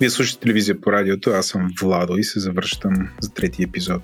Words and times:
Вие 0.00 0.10
слушате 0.10 0.40
телевизия 0.40 0.80
по 0.80 0.92
радиото, 0.92 1.30
аз 1.30 1.46
съм 1.46 1.70
Владо 1.80 2.16
и 2.16 2.24
се 2.24 2.40
завръщам 2.40 3.08
за 3.20 3.30
трети 3.30 3.62
епизод. 3.62 4.02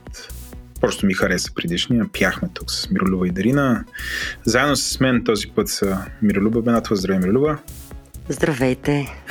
Просто 0.80 1.06
ми 1.06 1.14
хареса 1.14 1.54
предишния. 1.54 2.06
Пяхме 2.12 2.48
тук 2.54 2.70
с 2.70 2.90
Миролюба 2.90 3.28
и 3.28 3.30
Дарина. 3.30 3.84
Заедно 4.44 4.76
с 4.76 5.00
мен 5.00 5.24
този 5.24 5.46
път 5.46 5.68
са 5.68 5.98
Миролюба 6.22 6.62
Бенатова. 6.62 6.96
Здравей, 6.96 7.18
Миролюба. 7.18 7.58
Здравейте. 8.28 9.22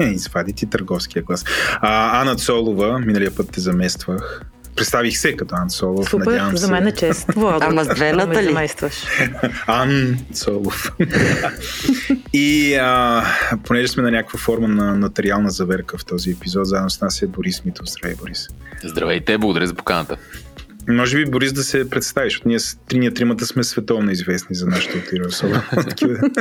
Извади 0.00 0.52
ти 0.52 0.66
търговския 0.66 1.24
клас. 1.24 1.44
А, 1.80 2.20
Ана 2.20 2.36
Цолова, 2.36 2.98
миналия 2.98 3.34
път 3.34 3.50
те 3.52 3.60
замествах. 3.60 4.49
Представих 4.76 5.18
се 5.18 5.36
като 5.36 5.54
Ан 5.54 5.70
Солов. 5.70 6.08
Супер, 6.08 6.26
Надявам 6.26 6.56
за 6.56 6.70
мен 6.70 6.86
е 6.86 6.92
чест. 6.92 7.26
Владо, 7.34 7.66
Ама 7.66 7.84
с 7.84 7.88
две 7.88 8.14
заместваш. 8.32 8.94
Ан 9.66 10.18
Солов. 10.34 10.92
и 12.32 12.74
а, 12.74 13.24
понеже 13.64 13.88
сме 13.88 14.02
на 14.02 14.10
някаква 14.10 14.38
форма 14.38 14.68
на 14.68 14.96
нотариална 14.96 15.50
заверка 15.50 15.98
в 15.98 16.04
този 16.04 16.30
епизод, 16.30 16.66
заедно 16.66 16.90
с 16.90 17.00
нас 17.00 17.22
е 17.22 17.26
Борис 17.26 17.64
Митов. 17.64 17.86
Здравей, 17.88 18.16
Борис. 18.16 18.48
Здравейте, 18.84 19.38
благодаря 19.38 19.66
за 19.66 19.74
поканата. 19.74 20.16
Може 20.88 21.16
би, 21.16 21.30
Борис, 21.30 21.52
да 21.52 21.62
се 21.62 21.90
представиш, 21.90 22.32
защото 22.32 22.48
ние 22.48 22.58
триния 22.88 23.14
тримата 23.14 23.46
сме 23.46 23.64
световно 23.64 24.10
известни 24.10 24.56
за 24.56 24.66
нашата 24.66 24.98
отира 24.98 25.24
особено. 25.28 25.62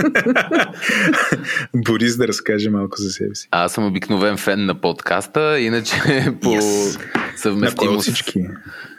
Борис 1.75 2.17
да 2.17 2.27
разкаже 2.27 2.69
малко 2.69 2.97
за 2.97 3.09
себе 3.09 3.35
си. 3.35 3.47
Аз 3.51 3.73
съм 3.73 3.85
обикновен 3.85 4.37
фен 4.37 4.65
на 4.65 4.75
подкаста, 4.75 5.59
иначе 5.59 5.93
по 6.41 6.49
Yes. 6.49 6.95
На 6.95 7.01
кой 7.01 7.17
от 7.27 7.39
съвместимост... 7.39 8.01
всички? 8.03 8.39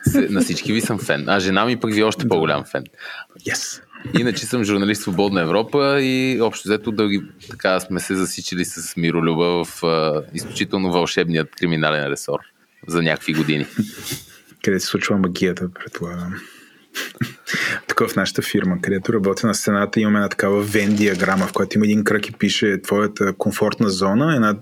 с- 0.05 0.27
На 0.30 0.41
всички 0.41 0.73
ви 0.73 0.80
съм 0.80 0.99
фен. 0.99 1.25
А 1.27 1.41
жена 1.41 1.65
ми 1.65 1.77
пък 1.77 1.95
ви 1.95 2.01
е 2.01 2.05
още 2.05 2.29
по-голям 2.29 2.65
фен. 2.65 2.85
Yes. 3.41 3.83
Иначе 4.19 4.47
съм 4.47 4.65
журналист 4.65 5.01
в 5.01 5.05
Свободна 5.05 5.41
Европа 5.41 6.01
и 6.01 6.41
общо 6.41 6.69
взето 6.69 6.93
дълги 6.93 7.23
така 7.51 7.80
сме 7.80 8.01
се 8.01 8.15
засичали 8.15 8.65
с 8.65 8.96
Миролюба 8.96 9.65
в 9.65 9.85
а, 9.85 10.23
изключително 10.35 10.93
вълшебният 10.93 11.49
криминален 11.51 12.07
ресор 12.07 12.38
за 12.88 13.02
някакви 13.02 13.33
години. 13.33 13.66
Къде 14.65 14.80
се 14.80 14.87
случва 14.87 15.16
магията, 15.16 15.69
предполагам. 15.75 16.35
Тук 17.87 18.11
в 18.11 18.16
нашата 18.16 18.43
фирма, 18.43 18.80
където 18.83 19.13
работя 19.13 19.47
на 19.47 19.55
стената, 19.55 20.01
имаме 20.01 20.19
една 20.19 20.29
такава 20.29 20.63
вен 20.63 20.97
диаграма, 20.97 21.47
в 21.47 21.52
която 21.52 21.79
има 21.79 21.87
един 21.87 22.05
кръг 22.05 22.29
и 22.29 22.33
пише 22.33 22.83
твоята 22.83 23.33
комфортна 23.33 23.91
зона, 23.91 24.35
една 24.35 24.57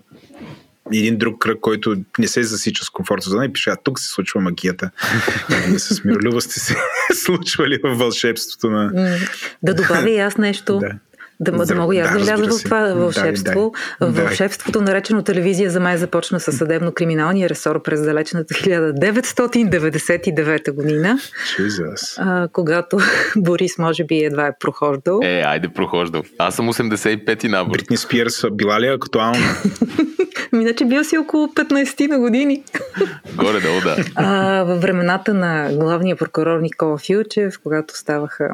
един 0.92 1.18
друг 1.18 1.38
кръг, 1.38 1.60
който 1.60 1.96
не 2.18 2.28
се 2.28 2.42
засича 2.42 2.84
с 2.84 2.90
комфортна 2.90 3.30
зона 3.30 3.44
и 3.44 3.52
пише, 3.52 3.70
а 3.70 3.76
тук 3.84 4.00
се 4.00 4.08
случва 4.08 4.40
магията. 4.40 4.90
С 5.76 6.04
Миролюба 6.04 6.40
сте 6.40 6.60
се 6.60 6.76
случвали 7.14 7.78
в 7.84 7.94
вълшебството 7.94 8.70
на... 8.70 9.18
Да 9.62 9.74
добавя 9.74 10.10
и 10.10 10.18
аз 10.18 10.36
нещо. 10.36 10.78
Да. 10.78 10.92
Да, 11.40 11.52
да, 11.52 11.64
да 11.64 11.74
мога 11.74 11.96
и 11.96 11.98
аз 11.98 12.12
Да, 12.12 12.18
да, 12.18 12.24
вляза 12.24 12.58
в 12.58 12.64
това 12.64 12.94
вълшебство. 12.94 13.72
Вълшебството, 14.00 14.80
наречено 14.80 15.22
телевизия, 15.22 15.70
за 15.70 15.80
мен 15.80 15.98
започна 15.98 16.40
със 16.40 16.58
съдебно-криминалния 16.58 17.48
ресор 17.48 17.82
през 17.82 18.02
далечната 18.02 18.54
1999 18.54 20.72
година, 20.72 21.18
Jesus. 21.58 22.14
а, 22.18 22.48
когато 22.52 22.98
Борис 23.36 23.78
може 23.78 24.04
би 24.04 24.18
едва 24.18 24.46
е 24.46 24.52
прохождал. 24.60 25.20
Е, 25.22 25.42
айде 25.46 25.68
прохождал. 25.68 26.22
Аз 26.38 26.54
съм 26.54 26.72
85-ти 26.72 27.48
набор. 27.48 27.72
Бритни 27.72 27.96
Спирс 27.96 28.44
била 28.52 28.80
ли 28.80 28.86
е 28.86 28.92
актуална? 28.92 29.56
Иначе 30.54 30.84
бил 30.84 31.04
си 31.04 31.18
около 31.18 31.46
15 31.46 32.08
на 32.08 32.18
години. 32.18 32.62
Горе-долу, 33.36 33.80
да. 33.80 33.96
А, 34.14 34.62
във 34.62 34.80
времената 34.80 35.34
на 35.34 35.70
главния 35.72 36.16
прокурор 36.16 36.60
Никола 36.60 36.98
Филчев, 36.98 37.54
когато 37.62 37.96
ставаха 37.96 38.50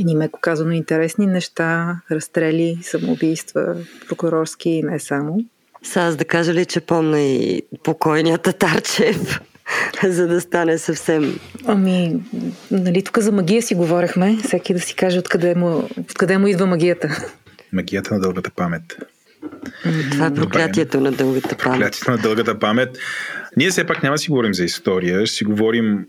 едни 0.00 0.14
меко 0.14 0.40
казано 0.40 0.70
интересни 0.70 1.26
неща, 1.26 2.00
разстрели, 2.10 2.78
самоубийства, 2.82 3.76
прокурорски 4.08 4.70
и 4.70 4.82
не 4.82 5.00
само. 5.00 5.44
Сега 5.82 6.04
аз 6.04 6.16
да 6.16 6.24
кажа 6.24 6.54
ли, 6.54 6.66
че 6.66 6.80
помня 6.80 7.20
и 7.20 7.62
покойния 7.82 8.38
Татарчев, 8.38 9.40
за 10.04 10.26
да 10.26 10.40
стане 10.40 10.78
съвсем... 10.78 11.38
Ами, 11.66 12.16
нали, 12.70 13.02
тук 13.02 13.18
за 13.18 13.32
магия 13.32 13.62
си 13.62 13.74
говорехме, 13.74 14.38
всеки 14.44 14.74
да 14.74 14.80
си 14.80 14.94
каже 14.94 15.18
откъде 15.18 15.54
му, 15.54 15.88
откъде 15.98 16.38
му 16.38 16.46
идва 16.46 16.66
магията. 16.66 17.26
Магията 17.72 18.14
на 18.14 18.20
дългата 18.20 18.50
памет. 18.50 18.82
Това 20.10 20.26
е 20.26 20.34
проклятието 20.34 21.00
на 21.00 21.12
дългата 21.12 21.56
памет. 21.56 21.78
Проклятието 21.80 22.10
на 22.10 22.18
дългата 22.18 22.58
памет. 22.58 22.98
Ние 23.56 23.70
все 23.70 23.84
пак 23.84 24.02
няма 24.02 24.14
да 24.14 24.18
си 24.18 24.30
говорим 24.30 24.54
за 24.54 24.64
история, 24.64 25.26
ще 25.26 25.36
си 25.36 25.44
говорим 25.44 26.06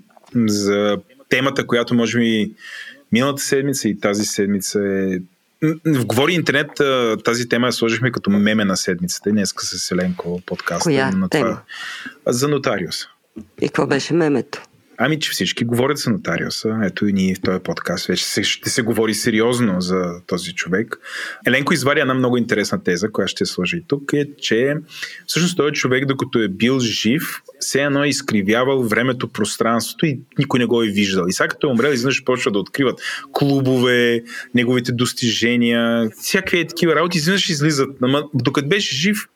за 0.48 0.98
темата, 1.30 1.68
която 1.68 1.96
може 1.96 2.20
би 2.20 2.52
миналата 3.14 3.44
седмица 3.44 3.90
и 3.90 4.00
тази 4.00 4.26
седмица 4.26 4.80
е 4.80 5.20
В 5.86 6.06
Говори 6.06 6.34
интернет 6.34 6.70
тази 7.24 7.50
тема 7.50 7.68
я 7.68 7.74
сложихме 7.74 8.12
като 8.12 8.30
меме 8.30 8.66
на 8.66 8.78
седмицата. 8.78 9.30
Днеска 9.32 9.66
с 9.66 9.80
Селенко 9.80 10.42
подкаста. 10.46 10.84
Коя 10.84 11.12
на 11.12 11.30
тема? 11.30 11.62
За 12.28 12.48
нотариус. 12.48 13.08
И 13.62 13.68
какво 13.68 13.88
беше 13.88 14.14
мемето? 14.14 14.62
Ами, 15.06 15.20
че 15.20 15.32
всички 15.32 15.66
говорят 15.66 15.98
за 15.98 16.12
нотариуса. 16.12 16.80
Ето 16.84 17.08
и 17.08 17.14
ние 17.14 17.36
в 17.36 17.42
този 17.42 17.60
подкаст 17.60 18.06
вече 18.06 18.44
ще 18.44 18.70
се 18.70 18.82
говори 18.82 19.14
сериозно 19.14 19.82
за 19.82 20.04
този 20.28 20.54
човек. 20.54 20.98
Еленко 21.48 21.74
извади 21.74 22.02
една 22.02 22.14
много 22.14 22.38
интересна 22.38 22.84
теза, 22.84 23.12
която 23.12 23.30
ще 23.32 23.46
сложи 23.46 23.84
тук, 23.88 24.14
е, 24.14 24.28
че 24.42 24.76
всъщност 25.28 25.58
този 25.58 25.74
човек, 25.74 26.06
докато 26.06 26.40
е 26.40 26.48
бил 26.48 26.80
жив, 26.80 27.42
все 27.60 27.82
едно 27.82 28.04
е 28.04 28.08
изкривявал 28.08 28.84
времето, 28.84 29.28
пространството 29.28 30.06
и 30.06 30.20
никой 30.40 30.60
не 30.60 30.66
го 30.66 30.84
е 30.84 30.88
виждал. 30.88 31.26
И 31.28 31.34
сега 31.34 31.48
като 31.48 31.68
е 31.68 31.72
умрел, 31.72 31.92
изведнъж 31.92 32.24
почва 32.24 32.52
да 32.52 32.60
откриват 32.60 33.00
клубове, 33.32 34.24
неговите 34.56 34.92
достижения, 34.92 36.10
всякакви 36.22 36.68
такива 36.68 36.96
работи, 36.96 37.18
изведнъж 37.18 37.50
излизат. 37.50 37.90
Ама 38.02 38.24
докато 38.34 38.68
беше 38.68 38.96
жив, 38.96 39.28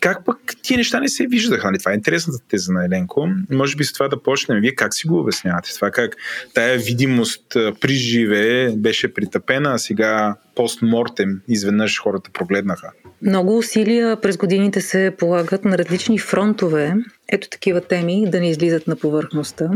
как 0.00 0.24
пък 0.24 0.38
тия 0.62 0.76
неща 0.76 1.00
не 1.00 1.08
се 1.08 1.26
виждаха? 1.26 1.66
Нали? 1.66 1.78
Това 1.78 1.92
е 1.92 1.94
интересната 1.94 2.38
теза 2.48 2.72
на 2.72 2.84
Еленко. 2.84 3.28
Може 3.50 3.76
би 3.76 3.84
с 3.84 3.92
това 3.92 4.08
да 4.08 4.22
почнем. 4.22 4.60
Вие 4.60 4.74
как 4.74 4.94
си 4.94 5.06
го 5.06 5.20
обяснявате? 5.20 5.74
Това 5.74 5.90
как 5.90 6.16
тая 6.54 6.78
видимост 6.78 7.46
при 7.80 7.94
живе 7.94 8.74
беше 8.76 9.14
притъпена, 9.14 9.72
а 9.72 9.78
сега 9.78 10.36
постмортем 10.54 11.40
изведнъж 11.48 12.00
хората 12.00 12.30
прогледнаха. 12.32 12.92
Много 13.22 13.58
усилия 13.58 14.20
през 14.20 14.36
годините 14.36 14.80
се 14.80 15.14
полагат 15.18 15.64
на 15.64 15.78
различни 15.78 16.18
фронтове, 16.18 16.94
ето 17.28 17.48
такива 17.48 17.80
теми, 17.80 18.30
да 18.30 18.40
не 18.40 18.50
излизат 18.50 18.86
на 18.86 18.96
повърхността. 18.96 19.70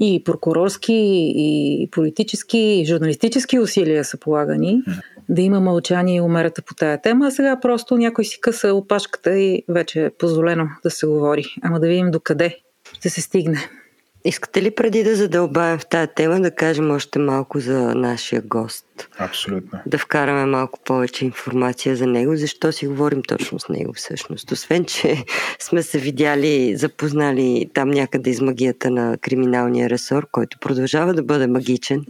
И 0.00 0.22
прокурорски, 0.24 0.94
и 1.36 1.88
политически, 1.90 2.58
и 2.58 2.86
журналистически 2.86 3.58
усилия 3.58 4.04
са 4.04 4.18
полагани 4.18 4.82
да 5.28 5.42
има 5.42 5.60
мълчание 5.60 6.16
и 6.16 6.20
умерата 6.20 6.62
по 6.62 6.74
тая 6.74 7.02
тема, 7.02 7.26
а 7.26 7.30
сега 7.30 7.60
просто 7.60 7.96
някой 7.96 8.24
си 8.24 8.40
къса 8.40 8.74
опашката 8.74 9.38
и 9.38 9.62
вече 9.68 10.04
е 10.04 10.10
позволено 10.10 10.68
да 10.82 10.90
се 10.90 11.06
говори. 11.06 11.44
Ама 11.62 11.80
да 11.80 11.88
видим 11.88 12.10
докъде 12.10 12.58
ще 12.92 13.10
се 13.10 13.20
стигне. 13.20 13.58
Искате 14.24 14.62
ли 14.62 14.74
преди 14.74 15.04
да 15.04 15.16
задълбаем 15.16 15.78
в 15.78 15.86
тая 15.86 16.06
тема 16.06 16.40
да 16.40 16.50
кажем 16.50 16.90
още 16.90 17.18
малко 17.18 17.60
за 17.60 17.94
нашия 17.94 18.42
гост? 18.42 18.85
Абсолютно. 19.18 19.78
Да 19.86 19.98
вкараме 19.98 20.46
малко 20.46 20.80
повече 20.84 21.24
информация 21.24 21.96
за 21.96 22.06
него. 22.06 22.36
Защо 22.36 22.72
си 22.72 22.86
говорим 22.86 23.22
точно 23.22 23.60
с 23.60 23.68
него 23.68 23.92
всъщност? 23.92 24.52
Освен, 24.52 24.84
че 24.84 25.24
сме 25.58 25.82
се 25.82 25.98
видяли, 25.98 26.76
запознали 26.76 27.70
там 27.74 27.90
някъде 27.90 28.30
из 28.30 28.40
магията 28.40 28.90
на 28.90 29.18
криминалния 29.18 29.90
ресор, 29.90 30.26
който 30.32 30.58
продължава 30.60 31.14
да 31.14 31.22
бъде 31.22 31.46
магичен 31.46 32.04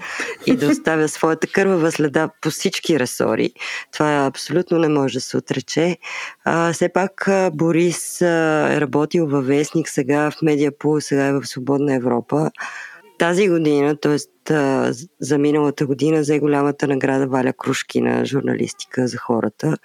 и 0.46 0.56
да 0.56 0.68
оставя 0.68 1.08
своята 1.08 1.46
кървава 1.46 1.92
следа 1.92 2.28
по 2.40 2.50
всички 2.50 2.98
ресори. 2.98 3.50
Това 3.92 4.26
абсолютно 4.26 4.78
не 4.78 4.88
може 4.88 5.14
да 5.14 5.20
се 5.20 5.36
отрече. 5.36 5.96
А, 6.44 6.72
все 6.72 6.88
пак 6.88 7.28
Борис 7.52 8.20
е 8.20 8.80
работил 8.80 9.26
във 9.26 9.46
Вестник, 9.46 9.88
сега 9.88 10.30
в 10.30 10.42
Медиапул, 10.42 11.00
сега 11.00 11.26
е 11.26 11.32
в 11.32 11.46
Свободна 11.46 11.94
Европа. 11.94 12.50
Тази 13.18 13.48
година, 13.48 13.96
т.е. 13.96 14.16
за 15.20 15.38
миналата 15.38 15.86
година, 15.86 16.20
взе 16.20 16.38
голямата 16.38 16.86
награда 16.86 17.26
Валя 17.26 17.52
Крушкина, 17.52 18.24
журналистика 18.24 19.08
за 19.08 19.18
хората, 19.18 19.76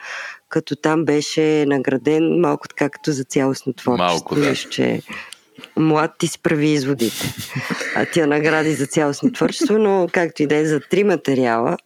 като 0.50 0.75
там 0.75 1.05
беше 1.05 1.65
награден 1.65 2.39
малко 2.39 2.67
така 2.67 2.89
като 2.89 3.11
за 3.11 3.23
цялостно 3.23 3.73
творчество. 3.73 4.03
Малко, 4.03 4.35
да. 4.35 4.55
Че 4.55 5.01
млад 5.77 6.11
ти 6.19 6.27
си 6.27 6.41
прави 6.41 6.67
изводите. 6.67 7.35
А 7.95 8.05
тя 8.13 8.27
награди 8.27 8.73
за 8.73 8.85
цялостно 8.85 9.31
творчество, 9.31 9.77
но 9.77 10.07
както 10.11 10.44
и 10.44 10.47
да 10.47 10.55
е 10.55 10.65
за 10.65 10.79
три 10.79 11.03
материала, 11.03 11.77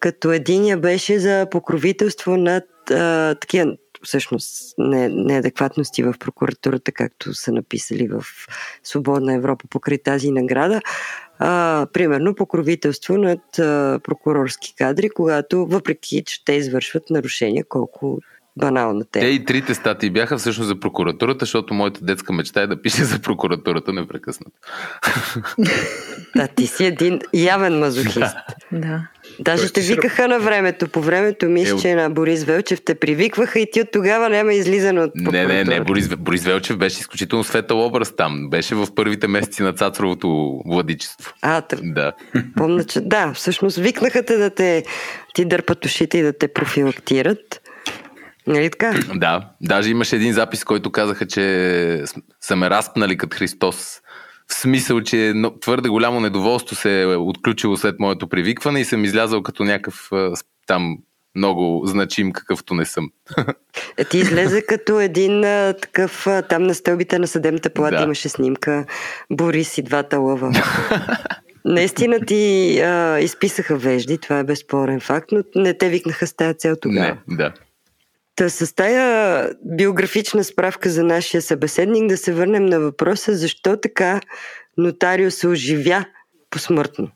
като 0.00 0.32
единия 0.32 0.76
беше 0.76 1.18
за 1.18 1.46
покровителство 1.50 2.36
над 2.36 2.64
а, 2.90 3.34
такива 3.34 3.76
всъщност 4.02 4.74
не, 4.78 5.08
неадекватности 5.08 6.02
в 6.02 6.14
прокуратурата, 6.20 6.92
както 6.92 7.34
са 7.34 7.52
написали 7.52 8.08
в 8.08 8.24
Свободна 8.82 9.34
Европа 9.34 9.64
покрай 9.70 9.98
тази 9.98 10.30
награда. 10.30 10.80
А, 11.38 11.86
примерно 11.92 12.34
покровителство 12.34 13.18
над 13.18 13.58
а, 13.58 14.00
прокурорски 14.02 14.74
кадри, 14.78 15.10
когато 15.10 15.66
въпреки, 15.66 16.24
че 16.26 16.44
те 16.44 16.52
извършват 16.52 17.10
нарушения, 17.10 17.64
колко 17.68 18.18
банална 18.56 19.04
Те 19.04 19.20
тема. 19.20 19.26
и 19.26 19.44
трите 19.44 19.74
статии 19.74 20.10
бяха 20.10 20.38
всъщност 20.38 20.68
за 20.68 20.80
прокуратурата, 20.80 21.44
защото 21.44 21.74
моята 21.74 22.04
детска 22.04 22.32
мечта 22.32 22.62
е 22.62 22.66
да 22.66 22.82
пише 22.82 23.04
за 23.04 23.18
прокуратурата 23.18 23.92
непрекъснато. 23.92 24.56
Да, 26.36 26.48
ти 26.48 26.66
си 26.66 26.84
един 26.84 27.20
явен 27.34 27.78
мазохист. 27.78 28.36
Да. 28.72 29.08
Даже 29.40 29.62
Тоест 29.62 29.74
те 29.74 29.80
викаха 29.80 30.28
на 30.28 30.38
времето. 30.38 30.88
По 30.88 31.00
времето 31.00 31.48
мисля, 31.48 31.76
Е, 31.76 31.80
че 31.80 31.94
на 31.94 32.10
Борис 32.10 32.44
Велчев 32.44 32.80
те 32.84 32.94
привикваха 32.94 33.60
и 33.60 33.70
ти 33.72 33.80
от 33.80 33.88
тогава 33.92 34.28
няма 34.28 34.54
излизане 34.54 35.00
от 35.00 35.10
Не, 35.14 35.30
не, 35.30 35.40
не, 35.40 35.46
прокуратурата. 35.46 35.84
Борис, 35.84 36.08
Борис 36.08 36.44
Велчев 36.44 36.76
беше 36.76 37.00
изключително 37.00 37.44
светъл 37.44 37.86
образ 37.86 38.16
там. 38.16 38.50
Беше 38.50 38.74
в 38.74 38.86
първите 38.94 39.28
месеци 39.28 39.62
на 39.62 39.72
цацаровото 39.72 40.60
владичество. 40.66 41.34
А, 41.42 41.60
тър... 41.60 41.80
Да. 41.82 42.12
помня, 42.56 42.84
че 42.84 43.00
да, 43.00 43.32
всъщност 43.34 43.76
викнаха 43.76 44.22
те 44.22 44.36
да 44.36 44.50
те 44.50 44.84
ти 45.34 45.44
дърпат 45.44 45.84
ушите 45.84 46.18
и 46.18 46.22
да 46.22 46.32
те 46.32 46.48
профилактират. 46.48 47.60
Нали 48.46 48.70
така? 48.70 48.94
Да, 49.14 49.50
даже 49.60 49.90
имаше 49.90 50.16
един 50.16 50.32
запис, 50.32 50.64
който 50.64 50.90
казаха, 50.90 51.26
че 51.26 52.04
са 52.40 52.56
ме 52.56 52.70
разпнали 52.70 53.16
като 53.16 53.36
Христос. 53.36 54.01
В 54.52 54.54
смисъл, 54.54 55.00
че 55.00 55.34
твърде 55.60 55.88
голямо 55.88 56.20
недоволство 56.20 56.76
се 56.76 57.02
е 57.02 57.06
отключило 57.06 57.76
след 57.76 58.00
моето 58.00 58.28
привикване 58.28 58.80
и 58.80 58.84
съм 58.84 59.04
излязал 59.04 59.42
като 59.42 59.64
някакъв 59.64 60.10
там 60.66 60.98
много 61.36 61.82
значим, 61.86 62.32
какъвто 62.32 62.74
не 62.74 62.84
съм. 62.84 63.10
Е, 63.96 64.04
Ти 64.04 64.18
излезе 64.18 64.62
като 64.62 65.00
един 65.00 65.44
а, 65.44 65.74
такъв, 65.82 66.26
а, 66.26 66.42
там 66.42 66.62
на 66.62 66.74
стълбите 66.74 67.18
на 67.18 67.26
съдебната 67.26 67.70
палата 67.70 67.96
Да. 67.96 68.02
имаше 68.02 68.28
снимка 68.28 68.86
Борис 69.30 69.78
и 69.78 69.82
двата 69.82 70.18
лъва. 70.18 70.52
Наистина 71.64 72.20
ти 72.20 72.78
а, 72.80 73.18
изписаха 73.20 73.76
вежди, 73.76 74.18
това 74.18 74.38
е 74.38 74.44
безспорен 74.44 75.00
факт, 75.00 75.32
но 75.32 75.42
не 75.54 75.78
те 75.78 75.88
викнаха 75.88 76.26
с 76.26 76.36
тази 76.36 76.58
цел 76.58 76.76
тогава. 76.82 77.18
Не, 77.28 77.36
да. 77.36 77.52
Та 78.36 78.48
с 78.48 78.74
тая 78.74 79.50
биографична 79.64 80.44
справка 80.44 80.90
за 80.90 81.04
нашия 81.04 81.42
събеседник 81.42 82.08
да 82.08 82.16
се 82.16 82.32
върнем 82.32 82.66
на 82.66 82.80
въпроса 82.80 83.34
защо 83.34 83.76
така 83.76 84.20
нотариус 84.76 85.34
се 85.34 85.48
оживя 85.48 86.04
посмъртно. 86.50 87.08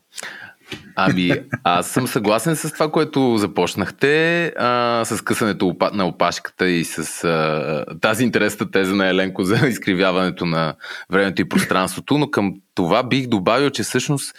Ами, 0.95 1.31
аз 1.63 1.87
съм 1.87 2.07
съгласен 2.07 2.55
с 2.55 2.73
това, 2.73 2.91
което 2.91 3.37
започнахте, 3.37 4.45
а, 4.57 5.05
с 5.05 5.21
късането 5.21 5.75
на 5.93 6.07
опашката 6.07 6.69
и 6.69 6.85
с 6.85 7.23
а, 7.23 7.85
тази 8.01 8.23
интересна 8.23 8.71
теза 8.71 8.95
на 8.95 9.07
Еленко 9.07 9.43
за 9.43 9.67
изкривяването 9.67 10.45
на 10.45 10.73
времето 11.09 11.41
и 11.41 11.49
пространството, 11.49 12.17
но 12.17 12.31
към 12.31 12.53
това 12.75 13.03
бих 13.03 13.27
добавил, 13.27 13.69
че 13.69 13.83
всъщност 13.83 14.35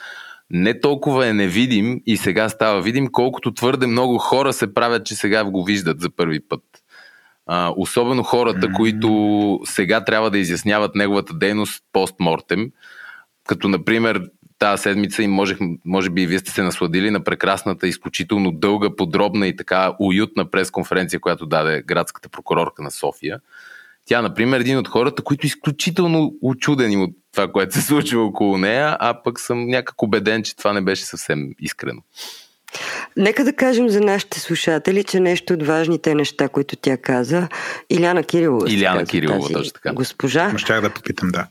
не 0.50 0.80
толкова 0.80 1.26
е 1.26 1.32
невидим 1.32 2.00
и 2.06 2.16
сега 2.16 2.48
става 2.48 2.82
видим, 2.82 3.08
колкото 3.12 3.54
твърде 3.54 3.86
много 3.86 4.18
хора 4.18 4.52
се 4.52 4.74
правят, 4.74 5.06
че 5.06 5.14
сега 5.14 5.44
го 5.44 5.64
виждат 5.64 6.00
за 6.00 6.10
първи 6.10 6.40
път. 6.48 6.62
А, 7.46 7.72
особено 7.76 8.22
хората, 8.22 8.72
които 8.72 9.60
сега 9.64 10.04
трябва 10.04 10.30
да 10.30 10.38
изясняват 10.38 10.94
неговата 10.94 11.34
дейност 11.34 11.84
постмортем, 11.92 12.70
като 13.48 13.68
например 13.68 14.22
тази 14.58 14.82
седмица 14.82 15.22
и 15.22 15.26
можех, 15.26 15.58
може 15.84 16.10
би 16.10 16.22
и 16.22 16.26
вие 16.26 16.38
сте 16.38 16.50
се 16.50 16.62
насладили 16.62 17.10
на 17.10 17.24
прекрасната, 17.24 17.88
изключително 17.88 18.52
дълга, 18.52 18.96
подробна 18.96 19.46
и 19.46 19.56
така 19.56 19.92
уютна 19.98 20.50
пресконференция, 20.50 21.20
която 21.20 21.46
даде 21.46 21.82
градската 21.86 22.28
прокурорка 22.28 22.82
на 22.82 22.90
София. 22.90 23.40
Тя, 24.08 24.22
например, 24.22 24.58
е 24.58 24.60
един 24.60 24.78
от 24.78 24.88
хората, 24.88 25.22
които 25.22 25.46
е 25.46 25.48
изключително 25.48 26.32
очудени 26.42 26.96
от 26.96 27.10
това, 27.32 27.52
което 27.52 27.74
се 27.74 27.82
случва 27.82 28.22
около 28.22 28.58
нея, 28.58 28.96
а 29.00 29.22
пък 29.22 29.40
съм 29.40 29.66
някак 29.66 30.02
убеден, 30.02 30.42
че 30.42 30.56
това 30.56 30.72
не 30.72 30.80
беше 30.80 31.04
съвсем 31.04 31.48
искрено. 31.60 32.00
Нека 33.16 33.44
да 33.44 33.52
кажем 33.52 33.88
за 33.88 34.00
нашите 34.00 34.40
слушатели, 34.40 35.04
че 35.04 35.20
нещо 35.20 35.54
от 35.54 35.62
важните 35.62 36.14
неща, 36.14 36.48
които 36.48 36.76
тя 36.76 36.96
каза, 36.96 37.48
Иляна 37.90 38.22
Кирилова. 38.22 38.72
Иляна 38.72 39.06
Кирилова, 39.06 39.40
тази 39.40 39.54
точно 39.54 39.72
така. 39.72 39.92
Госпожа. 39.92 40.52
Щях 40.56 40.80
да 40.80 40.90
попитам, 40.90 41.28
да. 41.28 41.46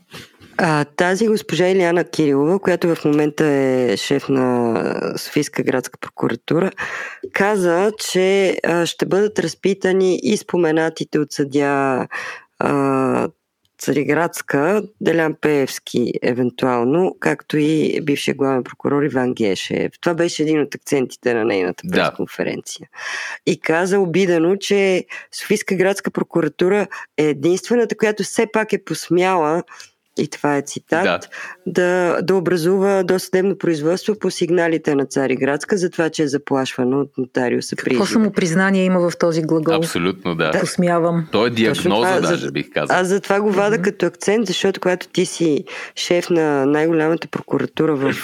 А, 0.60 0.84
тази 0.84 1.28
госпожа 1.28 1.68
Иляна 1.68 2.04
Кирилова, 2.04 2.58
която 2.58 2.94
в 2.94 3.04
момента 3.04 3.44
е 3.44 3.96
шеф 3.96 4.28
на 4.28 5.12
Софийска 5.16 5.62
градска 5.62 5.98
прокуратура, 6.00 6.70
каза, 7.32 7.92
че 7.98 8.56
а, 8.64 8.86
ще 8.86 9.06
бъдат 9.06 9.38
разпитани 9.38 10.20
и 10.22 10.36
споменатите 10.36 11.18
от 11.18 11.32
съдя 11.32 12.06
а, 12.58 13.28
Цариградска, 13.78 14.82
Делян 15.00 15.34
Пеевски, 15.40 16.12
евентуално, 16.22 17.16
както 17.20 17.58
и 17.58 18.00
бившия 18.00 18.34
главен 18.34 18.64
прокурор 18.64 19.02
Иван 19.02 19.34
Гешев. 19.34 19.92
Това 20.00 20.14
беше 20.14 20.42
един 20.42 20.60
от 20.60 20.74
акцентите 20.74 21.34
на 21.34 21.44
нейната 21.44 21.82
Да. 21.86 21.92
пресконференция. 22.08 22.88
И 23.46 23.60
каза 23.60 24.00
обидено, 24.00 24.56
че 24.56 25.06
Софийска 25.32 25.74
градска 25.74 26.10
прокуратура 26.10 26.86
е 27.16 27.24
единствената, 27.24 27.96
която 27.96 28.22
все 28.22 28.46
пак 28.52 28.72
е 28.72 28.84
посмяла 28.84 29.62
и 30.18 30.28
това 30.28 30.56
е 30.56 30.62
цитат, 30.62 31.04
Да. 31.04 31.20
да, 31.66 32.22
да 32.22 32.34
образува 32.34 33.02
досъдебно 33.02 33.58
производство 33.58 34.14
по 34.14 34.30
сигналите 34.30 34.94
на 34.94 35.06
Цариградска 35.06 35.76
за 35.76 35.90
това, 35.90 36.10
че 36.10 36.22
е 36.22 36.28
заплашвана 36.28 36.96
от 36.98 37.18
нотариуса 37.18 37.76
при 37.76 37.90
Какво 37.90 38.06
самопризнание 38.06 38.84
има 38.84 39.00
в 39.00 39.18
този 39.18 39.42
глагол? 39.42 39.74
Абсолютно, 39.74 40.34
да. 40.34 40.50
Да. 40.50 40.60
Посмявам. 40.60 41.26
Той 41.32 41.46
е 41.46 41.50
диагноза, 41.50 41.82
това, 41.82 42.20
даже 42.20 42.46
за- 42.46 42.52
бих 42.52 42.70
казал. 42.70 42.96
Аз 42.96 43.08
затова 43.08 43.40
го 43.40 43.50
вада 43.52 43.78
като 43.78 44.06
акцент, 44.06 44.46
защото 44.46 44.80
когато 44.80 45.08
ти 45.08 45.26
си 45.26 45.64
шеф 45.96 46.30
на 46.30 46.66
най-голямата 46.66 47.28
прокуратура 47.28 47.96
в 47.96 48.14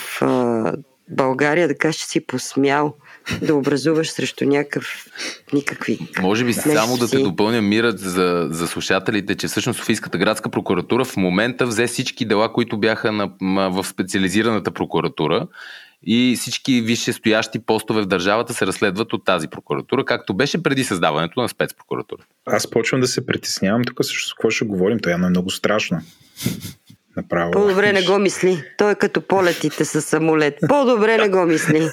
България, 1.10 1.68
да 1.68 1.74
кажеш, 1.74 2.00
че 2.00 2.06
си 2.06 2.26
посмял 2.26 2.94
да 3.42 3.54
образуваш 3.54 4.10
срещу 4.10 4.44
някакъв 4.44 5.06
никакви. 5.52 5.98
Може 6.22 6.44
би 6.44 6.52
само 6.52 6.96
да 6.96 7.10
те 7.10 7.18
допълня 7.18 7.62
мирът 7.62 7.98
за, 7.98 8.48
за 8.50 8.68
слушателите, 8.68 9.34
че 9.34 9.46
всъщност 9.46 9.78
Софийската 9.78 10.18
градска 10.18 10.50
прокуратура 10.50 11.04
в 11.04 11.16
момента 11.16 11.66
взе 11.66 11.86
всички 11.86 12.24
дела, 12.24 12.52
които 12.52 12.78
бяха 12.78 13.12
на, 13.12 13.30
в 13.70 13.84
специализираната 13.84 14.70
прокуратура 14.70 15.46
и 16.06 16.36
всички 16.40 16.80
висше 16.80 17.12
стоящи 17.12 17.58
постове 17.58 18.02
в 18.02 18.06
държавата 18.06 18.54
се 18.54 18.66
разследват 18.66 19.12
от 19.12 19.24
тази 19.24 19.48
прокуратура, 19.48 20.04
както 20.04 20.34
беше 20.34 20.62
преди 20.62 20.84
създаването 20.84 21.40
на 21.40 21.48
спецпрокуратура. 21.48 22.22
Аз 22.46 22.70
почвам 22.70 23.00
да 23.00 23.06
се 23.06 23.26
притеснявам 23.26 23.84
тук 23.84 24.04
също 24.04 24.28
с 24.28 24.34
какво 24.34 24.50
ще 24.50 24.64
говорим. 24.64 24.98
Явно 25.06 25.26
е 25.26 25.30
много 25.30 25.50
страшно. 25.50 26.00
Направо. 27.16 27.50
По-добре 27.50 27.92
не 27.92 28.02
го 28.02 28.18
мисли. 28.18 28.64
Той 28.78 28.92
е 28.92 28.94
като 28.94 29.20
полетите 29.20 29.84
с 29.84 30.02
самолет. 30.02 30.54
По-добре 30.68 31.16
не 31.18 31.28
го 31.28 31.44
мисли. 31.44 31.88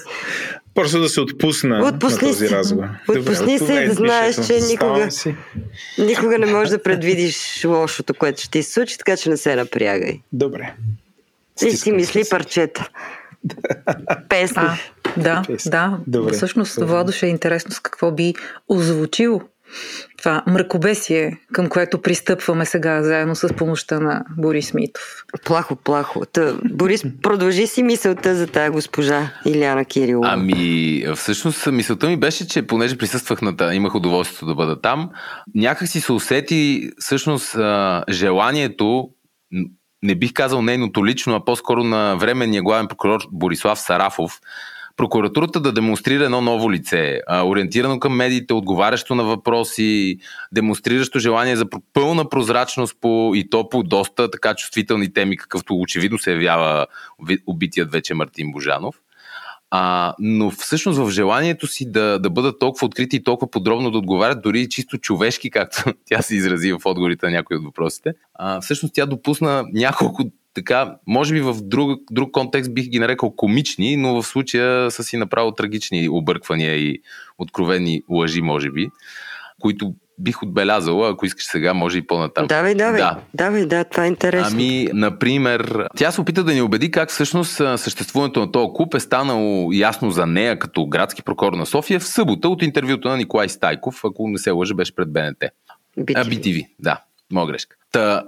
Просто 0.74 1.00
да 1.00 1.08
се 1.08 1.20
отпусна 1.20 1.86
Отпусни 1.86 2.28
на 2.28 2.32
този 2.32 2.50
разговор. 2.50 2.84
Отпусни 3.10 3.58
се 3.58 3.72
и 3.74 3.86
да 3.86 3.94
знаеш, 3.94 4.46
че 4.46 4.60
никога- 4.60 5.08
Никога 5.98 6.38
не 6.38 6.46
можеш 6.46 6.70
да 6.70 6.82
предвидиш 6.82 7.36
лошото, 7.64 8.14
което 8.14 8.40
ще 8.40 8.50
ти 8.50 8.62
се 8.62 8.72
случи, 8.72 8.98
така 8.98 9.16
че 9.16 9.30
не 9.30 9.36
се 9.36 9.56
напрягай. 9.56 10.20
Добре. 10.32 10.74
И 11.66 11.70
си 11.70 11.92
мисли 11.92 12.22
парчета. 12.30 12.88
Песни. 14.28 14.62
А, 14.62 14.76
да, 15.16 15.42
Песни. 15.46 15.70
да. 15.70 15.98
Добре. 16.06 16.32
Всъщност, 16.32 16.74
Добре. 16.74 16.86
Владош 16.86 17.22
е 17.22 17.26
интересно 17.26 17.72
с 17.72 17.80
какво 17.80 18.12
би 18.12 18.34
озвучил 18.68 19.40
това 20.18 20.42
мракобесие, 20.46 21.38
към 21.52 21.68
което 21.68 22.02
пристъпваме 22.02 22.66
сега, 22.66 23.02
заедно 23.02 23.36
с 23.36 23.48
помощта 23.48 24.00
на 24.00 24.24
Борис 24.38 24.74
Митов. 24.74 25.24
Плахо, 25.44 25.76
плахо. 25.76 26.22
Та, 26.32 26.54
Борис, 26.72 27.04
продължи 27.22 27.66
си 27.66 27.82
мисълта 27.82 28.34
за 28.34 28.46
тая 28.46 28.70
госпожа 28.70 29.30
Иляна 29.46 29.84
Кирилова. 29.84 30.28
Ами, 30.32 31.04
всъщност 31.16 31.66
мисълта 31.66 32.08
ми 32.08 32.16
беше, 32.16 32.48
че 32.48 32.66
понеже 32.66 32.98
присъствах 32.98 33.42
на 33.42 33.56
та, 33.56 33.74
имах 33.74 33.94
удоволствието 33.94 34.46
да 34.46 34.54
бъда 34.54 34.80
там, 34.80 35.10
някак 35.54 35.88
си 35.88 36.00
се 36.00 36.12
усети 36.12 36.90
всъщност 36.98 37.56
желанието, 38.10 39.08
не 40.02 40.14
бих 40.14 40.32
казал 40.32 40.62
нейното 40.62 41.06
лично, 41.06 41.34
а 41.34 41.44
по-скоро 41.44 41.84
на 41.84 42.16
временния 42.16 42.62
главен 42.62 42.88
прокурор 42.88 43.20
Борислав 43.32 43.80
Сарафов, 43.80 44.40
прокуратурата 44.96 45.60
да 45.60 45.72
демонстрира 45.72 46.24
едно 46.24 46.40
ново 46.40 46.72
лице, 46.72 47.20
а, 47.26 47.46
ориентирано 47.46 48.00
към 48.00 48.16
медиите, 48.16 48.54
отговарящо 48.54 49.14
на 49.14 49.24
въпроси, 49.24 50.18
демонстриращо 50.52 51.18
желание 51.18 51.56
за 51.56 51.64
пълна 51.92 52.28
прозрачност 52.28 52.96
по, 53.00 53.32
и 53.34 53.50
то 53.50 53.68
по 53.68 53.82
доста 53.82 54.30
така 54.30 54.54
чувствителни 54.54 55.12
теми, 55.12 55.36
какъвто 55.36 55.74
очевидно 55.80 56.18
се 56.18 56.32
явява 56.32 56.86
убитият 57.46 57.92
вече 57.92 58.14
Мартин 58.14 58.52
Божанов. 58.52 58.94
А, 59.74 60.14
но 60.18 60.50
всъщност 60.50 60.98
в 60.98 61.10
желанието 61.10 61.66
си 61.66 61.92
да, 61.92 62.18
да 62.18 62.30
бъдат 62.30 62.58
толкова 62.58 62.86
открити 62.86 63.16
и 63.16 63.22
толкова 63.22 63.50
подробно 63.50 63.90
да 63.90 63.98
отговарят, 63.98 64.42
дори 64.42 64.68
чисто 64.68 64.98
човешки, 64.98 65.50
както 65.50 65.84
тя 66.04 66.22
се 66.22 66.36
изрази 66.36 66.72
в 66.72 66.80
отговорите 66.84 67.26
на 67.26 67.32
някои 67.32 67.56
от 67.56 67.64
въпросите, 67.64 68.14
а, 68.34 68.60
всъщност 68.60 68.94
тя 68.94 69.06
допусна 69.06 69.64
няколко 69.72 70.24
така, 70.54 70.96
може 71.06 71.34
би 71.34 71.40
в 71.40 71.56
друг, 71.62 72.00
друг 72.10 72.30
контекст 72.30 72.74
бих 72.74 72.88
ги 72.88 72.98
нарекал 72.98 73.30
комични, 73.36 73.96
но 73.96 74.22
в 74.22 74.26
случая 74.26 74.90
са 74.90 75.04
си 75.04 75.16
направо 75.16 75.52
трагични 75.52 76.08
обърквания 76.08 76.76
и 76.76 77.02
откровени 77.38 78.02
лъжи, 78.10 78.42
може 78.42 78.70
би, 78.70 78.88
които 79.60 79.94
бих 80.18 80.42
отбелязала, 80.42 81.10
ако 81.10 81.26
искаш 81.26 81.44
сега, 81.44 81.74
може 81.74 81.98
и 81.98 82.06
по-натам. 82.06 82.46
Давай, 82.46 82.74
давай. 82.74 83.00
Да. 83.00 83.20
Давай, 83.34 83.66
да, 83.66 83.84
това 83.84 84.04
е 84.04 84.08
интересно. 84.08 84.50
Ами, 84.52 84.88
например, 84.92 85.88
тя 85.96 86.10
се 86.10 86.20
опита 86.20 86.44
да 86.44 86.54
ни 86.54 86.62
убеди 86.62 86.90
как 86.90 87.10
всъщност 87.10 87.56
съществуването 87.76 88.40
на 88.40 88.52
този 88.52 88.68
клуб 88.74 88.94
е 88.94 89.00
станало 89.00 89.72
ясно 89.72 90.10
за 90.10 90.26
нея 90.26 90.58
като 90.58 90.86
градски 90.86 91.22
прокурор 91.22 91.52
на 91.52 91.66
София 91.66 92.00
в 92.00 92.06
събота 92.06 92.48
от 92.48 92.62
интервюто 92.62 93.08
на 93.08 93.16
Николай 93.16 93.48
Стайков, 93.48 94.00
ако 94.04 94.28
не 94.28 94.38
се 94.38 94.50
лъжа, 94.50 94.74
беше 94.74 94.94
пред 94.94 95.12
БНТ. 95.12 95.44
BTV. 95.98 96.20
А, 96.20 96.24
BTV, 96.24 96.66
да, 96.78 97.00
моя 97.30 97.46
грешка. 97.46 97.76
Та, 97.92 98.22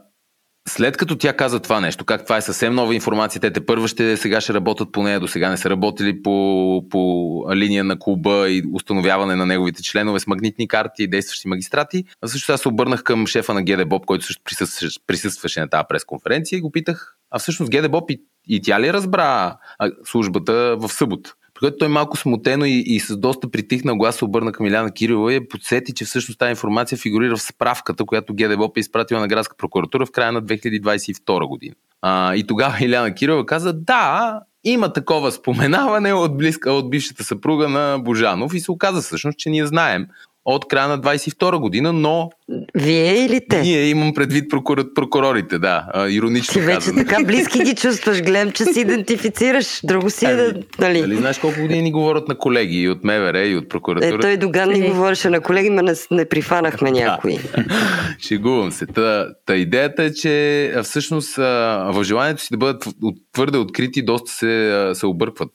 след 0.69 0.97
като 0.97 1.17
тя 1.17 1.37
каза 1.37 1.61
това 1.61 1.81
нещо, 1.81 2.05
как 2.05 2.25
това 2.25 2.37
е 2.37 2.43
съвсем 2.43 2.75
нова 2.75 2.95
информация, 2.95 3.41
те 3.41 3.51
те 3.51 3.67
първо 3.67 3.89
ще 3.89 4.17
сега 4.17 4.41
ще 4.41 4.55
работят 4.55 4.93
по 4.93 5.03
нея, 5.03 5.21
до 5.21 5.29
сега 5.29 5.51
не 5.51 5.57
са 5.57 5.71
работили 5.71 6.23
по, 6.23 6.85
по 6.91 7.45
линия 7.55 7.85
на 7.85 7.99
клуба 7.99 8.51
и 8.51 8.63
установяване 8.73 9.37
на 9.37 9.47
неговите 9.47 9.83
членове 9.83 10.21
с 10.21 10.27
магнитни 10.27 10.69
карти 10.69 11.03
и 11.03 11.09
действащи 11.09 11.49
магистрати. 11.49 12.05
А 12.23 12.29
също 12.29 12.53
аз 12.53 12.61
се 12.61 12.69
обърнах 12.69 13.03
към 13.03 13.27
шефа 13.27 13.55
на 13.55 13.63
ГД 13.63 13.89
Боб, 13.89 14.07
който 14.07 14.25
също 14.25 14.43
присъстваше, 14.45 15.01
присъстваше 15.07 15.61
на 15.61 15.69
тази 15.69 15.85
пресконференция 15.89 16.57
и 16.57 16.61
го 16.61 16.71
питах, 16.71 17.17
а 17.31 17.39
всъщност 17.39 17.73
ГД 17.73 17.91
Боб 17.91 18.11
и, 18.11 18.23
и 18.49 18.63
тя 18.63 18.81
ли 18.81 18.93
разбра 18.93 19.57
службата 20.05 20.77
в 20.79 20.89
събота? 20.89 21.35
При 21.55 21.61
което 21.61 21.79
той 21.79 21.89
малко 21.89 22.17
смутено 22.17 22.65
и, 22.65 22.85
и 22.87 23.01
с 23.01 23.17
доста 23.17 23.51
притихнал 23.51 23.97
глас 23.97 24.17
се 24.17 24.25
обърна 24.25 24.53
към 24.53 24.67
Иляна 24.67 24.91
Кирилова 24.91 25.35
и 25.35 25.49
подсети, 25.49 25.95
че 25.95 26.05
всъщност 26.05 26.39
тази 26.39 26.51
информация 26.51 26.99
фигурира 26.99 27.37
в 27.37 27.43
справката, 27.43 28.05
която 28.05 28.35
ГДБОП 28.35 28.77
е 28.77 28.81
изпратила 28.81 29.21
на 29.21 29.29
градска 29.29 29.57
прокуратура 29.57 30.07
в 30.07 30.11
края 30.11 30.33
на 30.33 30.43
2022 30.43 31.49
година. 31.49 31.75
А, 32.03 32.35
и 32.35 32.47
тогава 32.47 32.77
Иляна 32.81 33.15
Кирилова 33.15 33.47
каза, 33.47 33.73
да, 33.73 34.41
има 34.65 34.93
такова 34.93 35.33
споменаване 35.33 36.13
от, 36.13 36.37
близка, 36.37 36.73
от 36.73 36.91
бившата 36.91 37.25
съпруга 37.25 37.69
на 37.69 37.99
Божанов 37.99 38.55
и 38.55 38.61
се 38.61 38.73
оказа 38.73 39.01
всъщност, 39.01 39.39
че 39.39 39.51
ние 39.51 39.67
знаем 39.67 40.07
от 40.45 40.69
края 40.69 40.89
на 40.89 41.01
22 41.01 41.59
година, 41.59 41.93
но... 41.93 42.31
Вие 42.75 43.25
или 43.25 43.41
те? 43.49 43.61
Ние 43.61 43.85
имам 43.87 44.15
предвид 44.15 44.51
прокур... 44.51 44.95
прокурорите, 44.95 45.59
да. 45.59 45.87
А, 45.95 46.09
иронично 46.09 46.53
Ти 46.53 46.61
вече 46.61 46.75
казано. 46.75 47.05
така 47.05 47.25
близки 47.25 47.65
ги 47.65 47.75
чувстваш. 47.75 48.23
Гледам, 48.23 48.53
че 48.53 48.65
си 48.65 48.81
идентифицираш. 48.81 49.81
Друго 49.85 50.11
си 50.11 50.27
е 50.27 50.35
да... 50.35 50.55
Нали? 50.79 51.01
Нали 51.01 51.17
знаеш 51.17 51.39
колко 51.39 51.61
години 51.61 51.83
ни 51.83 51.93
говорят 51.93 52.29
на 52.29 52.39
колеги 52.39 52.77
и 52.81 52.89
от 52.89 53.05
МВР, 53.05 53.47
и 53.47 53.57
от 53.57 53.65
Е, 53.65 53.69
прокуратурата? 53.69 54.21
той 54.21 54.37
Доган 54.37 54.71
ни 54.71 54.89
говореше 54.89 55.31
на 55.31 55.41
колеги, 55.41 55.71
но 55.71 55.83
не, 55.83 55.93
не 56.11 56.29
прифанахме 56.29 56.91
някои. 56.91 57.39
Шегувам 58.29 58.73
се. 58.73 58.87
Та, 58.87 59.29
та 59.47 59.57
идеята 59.57 60.05
е, 60.05 60.13
че 60.13 60.75
всъщност 60.83 61.37
в 61.37 62.01
желанието 62.03 62.43
си 62.43 62.49
да 62.51 62.57
бъдат 62.57 62.85
твърде 63.33 63.59
открити, 63.59 64.03
доста 64.05 64.33
се, 64.33 64.91
се 64.95 65.07
объркват. 65.07 65.53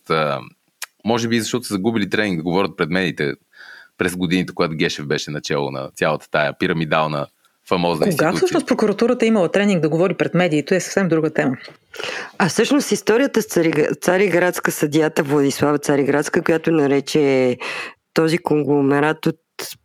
Може 1.06 1.28
би 1.28 1.40
защото 1.40 1.66
са 1.66 1.74
загубили 1.74 2.10
тренинг 2.10 2.38
да 2.38 2.44
говорят 2.44 2.72
пред 2.78 2.90
медиите 2.90 3.34
през 4.00 4.16
годините, 4.16 4.54
когато 4.56 4.76
Гешев 4.76 5.08
беше 5.08 5.32
начало 5.32 5.72
на 5.72 5.90
цялата 5.96 6.30
тая 6.32 6.58
пирамидална 6.60 7.28
фамозна 7.70 8.06
Кога 8.06 8.06
институция. 8.06 8.34
всъщност 8.34 8.68
прокуратурата 8.68 9.26
е 9.26 9.28
имала 9.28 9.52
тренинг 9.52 9.82
да 9.82 9.90
говори 9.90 10.14
пред 10.14 10.34
медиите 10.34 10.76
е 10.76 10.80
съвсем 10.80 11.08
друга 11.08 11.34
тема. 11.34 11.58
А 12.38 12.50
всъщност 12.50 12.92
историята 12.92 13.42
с 13.42 13.46
Цари, 13.46 13.74
Цариградска 14.02 14.72
съдията 14.72 15.24
Владислава 15.24 15.78
Цариградска, 15.78 16.44
която 16.44 16.72
нарече 16.72 17.58
този 18.14 18.38
конгломерат 18.38 19.26
от 19.26 19.40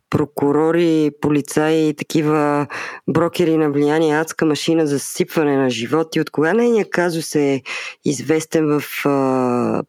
прокурори, 0.09 1.11
полицаи 1.21 1.89
и 1.89 1.95
такива 1.95 2.67
брокери 3.09 3.57
на 3.57 3.71
влияние, 3.71 4.15
адска 4.15 4.45
машина 4.45 4.87
за 4.87 4.99
сипване 4.99 5.57
на 5.57 5.69
животи. 5.69 6.21
От 6.21 6.29
кога 6.29 6.53
нейният 6.53 6.89
казус 6.89 7.35
е 7.35 7.61
известен 8.05 8.79
в 8.79 9.05
а, 9.05 9.83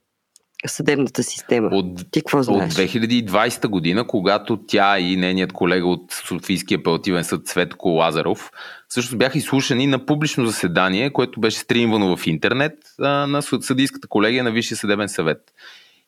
съдебната 0.68 1.22
система? 1.22 1.68
От, 1.72 2.10
Ти 2.10 2.20
какво 2.20 2.38
от 2.38 2.44
знаеш? 2.44 2.74
2020 2.74 3.66
година, 3.68 4.06
когато 4.06 4.56
тя 4.66 4.98
и 4.98 5.16
нейният 5.16 5.52
колега 5.52 5.86
от 5.86 6.12
Софийския 6.12 6.78
апелативен 6.78 7.24
съд 7.24 7.46
Цветко 7.46 7.88
Лазаров 7.88 8.50
всъщност 8.88 9.18
бяха 9.18 9.38
изслушани 9.38 9.86
на 9.86 10.06
публично 10.06 10.46
заседание, 10.46 11.12
което 11.12 11.40
беше 11.40 11.58
стримвано 11.58 12.16
в 12.16 12.26
интернет 12.26 12.72
на 12.98 13.42
съд- 13.42 13.62
съдийската 13.62 14.08
колегия 14.08 14.44
на 14.44 14.50
Висшия 14.50 14.78
съдебен 14.78 15.08
съвет. 15.08 15.52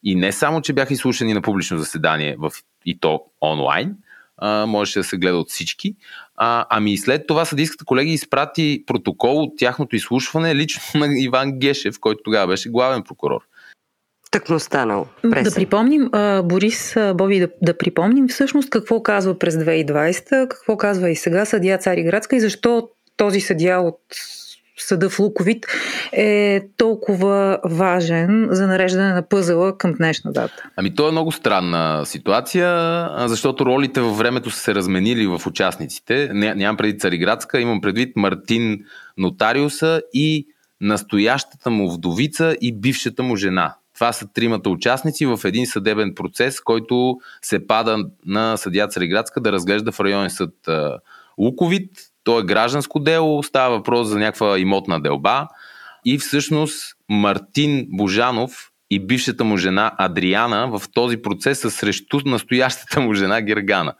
И 0.05 0.15
не 0.15 0.33
само, 0.33 0.61
че 0.61 0.73
бяха 0.73 0.95
изслушани 0.95 1.35
на 1.35 1.43
публично 1.43 1.79
заседание 1.79 2.37
в, 2.39 2.53
и 2.87 2.99
то 3.01 3.21
онлайн, 3.43 3.95
а, 4.37 4.67
можеше 4.67 4.99
да 4.99 5.05
се 5.05 5.17
гледа 5.17 5.37
от 5.37 5.51
всички, 5.51 5.95
а, 6.37 6.67
ами 6.71 6.93
и 6.93 6.99
след 6.99 7.27
това 7.27 7.45
съдийската 7.45 7.85
колегия 7.85 8.15
изпрати 8.15 8.85
протокол 8.87 9.43
от 9.43 9.53
тяхното 9.59 9.97
изслушване 9.97 10.55
лично 10.55 10.83
на 10.95 11.07
Иван 11.19 11.59
Гешев, 11.59 12.01
който 12.01 12.23
тогава 12.25 12.47
беше 12.47 12.69
главен 12.71 13.03
прокурор. 13.03 13.41
Так 14.31 14.49
му 14.49 14.59
станало. 14.59 15.07
Да 15.25 15.31
Пресен. 15.31 15.53
припомним, 15.55 16.09
а, 16.13 16.43
Борис, 16.43 16.97
а, 16.97 17.15
Боби, 17.15 17.41
да, 17.41 17.49
да 17.63 17.79
припомним 17.79 18.29
всъщност 18.29 18.71
какво 18.71 19.03
казва 19.03 19.39
през 19.39 19.57
2020, 19.57 20.49
какво 20.49 20.77
казва 20.77 21.11
и 21.11 21.17
сега 21.17 21.45
съдия 21.45 21.79
Цариградска 21.79 22.37
и 22.37 22.41
защо 22.41 22.89
този 23.17 23.41
съдия 23.41 23.81
от 23.81 24.01
съда 24.81 25.11
в 25.11 25.19
Луковит 25.19 25.67
е 26.13 26.63
толкова 26.77 27.59
важен 27.65 28.49
за 28.51 28.67
нареждане 28.67 29.13
на 29.13 29.23
пъзела 29.23 29.79
към 29.79 29.93
днешна 29.93 30.33
дата. 30.33 30.71
Ами 30.77 30.95
то 30.95 31.09
е 31.09 31.13
много 31.13 31.33
странна 31.33 32.07
ситуация, 32.07 33.09
защото 33.27 33.67
ролите 33.67 34.01
във 34.01 34.19
времето 34.19 34.51
са 34.51 34.61
се 34.61 34.75
разменили 34.75 35.27
в 35.27 35.47
участниците. 35.47 36.31
Не, 36.33 36.55
нямам 36.55 36.77
предвид 36.77 37.01
Цариградска, 37.01 37.61
имам 37.61 37.81
предвид 37.81 38.17
Мартин 38.17 38.85
Нотариуса 39.19 40.03
и 40.15 40.47
настоящата 40.81 41.71
му 41.71 41.91
вдовица 41.91 42.57
и 42.61 42.73
бившата 42.73 43.23
му 43.23 43.37
жена. 43.37 43.75
Това 43.99 44.13
са 44.13 44.27
тримата 44.33 44.71
участници 44.71 45.27
в 45.27 45.41
един 45.45 45.67
съдебен 45.67 46.13
процес, 46.15 46.61
който 46.61 47.17
се 47.43 47.67
пада 47.67 48.05
на 48.27 48.57
съдия 48.57 48.89
Цариградска 48.89 49.41
да 49.41 49.53
разглежда 49.53 49.93
в 49.93 50.01
районен 50.01 50.31
съд 50.31 50.55
Луковит. 51.39 51.91
То 52.25 52.39
е 52.39 52.45
гражданско 52.45 53.01
дело, 53.01 53.43
става 53.43 53.77
въпрос 53.77 54.09
за 54.09 54.19
някаква 54.19 54.59
имотна 54.59 55.01
делба. 55.01 55.49
И 56.05 56.19
всъщност 56.19 56.97
Мартин 57.09 57.87
Божанов 57.91 58.71
и 58.91 59.07
бившата 59.07 59.45
му 59.45 59.57
жена 59.57 59.93
Адриана 59.99 60.79
в 60.79 60.83
този 60.93 61.17
процес 61.17 61.61
са 61.61 61.71
срещу 61.71 62.21
настоящата 62.25 63.01
му 63.01 63.15
жена 63.15 63.41
Гергана. 63.41 63.95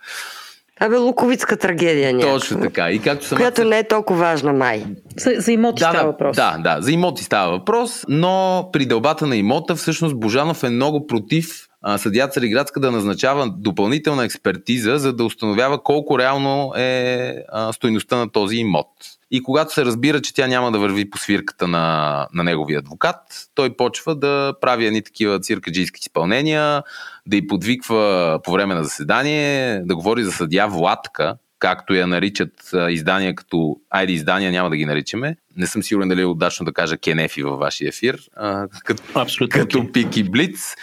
Абе, 0.81 0.97
луковицка 0.97 1.57
трагедия 1.57 2.13
някаква. 2.13 2.39
Точно 2.39 2.61
така. 2.61 2.91
И 2.91 2.99
както 2.99 3.27
съм 3.27 3.39
Която 3.39 3.65
не 3.65 3.79
е 3.79 3.89
толкова 3.89 4.21
важна, 4.21 4.53
май. 4.53 4.85
За, 5.17 5.35
за 5.37 5.53
имоти 5.53 5.81
да, 5.81 5.91
става 5.91 6.13
въпрос. 6.13 6.37
Да, 6.37 6.57
да, 6.59 6.77
за 6.81 6.93
имоти 6.93 7.25
става 7.25 7.51
въпрос, 7.51 8.05
но 8.09 8.69
при 8.73 8.87
дълбата 8.87 9.27
на 9.27 9.37
имота 9.37 9.77
всъщност 9.77 10.21
Божанов 10.21 10.65
е 10.65 10.71
много 10.71 11.07
против 11.07 11.69
съдия 11.97 12.29
Цариградска 12.29 12.81
да 12.81 12.91
назначава 12.91 13.51
допълнителна 13.57 14.25
експертиза, 14.25 14.99
за 14.99 15.13
да 15.13 15.25
установява 15.25 15.83
колко 15.83 16.19
реално 16.19 16.73
е 16.77 17.35
а, 17.49 17.73
стойността 17.73 18.17
на 18.17 18.31
този 18.31 18.57
имот. 18.57 18.89
И 19.31 19.43
когато 19.43 19.75
се 19.75 19.85
разбира, 19.85 20.23
че 20.23 20.35
тя 20.35 20.47
няма 20.47 20.73
да 20.73 20.79
върви 20.79 21.11
по 21.11 21.19
свирката 21.19 21.69
на, 21.69 22.27
на 22.35 22.45
неговия 22.45 22.79
адвокат, 22.79 23.17
той 23.55 23.77
почва 23.77 24.15
да 24.15 24.55
прави 24.61 24.87
едни 24.87 25.03
такива 25.03 25.41
циркаджийски 25.41 26.01
изпълнения, 26.01 26.83
да 27.29 27.37
й 27.37 27.47
подвиква 27.47 28.41
по 28.45 28.53
време 28.53 28.75
на 28.75 28.85
заседание, 28.85 29.81
да 29.85 29.97
говори 29.97 30.25
за 30.25 30.33
съдия 30.33 30.69
Владка, 30.69 31.35
както 31.59 31.95
я 31.95 32.07
наричат 32.07 32.51
издания 32.89 33.35
като... 33.35 33.77
Айде, 33.91 34.13
издания 34.13 34.51
няма 34.51 34.71
да 34.71 34.77
ги 34.77 34.87
наричаме. 34.87 35.37
Не 35.57 35.67
съм 35.67 35.83
сигурен 35.83 36.09
дали 36.09 36.21
е 36.21 36.27
удачно 36.27 36.67
да 36.67 36.73
кажа 36.73 36.99
Кенефи 36.99 37.43
във 37.43 37.59
вашия 37.59 37.89
ефир. 37.89 38.19
А, 38.37 38.69
като, 38.85 39.03
Абсолютно. 39.15 39.61
като 39.61 39.93
Пик 39.93 40.17
и 40.17 40.25
Блиц. 40.25 40.75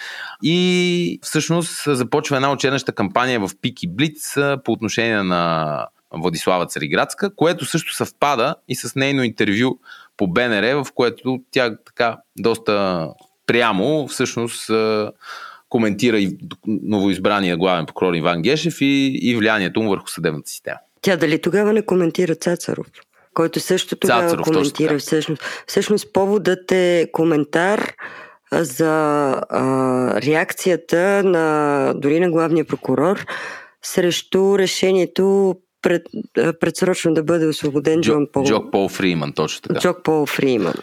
И 0.44 1.20
всъщност 1.24 1.84
започва 1.88 2.36
една 2.36 2.52
ученеща 2.52 2.92
кампания 2.92 3.40
в 3.40 3.50
Пик 3.62 3.84
и 3.84 3.88
Блиц 3.88 4.36
по 4.64 4.72
отношение 4.72 5.24
на 5.24 5.88
Владислава 6.12 6.66
Цариградска, 6.66 7.36
което 7.36 7.66
също 7.66 7.96
съвпада 7.96 8.56
и 8.68 8.76
с 8.76 8.96
нейно 8.96 9.24
интервю 9.24 9.80
по 10.18 10.28
БНР, 10.28 10.84
в 10.84 10.88
което 10.96 11.40
тя 11.52 11.78
така 11.86 12.18
доста 12.38 13.08
прямо 13.48 14.08
всъщност 14.08 14.72
коментира 15.76 16.20
и 16.20 16.38
новоизбрания 16.68 17.58
главен 17.58 17.86
прокурор 17.86 18.14
Иван 18.14 18.42
Гешев 18.42 18.82
и, 18.82 19.20
и 19.22 19.36
влиянието 19.36 19.82
му 19.82 19.90
върху 19.90 20.08
съдебната 20.08 20.50
система. 20.50 20.78
Тя 21.02 21.18
дали 21.18 21.42
тогава 21.42 21.74
не 21.74 21.82
коментира 21.82 22.36
Цацаров? 22.36 22.88
Който 23.34 23.60
също 23.60 23.96
тогава 23.96 24.22
Цацаров, 24.22 24.44
коментира 24.44 25.00
всъщност. 25.00 25.44
Всъщност 25.68 26.14
поводът 26.14 26.72
е 26.72 27.08
коментар 27.12 27.94
за 28.52 29.32
а, 29.50 30.22
реакцията 30.22 31.24
на 31.26 31.94
дори 31.96 32.20
на 32.20 32.32
главния 32.32 32.66
прокурор 32.66 33.26
срещу 33.82 34.60
решението 34.60 35.56
пред, 35.82 36.04
предсрочно 36.60 37.14
да 37.14 37.24
бъде 37.24 37.46
освободен 37.48 38.02
Джон 38.02 38.26
Джо, 38.26 38.32
Пол. 38.32 38.46
Джок 38.46 38.72
Пол 38.72 38.90
Фриман, 38.90 39.34
точно 39.34 39.62
така. 39.62 39.80
Джок 39.80 40.04
Пол 40.04 40.26
Фриман. 40.26 40.74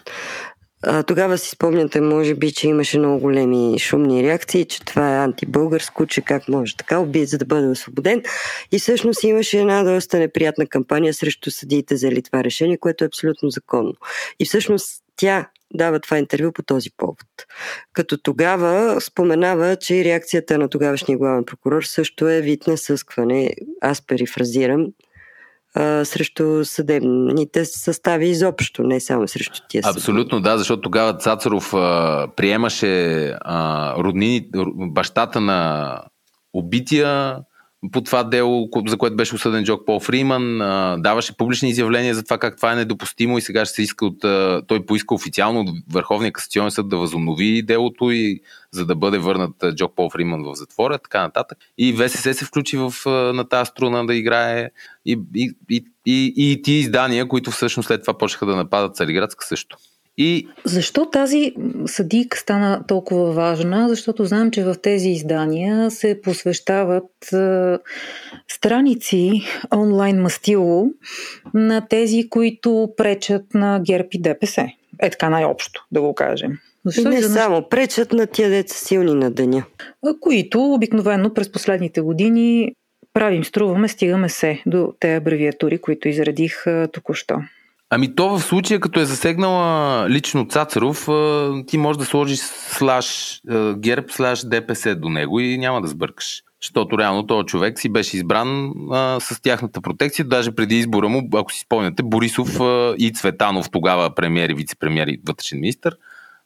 А, 0.86 1.02
тогава 1.02 1.38
си 1.38 1.50
спомняте, 1.50 2.00
може 2.00 2.34
би, 2.34 2.52
че 2.52 2.68
имаше 2.68 2.98
много 2.98 3.20
големи 3.20 3.78
шумни 3.78 4.22
реакции, 4.22 4.64
че 4.64 4.84
това 4.84 5.14
е 5.14 5.24
антибългарско, 5.24 6.06
че 6.06 6.20
как 6.20 6.48
може 6.48 6.76
така, 6.76 6.98
убият 6.98 7.28
за 7.28 7.38
да 7.38 7.44
бъде 7.44 7.66
освободен. 7.66 8.22
И 8.72 8.78
всъщност 8.78 9.22
имаше 9.22 9.60
една 9.60 9.82
доста 9.82 10.18
неприятна 10.18 10.66
кампания 10.66 11.14
срещу 11.14 11.50
съдиите 11.50 11.94
взели 11.94 12.22
това 12.22 12.44
решение, 12.44 12.78
което 12.78 13.04
е 13.04 13.06
абсолютно 13.06 13.50
законно. 13.50 13.92
И 14.40 14.44
всъщност 14.44 15.02
тя 15.16 15.48
дава 15.74 16.00
това 16.00 16.18
интервю 16.18 16.52
по 16.52 16.62
този 16.62 16.90
повод. 16.96 17.26
Като 17.92 18.18
тогава 18.18 19.00
споменава, 19.00 19.76
че 19.76 20.04
реакцията 20.04 20.58
на 20.58 20.68
тогавашния 20.68 21.18
главен 21.18 21.44
прокурор 21.44 21.82
също 21.82 22.28
е 22.28 22.40
вид 22.40 22.66
на 22.66 22.76
съскване, 22.78 23.50
аз 23.80 24.06
перифразирам, 24.06 24.86
срещу 26.04 26.64
съдебните 26.64 27.64
състави 27.64 28.28
изобщо, 28.28 28.82
не 28.82 29.00
само 29.00 29.28
срещу 29.28 29.60
тия 29.68 29.82
Абсолютно, 29.84 30.40
да, 30.40 30.58
защото 30.58 30.82
тогава 30.82 31.16
Цацаров 31.16 31.74
а, 31.74 32.28
приемаше 32.36 33.24
а, 33.40 33.94
роднини, 33.98 34.48
бащата 34.76 35.40
на 35.40 35.98
убития 36.52 37.36
по 37.90 38.00
това 38.00 38.24
дело, 38.24 38.68
за 38.86 38.98
което 38.98 39.16
беше 39.16 39.34
осъден 39.34 39.64
Джок 39.64 39.86
Пол 39.86 40.00
Фриман, 40.00 40.58
даваше 41.02 41.36
публични 41.36 41.68
изявления 41.68 42.14
за 42.14 42.22
това 42.22 42.38
как 42.38 42.56
това 42.56 42.72
е 42.72 42.76
недопустимо 42.76 43.38
и 43.38 43.40
сега 43.40 43.64
ще 43.64 43.74
се 43.74 43.82
иска 43.82 44.06
от... 44.06 44.18
Той 44.66 44.86
поиска 44.86 45.14
официално 45.14 45.60
от 45.60 45.68
Върховния 45.92 46.32
касационен 46.32 46.70
съд 46.70 46.88
да 46.88 46.96
възобнови 46.96 47.62
делото 47.62 48.10
и 48.10 48.40
за 48.70 48.86
да 48.86 48.94
бъде 48.94 49.18
върнат 49.18 49.64
Джок 49.74 49.92
Пол 49.96 50.10
Фриман 50.10 50.42
в 50.42 50.54
затвора, 50.54 50.98
така 50.98 51.22
нататък. 51.22 51.58
И 51.78 51.92
ВСС 51.92 52.34
се 52.34 52.44
включи 52.44 52.76
в, 52.76 52.94
на 53.34 53.48
тази 53.48 53.68
струна 53.68 54.06
да 54.06 54.14
играе 54.14 54.70
и, 55.06 55.18
и, 55.34 55.54
и, 55.70 55.84
и, 56.06 56.32
и 56.36 56.62
ти 56.62 56.72
издания, 56.72 57.28
които 57.28 57.50
всъщност 57.50 57.86
след 57.86 58.00
това 58.00 58.18
почнаха 58.18 58.46
да 58.46 58.56
нападат 58.56 58.96
Цариградска 58.96 59.46
също. 59.46 59.76
И... 60.18 60.48
Защо 60.64 61.06
тази 61.06 61.52
съдийка 61.86 62.38
стана 62.38 62.84
толкова 62.88 63.32
важна? 63.32 63.88
Защото 63.88 64.24
знам, 64.24 64.50
че 64.50 64.64
в 64.64 64.74
тези 64.82 65.08
издания 65.08 65.90
се 65.90 66.20
посвещават 66.22 67.32
е, 67.32 67.78
страници 68.48 69.42
онлайн 69.76 70.22
мастило 70.22 70.86
на 71.54 71.88
тези, 71.88 72.28
които 72.28 72.88
пречат 72.96 73.54
на 73.54 73.80
ГЕРБ 73.80 74.08
и 74.12 74.20
ДПС. 74.20 74.68
Е 75.02 75.10
така 75.10 75.30
най-общо, 75.30 75.86
да 75.92 76.00
го 76.00 76.14
кажем. 76.14 76.58
Защо 76.84 77.08
не 77.08 77.22
за... 77.22 77.28
само, 77.28 77.68
пречат 77.68 78.12
на 78.12 78.26
тия 78.26 78.50
деца 78.50 78.74
силни 78.74 79.14
на 79.14 79.30
деня. 79.30 79.64
Които 80.20 80.72
обикновено 80.72 81.34
през 81.34 81.52
последните 81.52 82.00
години 82.00 82.72
правим, 83.14 83.44
струваме, 83.44 83.88
стигаме 83.88 84.28
се 84.28 84.62
до 84.66 84.94
тези 85.00 85.16
абревиатури, 85.16 85.78
които 85.78 86.08
изредих 86.08 86.64
току-що. 86.92 87.38
Ами 87.94 88.14
то 88.14 88.28
в 88.28 88.40
случая, 88.40 88.80
като 88.80 89.00
е 89.00 89.04
засегнала 89.04 90.06
лично 90.10 90.46
Цацаров, 90.48 91.08
ти 91.66 91.78
можеш 91.78 91.98
да 91.98 92.04
сложиш 92.04 92.38
слаш 92.40 93.40
герб, 93.76 94.10
слаш 94.10 94.44
ДПС 94.44 94.94
до 94.94 95.08
него 95.08 95.40
и 95.40 95.58
няма 95.58 95.80
да 95.80 95.88
сбъркаш. 95.88 96.42
Защото 96.62 96.98
реално 96.98 97.26
този 97.26 97.46
човек 97.46 97.80
си 97.80 97.88
беше 97.88 98.16
избран 98.16 98.72
а, 98.92 99.20
с 99.20 99.40
тяхната 99.42 99.80
протекция. 99.80 100.24
Даже 100.24 100.52
преди 100.52 100.78
избора 100.78 101.08
му, 101.08 101.28
ако 101.34 101.52
си 101.52 101.60
спомняте, 101.60 102.02
Борисов 102.02 102.60
а, 102.60 102.94
и 102.98 103.12
Цветанов, 103.12 103.70
тогава 103.70 104.14
премьер 104.14 104.48
и 104.48 104.54
вице-премьер 104.54 105.10
и 105.10 105.20
вътрешен 105.26 105.60
министр, 105.60 105.90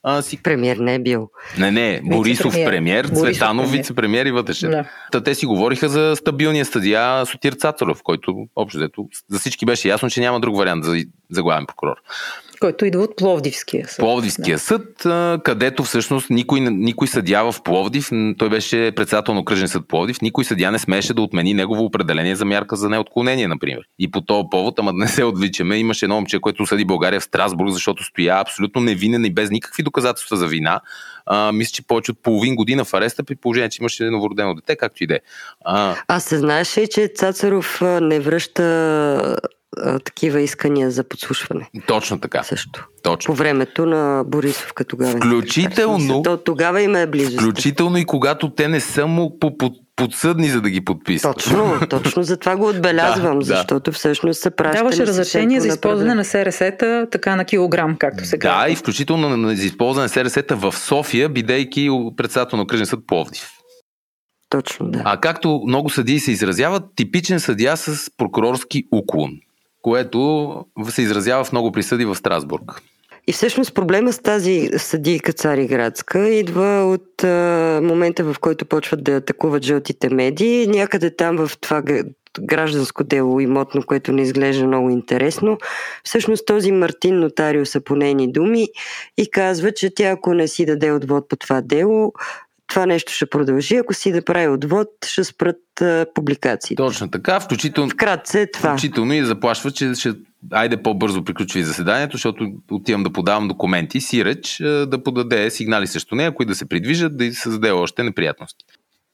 а, 0.08 0.22
си... 0.22 0.42
Премьер 0.42 0.76
не 0.76 0.94
е 0.94 0.98
бил. 0.98 1.30
Не, 1.58 1.70
не, 1.70 2.00
Борисов 2.04 2.54
премьер, 2.54 3.04
Цветанов 3.04 3.70
вице-премьер 3.70 4.26
и 4.26 4.30
вътрешен. 4.30 4.70
Да. 4.70 4.84
Та 5.12 5.22
те 5.22 5.34
си 5.34 5.46
говориха 5.46 5.88
за 5.88 6.14
стабилния 6.16 6.64
стадия 6.64 7.26
Сотир 7.26 7.52
Цацаров, 7.52 8.02
който 8.02 8.46
общо 8.56 8.78
взето 8.78 9.08
за 9.30 9.38
всички 9.38 9.66
беше 9.66 9.88
ясно, 9.88 10.10
че 10.10 10.20
няма 10.20 10.40
друг 10.40 10.56
вариант 10.56 10.84
за, 10.84 11.04
за 11.30 11.42
главен 11.42 11.66
прокурор. 11.66 11.96
Който 12.60 12.84
идва 12.84 13.02
от 13.02 13.16
Пловдивския 13.16 13.88
съд. 13.88 13.98
Пловдивския 13.98 14.56
да. 14.56 14.58
съд, 14.58 15.06
където 15.42 15.84
всъщност 15.84 16.30
никой, 16.30 16.60
никой 16.60 17.08
съдя 17.08 17.52
в 17.52 17.62
Пловдив, 17.62 18.10
той 18.38 18.48
беше 18.48 18.92
председател 18.96 19.34
на 19.34 19.40
окръжен 19.40 19.68
съд 19.68 19.88
Пловдив, 19.88 20.20
никой 20.22 20.44
съдя 20.44 20.70
не 20.70 20.78
смеше 20.78 21.14
да 21.14 21.22
отмени 21.22 21.54
негово 21.54 21.84
определение 21.84 22.36
за 22.36 22.44
мярка 22.44 22.76
за 22.76 22.88
неотклонение, 22.88 23.48
например. 23.48 23.80
И 23.98 24.10
по 24.10 24.20
този 24.20 24.44
повод, 24.50 24.78
ама 24.78 24.92
да 24.92 24.98
не 24.98 25.08
се 25.08 25.24
отвличаме, 25.24 25.76
имаше 25.76 26.04
едно 26.04 26.14
момче, 26.14 26.40
което 26.40 26.66
съди 26.66 26.84
България 26.84 27.20
в 27.20 27.24
Страсбург, 27.24 27.70
защото 27.70 28.04
стоя 28.04 28.40
абсолютно 28.40 28.80
невинен 28.80 29.24
и 29.24 29.34
без 29.34 29.50
никакви 29.50 29.82
доказателства 29.82 30.36
за 30.36 30.46
вина. 30.46 30.80
А, 31.26 31.52
мисля, 31.52 31.72
че 31.72 31.86
повече 31.86 32.10
от 32.10 32.22
половин 32.22 32.56
година 32.56 32.84
в 32.84 32.94
ареста, 32.94 33.24
при 33.24 33.36
положение, 33.36 33.68
че 33.68 33.82
имаше 33.82 34.04
новородено 34.04 34.54
дете, 34.54 34.76
както 34.76 35.04
и 35.04 35.06
да 35.06 35.14
е. 35.14 35.20
А 36.08 36.20
се 36.20 36.38
знаеше, 36.38 36.86
че 36.86 37.08
Цацаров 37.14 37.80
не 38.00 38.20
връща 38.20 39.36
а, 39.82 39.98
такива 39.98 40.40
искания 40.40 40.90
за 40.90 41.04
подслушване. 41.04 41.70
Точно 41.86 42.20
така. 42.20 42.42
Също. 42.42 42.88
Точно. 43.02 43.34
По 43.34 43.38
времето 43.38 43.86
на 43.86 44.24
Борисов 44.26 44.72
като 44.72 44.88
тогава. 44.88 45.16
Включително. 45.16 46.22
То, 46.22 46.36
тогава 46.36 46.82
има 46.82 46.98
е 46.98 47.06
близост. 47.06 47.40
Включително 47.40 47.98
и 47.98 48.04
когато 48.04 48.50
те 48.50 48.68
не 48.68 48.80
са 48.80 49.06
му 49.06 49.38
по, 49.38 49.58
по, 49.58 49.70
подсъдни, 49.96 50.48
за 50.48 50.60
да 50.60 50.70
ги 50.70 50.84
подписат. 50.84 51.36
Точно, 51.36 51.80
точно 51.90 52.22
за 52.22 52.36
това 52.36 52.56
го 52.56 52.68
отбелязвам, 52.68 53.38
да, 53.38 53.44
защото 53.44 53.92
всъщност 53.92 54.40
се 54.40 54.50
праща. 54.50 54.78
Даваше 54.78 55.06
разрешение 55.06 55.60
за 55.60 55.68
използване 55.68 56.14
на 56.14 56.24
СРС-та 56.24 57.06
така 57.06 57.36
на 57.36 57.44
килограм, 57.44 57.96
както 57.96 58.24
се 58.24 58.38
казва. 58.38 58.64
Да, 58.64 58.72
и 58.72 58.76
включително 58.76 59.56
за 59.56 59.64
използване 59.64 60.02
на 60.02 60.08
СРС-та 60.08 60.54
в 60.54 60.72
София, 60.72 61.28
бидейки 61.28 61.90
председател 62.16 62.56
на 62.56 62.62
окръжен 62.62 62.86
съд 62.86 63.00
Пловдив. 63.06 63.50
Точно, 64.48 64.90
да. 64.90 65.02
А 65.04 65.20
както 65.20 65.62
много 65.66 65.90
съдии 65.90 66.20
се 66.20 66.32
изразяват, 66.32 66.82
типичен 66.96 67.40
съдия 67.40 67.76
с 67.76 68.10
прокурорски 68.16 68.84
уклон 68.92 69.30
което 69.86 70.64
се 70.88 71.02
изразява 71.02 71.44
в 71.44 71.52
много 71.52 71.72
присъди 71.72 72.04
в 72.04 72.14
Страсбург. 72.14 72.82
И 73.26 73.32
всъщност 73.32 73.74
проблема 73.74 74.12
с 74.12 74.18
тази 74.18 74.70
съдийка 74.76 75.32
Цариградска 75.32 76.28
идва 76.28 76.84
от 76.84 77.24
а, 77.24 77.80
момента, 77.82 78.24
в 78.24 78.36
който 78.40 78.66
почват 78.66 79.04
да 79.04 79.12
атакуват 79.12 79.62
жълтите 79.62 80.08
медии. 80.08 80.66
Някъде 80.66 81.16
там 81.16 81.46
в 81.46 81.58
това 81.60 81.82
гражданско 82.40 83.04
дело 83.04 83.40
имотно, 83.40 83.82
което 83.86 84.12
не 84.12 84.22
изглежда 84.22 84.66
много 84.66 84.90
интересно. 84.90 85.58
Всъщност 86.04 86.46
този 86.46 86.72
Мартин 86.72 87.20
Нотариуса 87.20 87.80
по 87.80 87.96
нейни 87.96 88.32
думи 88.32 88.68
и 89.16 89.30
казва, 89.30 89.72
че 89.72 89.94
тя 89.94 90.10
ако 90.10 90.34
не 90.34 90.48
си 90.48 90.66
даде 90.66 90.92
отвод 90.92 91.28
по 91.28 91.36
това 91.36 91.60
дело, 91.60 92.12
това 92.66 92.86
нещо 92.86 93.12
ще 93.12 93.26
продължи. 93.26 93.76
Ако 93.76 93.94
си 93.94 94.12
да 94.12 94.24
прави 94.24 94.48
отвод, 94.48 94.88
ще 95.06 95.24
спрат 95.24 95.80
а, 95.80 96.06
публикации. 96.14 96.76
Точно 96.76 97.10
така, 97.10 97.40
включително. 97.40 97.90
Вкратце 97.90 98.40
е 98.40 98.50
това. 98.50 98.70
Включително 98.70 99.14
и 99.14 99.24
заплашва, 99.24 99.70
че 99.70 99.94
ще 99.94 100.12
айде 100.52 100.82
по-бързо 100.82 101.24
приключва 101.24 101.60
и 101.60 101.64
заседанието, 101.64 102.16
защото 102.16 102.46
отивам 102.70 103.02
да 103.02 103.12
подавам 103.12 103.48
документи, 103.48 104.00
си 104.00 104.24
реч 104.24 104.56
да 104.86 105.02
подаде 105.04 105.50
сигнали 105.50 105.86
срещу 105.86 106.14
нея, 106.14 106.34
които 106.34 106.48
да 106.48 106.56
се 106.56 106.68
придвижат, 106.68 107.16
да 107.16 107.24
и 107.24 107.32
създаде 107.32 107.70
още 107.70 108.02
неприятности. 108.02 108.64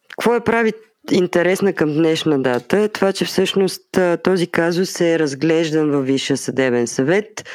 Какво 0.08 0.34
е 0.34 0.44
прави 0.44 0.72
интересна 1.10 1.72
към 1.72 1.92
днешна 1.92 2.42
дата 2.42 2.78
е 2.78 2.88
това, 2.88 3.12
че 3.12 3.24
всъщност 3.24 3.98
този 4.22 4.46
казус 4.46 5.00
е 5.00 5.18
разглеждан 5.18 5.90
във 5.90 6.06
Висша 6.06 6.36
съдебен 6.36 6.86
съвет. 6.86 7.48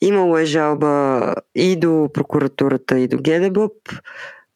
Имало 0.00 0.38
е 0.38 0.44
жалба 0.44 1.34
и 1.54 1.76
до 1.76 2.08
прокуратурата, 2.14 2.98
и 2.98 3.08
до 3.08 3.16
ГДБОП 3.16 3.72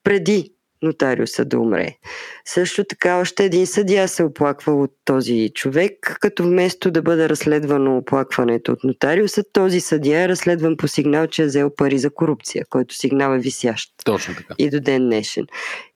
преди 0.05 0.53
нотариуса 0.83 1.45
да 1.45 1.59
умре. 1.59 1.97
Също 2.45 2.85
така 2.85 3.17
още 3.17 3.45
един 3.45 3.67
съдия 3.67 4.09
се 4.09 4.23
оплаква 4.23 4.73
от 4.73 4.93
този 5.05 5.51
човек, 5.55 6.17
като 6.21 6.43
вместо 6.43 6.91
да 6.91 7.03
бъде 7.03 7.29
разследвано 7.29 7.97
оплакването 7.97 8.73
от 8.73 8.85
нотариуса, 8.85 9.45
този 9.53 9.81
съдия 9.81 10.21
е 10.21 10.29
разследван 10.29 10.77
по 10.77 10.89
сигнал, 10.89 11.27
че 11.27 11.43
е 11.43 11.47
взел 11.47 11.71
пари 11.77 11.99
за 11.99 12.11
корупция, 12.11 12.65
който 12.71 12.95
сигнал 12.95 13.35
е 13.35 13.39
висящ. 13.39 13.93
Точно 14.05 14.35
така. 14.35 14.55
И 14.59 14.71
до 14.71 14.81
ден 14.81 15.03
днешен. 15.03 15.47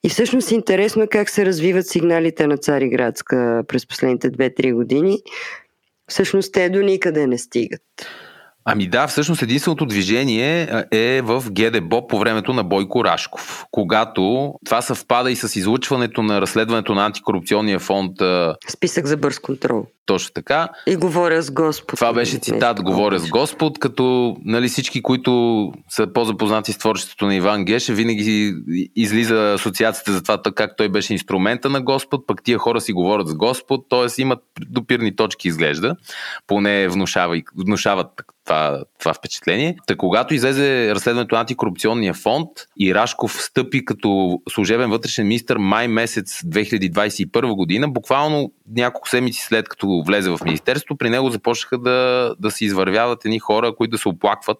И 0.03 0.09
всъщност 0.09 0.51
интересно 0.51 1.03
е 1.03 1.07
как 1.07 1.29
се 1.29 1.45
развиват 1.45 1.87
сигналите 1.87 2.47
на 2.47 2.57
Цариградска 2.57 3.63
през 3.67 3.87
последните 3.87 4.31
2-3 4.31 4.73
години. 4.73 5.19
Всъщност 6.07 6.53
те 6.53 6.69
до 6.69 6.79
никъде 6.79 7.27
не 7.27 7.37
стигат. 7.37 7.81
Ами 8.65 8.87
да, 8.87 9.07
всъщност 9.07 9.41
единственото 9.41 9.85
движение 9.85 10.83
е 10.91 11.21
в 11.21 11.43
ГДБО 11.51 12.07
по 12.07 12.19
времето 12.19 12.53
на 12.53 12.63
Бойко 12.63 13.05
Рашков, 13.05 13.65
когато 13.71 14.53
това 14.65 14.81
съвпада 14.81 15.31
и 15.31 15.35
с 15.35 15.55
излучването 15.55 16.23
на 16.23 16.41
разследването 16.41 16.95
на 16.95 17.05
антикорупционния 17.05 17.79
фонд. 17.79 18.11
Списък 18.69 19.05
за 19.05 19.17
бърз 19.17 19.39
контрол. 19.39 19.85
Точно 20.05 20.33
така. 20.33 20.69
И 20.87 20.95
говоря 20.95 21.41
с 21.41 21.51
Господ. 21.51 21.95
Това 21.95 22.13
беше 22.13 22.37
цитат 22.37 22.77
Нещо, 22.77 22.83
Говоря 22.83 23.19
с 23.19 23.29
Господ, 23.29 23.79
като 23.79 24.35
нали, 24.45 24.67
всички, 24.67 25.01
които 25.01 25.71
са 25.89 26.07
по-запознати 26.13 26.73
с 26.73 26.77
творчеството 26.77 27.25
на 27.25 27.35
Иван 27.35 27.65
Геше, 27.65 27.93
винаги 27.93 28.53
излиза 28.95 29.53
асоциацията 29.53 30.13
за 30.13 30.21
това 30.21 30.41
как 30.55 30.77
той 30.77 30.89
беше 30.89 31.13
инструмента 31.13 31.69
на 31.69 31.81
Господ, 31.81 32.27
пък 32.27 32.43
тия 32.43 32.57
хора 32.57 32.81
си 32.81 32.93
говорят 32.93 33.27
с 33.27 33.35
Господ, 33.35 33.85
т.е. 33.89 34.21
имат 34.21 34.39
допирни 34.69 35.15
точки 35.15 35.47
изглежда, 35.47 35.95
поне 36.47 36.87
внушава, 36.87 37.41
внушават 37.57 38.07
това, 38.51 38.83
това 38.99 39.13
впечатление. 39.13 39.75
Та 39.87 39.95
когато 39.95 40.33
излезе 40.33 40.95
разследването 40.95 41.35
на 41.35 41.41
антикорупционния 41.41 42.13
фонд 42.13 42.47
и 42.79 42.95
Рашков 42.95 43.41
стъпи 43.41 43.85
като 43.85 44.39
служебен 44.49 44.89
вътрешен 44.89 45.27
министр 45.27 45.59
май 45.59 45.87
месец 45.87 46.41
2021 46.41 47.55
година, 47.55 47.87
буквално 47.89 48.51
няколко 48.75 49.09
седмици 49.09 49.41
след 49.41 49.69
като 49.69 50.03
влезе 50.05 50.29
в 50.29 50.39
министерство, 50.45 50.97
при 50.97 51.09
него 51.09 51.29
започнаха 51.29 51.77
да, 51.77 52.33
да 52.39 52.51
се 52.51 52.65
извървяват 52.65 53.25
едни 53.25 53.39
хора, 53.39 53.75
които 53.75 53.91
да 53.91 53.97
се 53.97 54.09
оплакват 54.09 54.57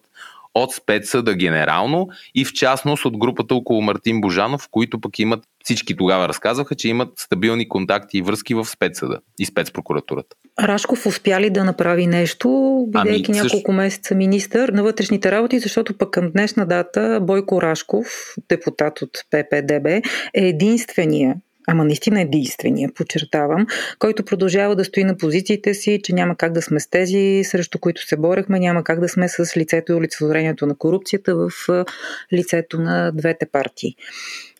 от 0.55 0.73
спецсъда 0.73 1.35
генерално 1.35 2.07
и 2.35 2.45
в 2.45 2.53
частност 2.53 3.05
от 3.05 3.17
групата 3.17 3.55
около 3.55 3.81
Мартин 3.81 4.21
Божанов, 4.21 4.67
които 4.71 5.01
пък 5.01 5.19
имат, 5.19 5.43
всички 5.63 5.97
тогава 5.97 6.27
разказваха, 6.27 6.75
че 6.75 6.89
имат 6.89 7.09
стабилни 7.17 7.69
контакти 7.69 8.17
и 8.17 8.21
връзки 8.21 8.53
в 8.53 8.65
спецсъда 8.65 9.19
и 9.39 9.45
спецпрокуратурата. 9.45 10.35
Рашков 10.59 11.05
успя 11.05 11.41
ли 11.41 11.49
да 11.49 11.63
направи 11.63 12.07
нещо, 12.07 12.49
бидейки 12.87 13.31
ами, 13.31 13.37
няколко 13.37 13.55
също... 13.55 13.71
месеца 13.71 14.15
министър 14.15 14.69
на 14.69 14.83
вътрешните 14.83 15.31
работи, 15.31 15.59
защото 15.59 15.97
пък 15.97 16.11
към 16.11 16.31
днешна 16.31 16.65
дата 16.65 17.19
Бойко 17.21 17.61
Рашков, 17.61 18.35
депутат 18.49 19.01
от 19.01 19.11
ППДБ, 19.31 19.87
е 19.87 20.01
единствения 20.33 21.35
ама 21.67 21.85
наистина 21.85 22.21
единствения, 22.21 22.89
подчертавам, 22.95 23.67
който 23.99 24.25
продължава 24.25 24.75
да 24.75 24.85
стои 24.85 25.03
на 25.03 25.17
позициите 25.17 25.73
си, 25.73 25.99
че 26.03 26.13
няма 26.13 26.35
как 26.35 26.53
да 26.53 26.61
сме 26.61 26.79
с 26.79 26.89
тези, 26.89 27.41
срещу 27.43 27.79
които 27.79 28.07
се 28.07 28.17
борехме, 28.17 28.59
няма 28.59 28.83
как 28.83 28.99
да 28.99 29.09
сме 29.09 29.29
с 29.29 29.57
лицето 29.57 29.91
и 29.91 29.95
олицетворението 29.95 30.65
на 30.65 30.75
корупцията 30.75 31.35
в 31.35 31.49
лицето 32.33 32.79
на 32.79 33.11
двете 33.11 33.45
партии 33.45 33.95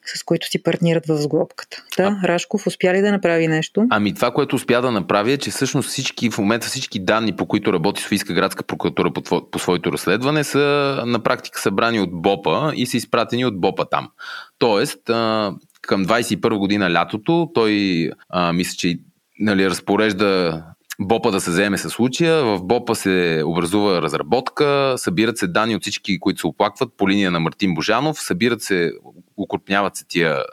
с 0.06 0.24
които 0.24 0.48
си 0.48 0.64
партнират 0.64 1.06
в 1.08 1.18
сглобката. 1.18 1.84
Да, 1.98 2.18
а... 2.24 2.28
Рашков 2.28 2.68
успя 2.68 2.94
ли 2.94 3.02
да 3.02 3.12
направи 3.12 3.48
нещо? 3.48 3.88
Ами 3.90 4.14
това, 4.14 4.32
което 4.32 4.56
успя 4.56 4.82
да 4.82 4.92
направи 4.92 5.32
е, 5.32 5.38
че 5.38 5.52
всъщност 5.52 5.90
всички, 5.90 6.32
в 6.32 6.38
момента 6.38 6.68
всички 6.68 7.00
данни, 7.00 7.36
по 7.36 7.46
които 7.46 7.74
работи 7.74 8.02
Софийска 8.02 8.34
градска 8.34 8.64
прокуратура 8.64 9.12
по, 9.14 9.50
по 9.52 9.60
своето 9.60 9.92
разследване, 9.92 10.44
са 10.44 10.60
на 11.06 11.24
практика 11.24 11.60
събрани 11.60 12.00
от 12.00 12.22
БОПа 12.22 12.72
и 12.76 12.86
са 12.86 12.98
изпратени 12.98 13.46
от 13.46 13.62
БОПа 13.62 13.86
там. 13.90 14.10
Тоест, 14.58 15.10
а, 15.10 15.54
към 15.82 16.06
21 16.06 16.58
година 16.58 16.92
лятото 16.94 17.52
той 17.54 18.10
а, 18.30 18.54
мисля, 18.54 18.76
че 18.78 19.00
нали, 19.40 19.70
разпорежда 19.70 20.64
БОПа 21.02 21.32
да 21.32 21.42
се 21.42 21.50
вземе 21.50 21.78
с 21.78 21.90
случая. 21.90 22.44
В 22.44 22.64
БОПа 22.64 22.96
се 22.96 23.44
образува 23.46 24.02
разработка, 24.02 24.94
събират 24.98 25.38
се 25.38 25.48
данни 25.48 25.76
от 25.76 25.82
всички, 25.82 26.20
които 26.20 26.40
се 26.40 26.48
оплакват 26.48 26.90
по 26.98 27.10
линия 27.10 27.32
на 27.32 27.40
Мартин 27.40 27.74
Божанов, 27.74 28.22
събират 28.22 28.62
се, 28.62 28.92
укрупняват 29.38 29.96
се 29.96 30.06
тия 30.08 30.44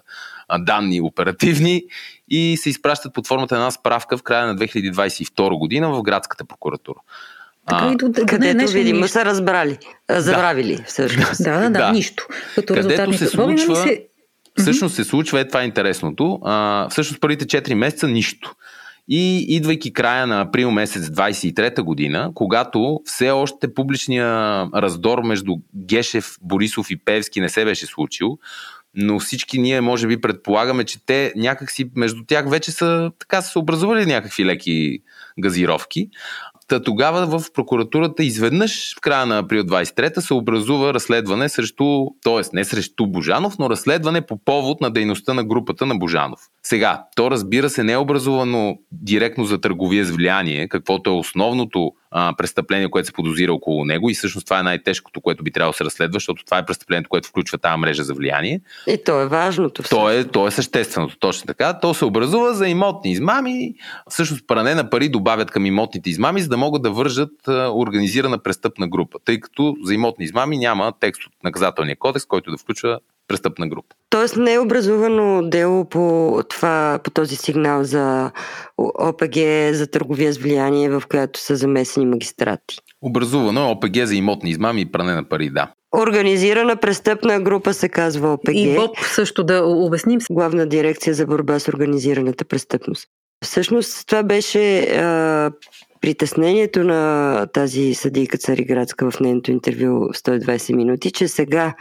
данни 0.58 1.00
оперативни 1.00 1.82
и 2.28 2.56
се 2.56 2.70
изпращат 2.70 3.14
под 3.14 3.26
формата 3.26 3.54
на 3.54 3.60
една 3.60 3.70
справка 3.70 4.18
в 4.18 4.22
края 4.22 4.46
на 4.46 4.56
2022 4.56 5.58
година 5.58 5.90
в 5.90 6.02
градската 6.02 6.44
прокуратура. 6.44 6.98
Така 7.68 7.92
и 7.92 7.96
до, 7.96 8.26
където 8.26 8.72
видимо 8.72 9.08
са 9.08 9.24
разбрали, 9.24 9.78
забравили 10.10 10.76
да. 10.76 10.82
всъщност. 10.82 11.44
Да, 11.44 11.60
да, 11.60 11.70
да, 11.70 11.70
да, 11.70 11.92
нищо. 11.92 12.26
Като 12.54 12.74
където 12.74 13.18
се 13.18 13.26
случва, 13.26 13.76
се... 13.76 14.06
всъщност 14.58 14.94
се 14.94 15.04
случва, 15.04 15.40
е 15.40 15.48
това 15.48 15.62
е 15.62 15.64
интересното, 15.64 16.40
а, 16.44 16.88
всъщност 16.90 17.20
първите 17.20 17.44
4 17.44 17.74
месеца 17.74 18.08
нищо. 18.08 18.54
И 19.08 19.46
идвайки 19.56 19.92
края 19.92 20.26
на 20.26 20.40
април 20.40 20.70
месец 20.70 21.06
23-та 21.06 21.82
година, 21.82 22.30
когато 22.34 23.00
все 23.04 23.30
още 23.30 23.74
публичния 23.74 24.26
раздор 24.74 25.22
между 25.22 25.56
Гешев, 25.74 26.36
Борисов 26.42 26.90
и 26.90 26.96
Певски 26.96 27.40
не 27.40 27.48
се 27.48 27.64
беше 27.64 27.86
случил, 27.86 28.38
но 28.94 29.18
всички 29.18 29.58
ние 29.58 29.80
може 29.80 30.06
би 30.06 30.20
предполагаме, 30.20 30.84
че 30.84 31.06
те 31.06 31.32
някакси 31.36 31.90
между 31.96 32.24
тях 32.26 32.50
вече 32.50 32.70
са 32.70 33.10
така 33.18 33.42
са 33.42 33.58
образували 33.58 34.06
някакви 34.06 34.44
леки 34.44 34.98
газировки. 35.38 36.10
Та 36.68 36.82
тогава 36.82 37.38
в 37.38 37.52
прокуратурата 37.52 38.24
изведнъж 38.24 38.96
в 38.96 39.00
края 39.00 39.26
на 39.26 39.38
април 39.38 39.62
23 39.62 40.20
се 40.20 40.34
образува 40.34 40.94
разследване 40.94 41.48
срещу, 41.48 42.06
т.е. 42.24 42.42
не 42.52 42.64
срещу 42.64 43.06
Божанов, 43.06 43.58
но 43.58 43.70
разследване 43.70 44.20
по 44.20 44.44
повод 44.44 44.80
на 44.80 44.90
дейността 44.90 45.34
на 45.34 45.44
групата 45.44 45.86
на 45.86 45.94
Божанов. 45.94 46.40
Сега, 46.68 47.04
то 47.16 47.30
разбира 47.30 47.70
се 47.70 47.84
не 47.84 47.92
е 47.92 47.96
образувано 47.96 48.78
директно 48.92 49.44
за 49.44 49.60
търговия 49.60 50.04
с 50.04 50.10
влияние, 50.10 50.68
каквото 50.68 51.10
е 51.10 51.12
основното 51.12 51.92
а, 52.10 52.34
престъпление, 52.38 52.90
което 52.90 53.06
се 53.06 53.12
подозира 53.12 53.52
около 53.52 53.84
него 53.84 54.10
и 54.10 54.14
всъщност 54.14 54.46
това 54.46 54.60
е 54.60 54.62
най-тежкото, 54.62 55.20
което 55.20 55.44
би 55.44 55.50
трябвало 55.50 55.72
да 55.72 55.76
се 55.76 55.84
разследва, 55.84 56.16
защото 56.16 56.44
това 56.44 56.58
е 56.58 56.66
престъплението, 56.66 57.08
което 57.08 57.28
включва 57.28 57.58
тази 57.58 57.78
мрежа 57.78 58.04
за 58.04 58.14
влияние. 58.14 58.60
И 58.86 58.98
то 59.04 59.20
е 59.20 59.26
важното. 59.26 59.82
То 59.82 60.10
е, 60.10 60.24
то 60.24 60.46
е 60.46 60.50
същественото, 60.50 61.18
точно 61.18 61.46
така. 61.46 61.80
То 61.80 61.94
се 61.94 62.04
образува 62.04 62.52
за 62.52 62.68
имотни 62.68 63.10
измами, 63.10 63.74
всъщност 64.10 64.46
пране 64.46 64.74
на 64.74 64.90
пари 64.90 65.08
добавят 65.08 65.50
към 65.50 65.66
имотните 65.66 66.10
измами, 66.10 66.40
за 66.40 66.48
да 66.48 66.56
могат 66.56 66.82
да 66.82 66.90
вържат 66.90 67.48
а, 67.48 67.70
организирана 67.74 68.38
престъпна 68.38 68.88
група, 68.88 69.18
тъй 69.24 69.40
като 69.40 69.76
за 69.84 69.94
имотни 69.94 70.24
измами 70.24 70.58
няма 70.58 70.92
текст 71.00 71.26
от 71.26 71.32
наказателния 71.44 71.96
кодекс, 71.96 72.26
който 72.26 72.50
да 72.50 72.58
включва 72.58 72.98
престъпна 73.28 73.68
група. 73.68 73.96
Тоест 74.10 74.36
не 74.36 74.54
е 74.54 74.58
образувано 74.58 75.42
дело 75.42 75.84
по, 75.84 76.38
това, 76.48 76.98
по 77.04 77.10
този 77.10 77.36
сигнал 77.36 77.84
за 77.84 78.30
ОПГ 78.78 79.36
за 79.72 79.86
търговия 79.90 80.32
с 80.32 80.38
влияние, 80.38 80.90
в 80.90 81.02
която 81.08 81.40
са 81.40 81.56
замесени 81.56 82.06
магистрати. 82.06 82.78
Образувано 83.02 83.60
е 83.60 83.70
ОПГ 83.70 83.96
за 84.04 84.14
имотни 84.14 84.50
измами 84.50 84.80
и 84.80 84.92
пране 84.92 85.14
на 85.14 85.28
пари, 85.28 85.50
да. 85.50 85.72
Организирана 85.96 86.76
престъпна 86.76 87.40
група 87.40 87.74
се 87.74 87.88
казва 87.88 88.32
ОПГ. 88.32 88.50
И 88.52 88.74
БОП 88.74 88.98
също 88.98 89.44
да 89.44 89.64
обясним. 89.64 90.20
Главна 90.30 90.66
дирекция 90.66 91.14
за 91.14 91.26
борба 91.26 91.58
с 91.58 91.68
организираната 91.68 92.44
престъпност. 92.44 93.08
Всъщност 93.44 94.06
това 94.06 94.22
беше 94.22 94.80
а, 94.80 95.50
притеснението 96.00 96.84
на 96.84 97.46
тази 97.46 97.94
съдийка 97.94 98.38
Цариградска 98.38 99.10
в 99.10 99.20
нейното 99.20 99.50
интервю 99.50 99.88
в 99.88 100.16
120 100.16 100.74
минути, 100.74 101.10
че 101.10 101.28
сега 101.28 101.74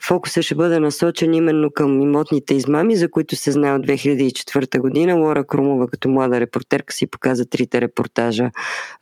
фокуса 0.00 0.42
ще 0.42 0.54
бъде 0.54 0.78
насочен 0.78 1.34
именно 1.34 1.70
към 1.70 2.00
имотните 2.00 2.54
измами, 2.54 2.96
за 2.96 3.10
които 3.10 3.36
се 3.36 3.52
знае 3.52 3.74
от 3.74 3.86
2004 3.86 4.78
година. 4.78 5.14
Лора 5.14 5.44
Крумова 5.44 5.88
като 5.88 6.08
млада 6.08 6.40
репортерка 6.40 6.94
си 6.94 7.06
показа 7.06 7.44
трите 7.44 7.80
репортажа. 7.80 8.50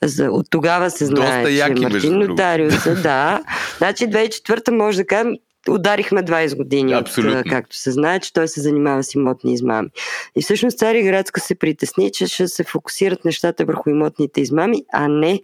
За, 0.02 0.30
от 0.30 0.46
тогава 0.50 0.90
се 0.90 1.04
знае, 1.04 1.42
Доста 1.42 1.74
че 1.74 1.82
Мартин 1.82 2.18
Нотариуса, 2.18 2.94
да. 2.94 3.42
Значи 3.78 4.04
2004 4.04 4.70
може 4.70 4.96
да 4.96 5.06
кажем, 5.06 5.34
ударихме 5.68 6.22
20 6.22 6.56
години, 6.56 6.96
от, 6.96 7.10
както 7.50 7.76
се 7.76 7.90
знае, 7.90 8.20
че 8.20 8.32
той 8.32 8.48
се 8.48 8.60
занимава 8.60 9.02
с 9.02 9.14
имотни 9.14 9.52
измами. 9.52 9.88
И 10.36 10.42
всъщност 10.42 10.78
Цари 10.78 11.02
Градска 11.02 11.40
се 11.40 11.54
притесни, 11.54 12.12
че 12.12 12.26
ще 12.26 12.48
се 12.48 12.64
фокусират 12.64 13.24
нещата 13.24 13.64
върху 13.64 13.90
имотните 13.90 14.40
измами, 14.40 14.82
а 14.92 15.08
не 15.08 15.40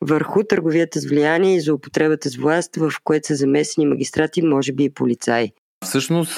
върху 0.00 0.42
търговията 0.42 1.00
с 1.00 1.06
влияние 1.06 1.56
и 1.56 1.60
злоупотребата 1.60 2.30
с 2.30 2.36
власт, 2.36 2.76
в 2.76 2.92
което 3.04 3.26
са 3.26 3.34
замесени 3.34 3.86
магистрати, 3.86 4.42
може 4.42 4.72
би 4.72 4.84
и 4.84 4.90
полицаи. 4.90 5.52
Всъщност, 5.84 6.36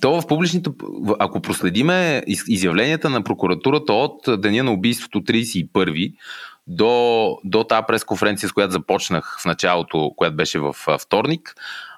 то 0.00 0.20
в 0.20 0.26
публичните, 0.28 0.70
ако 1.18 1.40
проследиме 1.40 2.22
изявленията 2.48 3.10
на 3.10 3.24
прокуратурата 3.24 3.92
от 3.92 4.40
деня 4.40 4.64
на 4.64 4.72
убийството 4.72 5.20
31 5.20 6.14
до, 6.66 7.36
до 7.44 7.64
тази 7.64 7.82
пресконференция, 7.88 8.48
с 8.48 8.52
която 8.52 8.72
започнах 8.72 9.38
в 9.42 9.44
началото, 9.44 10.12
която 10.16 10.36
беше 10.36 10.58
в 10.58 10.76
вторник, 11.00 11.54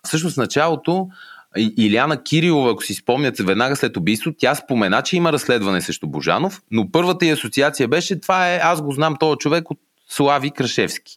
всъщност 0.07 0.37
началото 0.37 1.09
Иляна 1.57 2.23
Кирилова, 2.23 2.71
ако 2.71 2.85
си 2.85 2.95
спомняте, 2.95 3.43
веднага 3.43 3.77
след 3.77 3.97
убийство, 3.97 4.33
тя 4.39 4.55
спомена, 4.55 5.03
че 5.03 5.17
има 5.17 5.33
разследване 5.33 5.81
срещу 5.81 6.07
Божанов, 6.07 6.63
но 6.71 6.91
първата 6.91 7.27
й 7.27 7.33
асоциация 7.33 7.89
беше, 7.89 8.21
това 8.21 8.55
е, 8.55 8.61
аз 8.63 8.83
го 8.83 8.93
знам 8.93 9.17
този 9.21 9.39
човек 9.39 9.71
от 9.71 9.79
Слави 10.09 10.51
Крашевски. 10.51 11.17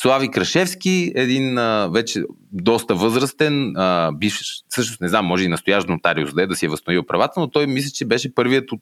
Слави 0.00 0.30
Крашевски, 0.30 1.12
един 1.14 1.58
а, 1.58 1.88
вече 1.92 2.22
доста 2.52 2.94
възрастен, 2.94 3.76
а, 3.76 4.12
бивш, 4.12 4.40
всъщност 4.68 5.00
не 5.00 5.08
знам, 5.08 5.26
може 5.26 5.44
и 5.44 5.48
настоящ 5.48 5.88
нотариус 5.88 6.34
да 6.34 6.42
е, 6.42 6.46
да 6.46 6.56
си 6.56 6.66
е 6.66 6.68
възстановил 6.68 7.06
правата, 7.06 7.40
но 7.40 7.50
той 7.50 7.66
мисля, 7.66 7.90
че 7.90 8.04
беше 8.04 8.34
първият 8.34 8.72
от, 8.72 8.80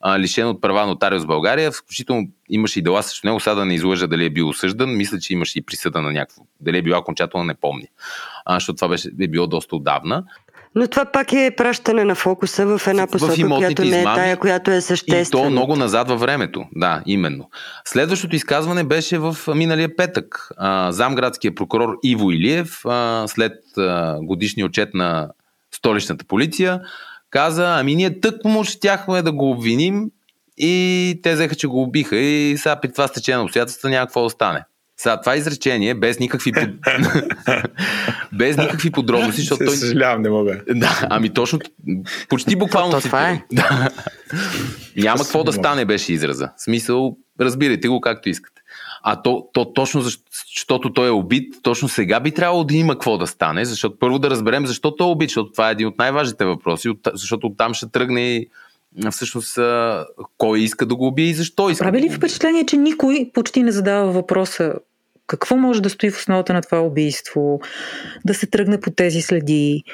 а, 0.00 0.18
лишен 0.18 0.48
от 0.48 0.60
права 0.60 0.86
нотариус 0.86 1.24
в 1.24 1.26
България. 1.26 1.72
Включително 1.72 2.28
имаше 2.48 2.78
и 2.78 2.82
дела 2.82 3.02
срещу 3.02 3.26
него, 3.26 3.40
сега 3.40 3.54
да 3.54 3.64
не 3.64 3.74
излъжа 3.74 4.06
дали 4.06 4.24
е 4.24 4.30
бил 4.30 4.48
осъждан. 4.48 4.96
Мисля, 4.96 5.18
че 5.18 5.32
имаше 5.32 5.58
и 5.58 5.62
присъда 5.62 6.02
на 6.02 6.12
някакво. 6.12 6.42
Дали 6.60 6.78
е 6.78 6.82
била 6.82 6.98
окончателно, 6.98 7.46
не 7.46 7.54
помня. 7.54 7.86
А, 8.44 8.54
защото 8.54 8.76
това 8.76 8.88
беше, 8.88 9.08
е 9.20 9.28
било 9.28 9.46
доста 9.46 9.76
отдавна. 9.76 10.24
Но 10.78 10.88
това 10.88 11.04
пак 11.04 11.32
е 11.32 11.54
пращане 11.56 12.04
на 12.04 12.14
фокуса 12.14 12.78
в 12.78 12.86
една 12.86 13.06
посока, 13.06 13.34
в 13.34 13.56
която 13.56 13.84
не 13.84 14.00
е 14.00 14.04
тая, 14.04 14.36
която 14.36 14.70
е 14.70 14.80
съществена. 14.80 15.42
И 15.42 15.44
то 15.44 15.50
много 15.50 15.76
назад 15.76 16.08
във 16.08 16.20
времето. 16.20 16.64
Да, 16.76 17.02
именно. 17.06 17.50
Следващото 17.84 18.36
изказване 18.36 18.84
беше 18.84 19.18
в 19.18 19.36
миналия 19.54 19.96
петък. 19.96 20.48
Замградския 20.88 21.54
прокурор 21.54 21.98
Иво 22.02 22.30
Илиев, 22.30 22.80
след 23.26 23.52
годишния 24.22 24.66
отчет 24.66 24.94
на 24.94 25.28
столичната 25.74 26.24
полиция, 26.24 26.80
каза, 27.30 27.78
ами 27.78 27.94
ние 27.94 28.20
тък 28.20 28.44
му 28.44 28.64
щяхме 28.64 29.22
да 29.22 29.32
го 29.32 29.50
обвиним 29.50 30.10
и 30.58 31.20
те 31.22 31.34
взеха, 31.34 31.54
че 31.54 31.66
го 31.66 31.82
убиха 31.82 32.16
и 32.16 32.56
сега 32.58 32.76
при 32.80 32.92
това 32.92 33.06
стечение 33.08 33.38
на 33.38 33.44
обстоятелства 33.44 33.90
няма 33.90 34.06
какво 34.06 34.22
да 34.22 34.30
стане. 34.30 34.64
Сега, 35.00 35.20
това 35.20 35.36
изречение, 35.36 35.94
без 35.94 36.18
никакви, 36.18 36.52
под... 36.52 36.68
без 38.32 38.56
никакви 38.56 38.90
подробности, 38.90 39.40
защото 39.40 39.64
той... 39.64 39.76
Съжалявам, 39.76 40.22
не 40.22 40.30
мога. 40.30 40.60
Да, 40.74 41.06
ами 41.10 41.30
точно, 41.30 41.58
почти 42.28 42.56
буквално... 42.56 42.92
То, 42.92 43.00
това 43.00 43.30
е. 43.30 43.44
Да. 43.52 43.90
Няма 44.96 45.18
какво 45.18 45.44
да 45.44 45.52
стане, 45.52 45.84
беше 45.84 46.12
израза. 46.12 46.50
В 46.56 46.62
смисъл, 46.62 47.16
разбирайте 47.40 47.88
го 47.88 48.00
както 48.00 48.28
искате. 48.28 48.62
А 49.02 49.22
то, 49.22 49.46
то 49.52 49.72
точно 49.72 50.00
защото 50.00 50.92
той 50.92 51.08
е 51.08 51.10
убит, 51.10 51.54
точно 51.62 51.88
сега 51.88 52.20
би 52.20 52.30
трябвало 52.30 52.64
да 52.64 52.76
има 52.76 52.94
какво 52.94 53.18
да 53.18 53.26
стане, 53.26 53.64
защото 53.64 53.98
първо 53.98 54.18
да 54.18 54.30
разберем 54.30 54.66
защо 54.66 54.96
той 54.96 55.06
е 55.06 55.10
убит, 55.10 55.30
защото 55.30 55.52
това 55.52 55.68
е 55.68 55.72
един 55.72 55.86
от 55.86 55.98
най-важните 55.98 56.44
въпроси, 56.44 56.88
защото 57.14 57.46
оттам 57.46 57.74
ще 57.74 57.90
тръгне 57.90 58.36
и 58.36 58.48
всъщност 59.10 59.58
кой 60.38 60.60
иска 60.60 60.86
да 60.86 60.96
го 60.96 61.06
убие 61.06 61.26
и 61.26 61.34
защо 61.34 61.70
иска. 61.70 61.84
Прави 61.84 62.02
ли 62.02 62.10
впечатление, 62.10 62.66
че 62.66 62.76
никой 62.76 63.30
почти 63.34 63.62
не 63.62 63.72
задава 63.72 64.12
въпроса 64.12 64.74
Какво 65.26 65.56
може 65.56 65.82
да 65.82 65.90
стои 65.90 66.10
в 66.10 66.16
основата 66.16 66.52
на 66.52 66.62
това 66.62 66.80
убийство? 66.80 67.60
Да 68.24 68.34
се 68.34 68.46
тръгне 68.46 68.80
по 68.80 68.90
тези 68.90 69.20
следи? 69.20 69.84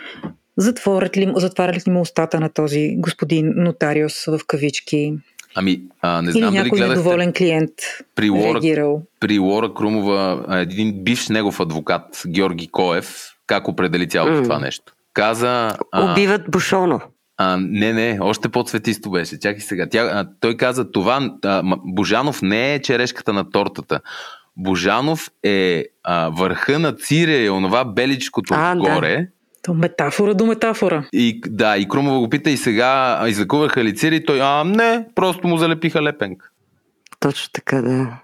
Затворят 0.57 1.17
ли, 1.17 1.33
затварят 1.37 1.89
ли 1.89 1.91
му 1.91 2.01
устата 2.01 2.41
на 2.41 2.49
този 2.49 2.95
господин 2.99 3.53
нотариус 3.57 4.25
в 4.25 4.41
кавички? 4.47 5.15
Ами, 5.55 5.83
а, 6.01 6.23
не 6.23 6.33
знам 6.33 6.43
Или 6.43 6.47
дали 6.47 6.57
някой 6.57 6.79
гледахте 6.79 6.99
недоволен 6.99 7.33
клиент 7.33 7.71
при 8.15 8.31
Лора, 8.31 8.55
реагирал. 8.55 9.03
при 9.21 9.39
Лора 9.39 9.75
Крумова, 9.75 10.45
един 10.49 11.05
бивш 11.05 11.29
негов 11.29 11.61
адвокат, 11.61 12.23
Георги 12.27 12.69
Коев, 12.69 13.17
как 13.47 13.69
определи 13.69 14.09
цялото 14.09 14.35
М. 14.37 14.43
това 14.43 14.59
нещо. 14.59 14.93
Каза... 15.13 15.77
а, 15.93 16.13
Убиват 16.13 16.43
Бушоно. 16.51 17.01
А, 17.37 17.57
не, 17.61 17.93
не, 17.93 18.19
още 18.21 18.49
по-цветисто 18.49 19.11
беше. 19.11 19.41
Чакай 19.41 19.61
сега. 19.61 19.87
Тя, 19.91 20.01
а, 20.03 20.29
той 20.41 20.57
каза, 20.57 20.91
това 20.91 21.31
а, 21.45 21.63
Божанов 21.85 22.43
не 22.43 22.75
е 22.75 22.83
черешката 22.83 23.33
на 23.33 23.51
тортата. 23.51 24.01
Божанов 24.57 25.31
е 25.43 25.85
а, 26.03 26.29
върха 26.29 26.79
на 26.79 26.93
цире, 26.93 27.51
онова 27.51 27.85
беличкото 27.85 28.55
А, 28.57 28.75
да. 28.75 28.81
отгоре. 28.81 29.29
То 29.63 29.75
метафора 29.75 30.35
до 30.35 30.47
метафора. 30.47 31.09
И 31.13 31.41
да, 31.47 31.77
и 31.77 31.89
Крумова 31.89 32.19
го 32.19 32.31
пита 32.31 32.51
и 32.51 32.57
сега 32.57 33.19
а, 33.21 33.29
излекуваха 33.29 33.85
ли 33.85 33.97
цири? 33.97 34.25
Той, 34.25 34.41
а 34.43 34.65
не, 34.65 35.07
просто 35.15 35.49
му 35.49 35.59
залепиха 35.59 36.03
лепенка. 36.03 36.51
Точно 37.21 37.51
така, 37.53 37.83
да. 37.83 38.21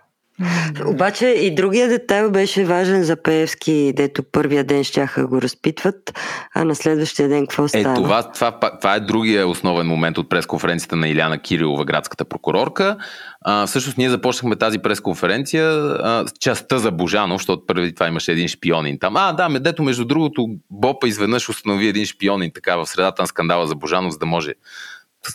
Обаче 0.86 1.26
и 1.26 1.54
другия 1.54 1.88
детайл 1.88 2.30
беше 2.30 2.64
важен 2.64 3.04
за 3.04 3.22
Пеевски, 3.22 3.92
дето 3.96 4.22
първия 4.22 4.64
ден 4.64 4.84
щяха 4.84 5.26
го 5.26 5.42
разпитват, 5.42 6.18
а 6.54 6.64
на 6.64 6.74
следващия 6.74 7.28
ден 7.28 7.46
какво 7.46 7.64
Е, 7.64 7.68
става? 7.68 7.94
това, 7.94 8.32
това, 8.32 8.60
пак- 8.60 8.80
това 8.80 8.94
е 8.94 9.00
другия 9.00 9.48
основен 9.48 9.86
момент 9.86 10.18
от 10.18 10.28
пресконференцията 10.30 10.96
на 10.96 11.08
Иляна 11.08 11.38
Кирилова, 11.38 11.84
градската 11.84 12.24
прокурорка. 12.24 12.96
А, 13.40 13.66
всъщност 13.66 13.98
ние 13.98 14.10
започнахме 14.10 14.56
тази 14.56 14.78
пресконференция, 14.78 15.66
а, 16.02 16.24
с 16.26 16.32
частта 16.40 16.78
за 16.78 16.90
Божанов, 16.90 17.40
защото 17.40 17.66
преди 17.66 17.94
това 17.94 18.08
имаше 18.08 18.32
един 18.32 18.48
шпионин 18.48 18.98
там. 18.98 19.16
А, 19.16 19.32
да, 19.32 19.60
дето 19.60 19.82
между 19.82 20.04
другото 20.04 20.46
Бопа 20.70 21.08
изведнъж 21.08 21.48
установи 21.48 21.86
един 21.88 22.06
шпионин 22.06 22.50
така 22.54 22.76
в 22.76 22.86
средата 22.86 23.22
на 23.22 23.26
скандала 23.26 23.66
за 23.66 23.74
Божанов, 23.74 24.12
за 24.12 24.18
да 24.18 24.26
може 24.26 24.52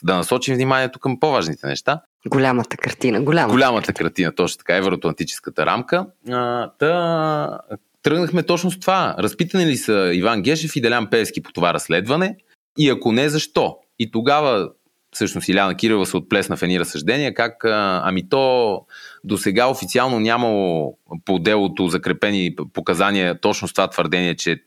да 0.03 0.15
насочим 0.15 0.55
вниманието 0.55 0.99
към 0.99 1.19
по-важните 1.19 1.67
неща. 1.67 2.01
Голямата 2.27 2.77
картина, 2.77 3.21
голяма. 3.21 3.53
Голямата 3.53 3.93
картина, 3.93 4.35
точно 4.35 4.57
така, 4.57 4.75
евроатлантическата 4.75 5.65
рамка. 5.65 6.05
А, 6.29 6.69
та, 6.79 7.59
тръгнахме 8.03 8.43
точно 8.43 8.71
с 8.71 8.79
това. 8.79 9.15
Разпитани 9.19 9.65
ли 9.65 9.77
са 9.77 10.11
Иван 10.13 10.41
Гешев 10.41 10.75
и 10.75 10.81
Делян 10.81 11.09
Певски 11.09 11.43
по 11.43 11.51
това 11.51 11.73
разследване? 11.73 12.35
И 12.77 12.89
ако 12.89 13.11
не, 13.11 13.29
защо? 13.29 13.77
И 13.99 14.11
тогава 14.11 14.69
всъщност 15.11 15.49
Иляна 15.49 15.75
Кирилова 15.75 16.05
се 16.05 16.17
отплесна 16.17 16.57
в 16.57 16.63
едни 16.63 16.79
разсъждения, 16.79 17.33
как 17.33 17.65
а, 17.65 18.01
ами 18.05 18.29
то 18.29 18.81
до 19.23 19.37
сега 19.37 19.67
официално 19.67 20.19
нямало 20.19 20.97
по 21.25 21.39
делото 21.39 21.87
закрепени 21.87 22.55
показания 22.73 23.39
точно 23.41 23.67
с 23.67 23.73
това 23.73 23.87
твърдение, 23.87 24.35
че 24.35 24.57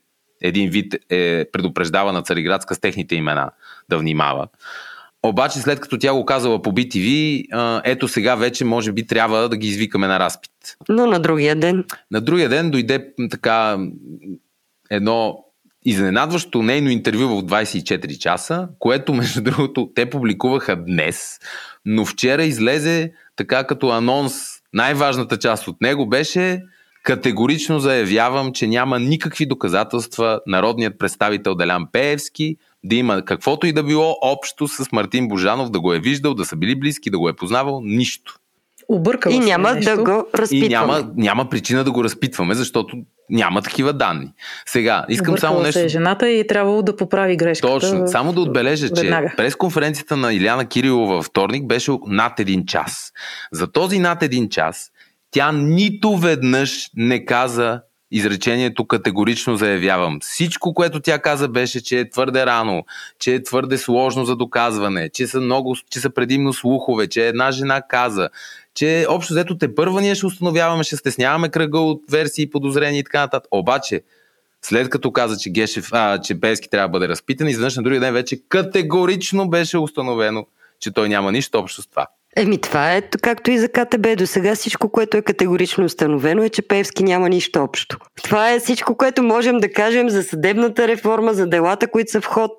един 0.41 0.69
вид 0.69 0.95
е 1.09 1.45
предупреждава 1.51 2.13
на 2.13 2.21
Цариградска 2.21 2.75
с 2.75 2.79
техните 2.79 3.15
имена 3.15 3.51
да 3.89 3.97
внимава. 3.97 4.47
Обаче 5.23 5.59
след 5.59 5.79
като 5.79 5.97
тя 5.97 6.13
го 6.13 6.25
казала 6.25 6.61
по 6.61 6.71
BTV, 6.71 7.43
ето 7.85 8.07
сега 8.07 8.35
вече 8.35 8.65
може 8.65 8.91
би 8.91 9.07
трябва 9.07 9.49
да 9.49 9.57
ги 9.57 9.67
извикаме 9.67 10.07
на 10.07 10.19
разпит. 10.19 10.51
Но 10.89 11.05
на 11.05 11.19
другия 11.19 11.55
ден 11.55 11.85
На 12.11 12.21
другия 12.21 12.49
ден 12.49 12.71
дойде 12.71 13.13
така 13.29 13.77
едно 14.89 15.45
изненадващо 15.85 16.63
нейно 16.63 16.89
интервю 16.89 17.27
в 17.27 17.43
24 17.43 18.17
часа, 18.17 18.67
което 18.79 19.13
между 19.19 19.41
другото 19.41 19.91
те 19.95 20.09
публикуваха 20.09 20.75
днес, 20.75 21.39
но 21.85 22.05
вчера 22.05 22.43
излезе 22.43 23.11
така 23.35 23.63
като 23.63 23.89
анонс. 23.89 24.33
Най-важната 24.73 25.37
част 25.37 25.67
от 25.67 25.81
него 25.81 26.09
беше 26.09 26.63
категорично 27.03 27.79
заявявам, 27.79 28.53
че 28.53 28.67
няма 28.67 28.99
никакви 28.99 29.45
доказателства 29.45 30.39
народният 30.47 30.99
представител 30.99 31.55
Делян 31.55 31.87
Пеевски 31.91 32.57
да 32.83 32.95
има 32.95 33.25
каквото 33.25 33.67
и 33.67 33.73
да 33.73 33.83
било 33.83 34.15
общо 34.21 34.67
с 34.67 34.91
Мартин 34.91 35.27
Божанов, 35.27 35.69
да 35.69 35.79
го 35.79 35.93
е 35.93 35.99
виждал, 35.99 36.33
да 36.33 36.45
са 36.45 36.55
били 36.55 36.79
близки, 36.79 37.09
да 37.09 37.19
го 37.19 37.29
е 37.29 37.33
познавал, 37.33 37.81
нищо. 37.83 38.35
Объркала 38.87 39.35
и 39.35 39.39
няма 39.39 39.73
нещо. 39.73 39.95
да 39.95 40.03
го 40.03 40.27
разпитваме. 40.35 40.65
И 40.65 40.69
няма, 40.69 41.11
няма 41.15 41.49
причина 41.49 41.83
да 41.83 41.91
го 41.91 42.03
разпитваме, 42.03 42.55
защото 42.55 42.97
няма 43.29 43.61
такива 43.61 43.93
данни. 43.93 44.33
Сега, 44.65 45.05
искам 45.09 45.33
Объркала 45.33 45.51
само 45.51 45.63
нещо. 45.63 45.79
се 45.79 45.85
е 45.85 45.89
жената 45.89 46.29
и 46.29 46.39
е 46.39 46.47
трябвало 46.47 46.81
да 46.81 46.95
поправи 46.95 47.37
грешката. 47.37 47.73
Точно. 47.73 48.07
Само 48.07 48.33
да 48.33 48.41
отбележа, 48.41 48.89
че 48.89 49.01
веднага. 49.01 49.33
през 49.37 49.55
конференцията 49.55 50.17
на 50.17 50.33
Иляна 50.33 50.65
Кирилова 50.65 51.15
във 51.15 51.25
вторник 51.25 51.67
беше 51.67 51.91
над 52.07 52.39
един 52.39 52.65
час. 52.65 53.11
За 53.51 53.71
този 53.71 53.99
над 53.99 54.23
един 54.23 54.49
час 54.49 54.91
тя 55.31 55.51
нито 55.51 56.17
веднъж 56.17 56.89
не 56.95 57.25
каза 57.25 57.81
изречението 58.11 58.87
категорично 58.87 59.55
заявявам. 59.55 60.19
Всичко, 60.21 60.73
което 60.73 60.99
тя 60.99 61.19
каза 61.19 61.47
беше, 61.47 61.83
че 61.83 61.99
е 61.99 62.09
твърде 62.09 62.45
рано, 62.45 62.83
че 63.19 63.35
е 63.35 63.43
твърде 63.43 63.77
сложно 63.77 64.25
за 64.25 64.35
доказване, 64.35 65.09
че 65.09 65.27
са, 65.27 65.41
много, 65.41 65.75
че 65.89 65.99
са 65.99 66.09
предимно 66.09 66.53
слухове, 66.53 67.07
че 67.07 67.27
една 67.27 67.51
жена 67.51 67.81
каза, 67.89 68.29
че 68.75 69.05
общо 69.09 69.33
взето 69.33 69.57
те 69.57 69.75
първа 69.75 70.01
ние 70.01 70.15
ще 70.15 70.25
установяваме, 70.25 70.83
ще 70.83 70.97
стесняваме 70.97 71.49
кръга 71.49 71.79
от 71.79 72.01
версии, 72.11 72.49
подозрения 72.49 72.99
и 72.99 73.03
така 73.03 73.19
нататък. 73.19 73.47
Обаче, 73.51 74.01
след 74.61 74.89
като 74.89 75.11
каза, 75.11 75.37
че, 75.37 75.49
Гешев, 75.49 75.89
а, 75.91 76.21
че 76.21 76.39
Пески 76.39 76.69
трябва 76.69 76.87
да 76.87 76.91
бъде 76.91 77.07
разпитан, 77.07 77.47
изведнъж 77.47 77.75
на 77.75 77.83
другия 77.83 77.99
ден 77.99 78.13
вече 78.13 78.41
категорично 78.49 79.49
беше 79.49 79.77
установено, 79.77 80.45
че 80.79 80.91
той 80.91 81.09
няма 81.09 81.31
нищо 81.31 81.59
общо 81.59 81.81
с 81.81 81.87
това. 81.87 82.07
Еми 82.37 82.57
това 82.57 82.93
е 82.95 83.01
както 83.01 83.51
и 83.51 83.57
за 83.57 83.69
КТБ. 83.69 84.17
До 84.17 84.27
сега 84.27 84.55
всичко, 84.55 84.89
което 84.89 85.17
е 85.17 85.21
категорично 85.21 85.85
установено 85.85 86.43
е, 86.43 86.49
че 86.49 86.61
Певски 86.61 87.03
няма 87.03 87.29
нищо 87.29 87.59
общо. 87.59 87.97
Това 88.23 88.51
е 88.51 88.59
всичко, 88.59 88.95
което 88.95 89.23
можем 89.23 89.57
да 89.57 89.71
кажем 89.71 90.09
за 90.09 90.23
съдебната 90.23 90.87
реформа, 90.87 91.33
за 91.33 91.47
делата, 91.47 91.87
които 91.87 92.11
са 92.11 92.21
в 92.21 92.25
ход. 92.25 92.51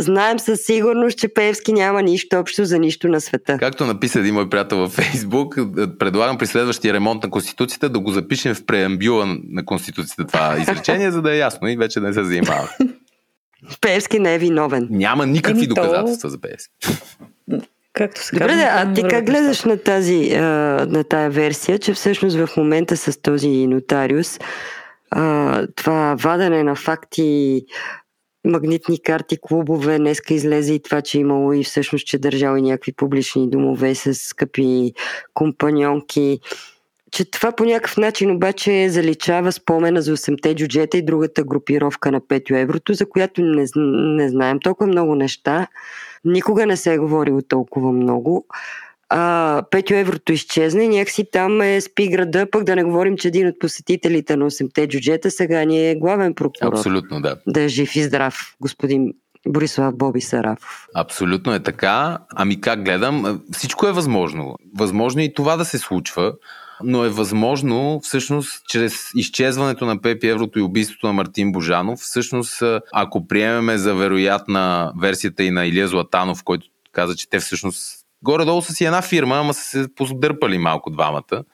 Знаем 0.00 0.38
със 0.38 0.60
сигурност, 0.60 1.18
че 1.18 1.28
Певски 1.28 1.72
няма 1.72 2.02
нищо 2.02 2.36
общо 2.36 2.64
за 2.64 2.78
нищо 2.78 3.08
на 3.08 3.20
света. 3.20 3.56
Както 3.58 3.86
написа 3.86 4.18
един 4.20 4.34
мой 4.34 4.48
приятел 4.48 4.78
във 4.78 4.92
Фейсбук, 4.92 5.58
предлагам 5.98 6.38
при 6.38 6.46
следващия 6.46 6.94
ремонт 6.94 7.22
на 7.22 7.30
Конституцията 7.30 7.88
да 7.88 8.00
го 8.00 8.10
запишем 8.10 8.54
в 8.54 8.66
преамбюла 8.66 9.26
на 9.48 9.64
Конституцията 9.64 10.26
това 10.26 10.56
изречение, 10.60 11.10
за 11.10 11.22
да 11.22 11.34
е 11.34 11.38
ясно 11.38 11.68
и 11.68 11.76
вече 11.76 12.00
не 12.00 12.12
се 12.12 12.24
занимава. 12.24 12.68
Певски 13.80 14.18
не 14.18 14.34
е 14.34 14.38
виновен. 14.38 14.88
Няма 14.90 15.26
никакви 15.26 15.68
то- 15.68 15.74
доказателства 15.74 16.30
за 16.30 16.40
Пески. 16.40 16.72
Както 17.92 18.22
се 18.22 18.36
Добре, 18.36 18.48
казва, 18.48 18.68
а 18.70 18.92
ти 18.94 19.02
как 19.10 19.26
гледаш 19.26 19.64
на 19.64 19.76
тази, 19.76 20.32
а, 20.34 20.40
на 20.88 21.04
тая 21.04 21.30
версия, 21.30 21.78
че 21.78 21.94
всъщност 21.94 22.36
в 22.36 22.48
момента 22.56 22.96
с 22.96 23.22
този 23.22 23.66
нотариус 23.66 24.38
а, 25.10 25.66
това 25.76 26.16
вадене 26.18 26.62
на 26.62 26.74
факти, 26.74 27.64
магнитни 28.44 29.02
карти, 29.02 29.38
клубове, 29.42 29.98
днеска 29.98 30.34
излезе 30.34 30.74
и 30.74 30.82
това, 30.82 31.02
че 31.02 31.18
имало 31.18 31.52
и 31.52 31.64
всъщност, 31.64 32.06
че 32.06 32.18
държал 32.18 32.56
и 32.56 32.62
някакви 32.62 32.92
публични 32.92 33.50
домове 33.50 33.94
с 33.94 34.14
скъпи 34.14 34.92
компаньонки, 35.34 36.40
че 37.10 37.30
това 37.30 37.52
по 37.52 37.64
някакъв 37.64 37.96
начин 37.96 38.30
обаче 38.30 38.88
заличава 38.88 39.52
спомена 39.52 40.02
за 40.02 40.16
8-те 40.16 40.54
джуджета 40.54 40.98
и 40.98 41.04
другата 41.04 41.44
групировка 41.44 42.12
на 42.12 42.20
5 42.20 42.60
еврото, 42.62 42.94
за 42.94 43.08
която 43.08 43.40
не, 43.40 43.66
не 43.76 44.28
знаем 44.28 44.60
толкова 44.60 44.86
много 44.86 45.14
неща. 45.14 45.66
Никога 46.24 46.66
не 46.66 46.76
се 46.76 46.94
е 46.94 46.98
говорило 46.98 47.42
толкова 47.42 47.92
много. 47.92 48.46
А, 49.08 49.62
Петю 49.70 49.94
еврото 49.94 50.32
изчезна 50.32 50.84
и 50.84 50.88
някакси 50.88 51.30
там 51.32 51.60
е 51.60 51.80
спи 51.80 52.08
града, 52.08 52.46
пък 52.50 52.64
да 52.64 52.76
не 52.76 52.84
говорим, 52.84 53.16
че 53.16 53.28
един 53.28 53.48
от 53.48 53.58
посетителите 53.60 54.36
на 54.36 54.50
8-те 54.50 54.88
джуджета 54.88 55.30
сега 55.30 55.64
ни 55.64 55.90
е 55.90 55.94
главен 55.94 56.34
прокурор. 56.34 56.72
Абсолютно, 56.72 57.20
да. 57.20 57.36
Да 57.46 57.62
е 57.62 57.68
жив 57.68 57.96
и 57.96 58.02
здрав, 58.02 58.56
господин 58.60 59.14
Борислав 59.48 59.96
Боби 59.96 60.20
Сарафов. 60.20 60.86
Абсолютно 60.94 61.54
е 61.54 61.62
така. 61.62 62.18
Ами 62.36 62.60
как 62.60 62.84
гледам? 62.84 63.42
Всичко 63.52 63.86
е 63.86 63.92
възможно. 63.92 64.56
Възможно 64.76 65.20
е 65.20 65.24
и 65.24 65.34
това 65.34 65.56
да 65.56 65.64
се 65.64 65.78
случва, 65.78 66.32
но 66.84 67.04
е 67.04 67.08
възможно 67.08 68.00
всъщност 68.02 68.62
чрез 68.68 69.10
изчезването 69.16 69.86
на 69.86 70.00
Пепи 70.00 70.28
Еврото 70.28 70.58
и 70.58 70.62
убийството 70.62 71.06
на 71.06 71.12
Мартин 71.12 71.52
Божанов, 71.52 71.98
всъщност 71.98 72.62
ако 72.92 73.26
приемеме 73.26 73.78
за 73.78 73.94
вероятна 73.94 74.92
версията 75.00 75.44
и 75.44 75.50
на 75.50 75.66
Илия 75.66 75.88
Златанов, 75.88 76.44
който 76.44 76.66
каза, 76.92 77.16
че 77.16 77.28
те 77.28 77.40
всъщност 77.40 78.02
горе-долу 78.22 78.62
са 78.62 78.72
си 78.72 78.84
една 78.84 79.02
фирма, 79.02 79.36
ама 79.36 79.54
са 79.54 79.62
се 79.62 79.94
поддърпали 79.94 80.58
малко 80.58 80.90
двамата. 80.90 81.44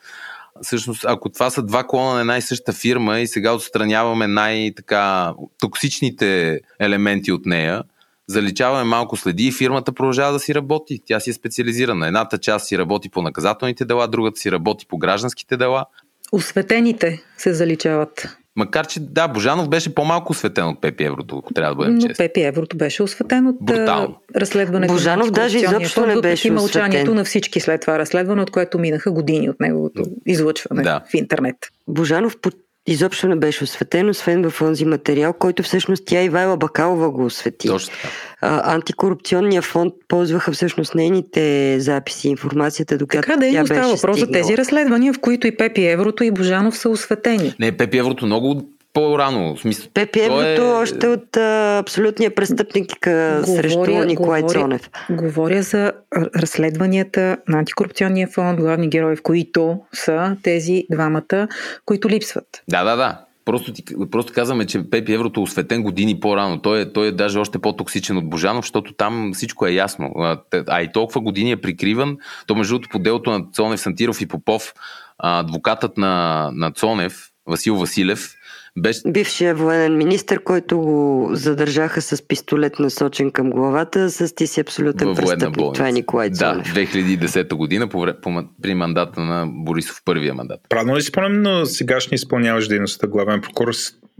Всъщност, 0.61 1.05
ако 1.05 1.29
това 1.29 1.49
са 1.49 1.63
два 1.63 1.83
клона 1.87 2.13
на 2.13 2.19
една 2.19 2.37
и 2.37 2.41
съща 2.41 2.73
фирма 2.73 3.19
и 3.19 3.27
сега 3.27 3.53
отстраняваме 3.53 4.27
най-така 4.27 5.33
токсичните 5.59 6.59
елементи 6.79 7.31
от 7.31 7.45
нея, 7.45 7.83
заличаваме 8.29 8.83
малко 8.83 9.17
следи 9.17 9.43
и 9.43 9.51
фирмата 9.51 9.91
продължава 9.91 10.33
да 10.33 10.39
си 10.39 10.55
работи. 10.55 10.99
Тя 11.05 11.19
си 11.19 11.29
е 11.29 11.33
специализирана. 11.33 12.07
Едната 12.07 12.37
част 12.37 12.67
си 12.67 12.77
работи 12.77 13.09
по 13.09 13.21
наказателните 13.21 13.85
дела, 13.85 14.07
другата 14.07 14.39
си 14.39 14.51
работи 14.51 14.85
по 14.87 14.97
гражданските 14.97 15.57
дела. 15.57 15.85
Осветените 16.31 17.21
се 17.37 17.53
заличават. 17.53 18.27
Макар, 18.55 18.87
че 18.87 18.99
да, 18.99 19.27
Божанов 19.27 19.69
беше 19.69 19.95
по-малко 19.95 20.31
осветен 20.31 20.67
от 20.67 20.81
Пепи 20.81 21.03
Еврото, 21.03 21.37
ако 21.37 21.53
трябва 21.53 21.71
да 21.71 21.75
бъдем 21.75 21.93
Но 21.95 22.01
честни. 22.01 22.15
Пепи 22.17 22.41
Еврото 22.41 22.77
беше 22.77 23.03
осветен 23.03 23.47
от 23.47 23.55
Брутално. 23.61 24.15
разследването. 24.35 24.93
Божанов 24.93 25.25
на 25.25 25.31
даже 25.31 25.57
изобщо 25.57 26.05
не 26.05 26.21
беше 26.21 26.51
мълчанието 26.51 26.95
осветен. 26.97 27.15
на 27.15 27.23
всички 27.23 27.59
след 27.59 27.81
това 27.81 27.99
разследване, 27.99 28.41
от 28.41 28.51
което 28.51 28.79
минаха 28.79 29.11
години 29.11 29.49
от 29.49 29.59
неговото 29.59 30.03
излъчване 30.25 30.83
Да. 30.83 31.01
в 31.11 31.13
интернет. 31.13 31.55
Божанов 31.87 32.37
по- 32.41 32.49
изобщо 32.91 33.27
не 33.27 33.35
беше 33.35 33.63
осветен, 33.63 34.09
освен 34.09 34.49
в 34.49 34.61
онзи 34.61 34.85
материал, 34.85 35.33
който 35.33 35.63
всъщност 35.63 36.03
тя 36.05 36.21
Ивайла 36.21 36.57
Бакалова 36.57 37.11
го 37.11 37.25
освети. 37.25 37.67
Точно 37.67 37.95
така. 37.95 38.13
А, 38.41 38.75
антикорупционния 38.75 39.61
фонд 39.61 39.93
ползваха 40.07 40.51
всъщност 40.51 40.95
нейните 40.95 41.75
записи, 41.79 42.29
информацията, 42.29 42.97
докато 42.97 43.21
Така 43.21 43.37
да 43.37 43.47
е, 43.47 43.51
тя 43.51 43.63
беше 43.63 43.81
въпрос 43.81 44.19
за 44.19 44.27
тези 44.27 44.57
разследвания, 44.57 45.13
в 45.13 45.19
които 45.19 45.47
и 45.47 45.57
Пепи 45.57 45.85
Еврото 45.85 46.23
и 46.23 46.31
Божанов 46.31 46.77
са 46.77 46.89
осветени. 46.89 47.53
Не, 47.59 47.77
Пепи 47.77 47.97
Еврото 47.97 48.25
много 48.25 48.61
по-рано. 48.99 49.55
В 49.55 49.59
смисъл, 49.59 49.85
Еврото 50.15 50.61
е- 50.61 50.81
още 50.81 51.07
от 51.07 51.37
а, 51.37 51.77
абсолютния 51.77 52.35
престъпник 52.35 53.07
а, 53.07 53.43
срещу 53.45 54.05
Николай 54.05 54.41
говоря, 54.41 54.59
Цонев. 54.59 54.89
Говоря 55.09 55.61
за 55.61 55.91
разследванията 56.15 57.37
на 57.47 57.57
антикорупционния 57.57 58.27
фонд, 58.27 58.59
главни 58.59 58.89
герои, 58.89 59.15
в 59.15 59.23
които 59.23 59.79
са 59.93 60.37
тези 60.43 60.83
двамата, 60.91 61.47
които 61.85 62.09
липсват. 62.09 62.45
Да, 62.69 62.83
да, 62.83 62.95
да. 62.95 63.19
Просто, 63.45 63.73
ти, 63.73 63.83
просто 64.11 64.33
казваме, 64.33 64.65
че 64.65 64.89
Пепи 64.89 65.13
Еврото 65.13 65.39
е 65.39 65.43
осветен 65.43 65.83
години 65.83 66.19
по-рано. 66.19 66.61
Той 66.61 66.81
е, 66.81 66.93
той 66.93 67.07
е 67.07 67.11
даже 67.11 67.39
още 67.39 67.59
по-токсичен 67.59 68.17
от 68.17 68.29
Божанов, 68.29 68.65
защото 68.65 68.93
там 68.93 69.31
всичко 69.33 69.67
е 69.67 69.71
ясно. 69.71 70.11
А, 70.17 70.37
А 70.67 70.81
и 70.81 70.91
толкова 70.91 71.21
години 71.21 71.51
е 71.51 71.61
прикриван. 71.61 72.17
То 72.47 72.55
между 72.55 72.73
другото 72.73 72.89
по 72.91 72.99
делото 72.99 73.31
на 73.31 73.45
Цонев, 73.53 73.79
Сантиров 73.79 74.21
и 74.21 74.27
Попов, 74.27 74.73
адвокатът 75.17 75.97
на, 75.97 76.49
на 76.53 76.71
Цонев, 76.71 77.29
Васил 77.47 77.75
Василев, 77.75 78.35
беше, 78.77 79.01
Бившия 79.07 79.55
военен 79.55 79.97
министр, 79.97 80.39
който 80.39 80.79
го 80.79 81.29
задържаха 81.31 82.01
с 82.01 82.27
пистолет 82.27 82.79
насочен 82.79 83.31
към 83.31 83.49
главата, 83.49 84.09
с 84.09 84.35
ти 84.35 84.47
си 84.47 84.59
абсолютен 84.59 85.07
във 85.07 85.17
престъпник. 85.17 85.57
болница. 85.57 85.73
Това 85.73 85.89
е 85.89 85.91
Николай 85.91 86.29
Да, 86.29 86.35
Цонев. 86.35 86.67
2010 86.67 87.53
година 87.55 87.87
по, 87.87 88.07
по, 88.21 88.29
при 88.61 88.73
мандата 88.73 89.21
на 89.21 89.47
Борисов, 89.49 90.01
първия 90.05 90.33
мандат. 90.33 90.59
Правилно 90.69 90.97
ли 90.97 91.01
си 91.01 91.07
спомням, 91.07 91.41
но 91.41 91.65
сегашния 91.65 92.15
изпълняваш 92.15 92.67
дейността 92.67 93.07
главен 93.07 93.41
прокурор 93.41 93.73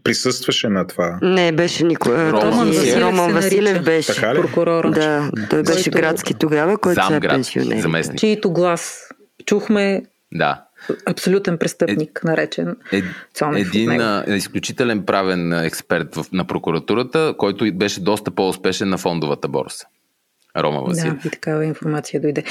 присъстваше 0.04 0.70
на 0.70 0.88
това? 0.88 1.20
Не, 1.22 1.52
беше 1.52 1.84
Николай. 1.86 2.32
Роман 2.32 2.72
Роман 2.98 3.34
Василев 3.34 3.44
се 3.44 3.50
Василев 3.60 3.84
беше. 3.84 4.16
Така 4.16 4.36
ли? 4.36 4.42
Прокурора. 4.42 4.92
Да, 4.92 5.32
той 5.50 5.64
беше 5.64 5.84
Който- 5.84 5.98
градски 5.98 6.34
тогава, 6.34 6.78
който 6.78 7.06
сега 7.06 7.16
е 7.18 7.20
пенсионер. 7.20 7.80
заместник. 7.82 8.20
Чието 8.20 8.52
глас 8.52 9.00
чухме 9.46 10.02
Да. 10.34 10.64
Абсолютен 11.06 11.58
престъпник, 11.58 12.24
наречен 12.24 12.78
Е, 12.92 13.04
Цонев 13.34 13.68
един 13.68 14.02
изключителен 14.28 15.06
правен 15.06 15.54
експерт 15.54 16.16
в, 16.16 16.26
на 16.32 16.46
прокуратурата, 16.46 17.34
който 17.38 17.74
беше 17.74 18.02
доста 18.02 18.32
по-успешен 18.32 18.90
на 18.90 18.98
фондовата 18.98 19.48
борса. 19.48 19.86
Рома 20.58 20.82
Василев. 20.82 21.14
Да, 21.14 21.28
и 21.28 21.32
такава 21.32 21.66
информация 21.66 22.22
дойде. 22.22 22.44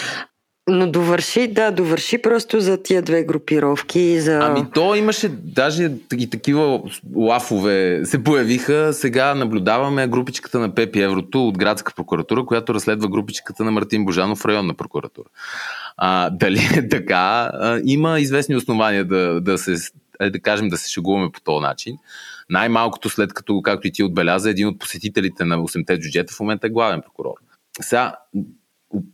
Но 0.70 0.90
довърши, 0.90 1.48
да, 1.48 1.70
довърши 1.70 2.18
просто 2.18 2.60
за 2.60 2.82
тия 2.82 3.02
две 3.02 3.24
групировки. 3.24 4.00
и 4.00 4.20
За... 4.20 4.38
Ами 4.42 4.64
то 4.74 4.94
имаше 4.94 5.28
даже 5.28 5.92
и 6.12 6.30
такива 6.30 6.82
лафове 7.16 8.00
се 8.04 8.24
появиха. 8.24 8.92
Сега 8.92 9.34
наблюдаваме 9.34 10.08
групичката 10.08 10.58
на 10.58 10.74
Пепи 10.74 11.00
Еврото 11.00 11.48
от 11.48 11.58
градска 11.58 11.92
прокуратура, 11.96 12.44
която 12.44 12.74
разследва 12.74 13.08
групичката 13.08 13.64
на 13.64 13.70
Мартин 13.70 14.04
Божанов 14.04 14.38
в 14.38 14.44
районна 14.44 14.74
прокуратура. 14.74 15.28
А, 15.98 16.30
дали 16.30 16.58
е 16.76 16.88
така? 16.88 17.50
А, 17.52 17.80
има 17.84 18.20
известни 18.20 18.56
основания 18.56 19.04
да, 19.04 19.40
да 19.40 19.58
се 19.58 19.76
е, 20.20 20.30
да 20.30 20.40
кажем 20.40 20.68
да 20.68 20.76
се 20.76 20.90
шегуваме 20.90 21.30
по 21.32 21.40
този 21.40 21.62
начин. 21.62 21.96
Най-малкото 22.50 23.08
след 23.08 23.34
като, 23.34 23.62
както 23.62 23.86
и 23.86 23.92
ти 23.92 24.02
отбеляза, 24.02 24.50
един 24.50 24.68
от 24.68 24.78
посетителите 24.78 25.44
на 25.44 25.58
8-те 25.58 25.96
бюджета 25.96 26.34
в 26.34 26.40
момента 26.40 26.66
е 26.66 26.70
главен 26.70 27.02
прокурор. 27.02 27.34
Сега, 27.80 28.14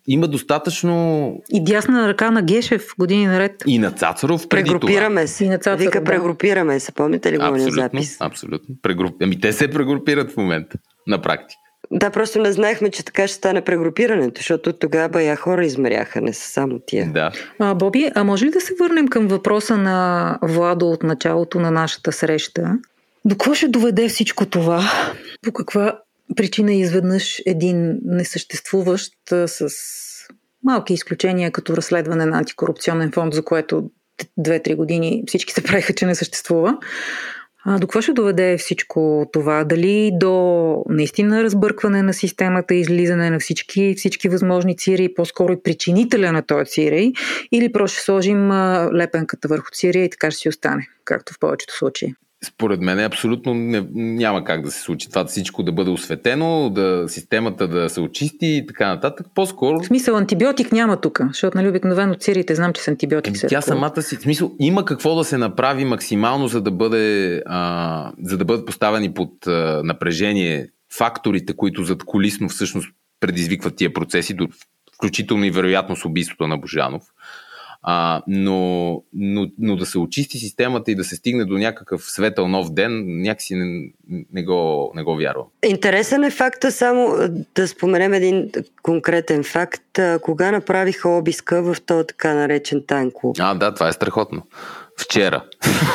има 0.06 0.28
достатъчно 0.28 1.32
И 1.50 1.64
дясна 1.64 2.08
ръка 2.08 2.30
на 2.30 2.42
Гешев 2.42 2.86
години 2.98 3.26
наред. 3.26 3.62
и 3.66 3.78
на 3.78 3.90
Цацаров 3.90 4.48
преди 4.48 4.64
това. 4.64 4.80
Прегрупираме 4.80 5.26
се. 5.26 5.44
И 5.44 5.48
на 5.48 5.58
Цацаров, 5.58 5.80
Вика, 5.80 6.00
да. 6.00 6.04
прегрупираме 6.04 6.80
се. 6.80 6.92
Помните 6.92 7.32
ли 7.32 7.38
го 7.38 7.44
на 7.44 7.70
запис? 7.70 8.16
абсолютно. 8.20 8.74
Прегруп... 8.82 9.16
Ами 9.22 9.40
те 9.40 9.52
се 9.52 9.70
прегрупират 9.70 10.32
в 10.32 10.36
момента, 10.36 10.78
на 11.06 11.22
практика. 11.22 11.60
Да, 11.94 12.10
просто 12.10 12.38
не 12.38 12.52
знаехме, 12.52 12.90
че 12.90 13.04
така 13.04 13.28
ще 13.28 13.36
стане 13.36 13.60
прегрупирането, 13.60 14.38
защото 14.38 14.72
тогава 14.72 15.08
бая 15.08 15.36
хора 15.36 15.64
измеряха, 15.64 16.20
не 16.20 16.32
са 16.32 16.50
само 16.50 16.78
тия. 16.86 17.10
Да. 17.12 17.32
А, 17.58 17.74
Боби, 17.74 18.10
а 18.14 18.24
може 18.24 18.46
ли 18.46 18.50
да 18.50 18.60
се 18.60 18.74
върнем 18.80 19.08
към 19.08 19.28
въпроса 19.28 19.76
на 19.76 20.38
Владо 20.42 20.90
от 20.90 21.02
началото 21.02 21.60
на 21.60 21.70
нашата 21.70 22.12
среща? 22.12 22.78
До 23.24 23.34
какво 23.34 23.54
ще 23.54 23.68
доведе 23.68 24.08
всичко 24.08 24.46
това? 24.46 24.82
По 25.42 25.52
каква 25.52 25.98
причина 26.36 26.72
изведнъж 26.72 27.42
един 27.46 27.98
несъществуващ 28.04 29.12
с 29.46 29.68
малки 30.64 30.94
изключения, 30.94 31.50
като 31.50 31.76
разследване 31.76 32.26
на 32.26 32.38
антикорупционен 32.38 33.12
фонд, 33.12 33.34
за 33.34 33.44
което 33.44 33.90
две-три 34.36 34.74
години 34.74 35.24
всички 35.26 35.52
се 35.52 35.62
правиха, 35.62 35.92
че 35.92 36.06
не 36.06 36.14
съществува. 36.14 36.78
А 37.66 37.78
до 37.78 37.86
какво 37.86 38.00
ще 38.00 38.12
доведе 38.12 38.56
всичко 38.58 39.26
това? 39.32 39.64
Дали 39.64 40.10
до 40.14 40.84
наистина 40.88 41.42
разбъркване 41.42 42.02
на 42.02 42.14
системата, 42.14 42.74
излизане 42.74 43.30
на 43.30 43.38
всички, 43.38 43.94
всички 43.96 44.28
възможни 44.28 44.76
цири, 44.76 45.14
по-скоро 45.14 45.52
и 45.52 45.62
причинителя 45.62 46.32
на 46.32 46.42
този 46.42 46.70
цирей, 46.70 47.12
или 47.52 47.72
просто 47.72 47.94
ще 47.96 48.04
сложим 48.04 48.50
лепенката 48.92 49.48
върху 49.48 49.66
цирия 49.72 50.04
и 50.04 50.10
така 50.10 50.30
ще 50.30 50.40
си 50.40 50.48
остане, 50.48 50.88
както 51.04 51.32
в 51.32 51.38
повечето 51.38 51.76
случаи? 51.76 52.14
Според 52.44 52.80
мен 52.80 52.98
абсолютно 52.98 53.54
не, 53.54 53.86
няма 53.94 54.44
как 54.44 54.62
да 54.62 54.70
се 54.70 54.80
случи 54.80 55.08
това 55.08 55.24
всичко 55.24 55.62
да 55.62 55.72
бъде 55.72 55.90
осветено, 55.90 56.70
да 56.70 57.04
системата 57.08 57.68
да 57.68 57.88
се 57.88 58.00
очисти 58.00 58.46
и 58.46 58.66
така 58.66 58.88
нататък. 58.88 59.26
По-скоро 59.34 59.80
В 59.80 59.86
смисъл 59.86 60.16
антибиотик 60.16 60.72
няма 60.72 61.00
тук, 61.00 61.20
защото 61.28 61.58
нали 61.58 61.68
обикновено 61.68 62.14
цирите 62.14 62.54
знам, 62.54 62.72
че 62.72 62.82
с 62.82 62.88
антибиотик 62.88 63.30
Еми, 63.30 63.38
се 63.38 63.46
тя 63.46 63.60
самата 63.60 64.02
си, 64.02 64.16
в 64.16 64.22
смисъл, 64.22 64.52
има 64.58 64.84
какво 64.84 65.14
да 65.14 65.24
се 65.24 65.38
направи 65.38 65.84
максимално, 65.84 66.48
за 66.48 66.60
да, 66.60 66.70
бъде, 66.70 67.42
а, 67.46 68.12
за 68.22 68.38
да 68.38 68.44
бъдат 68.44 68.66
поставени 68.66 69.14
под 69.14 69.46
а, 69.46 69.80
напрежение 69.84 70.68
факторите, 70.96 71.56
които 71.56 71.84
зад 71.84 72.04
колисно 72.04 72.48
всъщност 72.48 72.88
предизвикват 73.20 73.76
тия 73.76 73.92
процеси, 73.92 74.36
включително 74.94 75.44
и 75.44 75.50
вероятно 75.50 75.96
с 75.96 76.04
убийството 76.04 76.46
на 76.46 76.58
Божанов. 76.58 77.02
А, 77.86 78.22
но, 78.26 79.02
но, 79.12 79.46
но 79.58 79.76
да 79.76 79.86
се 79.86 79.98
очисти 79.98 80.38
системата 80.38 80.90
и 80.90 80.94
да 80.94 81.04
се 81.04 81.16
стигне 81.16 81.44
до 81.44 81.58
някакъв 81.58 82.02
светъл 82.02 82.48
нов 82.48 82.72
ден, 82.72 83.22
някакси 83.22 83.54
не, 83.54 83.92
не, 84.32 84.44
го, 84.44 84.92
не 84.94 85.02
го 85.02 85.16
вярвам. 85.16 85.46
Интересен 85.66 86.24
е 86.24 86.30
факта 86.30 86.72
само 86.72 87.16
да 87.54 87.68
споменем 87.68 88.12
един 88.12 88.50
конкретен 88.82 89.44
факт. 89.44 89.98
Кога 90.22 90.50
направиха 90.50 91.08
обиска 91.08 91.62
в 91.62 91.82
този 91.86 92.06
така 92.06 92.34
наречен 92.34 92.82
тайн 92.86 93.10
клуб? 93.14 93.36
А, 93.38 93.54
да, 93.54 93.74
това 93.74 93.88
е 93.88 93.92
страхотно. 93.92 94.42
Вчера. 94.98 95.44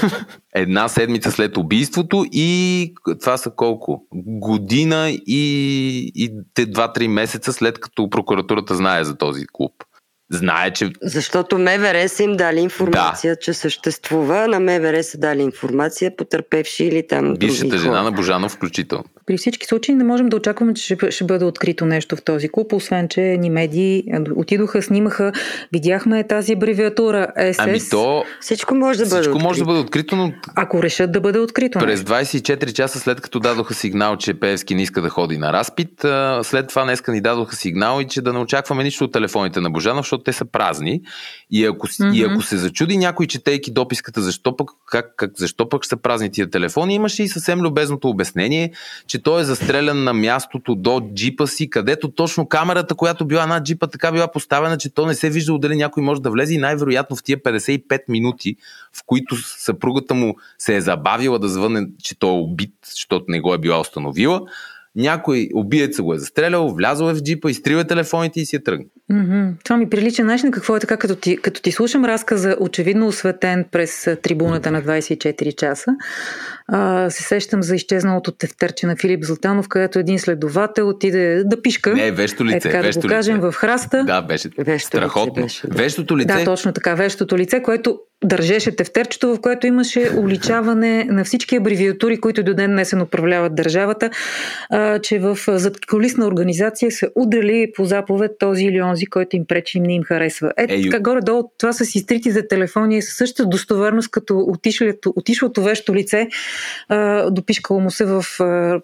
Една 0.55 0.87
седмица 0.87 1.31
след 1.31 1.57
убийството 1.57 2.25
и 2.31 2.93
това 3.19 3.37
са 3.37 3.51
колко? 3.51 4.05
Година 4.13 5.09
и, 5.09 6.11
и 6.15 6.31
те 6.53 6.65
два-три 6.65 7.07
месеца 7.07 7.53
след 7.53 7.79
като 7.79 8.09
прокуратурата 8.09 8.75
знае 8.75 9.03
за 9.03 9.17
този 9.17 9.45
клуб. 9.53 9.73
Знае, 10.31 10.71
че 10.71 10.91
Защото 11.01 11.57
МВР 11.57 12.09
са 12.09 12.23
им 12.23 12.35
дали 12.35 12.59
информация, 12.59 13.35
да. 13.35 13.39
че 13.39 13.53
съществува. 13.53 14.47
На 14.47 14.59
МВР 14.59 15.03
са 15.03 15.17
дали 15.17 15.41
информация, 15.41 16.15
потърпевши 16.15 16.83
или 16.83 17.07
там 17.07 17.33
бившата 17.35 17.67
други 17.67 17.77
жена 17.77 17.93
хора. 17.93 18.03
на 18.03 18.11
Божанов 18.11 18.51
включително. 18.51 19.03
При 19.29 19.37
всички 19.37 19.67
случаи 19.67 19.95
не 19.95 20.03
можем 20.03 20.29
да 20.29 20.35
очакваме, 20.35 20.73
че 20.73 20.83
ще, 20.83 21.11
ще 21.11 21.23
бъде 21.23 21.45
открито 21.45 21.85
нещо 21.85 22.15
в 22.15 22.21
този 22.21 22.49
клуб, 22.49 22.73
освен, 22.73 23.07
че 23.07 23.21
ни 23.21 23.49
медии 23.49 24.03
отидоха, 24.35 24.81
снимаха, 24.81 25.31
видяхме 25.73 26.27
тази 26.27 26.53
абревиатура 26.53 27.27
СС. 27.37 27.55
Ами 27.57 27.79
то 27.89 28.23
Всичко 28.41 28.75
може 28.75 28.99
да 28.99 29.05
бъде 29.05 29.21
всичко 29.21 29.39
може 29.39 29.63
да 29.63 29.63
открито. 29.63 29.67
бъде 29.67 29.79
открито, 29.79 30.15
но 30.15 30.33
Ако 30.55 30.83
решат 30.83 31.11
да 31.11 31.21
бъде 31.21 31.39
открито. 31.39 31.79
През 31.79 31.99
нещо. 31.99 32.13
24 32.13 32.73
часа 32.73 32.99
след 32.99 33.21
като 33.21 33.39
дадоха 33.39 33.73
сигнал, 33.73 34.17
че 34.17 34.33
Певски 34.33 34.75
не 34.75 34.81
иска 34.81 35.01
да 35.01 35.09
ходи 35.09 35.37
на 35.37 35.53
разпит, 35.53 35.91
след 36.43 36.67
това 36.67 36.83
днеска 36.83 37.11
ни 37.11 37.21
дадоха 37.21 37.55
сигнал 37.55 38.01
и 38.01 38.07
че 38.07 38.21
да 38.21 38.33
не 38.33 38.39
очакваме 38.39 38.83
нищо 38.83 39.03
от 39.03 39.11
телефоните 39.11 39.61
на 39.61 39.69
Божанов, 39.69 40.05
защото 40.05 40.23
те 40.23 40.33
са 40.33 40.45
празни. 40.45 41.01
И 41.51 41.65
ако, 41.65 41.87
mm-hmm. 41.87 42.15
и 42.15 42.23
ако 42.23 42.41
се 42.41 42.57
зачуди 42.57 42.97
някой, 42.97 43.27
четейки 43.27 43.71
дописката, 43.71 44.21
защо 44.21 44.55
пък, 44.55 44.69
как, 44.85 45.13
как, 45.15 45.31
защо 45.37 45.69
пък 45.69 45.85
са 45.85 45.97
празни 45.97 46.31
тия 46.31 46.49
телефони, 46.49 46.95
имаше 46.95 47.23
и 47.23 47.27
съвсем 47.27 47.61
любезното 47.61 48.09
обяснение, 48.09 48.71
че 49.07 49.18
той 49.21 49.41
е 49.41 49.43
застрелян 49.43 50.03
на 50.03 50.13
мястото 50.13 50.75
до 50.75 51.01
джипа 51.13 51.47
си, 51.47 51.69
където 51.69 52.11
точно 52.11 52.47
камерата, 52.47 52.95
която 52.95 53.25
била 53.25 53.47
над 53.47 53.63
джипа, 53.63 53.87
така 53.87 54.11
била 54.11 54.31
поставена, 54.31 54.77
че 54.77 54.93
то 54.93 55.05
не 55.05 55.13
се 55.13 55.29
вижда 55.29 55.59
дали 55.59 55.75
някой 55.75 56.03
може 56.03 56.21
да 56.21 56.31
влезе 56.31 56.53
и 56.53 56.57
най-вероятно 56.57 57.15
в 57.15 57.23
тия 57.23 57.37
55 57.37 57.99
минути, 58.09 58.55
в 58.93 59.03
които 59.05 59.35
съпругата 59.35 60.13
му 60.13 60.35
се 60.57 60.75
е 60.75 60.81
забавила 60.81 61.39
да 61.39 61.49
звъне, 61.49 61.87
че 62.03 62.19
той 62.19 62.29
е 62.29 62.39
убит, 62.39 62.73
защото 62.85 63.25
не 63.27 63.41
го 63.41 63.53
е 63.53 63.57
била 63.57 63.79
установила, 63.79 64.41
някой 64.95 65.49
убиец 65.53 66.01
го 66.01 66.13
е 66.13 66.17
застрелял, 66.17 66.69
влязъл 66.69 67.09
е 67.09 67.13
в 67.13 67.21
джипа, 67.23 67.49
изтрива 67.49 67.83
телефоните 67.83 68.41
и 68.41 68.45
си 68.45 68.55
е 68.55 68.63
тръгнал. 68.63 68.87
Mm-hmm. 69.11 69.53
Това 69.63 69.77
ми 69.77 69.89
прилича 69.89 70.23
начин 70.23 70.51
какво 70.51 70.75
е 70.75 70.79
така, 70.79 70.97
като 70.97 71.15
ти, 71.15 71.37
като 71.37 71.61
ти 71.61 71.71
слушам 71.71 72.05
разказа, 72.05 72.55
очевидно 72.59 73.07
осветен 73.07 73.65
през 73.71 74.07
трибуната 74.23 74.71
на 74.71 74.81
24 74.83 75.55
часа. 75.55 75.95
А, 76.71 77.09
се 77.09 77.23
сещам 77.23 77.63
за 77.63 77.75
изчезналото 77.75 78.31
тефтерче 78.31 78.87
на 78.87 78.95
Филип 78.95 79.23
Златанов, 79.23 79.67
където 79.67 79.99
един 79.99 80.19
следовател 80.19 80.89
отиде 80.89 81.43
да 81.45 81.61
пишка. 81.61 81.93
Не, 81.93 82.11
вещо 82.11 82.45
лице. 82.45 82.57
Е, 82.57 82.59
така 82.59 82.81
вещо 82.81 83.01
да 83.01 83.07
го 83.07 83.11
кажем, 83.11 83.37
лице. 83.37 83.47
в 83.47 83.53
храста. 83.53 84.03
Да, 84.03 84.21
беше 84.21 84.49
Вещото 84.57 84.97
страхотно. 84.97 85.33
лице 85.33 85.41
беше, 85.41 85.67
да. 85.67 85.77
Вещото 85.77 86.17
лице. 86.17 86.33
Да, 86.33 86.43
точно 86.45 86.73
така. 86.73 86.95
Вещото 86.95 87.37
лице, 87.37 87.61
което 87.61 87.99
държеше 88.23 88.75
тефтерчето, 88.75 89.35
в 89.35 89.41
което 89.41 89.67
имаше 89.67 90.11
уличаване 90.17 91.03
на 91.03 91.23
всички 91.23 91.55
абревиатури, 91.55 92.19
които 92.19 92.43
до 92.43 92.53
ден 92.53 92.71
днесен 92.71 93.01
управляват 93.01 93.55
държавата, 93.55 94.09
а, 94.69 94.99
че 94.99 95.19
в 95.19 95.37
задколисна 95.47 96.27
организация 96.27 96.91
са 96.91 97.07
удрали 97.15 97.71
по 97.75 97.85
заповед 97.85 98.31
този 98.39 98.65
или 98.65 98.81
онзи, 98.81 99.05
който 99.05 99.35
им 99.35 99.45
пречи 99.45 99.77
и 99.77 99.81
не 99.81 99.93
им 99.93 100.03
харесва. 100.03 100.51
Ето 100.57 100.73
Ей, 100.73 100.83
така 100.83 100.99
горе-долу, 100.99 101.51
това 101.57 101.73
с 101.73 101.95
изтритите 101.95 102.47
телефони 102.47 102.97
е 102.97 103.01
със 103.01 103.17
същата 103.17 103.49
достоверност, 103.49 104.11
като 104.11 104.39
отишлото, 104.39 105.13
отишлото 105.15 105.63
вещо 105.63 105.95
лице, 105.95 106.27
а, 106.89 107.29
допишкало 107.29 107.79
му 107.79 107.91
се 107.91 108.05
в 108.05 108.25
а, 108.39 108.81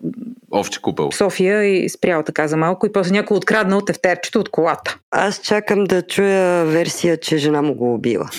Овче 0.51 0.81
купел. 0.81 1.11
София 1.11 1.63
и 1.63 1.89
спрял 1.89 2.23
така 2.23 2.47
за 2.47 2.57
малко 2.57 2.85
и 2.85 2.91
после 2.91 3.11
някой 3.11 3.37
откраднал 3.37 3.81
тефтерчето 3.81 4.39
от 4.39 4.49
колата. 4.49 4.97
Аз 5.11 5.41
чакам 5.41 5.83
да 5.83 6.01
чуя 6.01 6.65
версия, 6.65 7.17
че 7.17 7.37
жена 7.37 7.61
му 7.61 7.75
го 7.75 7.93
убила. 7.93 8.29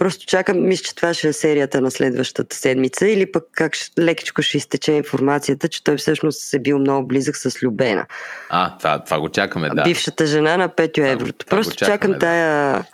Просто 0.00 0.26
чакам, 0.26 0.68
мисля, 0.68 0.84
че 0.84 0.94
това 0.94 1.14
ще 1.14 1.28
е 1.28 1.32
серията 1.32 1.80
на 1.80 1.90
следващата 1.90 2.56
седмица 2.56 3.08
или 3.08 3.32
пък 3.32 3.44
как 3.52 3.72
лекичко 3.98 4.42
ще 4.42 4.56
изтече 4.56 4.92
информацията, 4.92 5.68
че 5.68 5.84
той 5.84 5.96
всъщност 5.96 6.54
е 6.54 6.58
бил 6.58 6.78
много 6.78 7.08
близък 7.08 7.36
с 7.36 7.62
Любена. 7.62 8.06
А, 8.50 8.78
това, 8.78 9.04
това 9.04 9.20
го 9.20 9.28
чакаме, 9.28 9.68
да. 9.74 9.82
Бившата 9.82 10.26
жена 10.26 10.56
на 10.56 10.68
Петю 10.68 11.00
Еврото. 11.00 11.46
това 11.46 11.56
Просто 11.56 11.76
чакаме, 11.76 11.94
чакам 11.94 12.12
да. 12.12 12.18
тая, 12.18 12.84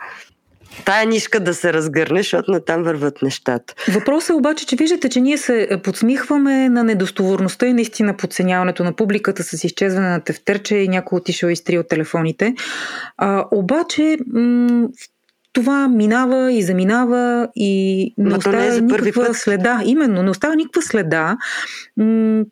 тая 0.85 1.07
нишка 1.07 1.41
да 1.41 1.55
се 1.55 1.73
разгърне, 1.73 2.21
защото 2.21 2.51
натам 2.51 2.83
върват 2.83 3.23
нещата. 3.23 3.75
Въпросът 3.95 4.31
е 4.31 4.33
обаче, 4.33 4.67
че 4.67 4.77
виждате, 4.77 5.09
че 5.09 5.21
ние 5.21 5.39
се 5.39 5.69
подсмихваме 5.85 6.69
на 6.69 6.85
недостоверността 6.85 7.67
и 7.67 7.73
наистина 7.73 8.17
подценяването 8.17 8.85
на 8.85 8.93
публиката 8.93 9.43
с 9.43 9.65
изчезване 9.65 10.09
на 10.09 10.21
тефтерче 10.21 10.77
и 10.77 10.89
някой 10.89 11.17
отишъл 11.17 11.49
и 11.49 11.53
изтрил 11.53 11.83
телефоните. 11.83 12.55
А, 13.17 13.45
обаче 13.51 14.17
м- 14.33 14.89
това 15.53 15.89
минава 15.89 16.53
и 16.53 16.63
заминава 16.63 17.49
и 17.57 18.15
не 18.19 18.31
Ма 18.31 18.39
то 18.39 18.53
не 18.53 18.67
е 18.67 18.71
за 18.71 18.89
първи 18.89 19.07
никаква 19.07 19.27
път. 19.27 19.37
следа. 19.37 19.83
Именно, 19.85 20.23
не 20.23 20.31
оставя 20.31 20.57
никаква 20.57 20.83
следа. 20.83 21.37
М- 21.97 22.45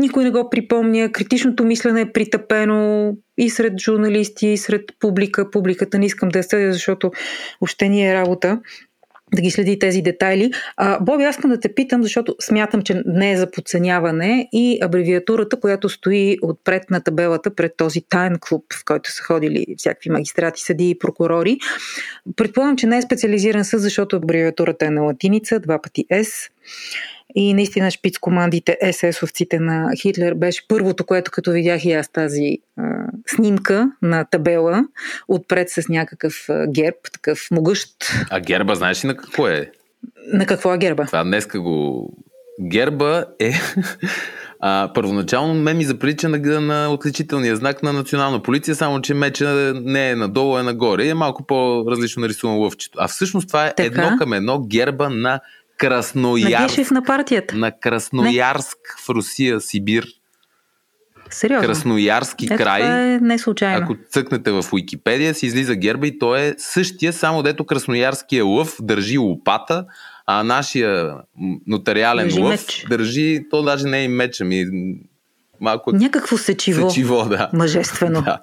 никой 0.00 0.24
не 0.24 0.30
го 0.30 0.50
припомня. 0.50 1.12
Критичното 1.12 1.64
мислене 1.64 2.00
е 2.00 2.12
притъпено 2.12 3.12
и 3.38 3.50
сред 3.50 3.72
журналисти, 3.80 4.46
и 4.46 4.56
сред 4.56 4.82
публика. 5.00 5.50
Публиката 5.50 5.98
не 5.98 6.06
искам 6.06 6.28
да 6.28 6.38
я 6.38 6.42
съдя, 6.42 6.72
защото 6.72 7.10
въобще 7.60 7.88
ни 7.88 8.10
е 8.10 8.14
работа 8.14 8.60
да 9.34 9.42
ги 9.42 9.50
следи 9.50 9.78
тези 9.78 10.02
детайли. 10.02 10.52
А, 10.76 11.00
Боби, 11.00 11.24
аз 11.24 11.36
искам 11.36 11.50
да 11.50 11.60
те 11.60 11.74
питам, 11.74 12.02
защото 12.02 12.36
смятам, 12.40 12.82
че 12.82 13.02
не 13.06 13.32
е 13.32 13.36
за 13.36 13.50
подценяване 13.50 14.48
и 14.52 14.78
абревиатурата, 14.82 15.60
която 15.60 15.88
стои 15.88 16.38
отпред 16.42 16.90
на 16.90 17.00
табелата 17.00 17.54
пред 17.54 17.76
този 17.76 18.00
тайн 18.08 18.36
клуб, 18.40 18.64
в 18.80 18.84
който 18.84 19.10
са 19.10 19.22
ходили 19.22 19.66
всякакви 19.78 20.10
магистрати, 20.10 20.62
съди 20.62 20.90
и 20.90 20.98
прокурори. 20.98 21.58
Предполагам, 22.36 22.76
че 22.76 22.86
не 22.86 22.98
е 22.98 23.02
специализиран 23.02 23.64
съд, 23.64 23.80
защото 23.80 24.16
абревиатурата 24.16 24.86
е 24.86 24.90
на 24.90 25.02
латиница, 25.02 25.60
два 25.60 25.82
пъти 25.82 26.06
S. 26.12 26.50
И 27.34 27.54
наистина 27.54 27.90
шпиц 27.90 28.18
командите 28.18 28.78
СС-овците 28.82 29.58
на 29.58 29.96
Хитлер 29.96 30.34
беше 30.34 30.68
първото, 30.68 31.06
което 31.06 31.30
като 31.30 31.52
видях 31.52 31.84
и 31.84 31.92
аз 31.92 32.08
тази 32.08 32.58
а, 32.76 32.82
снимка 33.26 33.90
на 34.02 34.24
табела, 34.24 34.84
отпред 35.28 35.70
с 35.70 35.88
някакъв 35.88 36.46
герб, 36.68 36.96
такъв 37.12 37.48
могъщ. 37.50 37.90
А 38.30 38.40
герба, 38.40 38.74
знаеш 38.74 39.04
ли 39.04 39.08
на 39.08 39.16
какво 39.16 39.48
е? 39.48 39.70
На 40.32 40.46
какво 40.46 40.74
е 40.74 40.78
герба? 40.78 41.06
Това 41.06 41.24
днеска 41.24 41.60
го... 41.60 42.08
Герба 42.60 43.24
е... 43.38 43.52
А, 44.62 44.90
първоначално 44.94 45.54
мен 45.54 45.76
ми 45.76 45.84
заприлича 45.84 46.28
на, 46.28 46.60
на 46.60 46.92
отличителния 46.92 47.56
знак 47.56 47.82
на 47.82 47.92
национална 47.92 48.42
полиция, 48.42 48.74
само 48.74 49.00
че 49.00 49.14
меча 49.14 49.72
не 49.74 50.10
е 50.10 50.16
надолу, 50.16 50.58
е 50.58 50.62
нагоре 50.62 51.04
и 51.04 51.08
е 51.08 51.14
малко 51.14 51.46
по-различно 51.46 52.20
нарисувано 52.20 52.60
лъвчето. 52.60 52.98
А 53.02 53.08
всъщност 53.08 53.48
това 53.48 53.66
е 53.66 53.74
Така? 53.74 54.02
едно 54.02 54.16
към 54.18 54.32
едно 54.32 54.66
герба 54.66 55.08
На 55.08 55.40
Красноярск. 55.80 56.76
Гешев 56.76 56.90
на 56.90 57.02
партията. 57.02 57.56
На 57.56 57.78
Красноярск 57.78 58.78
в 59.06 59.08
Русия, 59.08 59.60
Сибир. 59.60 60.06
Сериозно. 61.30 61.66
Красноярски 61.66 62.46
Ето, 62.46 62.56
край. 62.56 62.80
Това 62.80 63.02
е 63.02 63.18
не 63.18 63.38
случайно. 63.38 63.84
Ако 63.84 63.96
цъкнете 64.10 64.50
в 64.50 64.64
Уикипедия, 64.72 65.34
си 65.34 65.46
излиза 65.46 65.74
герба 65.74 66.06
и 66.06 66.18
той 66.18 66.40
е 66.40 66.54
същия, 66.58 67.12
само 67.12 67.42
дето 67.42 67.64
красноярския 67.64 68.44
лъв 68.44 68.76
държи 68.82 69.18
лопата, 69.18 69.84
а 70.26 70.42
нашия 70.42 71.14
нотариален 71.66 72.24
Държи 72.26 72.40
лъв 72.40 72.50
меч. 72.50 72.86
държи, 72.88 73.40
то 73.50 73.62
даже 73.62 73.86
не 73.86 73.98
е 73.98 74.04
и 74.04 74.08
меч, 74.08 74.40
ами 74.40 74.66
малко 75.60 75.92
Някакво 75.92 76.36
сечиво. 76.36 76.90
сечиво, 76.90 77.24
да. 77.28 77.50
Мъжествено. 77.52 78.22
да. 78.24 78.38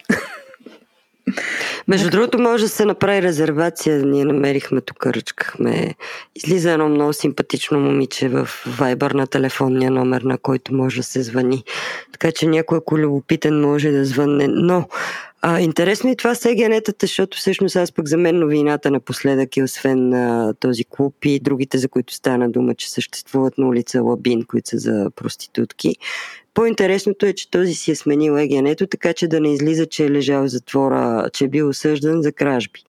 Между 1.87 2.09
другото, 2.09 2.39
може 2.39 2.63
да 2.63 2.69
се 2.69 2.85
направи 2.85 3.21
резервация. 3.21 4.05
Ние 4.05 4.25
намерихме 4.25 4.81
тук, 4.81 5.05
ръчкахме. 5.05 5.95
Излиза 6.35 6.71
едно 6.71 6.89
много 6.89 7.13
симпатично 7.13 7.79
момиче 7.79 8.29
в 8.29 8.49
Viber 8.67 9.13
на 9.13 9.27
телефонния 9.27 9.91
номер, 9.91 10.21
на 10.21 10.37
който 10.37 10.73
може 10.73 10.97
да 10.97 11.03
се 11.03 11.23
звъни. 11.23 11.63
Така 12.11 12.31
че 12.31 12.47
някой, 12.47 12.77
ако 12.77 12.97
е 12.97 13.01
любопитен, 13.01 13.61
може 13.61 13.91
да 13.91 14.05
звънне. 14.05 14.47
Но 14.47 14.87
а, 15.41 15.59
интересно 15.59 16.09
и 16.09 16.15
това 16.15 16.35
с 16.35 16.45
егенетата, 16.45 17.05
защото 17.05 17.37
всъщност 17.37 17.75
аз 17.75 17.91
пък 17.91 18.07
за 18.07 18.17
мен 18.17 18.39
новината 18.39 18.91
напоследък 18.91 19.57
е 19.57 19.63
освен 19.63 20.13
а, 20.13 20.53
този 20.59 20.83
клуб 20.83 21.15
и 21.25 21.39
другите, 21.39 21.77
за 21.77 21.89
които 21.89 22.13
стана 22.13 22.49
дума, 22.49 22.75
че 22.75 22.91
съществуват 22.91 23.57
на 23.57 23.67
улица 23.67 24.01
Лабин, 24.01 24.45
които 24.45 24.69
са 24.69 24.77
за 24.77 25.11
проститутки. 25.15 25.95
По-интересното 26.53 27.25
е, 27.25 27.33
че 27.33 27.49
този 27.49 27.73
си 27.73 27.91
е 27.91 27.95
сменил 27.95 28.37
егенето, 28.37 28.87
така 28.87 29.13
че 29.13 29.27
да 29.27 29.39
не 29.39 29.53
излиза, 29.53 29.85
че 29.85 30.05
е 30.05 30.11
лежал 30.11 30.43
в 30.43 30.47
затвора, 30.47 31.29
че 31.33 31.45
е 31.45 31.47
бил 31.47 31.69
осъждан 31.69 32.21
за 32.21 32.31
кражби. 32.31 32.86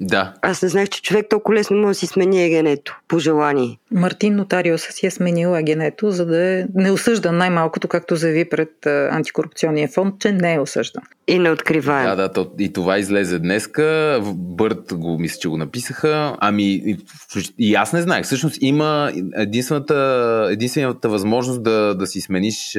Да. 0.00 0.34
Аз 0.42 0.62
не 0.62 0.68
знаех, 0.68 0.88
че 0.88 1.02
човек 1.02 1.26
толкова 1.30 1.58
лесно 1.58 1.76
може 1.76 1.88
да 1.88 1.94
си 1.94 2.06
смени 2.06 2.44
егенето, 2.44 3.00
по 3.08 3.18
желание. 3.18 3.78
Мартин 3.90 4.36
Нотариоса 4.36 4.92
си 4.92 5.06
е 5.06 5.10
сменил 5.10 5.54
агенето, 5.54 6.10
за 6.10 6.26
да 6.26 6.42
е 6.42 6.64
неосъждан 6.74 7.36
най-малкото, 7.36 7.88
както 7.88 8.16
заяви 8.16 8.48
пред 8.48 8.86
антикорупционния 8.86 9.88
фонд, 9.88 10.14
че 10.18 10.32
не 10.32 10.54
е 10.54 10.60
осъждан. 10.60 11.02
И 11.28 11.38
неоткриваем. 11.38 12.06
Да, 12.06 12.16
да, 12.16 12.32
то, 12.32 12.50
и 12.58 12.72
това 12.72 12.98
излезе 12.98 13.38
днеска. 13.38 14.20
Бърт 14.34 14.94
го 14.94 15.18
мисля, 15.18 15.38
че 15.40 15.48
го 15.48 15.56
написаха. 15.56 16.36
Ами, 16.40 16.96
и, 17.58 17.74
аз 17.74 17.92
не 17.92 18.02
знаех. 18.02 18.24
Всъщност 18.24 18.58
има 18.60 19.12
единствената, 19.34 20.48
единствената 20.50 21.08
възможност 21.08 21.62
да, 21.62 21.94
да 21.94 22.06
си 22.06 22.20
смениш 22.20 22.78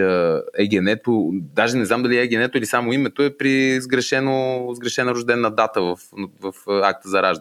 егенето, 0.57 1.29
даже 1.33 1.77
не 1.77 1.85
знам 1.85 2.03
дали 2.03 2.17
е 2.17 2.21
егенето 2.21 2.57
или 2.57 2.65
само 2.65 2.93
името 2.93 3.23
е 3.23 3.37
при 3.37 3.81
сгрешено, 3.81 4.67
сгрешена 4.73 5.11
рождена 5.11 5.51
дата 5.51 5.81
в, 5.81 5.97
в 6.41 6.53
акта 6.83 7.08
за. 7.09 7.31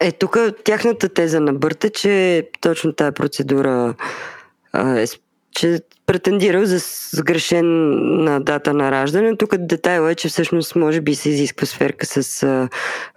Е, 0.00 0.12
тук 0.12 0.38
тяхната 0.64 1.08
теза 1.08 1.40
на 1.40 1.52
Бърт 1.54 1.84
е, 1.84 1.90
че 1.90 2.48
точно 2.60 2.92
тази 2.92 3.12
процедура 3.12 3.94
а, 4.72 4.98
е, 5.00 5.06
че 5.50 5.80
претендирал 6.12 6.64
за 6.64 6.78
сгрешена 7.12 8.40
дата 8.40 8.74
на 8.74 8.90
раждане. 8.90 9.36
Тук 9.36 9.56
детайла 9.56 10.10
е, 10.10 10.14
че 10.14 10.28
всъщност 10.28 10.76
може 10.76 11.00
би 11.00 11.14
се 11.14 11.28
изисква 11.28 11.66
сферка 11.66 12.06
с 12.06 12.42
а, 12.42 12.68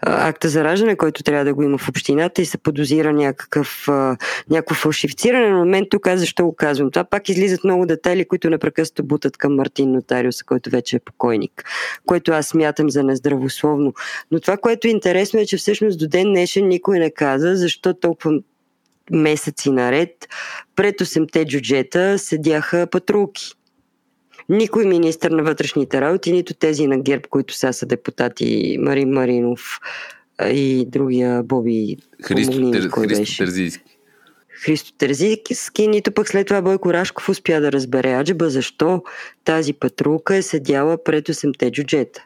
акта 0.02 0.50
за 0.50 0.64
раждане, 0.64 0.96
който 0.96 1.24
трябва 1.24 1.46
да 1.46 1.54
го 1.54 1.64
има 1.64 1.78
в 1.78 1.90
общината 1.90 2.42
и 2.42 2.46
се 2.46 2.58
подозира 2.58 3.14
някакъв, 3.14 3.88
а, 3.88 4.18
някакво 4.50 4.76
фалшифициране. 4.76 5.50
Но 5.50 5.66
мен 5.66 5.86
тук 5.90 6.08
аз 6.08 6.20
защо 6.20 6.46
го 6.46 6.56
казвам? 6.56 6.92
Това 6.92 7.04
пак 7.04 7.30
излизат 7.30 7.64
много 7.64 7.86
детайли, 7.86 8.26
които 8.26 8.50
непрекъснато 8.50 9.04
бутат 9.04 9.38
към 9.38 9.56
Мартин 9.56 9.92
Нотариуса, 9.92 10.44
който 10.46 10.70
вече 10.70 10.96
е 10.96 11.00
покойник, 11.00 11.64
което 12.06 12.32
аз 12.32 12.48
смятам 12.48 12.90
за 12.90 13.04
нездравословно. 13.04 13.94
Но 14.32 14.40
това, 14.40 14.58
което 14.58 14.88
е 14.88 14.92
интересно 14.92 15.40
е, 15.40 15.46
че 15.46 15.58
всъщност 15.58 16.00
до 16.00 16.08
ден 16.08 16.24
днешен 16.24 16.68
никой 16.68 17.00
не 17.00 17.12
каза 17.12 17.56
защо 17.56 17.94
толкова 17.94 18.40
месеци 19.12 19.72
наред 19.72 20.28
пред 20.76 21.00
8-те 21.00 21.46
джуджета 21.46 22.20
седяха 22.20 22.88
патрулки. 22.92 23.54
Никой 24.50 24.86
министр 24.86 25.30
на 25.30 25.44
вътрешните 25.44 26.02
работи, 26.02 26.32
нито 26.32 26.54
тези 26.54 26.88
на 26.88 27.00
ГЕРБ, 27.00 27.24
които 27.30 27.54
сега 27.54 27.74
са 27.74 27.86
депутати 27.86 28.78
Марин 28.80 29.10
Маринов 29.10 29.80
и 30.44 30.86
другия 30.88 31.44
Боби 31.44 31.98
Христо, 32.24 32.52
помогни 32.52 32.72
ми, 32.72 32.82
Тер, 32.82 32.90
кой 32.90 33.08
Христо 33.08 33.22
беше? 33.22 33.38
Терзийски. 33.38 33.98
Христо 34.64 34.94
Терзийски, 34.98 35.88
нито 35.88 36.12
пък 36.12 36.28
след 36.28 36.48
това 36.48 36.62
Бойко 36.62 36.94
Рашков 36.94 37.30
успя 37.30 37.62
да 37.62 37.72
разбере 37.72 38.14
аджеба 38.14 38.50
защо 38.50 39.04
тази 39.44 39.74
патрулка 39.74 40.36
е 40.36 40.42
седяла 40.42 41.04
пред 41.04 41.28
8-те 41.28 41.72
джуджета. 41.72 42.26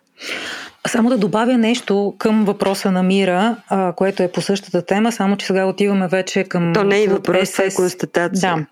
Само 0.87 1.09
да 1.09 1.17
добавя 1.17 1.57
нещо 1.57 2.15
към 2.17 2.45
въпроса 2.45 2.91
на 2.91 3.03
Мира, 3.03 3.55
а, 3.69 3.93
което 3.93 4.23
е 4.23 4.31
по 4.31 4.41
същата 4.41 4.81
тема, 4.81 5.11
само 5.11 5.37
че 5.37 5.45
сега 5.45 5.65
отиваме 5.65 6.07
вече 6.07 6.43
към... 6.43 6.73
То 6.73 6.83
не 6.83 7.03
е 7.03 7.07
въпрос, 7.07 7.51
това 7.51 7.63
е 7.63 7.73
констатация. 7.75 8.55
Да. 8.55 8.65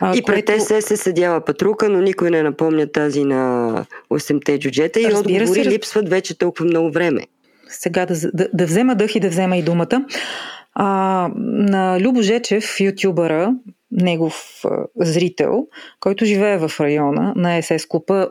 А, 0.00 0.16
и 0.16 0.22
пред 0.22 0.46
което... 0.46 0.64
СС 0.64 0.82
се 0.82 0.96
седяла 0.96 1.44
патрука, 1.44 1.88
но 1.88 2.00
никой 2.00 2.30
не 2.30 2.42
напомня 2.42 2.86
тази 2.92 3.24
на 3.24 3.84
8-те 4.10 4.58
джуджета 4.58 5.00
и 5.00 5.04
Разбира 5.04 5.42
отговори 5.42 5.64
се, 5.64 5.70
липсват 5.70 6.08
вече 6.08 6.38
толкова 6.38 6.64
много 6.64 6.90
време. 6.90 7.20
Сега 7.68 8.06
да, 8.06 8.14
да, 8.34 8.48
да 8.54 8.66
взема 8.66 8.94
дъх 8.94 9.14
и 9.14 9.20
да 9.20 9.28
взема 9.28 9.56
и 9.56 9.62
думата. 9.62 10.04
А, 10.74 11.28
на 11.36 12.00
Любо 12.00 12.22
Жечев, 12.22 12.80
ютубъра, 12.80 13.54
негов 13.90 14.60
а, 14.64 14.68
зрител, 14.96 15.66
който 16.00 16.24
живее 16.24 16.58
в 16.58 16.80
района 16.80 17.32
на 17.36 17.62
СС 17.62 17.88
Купа, 17.88 18.28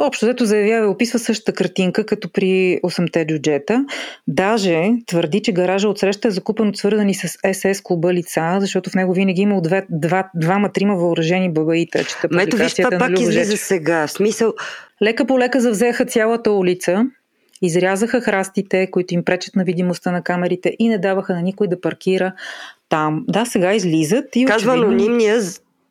Общо 0.00 0.26
взето 0.26 0.44
заявява 0.44 0.86
и 0.86 0.88
описва 0.88 1.18
същата 1.18 1.52
картинка, 1.52 2.06
като 2.06 2.32
при 2.32 2.80
8-те 2.84 3.26
джуджета. 3.26 3.84
Даже 4.28 4.90
твърди, 5.06 5.40
че 5.40 5.52
гаража 5.52 5.88
от 5.88 5.98
среща 5.98 6.28
е 6.28 6.30
закупен 6.30 6.68
от 6.68 6.76
свързани 6.76 7.14
с 7.14 7.28
СС 7.52 7.82
клуба 7.82 8.14
лица, 8.14 8.56
защото 8.60 8.90
в 8.90 8.94
него 8.94 9.12
винаги 9.12 9.42
има 9.42 9.62
две, 9.62 9.86
два, 9.90 10.30
двама-трима 10.34 10.96
въоръжени 10.96 11.52
бабаита. 11.52 12.04
Чета 12.04 12.28
Ето 12.40 12.56
виж, 12.56 12.74
това 12.74 12.98
пак 12.98 13.20
излиза 13.20 13.56
сега. 13.56 14.06
Смисъл... 14.06 14.52
Лека 15.02 15.26
по 15.26 15.38
лека 15.38 15.60
завзеха 15.60 16.04
цялата 16.04 16.52
улица, 16.52 17.06
изрязаха 17.62 18.20
храстите, 18.20 18.90
които 18.90 19.14
им 19.14 19.24
пречат 19.24 19.56
на 19.56 19.64
видимостта 19.64 20.10
на 20.12 20.22
камерите 20.22 20.76
и 20.78 20.88
не 20.88 20.98
даваха 20.98 21.34
на 21.34 21.42
никой 21.42 21.68
да 21.68 21.80
паркира 21.80 22.32
там. 22.88 23.24
Да, 23.28 23.44
сега 23.44 23.74
излизат 23.74 24.36
и 24.36 24.44
Казва 24.44 24.72
очевидно... 24.72 24.88
анонимния 24.88 25.40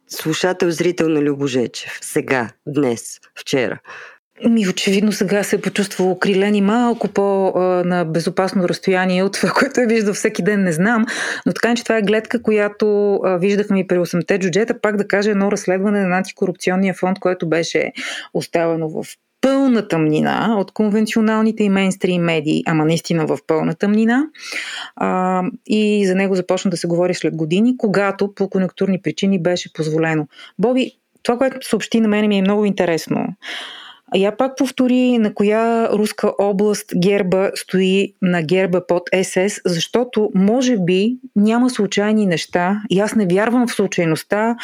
слушател, 0.07 0.71
зрител 0.71 1.09
на 1.09 1.21
Любожечев. 1.21 1.99
Сега, 2.01 2.49
днес, 2.67 3.19
вчера. 3.39 3.79
Ми, 4.49 4.67
очевидно 4.69 5.11
сега 5.11 5.43
се 5.43 5.55
е 5.55 5.61
почувствал 5.61 6.11
окрилен 6.11 6.55
и 6.55 6.61
малко 6.61 7.07
по-на 7.07 8.05
безопасно 8.05 8.69
разстояние 8.69 9.23
от 9.23 9.33
това, 9.33 9.49
което 9.59 9.81
е 9.81 9.85
виждал 9.85 10.13
всеки 10.13 10.43
ден, 10.43 10.63
не 10.63 10.71
знам. 10.71 11.05
Но 11.45 11.53
така 11.53 11.75
че 11.75 11.83
това 11.83 11.97
е 11.97 12.01
гледка, 12.01 12.41
която 12.41 13.19
виждахме 13.39 13.79
и 13.79 13.87
при 13.87 13.97
8-те 13.97 14.39
джуджета. 14.39 14.81
Пак 14.81 14.97
да 14.97 15.07
кажа 15.07 15.31
едно 15.31 15.51
разследване 15.51 16.05
на 16.05 16.17
антикорупционния 16.17 16.93
фонд, 16.93 17.19
което 17.19 17.49
беше 17.49 17.91
оставено 18.33 18.89
в 18.89 19.05
пълна 19.41 19.87
тъмнина 19.87 20.55
от 20.57 20.71
конвенционалните 20.71 21.63
и 21.63 21.69
мейнстрим 21.69 22.21
медии, 22.21 22.63
ама 22.65 22.85
наистина 22.85 23.25
в 23.25 23.37
пълна 23.47 23.73
тъмнина. 23.73 24.23
А, 24.95 25.43
и 25.67 26.07
за 26.07 26.15
него 26.15 26.35
започна 26.35 26.71
да 26.71 26.77
се 26.77 26.87
говори 26.87 27.13
след 27.13 27.35
години, 27.35 27.77
когато 27.77 28.35
по 28.35 28.49
конъюнктурни 28.49 29.01
причини 29.01 29.41
беше 29.41 29.73
позволено. 29.73 30.27
Боби, 30.59 30.91
това, 31.23 31.37
което 31.37 31.67
съобщи 31.67 31.99
на 31.99 32.07
мен 32.07 32.27
ми 32.27 32.37
е 32.37 32.41
много 32.41 32.65
интересно. 32.65 33.27
А 34.15 34.17
я 34.17 34.37
пак 34.37 34.57
повтори 34.57 35.17
на 35.17 35.33
коя 35.33 35.89
руска 35.89 36.31
област 36.39 36.85
герба 36.97 37.51
стои 37.55 38.13
на 38.21 38.43
герба 38.43 38.87
под 38.87 39.03
СС, 39.23 39.61
защото 39.65 40.31
може 40.35 40.77
би 40.77 41.17
няма 41.35 41.69
случайни 41.69 42.25
неща 42.25 42.81
и 42.89 42.99
аз 42.99 43.15
не 43.15 43.27
вярвам 43.31 43.67
в 43.67 43.71
случайността, 43.71 44.55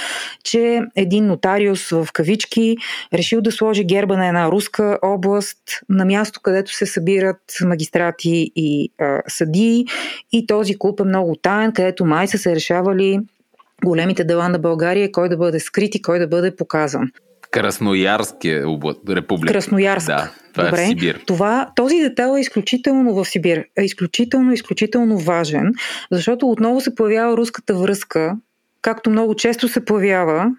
че 0.44 0.82
един 0.96 1.28
нотариус 1.28 1.90
в 1.90 2.08
кавички 2.14 2.78
решил 3.14 3.42
да 3.42 3.52
сложи 3.52 3.84
герба 3.84 4.18
на 4.18 4.28
една 4.28 4.52
руска 4.52 5.00
област 5.02 5.64
на 5.90 6.06
място, 6.06 6.40
където 6.44 6.74
се 6.74 6.86
събират 6.86 7.42
магистрати 7.66 8.52
и 8.56 8.90
а, 9.00 9.22
съдии 9.28 9.86
и 10.32 10.48
този 10.48 10.80
клуб 10.80 11.00
е 11.00 11.04
много 11.04 11.36
таен, 11.36 11.72
където 11.72 12.06
май 12.06 12.28
са 12.28 12.38
се 12.38 12.56
решавали 12.56 13.20
големите 13.86 14.24
дела 14.24 14.50
на 14.50 14.60
България, 14.60 15.12
кой 15.12 15.30
да 15.30 15.38
бъде 15.38 15.60
скрит 15.60 15.96
и 15.96 16.02
кой 16.02 16.20
да 16.20 16.28
бъде 16.28 16.56
показан. 16.56 17.12
Красноярския 17.54 18.70
област, 18.70 19.00
република. 19.10 19.54
Красноярск. 19.54 20.08
Да, 20.08 20.32
това 20.54 20.64
Добре. 20.64 20.82
е 20.82 20.86
в 20.86 20.88
Сибир. 20.88 21.20
Това, 21.26 21.70
този 21.76 22.00
детайл 22.00 22.38
е 22.38 22.40
изключително 22.40 23.14
в 23.14 23.26
Сибир. 23.26 23.66
Е 23.78 23.84
изключително, 23.84 24.54
изключително 24.54 25.18
важен, 25.18 25.74
защото 26.12 26.50
отново 26.50 26.82
се 26.82 26.96
появява 26.96 27.38
руската 27.38 27.74
връзка, 27.74 28.36
както 28.82 29.10
много 29.10 29.36
често 29.36 29.68
се 29.68 29.86
появява 29.86 30.52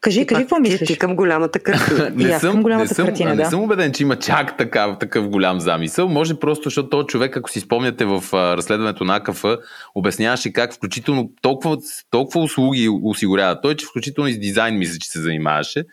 Кажи, 0.00 0.26
кажи, 0.26 0.42
какво 0.42 0.60
мислиш? 0.60 0.88
Ти 0.88 0.98
към 0.98 1.16
голямата 1.16 1.58
картина. 1.58 2.10
не, 2.14 2.38
съм, 2.38 2.62
голямата 2.62 2.88
не, 2.88 2.94
съм, 2.94 3.06
картина, 3.06 3.30
да. 3.30 3.42
не 3.42 3.50
съм 3.50 3.62
убеден, 3.62 3.92
че 3.92 4.02
има 4.02 4.16
чак 4.16 4.56
такав, 4.56 4.98
такъв 4.98 5.28
голям 5.28 5.60
замисъл. 5.60 6.08
Може 6.08 6.34
просто, 6.34 6.64
защото 6.64 6.88
този 6.88 7.06
човек, 7.06 7.36
ако 7.36 7.50
си 7.50 7.60
спомняте 7.60 8.04
в 8.04 8.24
а, 8.32 8.56
разследването 8.56 9.04
на 9.04 9.16
АКФ, 9.16 9.44
обясняваше 9.94 10.52
как 10.52 10.74
включително 10.74 11.30
толкова, 11.42 11.76
толкова 12.10 12.40
услуги 12.40 12.88
осигурява 13.02 13.60
той, 13.60 13.76
че 13.76 13.86
включително 13.86 14.28
и 14.28 14.32
с 14.32 14.38
дизайн 14.38 14.78
мисля, 14.78 14.98
че 14.98 15.10
се 15.10 15.20
занимаваше. 15.20 15.84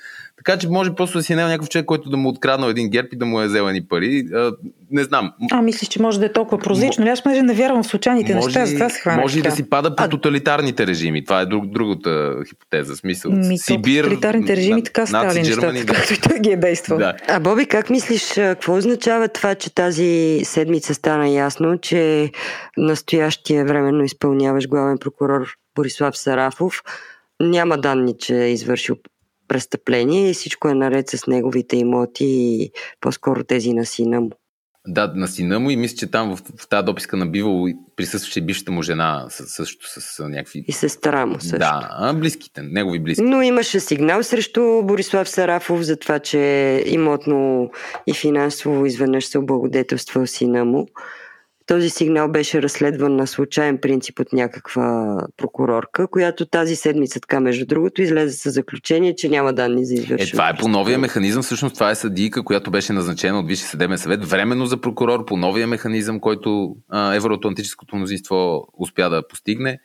Така 0.47 0.59
че 0.59 0.69
може 0.69 0.95
просто 0.95 1.17
да 1.17 1.23
си 1.23 1.33
е 1.33 1.35
някакъв 1.35 1.69
човек, 1.69 1.85
който 1.85 2.09
да 2.09 2.17
му 2.17 2.29
откраднал 2.29 2.69
един 2.69 2.89
герб 2.89 3.13
и 3.13 3.17
да 3.17 3.25
му 3.25 3.41
е 3.41 3.47
взел 3.47 3.69
ни 3.69 3.87
пари. 3.87 4.27
А, 4.33 4.51
не 4.91 5.03
знам. 5.03 5.31
А, 5.51 5.61
мислиш, 5.61 5.89
че 5.89 6.01
може 6.01 6.19
да 6.19 6.25
е 6.25 6.31
толкова 6.33 6.57
прозрачно. 6.57 7.05
М- 7.05 7.11
аз 7.11 7.23
понеже 7.23 7.41
не 7.41 7.53
вярвам 7.53 7.83
в 7.83 7.87
случайните 7.87 8.35
може, 8.35 8.45
неща, 8.45 8.65
затова 8.65 8.89
се 8.89 8.99
хвана. 8.99 9.21
Може 9.21 9.39
и 9.39 9.41
да 9.41 9.51
си 9.51 9.69
пада 9.69 9.95
по 9.95 10.03
а... 10.03 10.09
тоталитарните 10.09 10.87
режими. 10.87 11.23
Това 11.23 11.41
е 11.41 11.45
друг, 11.45 11.65
другата 11.65 12.35
хипотеза. 12.49 12.95
Смисъл. 12.95 13.31
Ми, 13.31 13.57
Сибир. 13.57 14.03
Тоталитарните 14.03 14.55
режими 14.55 14.83
така 14.83 15.05
стали 15.05 15.39
нещата, 15.39 15.73
да. 15.73 15.85
както 15.85 16.13
и 16.13 16.17
той 16.17 16.39
ги 16.39 16.49
е 16.49 16.57
действал. 16.57 16.97
Да. 16.97 17.13
А, 17.27 17.39
Боби, 17.39 17.65
как 17.65 17.89
мислиш, 17.89 18.33
какво 18.33 18.77
означава 18.77 19.27
това, 19.27 19.55
че 19.55 19.75
тази 19.75 20.41
седмица 20.43 20.93
стана 20.93 21.29
ясно, 21.29 21.77
че 21.77 22.31
настоящия 22.77 23.65
временно 23.65 24.03
изпълняваш 24.03 24.67
главен 24.67 24.97
прокурор 24.97 25.47
Борислав 25.75 26.17
Сарафов 26.17 26.81
няма 27.39 27.77
данни, 27.77 28.13
че 28.19 28.35
е 28.35 28.51
извършил 28.51 28.95
престъпление 29.47 30.29
и 30.29 30.33
всичко 30.33 30.67
е 30.67 30.73
наред 30.73 31.09
с 31.09 31.27
неговите 31.27 31.77
имоти 31.77 32.25
и 32.25 32.71
по-скоро 33.01 33.43
тези 33.43 33.73
на 33.73 33.85
сина 33.85 34.21
му. 34.21 34.31
Да, 34.87 35.11
на 35.15 35.27
сина 35.27 35.59
му 35.59 35.69
и 35.69 35.75
мисля, 35.75 35.97
че 35.97 36.11
там 36.11 36.35
в, 36.35 36.41
в 36.57 36.67
тази 36.67 36.85
дописка 36.85 37.17
на 37.17 37.25
Бивал 37.25 37.65
присъстваше 37.95 38.41
бившата 38.41 38.71
му 38.71 38.81
жена 38.81 39.25
също 39.29 39.89
с, 39.89 40.01
с 40.01 40.23
някакви... 40.27 40.65
И 40.67 40.71
сестра 40.71 41.25
му 41.25 41.39
също. 41.39 41.57
Да, 41.57 42.13
близките, 42.15 42.61
негови 42.61 42.99
близки. 42.99 43.21
Но 43.21 43.41
имаше 43.41 43.79
сигнал 43.79 44.23
срещу 44.23 44.81
Борислав 44.83 45.29
Сарафов 45.29 45.81
за 45.81 45.97
това, 45.97 46.19
че 46.19 46.83
имотно 46.85 47.69
и 48.07 48.13
финансово 48.13 48.85
изведнъж 48.85 49.25
се 49.25 49.37
облагодетелствал 49.37 50.27
сина 50.27 50.65
му. 50.65 50.87
Този 51.68 51.89
сигнал 51.89 52.32
беше 52.32 52.61
разследван 52.61 53.15
на 53.15 53.28
случайен 53.28 53.78
принцип 53.78 54.20
от 54.20 54.34
някаква 54.34 55.18
прокурорка, 55.38 56.07
която 56.07 56.45
тази 56.45 56.76
седмица, 56.76 57.20
така 57.20 57.39
между 57.39 57.65
другото, 57.65 58.01
излезе 58.01 58.38
с 58.38 58.51
заключение, 58.51 59.15
че 59.15 59.30
няма 59.30 59.53
данни 59.53 59.86
за 59.86 59.93
извършване. 59.93 60.24
Е, 60.24 60.32
това 60.32 60.49
е 60.49 60.55
по 60.55 60.68
новия 60.68 60.97
механизъм. 60.99 61.43
Всъщност 61.43 61.74
това 61.74 61.91
е 61.91 61.95
съдийка, 61.95 62.43
която 62.43 62.72
беше 62.72 62.93
назначена 62.93 63.39
от 63.39 63.47
Висше 63.47 63.63
съдебен 63.63 63.97
съвет, 63.97 64.26
временно 64.26 64.65
за 64.65 64.82
прокурор 64.82 65.26
по 65.26 65.38
новия 65.38 65.68
механизъм, 65.68 66.20
който 66.20 66.76
а, 66.89 67.15
Евроатлантическото 67.15 67.95
мнозинство 67.95 68.68
успя 68.78 69.09
да 69.09 69.28
постигне. 69.28 69.80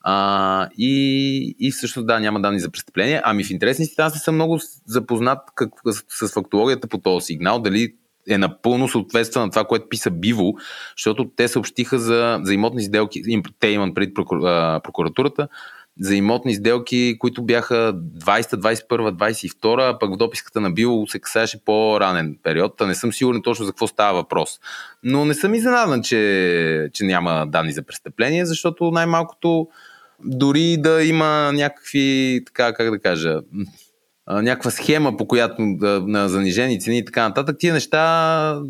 А, 0.00 0.68
и, 0.78 1.56
и 1.58 1.70
всъщност 1.70 2.06
да, 2.06 2.20
няма 2.20 2.40
данни 2.40 2.60
за 2.60 2.70
престъпление. 2.70 3.20
Ами 3.24 3.44
в 3.44 3.50
интересни 3.50 3.86
си, 3.86 3.94
аз 3.98 4.14
не 4.14 4.20
съм 4.20 4.34
много 4.34 4.60
запознат 4.86 5.38
как, 5.54 5.70
с, 5.86 6.26
с 6.26 6.32
фактологията 6.32 6.88
по 6.88 6.98
този 6.98 7.24
сигнал, 7.24 7.58
дали 7.58 7.94
е 8.28 8.38
напълно 8.38 8.88
съответства 8.88 9.40
на 9.40 9.50
това, 9.50 9.64
което 9.64 9.88
писа 9.88 10.10
Биво, 10.10 10.52
защото 10.96 11.30
те 11.36 11.48
съобщиха 11.48 11.98
за, 11.98 12.40
за 12.42 12.54
имотни 12.54 12.82
сделки, 12.82 13.22
те 13.60 13.68
имат 13.68 13.94
пред 13.94 14.14
прокуратурата, 14.84 15.48
за 16.00 16.14
имотни 16.14 16.54
сделки, 16.54 17.16
които 17.18 17.42
бяха 17.42 17.94
20, 17.94 18.42
21, 18.42 19.12
22, 19.12 19.90
а 19.90 19.98
пък 19.98 20.14
в 20.14 20.16
дописката 20.16 20.60
на 20.60 20.70
Биво 20.70 21.06
се 21.06 21.18
касаеше 21.18 21.64
по-ранен 21.64 22.38
период. 22.42 22.80
Не 22.80 22.94
съм 22.94 23.12
сигурен 23.12 23.42
точно 23.42 23.64
за 23.64 23.72
какво 23.72 23.86
става 23.86 24.18
въпрос. 24.18 24.60
Но 25.02 25.24
не 25.24 25.34
съм 25.34 25.54
изненадан, 25.54 26.02
че, 26.02 26.90
че 26.92 27.04
няма 27.04 27.46
данни 27.48 27.72
за 27.72 27.82
престъпление, 27.82 28.46
защото 28.46 28.90
най-малкото 28.90 29.68
дори 30.24 30.76
да 30.76 31.04
има 31.04 31.52
някакви, 31.52 32.40
така 32.46 32.72
как 32.74 32.90
да 32.90 32.98
кажа, 32.98 33.40
някаква 34.28 34.70
схема, 34.70 35.16
по 35.16 35.26
която 35.26 35.56
да, 35.58 36.02
на 36.06 36.28
занижени 36.28 36.80
цени 36.80 36.98
и 36.98 37.04
така 37.04 37.28
нататък. 37.28 37.56
Тия 37.58 37.74
неща 37.74 38.60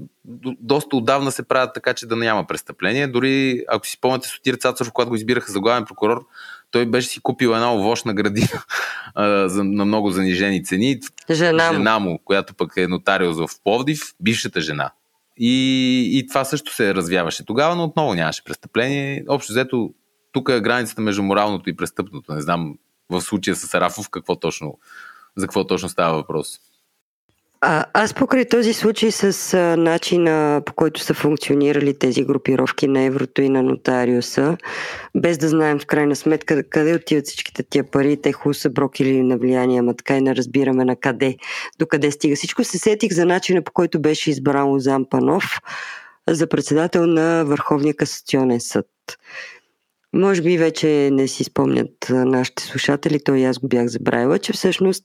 доста 0.61 0.96
отдавна 0.96 1.32
се 1.32 1.42
правят 1.42 1.70
така, 1.74 1.94
че 1.94 2.07
да 2.07 2.16
няма 2.16 2.46
престъпление. 2.46 3.07
Дори, 3.07 3.64
ако 3.68 3.86
си 3.86 3.92
спомняте 3.92 4.28
Сотир 4.28 4.55
Цацаров, 4.55 4.92
когато 4.92 5.09
го 5.09 5.16
избираха 5.16 5.53
за 5.53 5.61
главен 5.61 5.84
прокурор, 5.84 6.26
той 6.70 6.86
беше 6.86 7.09
си 7.09 7.20
купил 7.20 7.48
една 7.48 7.74
овощна 7.74 8.14
градина 8.14 8.62
на 9.64 9.84
много 9.84 10.11
занижени 10.11 10.64
цени. 10.64 11.00
Жена, 11.30 11.72
жена 11.72 11.98
му, 11.98 12.18
която 12.24 12.55
пък 12.55 12.72
е 12.76 12.88
нотариус 12.88 13.36
в 13.36 13.48
Пловдив, 13.64 14.00
бившата 14.20 14.61
жена. 14.61 14.90
И, 15.36 16.18
и 16.18 16.26
това 16.26 16.44
също 16.44 16.74
се 16.74 16.94
развяваше 16.94 17.44
тогава, 17.44 17.76
но 17.76 17.84
отново 17.84 18.14
нямаше 18.14 18.44
престъпление. 18.44 19.24
Общо 19.28 19.53
взето, 19.53 19.94
тук 20.32 20.48
е 20.48 20.61
границата 20.61 21.00
между 21.00 21.22
моралното 21.22 21.70
и 21.70 21.76
престъпното. 21.76 22.34
Не 22.34 22.40
знам 22.40 22.74
в 23.11 23.20
случая 23.20 23.57
с 23.57 23.74
Арафов 23.74 24.11
какво 24.11 24.36
точно 24.36 24.78
за 25.37 25.47
какво 25.47 25.66
точно 25.66 25.89
става 25.89 26.16
въпрос. 26.16 26.61
А, 27.64 27.85
аз 27.93 28.14
покрай 28.14 28.45
този 28.45 28.72
случай 28.72 29.11
с 29.11 29.55
а, 29.55 29.76
начина 29.76 30.62
по 30.66 30.72
който 30.72 31.01
са 31.01 31.14
функционирали 31.14 31.99
тези 31.99 32.24
групировки 32.24 32.89
на 32.89 33.03
еврото 33.03 33.43
и 33.43 33.49
на 33.49 33.62
нотариуса, 33.62 34.57
без 35.16 35.39
да 35.39 35.49
знаем 35.49 35.78
в 35.78 35.87
крайна 35.87 36.16
сметка 36.16 36.62
къде 36.68 36.95
отиват 36.95 37.26
всичките 37.26 37.62
тия 37.62 37.85
пари, 37.85 38.20
те 38.22 38.33
хубаво 38.33 38.55
са 38.55 38.70
брокили 38.70 39.22
на 39.22 39.39
влияние, 39.39 39.78
ама 39.78 39.95
така 39.95 40.16
и 40.16 40.20
не 40.20 40.37
разбираме 40.37 40.85
на 40.85 40.97
къде, 40.97 41.37
до 41.78 41.87
къде 41.87 42.11
стига. 42.11 42.37
Всичко 42.37 42.64
се 42.64 42.78
сетих 42.78 43.12
за 43.12 43.26
начина 43.26 43.62
по 43.62 43.72
който 43.72 44.01
беше 44.01 44.30
избран 44.30 44.68
Лозан 44.68 45.05
Панов 45.11 45.61
за 46.28 46.47
председател 46.47 47.07
на 47.07 47.45
Върховния 47.45 47.95
касационен 47.97 48.61
съд. 48.61 48.87
Може 50.15 50.43
би 50.43 50.59
вече 50.59 51.11
не 51.13 51.29
си 51.29 51.45
спомнят 51.45 51.91
нашите 52.11 52.63
слушатели, 52.63 53.25
той 53.25 53.39
и 53.39 53.45
аз 53.45 53.59
го 53.59 53.69
бях 53.69 53.87
забравила, 53.87 54.39
че 54.39 54.53
всъщност 54.53 55.05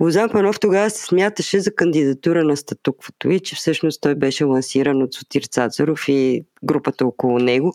Лозан 0.00 0.30
Панов 0.30 0.60
тогава 0.60 0.90
се 0.90 1.04
смяташе 1.04 1.60
за 1.60 1.74
кандидатура 1.74 2.44
на 2.44 2.56
статуквото 2.56 3.30
и 3.30 3.40
че 3.40 3.56
всъщност 3.56 4.00
той 4.00 4.14
беше 4.14 4.44
лансиран 4.44 5.02
от 5.02 5.14
Сотир 5.14 5.42
Цацаров 5.42 6.08
и 6.08 6.44
групата 6.64 7.06
около 7.06 7.38
него, 7.38 7.72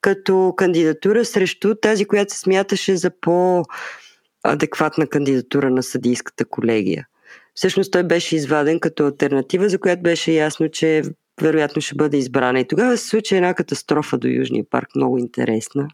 като 0.00 0.54
кандидатура 0.56 1.24
срещу 1.24 1.74
тази, 1.74 2.04
която 2.04 2.34
се 2.34 2.40
смяташе 2.40 2.96
за 2.96 3.10
по-адекватна 3.20 5.06
кандидатура 5.06 5.70
на 5.70 5.82
съдийската 5.82 6.44
колегия. 6.44 7.06
Всъщност 7.54 7.92
той 7.92 8.02
беше 8.02 8.36
изваден 8.36 8.80
като 8.80 9.04
альтернатива, 9.06 9.68
за 9.68 9.78
която 9.78 10.02
беше 10.02 10.32
ясно, 10.32 10.68
че 10.68 11.02
вероятно 11.42 11.82
ще 11.82 11.94
бъде 11.94 12.16
избрана. 12.16 12.60
И 12.60 12.68
тогава 12.68 12.96
се 12.96 13.08
случи 13.08 13.36
една 13.36 13.54
катастрофа 13.54 14.18
до 14.18 14.28
Южния 14.28 14.64
парк, 14.70 14.88
много 14.96 15.18
интересна, 15.18 15.88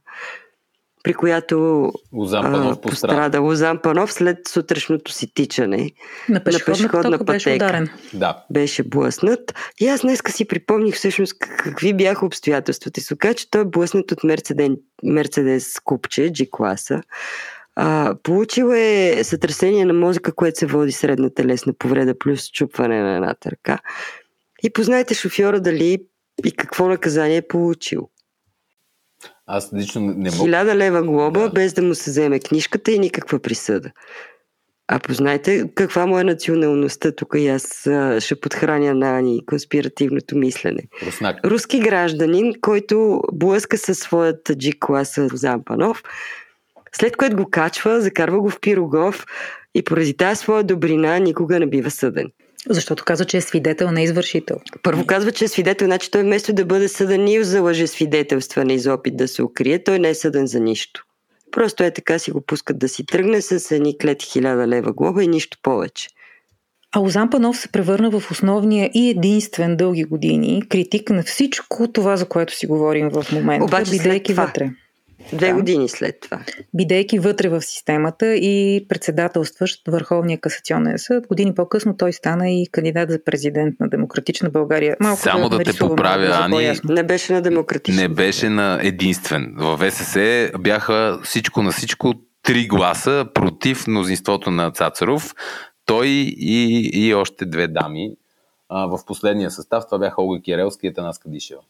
при 1.02 1.14
която 1.14 1.56
Лозан 2.12 2.42
Панов 2.42 2.80
пострада. 2.80 3.40
Лозан 3.40 3.78
Панов 3.78 4.12
след 4.12 4.48
сутрешното 4.48 5.12
си 5.12 5.34
тичане 5.34 5.90
на 6.28 6.44
пешеходна, 6.44 6.72
на 6.72 6.88
пешеходна 6.88 7.18
пътека. 7.18 7.32
Беше 7.32 7.54
ударен. 7.54 7.88
Да. 8.14 8.44
Беше 8.50 8.82
блъснат. 8.82 9.54
И 9.80 9.88
аз 9.88 10.00
днеска 10.00 10.32
си 10.32 10.48
припомних 10.48 10.94
всъщност 10.94 11.38
какви 11.38 11.94
бяха 11.94 12.26
обстоятелствата. 12.26 13.00
И 13.00 13.02
се 13.02 13.16
че 13.36 13.50
той 13.50 13.60
е 13.60 13.64
блъснат 13.64 14.12
от 14.12 14.24
Мерцедес, 14.24 14.70
Мерцедес 15.02 15.80
купче, 15.80 16.22
G-класа. 16.22 17.02
А, 17.80 18.14
получил 18.22 18.72
е 18.74 19.20
сътресение 19.24 19.84
на 19.84 19.92
мозъка, 19.92 20.32
което 20.34 20.58
се 20.58 20.66
води 20.66 20.92
средна 20.92 21.30
телесна 21.30 21.72
повреда, 21.78 22.18
плюс 22.18 22.50
чупване 22.50 23.02
на 23.02 23.14
едната 23.14 23.50
ръка. 23.50 23.78
И 24.62 24.72
познайте 24.72 25.14
шофьора 25.14 25.60
дали 25.60 25.98
и 26.44 26.52
какво 26.52 26.88
наказание 26.88 27.36
е 27.36 27.48
получил. 27.48 28.08
Аз 29.46 29.72
лично 29.74 30.00
не 30.00 30.30
мога. 30.30 30.44
Хиляда 30.44 30.76
лева 30.76 31.02
глоба, 31.02 31.40
да. 31.40 31.50
без 31.50 31.72
да 31.72 31.82
му 31.82 31.94
се 31.94 32.10
вземе 32.10 32.40
книжката 32.40 32.92
и 32.92 32.98
никаква 32.98 33.38
присъда. 33.38 33.90
А 34.88 34.98
познайте 34.98 35.70
каква 35.74 36.06
му 36.06 36.18
е 36.18 36.24
националността. 36.24 37.12
Тук 37.12 37.34
и 37.38 37.48
аз 37.48 37.86
а, 37.86 38.20
ще 38.20 38.40
подхраня 38.40 38.94
на 38.94 39.18
Ани 39.18 39.46
конспиративното 39.46 40.36
мислене. 40.36 40.82
Руснак. 41.06 41.46
Руски 41.46 41.80
гражданин, 41.80 42.54
който 42.60 43.22
блъска 43.32 43.78
със 43.78 43.98
своята 43.98 44.54
G-класа 44.54 45.36
Зампанов, 45.36 46.02
след 46.92 47.16
което 47.16 47.36
го 47.36 47.50
качва, 47.50 48.00
закарва 48.00 48.40
го 48.40 48.50
в 48.50 48.60
Пирогов 48.60 49.26
и 49.74 49.82
поради 49.82 50.16
тази 50.16 50.40
своя 50.40 50.64
добрина 50.64 51.18
никога 51.18 51.60
не 51.60 51.66
бива 51.66 51.90
съден. 51.90 52.30
Защото 52.68 53.04
казва, 53.04 53.24
че 53.24 53.36
е 53.36 53.40
свидетел, 53.40 53.90
не 53.90 54.02
извършител. 54.02 54.56
Първо 54.82 55.06
казва, 55.06 55.32
че 55.32 55.44
е 55.44 55.48
свидетел, 55.48 55.86
значи 55.86 56.10
той 56.10 56.22
вместо 56.22 56.52
да 56.52 56.64
бъде 56.64 56.88
съден 56.88 57.28
и 57.28 57.44
за 57.44 57.60
лъжесвидетелстване 57.60 58.74
и 58.74 58.78
за 58.78 58.94
опит 58.94 59.16
да 59.16 59.28
се 59.28 59.42
укрие, 59.42 59.84
той 59.84 59.98
не 59.98 60.08
е 60.08 60.14
съден 60.14 60.46
за 60.46 60.60
нищо. 60.60 61.04
Просто 61.50 61.82
е 61.84 61.90
така 61.90 62.18
си 62.18 62.30
го 62.30 62.40
пускат 62.40 62.78
да 62.78 62.88
си 62.88 63.06
тръгне 63.06 63.42
с 63.42 63.70
едни 63.70 63.98
клети 63.98 64.26
хиляда 64.26 64.68
лева 64.68 64.92
глоба 64.92 65.24
и 65.24 65.28
нищо 65.28 65.58
повече. 65.62 66.08
А 66.92 67.00
Озан 67.00 67.30
Панов 67.30 67.58
се 67.58 67.68
превърна 67.68 68.10
в 68.10 68.30
основния 68.30 68.90
и 68.94 69.10
единствен 69.10 69.76
дълги 69.76 70.04
години 70.04 70.62
критик 70.68 71.10
на 71.10 71.22
всичко 71.22 71.92
това, 71.92 72.16
за 72.16 72.28
което 72.28 72.54
си 72.54 72.66
говорим 72.66 73.08
в 73.08 73.26
момента, 73.32 73.64
Обаче 73.64 73.90
бидейки 73.90 74.34
вътре. 74.34 74.70
Две 75.32 75.48
да. 75.48 75.54
години 75.54 75.88
след 75.88 76.20
това. 76.20 76.40
Бидейки 76.74 77.18
вътре 77.18 77.48
в 77.48 77.62
системата 77.62 78.34
и 78.34 78.86
председателстващ 78.88 79.88
Върховния 79.88 80.40
касационен 80.40 80.98
съд, 80.98 81.26
години 81.26 81.54
по-късно 81.54 81.96
той 81.96 82.12
стана 82.12 82.50
и 82.50 82.66
кандидат 82.72 83.10
за 83.10 83.24
президент 83.24 83.80
на 83.80 83.88
Демократична 83.88 84.50
България. 84.50 84.96
Малко 85.00 85.22
Само 85.22 85.48
да, 85.48 85.58
да 85.58 85.64
те 85.64 85.78
поправя, 85.78 86.38
Ани. 86.44 86.72
Не 86.84 87.02
беше 87.02 87.32
на 87.32 87.42
Демократична. 87.42 88.02
Не 88.02 88.08
беше 88.08 88.48
на 88.48 88.80
единствен. 88.82 89.54
В 89.58 89.90
ВСС 89.90 90.50
бяха 90.58 91.20
всичко 91.24 91.62
на 91.62 91.72
всичко 91.72 92.14
три 92.42 92.66
гласа 92.66 93.26
против 93.34 93.86
мнозинството 93.86 94.50
на 94.50 94.70
Цацаров. 94.70 95.34
Той 95.86 96.06
и, 96.08 96.90
и 96.92 97.14
още 97.14 97.46
две 97.46 97.68
дами. 97.68 98.10
А, 98.68 98.86
в 98.86 98.98
последния 99.06 99.50
състав 99.50 99.84
това 99.86 99.98
бяха 99.98 100.22
Олга 100.22 100.42
Кирелски 100.42 100.86
и 100.86 100.94
Танас 100.94 101.18
Кадишева. 101.18 101.60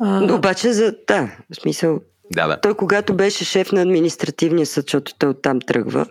А... 0.00 0.34
Обаче 0.34 0.72
за... 0.72 0.94
Да, 1.08 1.36
в 1.50 1.56
смисъл 1.56 2.00
да, 2.30 2.46
да. 2.46 2.60
Той, 2.60 2.74
когато 2.74 3.14
беше 3.14 3.44
шеф 3.44 3.72
на 3.72 3.82
административния 3.82 4.66
съд, 4.66 4.84
защото 4.86 5.14
той 5.18 5.30
оттам 5.30 5.60
тръгва, 5.60 6.06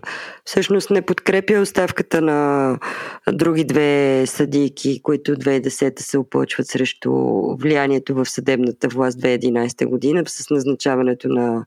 всъщност 0.46 0.90
не 0.90 1.02
подкрепя 1.02 1.54
оставката 1.54 2.22
на 2.22 2.80
други 3.32 3.64
две 3.64 4.24
съдийки, 4.28 5.02
които 5.02 5.36
2010 5.36 6.00
се 6.00 6.18
опълчват 6.18 6.68
срещу 6.68 7.12
влиянието 7.56 8.16
в 8.16 8.26
съдебната 8.26 8.88
власт 8.88 9.20
2011 9.20 9.86
година 9.86 10.24
с 10.28 10.50
назначаването 10.50 11.28
на 11.28 11.66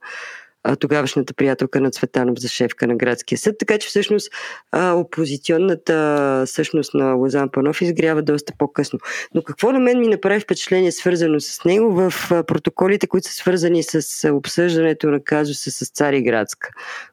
тогавашната 0.81 1.35
приятелка 1.35 1.81
на 1.81 1.91
Цветанов 1.91 2.39
за 2.39 2.49
шефка 2.49 2.87
на 2.87 2.97
градския 2.97 3.39
съд, 3.39 3.57
така 3.59 3.79
че 3.79 3.89
всъщност 3.89 4.31
опозиционната 4.77 6.43
същност 6.47 6.95
на 6.95 7.13
Лозан 7.13 7.49
Панов 7.53 7.83
изгрява 7.83 8.23
доста 8.23 8.53
по-късно. 8.59 8.99
Но 9.35 9.43
какво 9.43 9.73
на 9.73 9.81
мен 9.81 10.01
ми 10.01 10.09
направи 10.09 10.41
впечатление 10.41 10.93
свързано 10.93 11.41
с 11.41 11.65
него 11.65 11.93
в 11.93 12.13
протоколите, 12.47 13.07
които 13.07 13.29
са 13.29 13.35
свързани 13.35 13.83
с 13.83 14.33
обсъждането 14.33 15.07
на 15.07 15.21
казуса 15.21 15.71
с 15.71 15.91
Цари 15.91 16.23
Градска, 16.23 16.69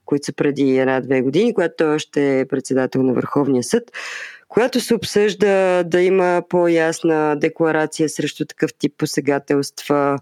които 0.05 0.25
са 0.25 0.33
преди 0.33 0.77
една-две 0.77 1.21
години, 1.21 1.53
когато 1.53 1.73
той 1.77 1.95
още 1.95 2.39
е 2.39 2.45
председател 2.45 3.03
на 3.03 3.13
Върховния 3.13 3.63
съд, 3.63 3.83
която 4.47 4.79
се 4.79 4.95
обсъжда 4.95 5.83
да 5.83 6.01
има 6.01 6.43
по-ясна 6.49 7.35
декларация 7.39 8.09
срещу 8.09 8.45
такъв 8.45 8.73
тип 8.73 8.93
посегателства, 8.97 10.17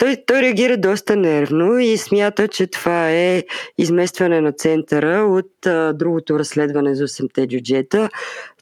той, 0.00 0.16
той 0.26 0.42
реагира 0.42 0.76
доста 0.76 1.16
нервно 1.16 1.78
и 1.78 1.96
смята, 1.96 2.48
че 2.48 2.66
това 2.66 3.10
е 3.10 3.44
изместване 3.78 4.40
на 4.40 4.52
центъра 4.52 5.24
от 5.24 5.66
а, 5.66 5.92
другото 5.92 6.38
разследване 6.38 6.94
за 6.94 7.08
8-те 7.08 7.46
джуджета, 7.46 8.08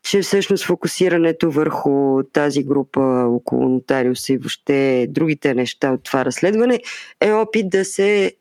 че 0.03 0.23
всъщност 0.23 0.65
фокусирането 0.65 1.51
върху 1.51 2.23
тази 2.33 2.63
група 2.63 3.01
около 3.29 3.69
нотариуса 3.69 4.33
и 4.33 4.39
въобще 4.39 5.07
другите 5.11 5.55
неща 5.55 5.93
от 5.93 6.03
това 6.03 6.25
разследване 6.25 6.81
е 7.21 7.33
опит 7.33 7.71
да 7.71 7.85
се 7.85 8.33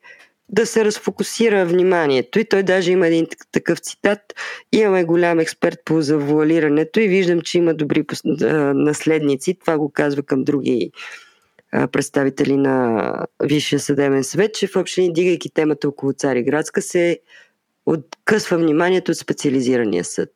да 0.49 0.65
се 0.65 0.85
разфокусира 0.85 1.65
вниманието. 1.65 2.39
И 2.39 2.45
той 2.45 2.63
даже 2.63 2.91
има 2.91 3.07
един 3.07 3.27
такъв 3.51 3.79
цитат. 3.79 4.19
Имаме 4.71 5.03
голям 5.03 5.39
експерт 5.39 5.79
по 5.85 6.01
завуалирането 6.01 6.99
и 6.99 7.07
виждам, 7.07 7.41
че 7.41 7.57
има 7.57 7.73
добри 7.73 8.03
наследници. 8.73 9.57
Това 9.59 9.77
го 9.77 9.91
казва 9.91 10.23
към 10.23 10.43
други 10.43 10.91
представители 11.91 12.57
на 12.57 13.13
Висшия 13.43 13.79
съдебен 13.79 14.23
съвет, 14.23 14.53
че 14.53 14.67
в 14.67 14.75
общини, 14.75 15.13
дигайки 15.13 15.49
темата 15.49 15.87
около 15.87 16.13
Цариградска, 16.13 16.81
се 16.81 17.19
откъсва 17.85 18.57
вниманието 18.57 19.11
от 19.11 19.17
специализирания 19.17 20.03
съд. 20.03 20.29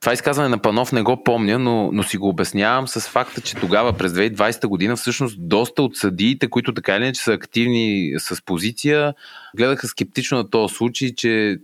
Това 0.00 0.12
изказване 0.12 0.48
на 0.48 0.62
Панов 0.62 0.92
не 0.92 1.02
го 1.02 1.24
помня, 1.24 1.58
но, 1.58 1.92
но 1.92 2.02
си 2.02 2.16
го 2.16 2.28
обяснявам 2.28 2.88
с 2.88 3.00
факта, 3.00 3.40
че 3.40 3.56
тогава 3.56 3.92
през 3.92 4.12
2020 4.12 4.66
година 4.66 4.96
всъщност 4.96 5.36
доста 5.38 5.82
от 5.82 5.96
съдиите, 5.96 6.50
които 6.50 6.74
така 6.74 6.96
или 6.96 7.04
иначе 7.04 7.22
са 7.22 7.32
активни 7.32 8.14
с 8.18 8.44
позиция, 8.44 9.14
гледаха 9.56 9.86
скептично 9.86 10.38
на 10.38 10.50
този 10.50 10.74
случай, 10.74 11.14
че, 11.14 11.58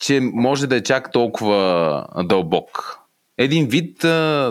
че 0.00 0.20
може 0.20 0.66
да 0.66 0.76
е 0.76 0.82
чак 0.82 1.12
толкова 1.12 2.06
дълбок. 2.24 2.98
Един 3.38 3.66
вид, 3.66 3.98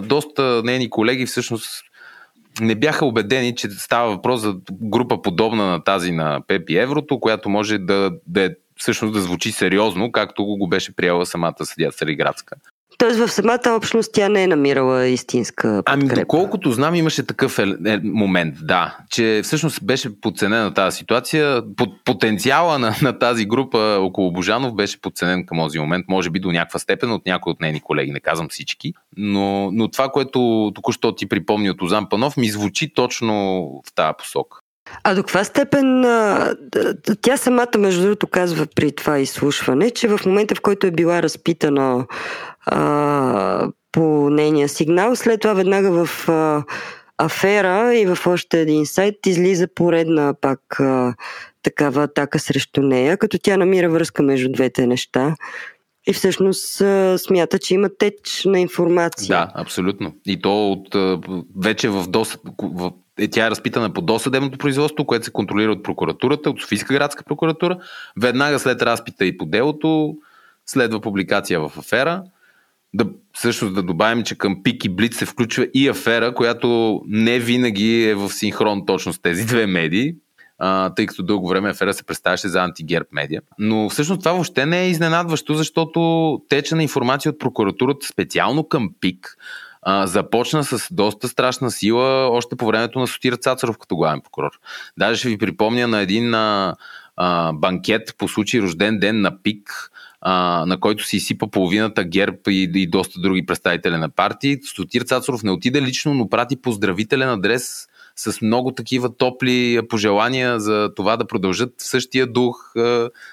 доста 0.07 0.61
нейни 0.65 0.89
колеги 0.89 1.25
всъщност 1.25 1.83
не 2.61 2.75
бяха 2.75 3.05
убедени, 3.05 3.55
че 3.55 3.69
става 3.69 4.15
въпрос 4.15 4.41
за 4.41 4.55
група 4.71 5.21
подобна 5.21 5.65
на 5.65 5.83
тази 5.83 6.11
на 6.11 6.41
Пепи 6.47 6.77
Еврото, 6.77 7.19
която 7.19 7.49
може 7.49 7.77
да, 7.77 8.11
да 8.27 8.45
е, 8.45 8.49
всъщност 8.75 9.13
да 9.13 9.21
звучи 9.21 9.51
сериозно, 9.51 10.11
както 10.11 10.45
го 10.45 10.69
беше 10.69 10.95
приела 10.95 11.25
самата 11.25 11.65
съдия 11.65 11.91
Цариградска. 11.91 12.55
Тоест 13.01 13.19
в 13.19 13.31
самата 13.31 13.75
общност 13.75 14.11
тя 14.13 14.29
не 14.29 14.43
е 14.43 14.47
намирала 14.47 15.07
истинска 15.07 15.83
подкрепа. 15.85 16.13
Ами 16.13 16.21
доколкото 16.21 16.71
знам 16.71 16.95
имаше 16.95 17.25
такъв 17.25 17.59
е, 17.59 17.75
е, 17.85 17.97
момент, 18.03 18.55
да, 18.61 18.97
че 19.09 19.41
всъщност 19.43 19.85
беше 19.85 20.21
подценена 20.21 20.73
тази 20.73 20.97
ситуация. 20.97 21.63
Потенциала 22.05 22.79
на, 22.79 22.95
на 23.01 23.19
тази 23.19 23.45
група 23.45 23.97
около 23.99 24.31
Божанов 24.31 24.75
беше 24.75 25.01
подценен 25.01 25.45
към 25.45 25.57
този 25.57 25.79
момент, 25.79 26.05
може 26.09 26.29
би 26.29 26.39
до 26.39 26.51
някаква 26.51 26.79
степен 26.79 27.11
от 27.11 27.25
някои 27.25 27.51
от 27.51 27.61
нейни 27.61 27.81
колеги, 27.81 28.11
не 28.11 28.19
казвам 28.19 28.49
всички, 28.49 28.93
но, 29.17 29.71
но 29.71 29.87
това, 29.87 30.09
което 30.09 30.71
току-що 30.75 31.15
ти 31.15 31.29
припомни 31.29 31.69
от 31.69 31.81
Озан 31.81 32.09
Панов, 32.09 32.37
ми 32.37 32.49
звучи 32.49 32.93
точно 32.93 33.35
в 33.87 33.93
тази 33.93 34.13
посока. 34.17 34.60
А 35.03 35.15
до 35.15 35.23
каква 35.23 35.43
степен 35.43 36.01
тя 37.21 37.37
самата, 37.37 37.77
между 37.77 38.01
другото, 38.01 38.27
казва 38.27 38.67
при 38.75 38.91
това 38.91 39.19
изслушване, 39.19 39.89
че 39.89 40.07
в 40.07 40.19
момента, 40.25 40.55
в 40.55 40.61
който 40.61 40.87
е 40.87 40.91
била 40.91 41.23
разпитана 41.23 42.05
а, 42.65 43.67
по 43.91 44.29
нейния 44.29 44.69
сигнал. 44.69 45.15
След 45.15 45.41
това 45.41 45.53
веднага 45.53 46.05
в 46.05 46.29
а, 46.29 46.63
афера 47.17 47.95
и 47.95 48.05
в 48.05 48.27
още 48.27 48.61
един 48.61 48.85
сайт 48.85 49.15
излиза 49.25 49.67
поредна 49.75 50.33
пак 50.41 50.79
а, 50.79 51.13
такава 51.63 52.03
атака 52.03 52.39
срещу 52.39 52.81
нея, 52.81 53.17
като 53.17 53.37
тя 53.43 53.57
намира 53.57 53.89
връзка 53.89 54.23
между 54.23 54.51
двете 54.51 54.87
неща. 54.87 55.35
И 56.07 56.13
всъщност 56.13 56.75
смята, 57.17 57.59
че 57.59 57.73
има 57.73 57.89
теч 57.99 58.43
на 58.45 58.59
информация. 58.59 59.27
Да, 59.27 59.51
абсолютно. 59.55 60.13
И 60.25 60.41
то 60.41 60.71
от 60.71 60.95
вече 61.57 61.89
в 61.89 62.07
досъд, 62.07 62.41
в, 62.61 62.91
е, 63.19 63.27
тя 63.27 63.47
е 63.47 63.49
разпитана 63.49 63.93
по 63.93 64.01
досъдебното 64.01 64.57
производство, 64.57 65.05
което 65.05 65.25
се 65.25 65.31
контролира 65.31 65.71
от 65.71 65.83
прокуратурата, 65.83 66.49
от 66.49 66.61
Софийска 66.61 66.93
градска 66.93 67.23
прокуратура. 67.23 67.77
Веднага 68.21 68.59
след 68.59 68.81
разпита 68.81 69.25
и 69.25 69.37
по 69.37 69.45
делото 69.45 70.15
следва 70.65 71.01
публикация 71.01 71.59
в 71.59 71.77
афера. 71.77 72.23
Да, 72.93 73.05
също 73.37 73.69
да 73.69 73.83
добавим, 73.83 74.23
че 74.23 74.37
към 74.37 74.63
Пик 74.63 74.85
и 74.85 74.89
Блиц 74.89 75.17
се 75.17 75.25
включва 75.25 75.67
и 75.73 75.89
афера, 75.89 76.33
която 76.33 77.01
не 77.07 77.39
винаги 77.39 78.03
е 78.03 78.15
в 78.15 78.29
синхрон 78.29 78.85
точно 78.85 79.13
с 79.13 79.21
тези 79.21 79.45
две 79.45 79.67
медии 79.67 80.15
тъй 80.95 81.05
като 81.05 81.23
дълго 81.23 81.47
време 81.47 81.69
афера 81.69 81.93
се 81.93 82.03
представяше 82.03 82.47
за 82.47 82.63
антигерб 82.63 83.07
медия. 83.11 83.41
Но 83.59 83.89
всъщност 83.89 84.21
това 84.21 84.31
въобще 84.31 84.65
не 84.65 84.81
е 84.81 84.89
изненадващо, 84.89 85.53
защото 85.53 86.41
тече 86.49 86.75
на 86.75 86.83
информация 86.83 87.31
от 87.31 87.39
прокуратурата 87.39 88.07
специално 88.07 88.67
към 88.67 88.89
ПИК 89.01 89.37
а, 89.81 90.07
започна 90.07 90.63
с 90.63 90.87
доста 90.91 91.27
страшна 91.27 91.71
сила 91.71 92.29
още 92.29 92.55
по 92.55 92.65
времето 92.65 92.99
на 92.99 93.07
Сотир 93.07 93.33
Цацаров 93.33 93.77
като 93.77 93.95
главен 93.95 94.21
прокурор. 94.21 94.51
Даже 94.97 95.19
ще 95.19 95.29
ви 95.29 95.37
припомня 95.37 95.87
на 95.87 95.99
един 95.99 96.33
а, 96.33 96.75
а, 97.15 97.53
банкет 97.53 98.15
по 98.17 98.27
случай 98.27 98.61
рожден 98.61 98.99
ден 98.99 99.21
на 99.21 99.41
ПИК, 99.43 99.91
а, 100.21 100.65
на 100.67 100.79
който 100.79 101.05
си 101.05 101.17
изсипа 101.17 101.47
половината 101.47 102.03
ГЕРБ 102.03 102.37
и, 102.47 102.71
и 102.75 102.87
доста 102.87 103.21
други 103.21 103.45
представители 103.45 103.97
на 103.97 104.09
партии. 104.09 104.57
Сотир 104.75 105.01
Цацаров 105.01 105.43
не 105.43 105.51
отиде 105.51 105.81
лично, 105.81 106.13
но 106.13 106.29
прати 106.29 106.61
поздравителен 106.61 107.29
адрес 107.29 107.87
с 108.21 108.41
много 108.41 108.71
такива 108.71 109.17
топли 109.17 109.81
пожелания 109.89 110.59
за 110.59 110.89
това 110.95 111.17
да 111.17 111.27
продължат 111.27 111.73
в 111.77 111.89
същия 111.89 112.27
дух, 112.27 112.71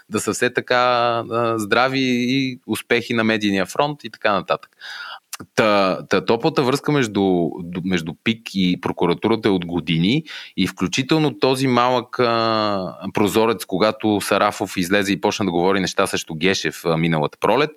да 0.08 0.20
са 0.20 0.32
все 0.32 0.52
така 0.52 1.22
здрави 1.56 2.00
и 2.00 2.60
успехи 2.66 3.14
на 3.14 3.24
медийния 3.24 3.66
фронт 3.66 4.04
и 4.04 4.10
така 4.10 4.32
нататък. 4.32 4.70
Та, 5.54 5.98
та 6.08 6.24
топлата 6.24 6.62
връзка 6.62 6.92
между, 6.92 7.50
между 7.84 8.12
ПИК 8.24 8.54
и 8.54 8.80
прокуратурата 8.80 9.48
е 9.48 9.52
от 9.52 9.66
години 9.66 10.24
и 10.56 10.66
включително 10.66 11.38
този 11.38 11.66
малък 11.66 12.18
а, 12.18 12.94
прозорец, 13.14 13.64
когато 13.64 14.20
Сарафов 14.20 14.76
излезе 14.76 15.12
и 15.12 15.20
почна 15.20 15.44
да 15.44 15.50
говори 15.52 15.80
неща 15.80 16.06
срещу 16.06 16.34
Гешев 16.34 16.84
а, 16.84 16.96
миналата 16.96 17.38
пролет, 17.40 17.70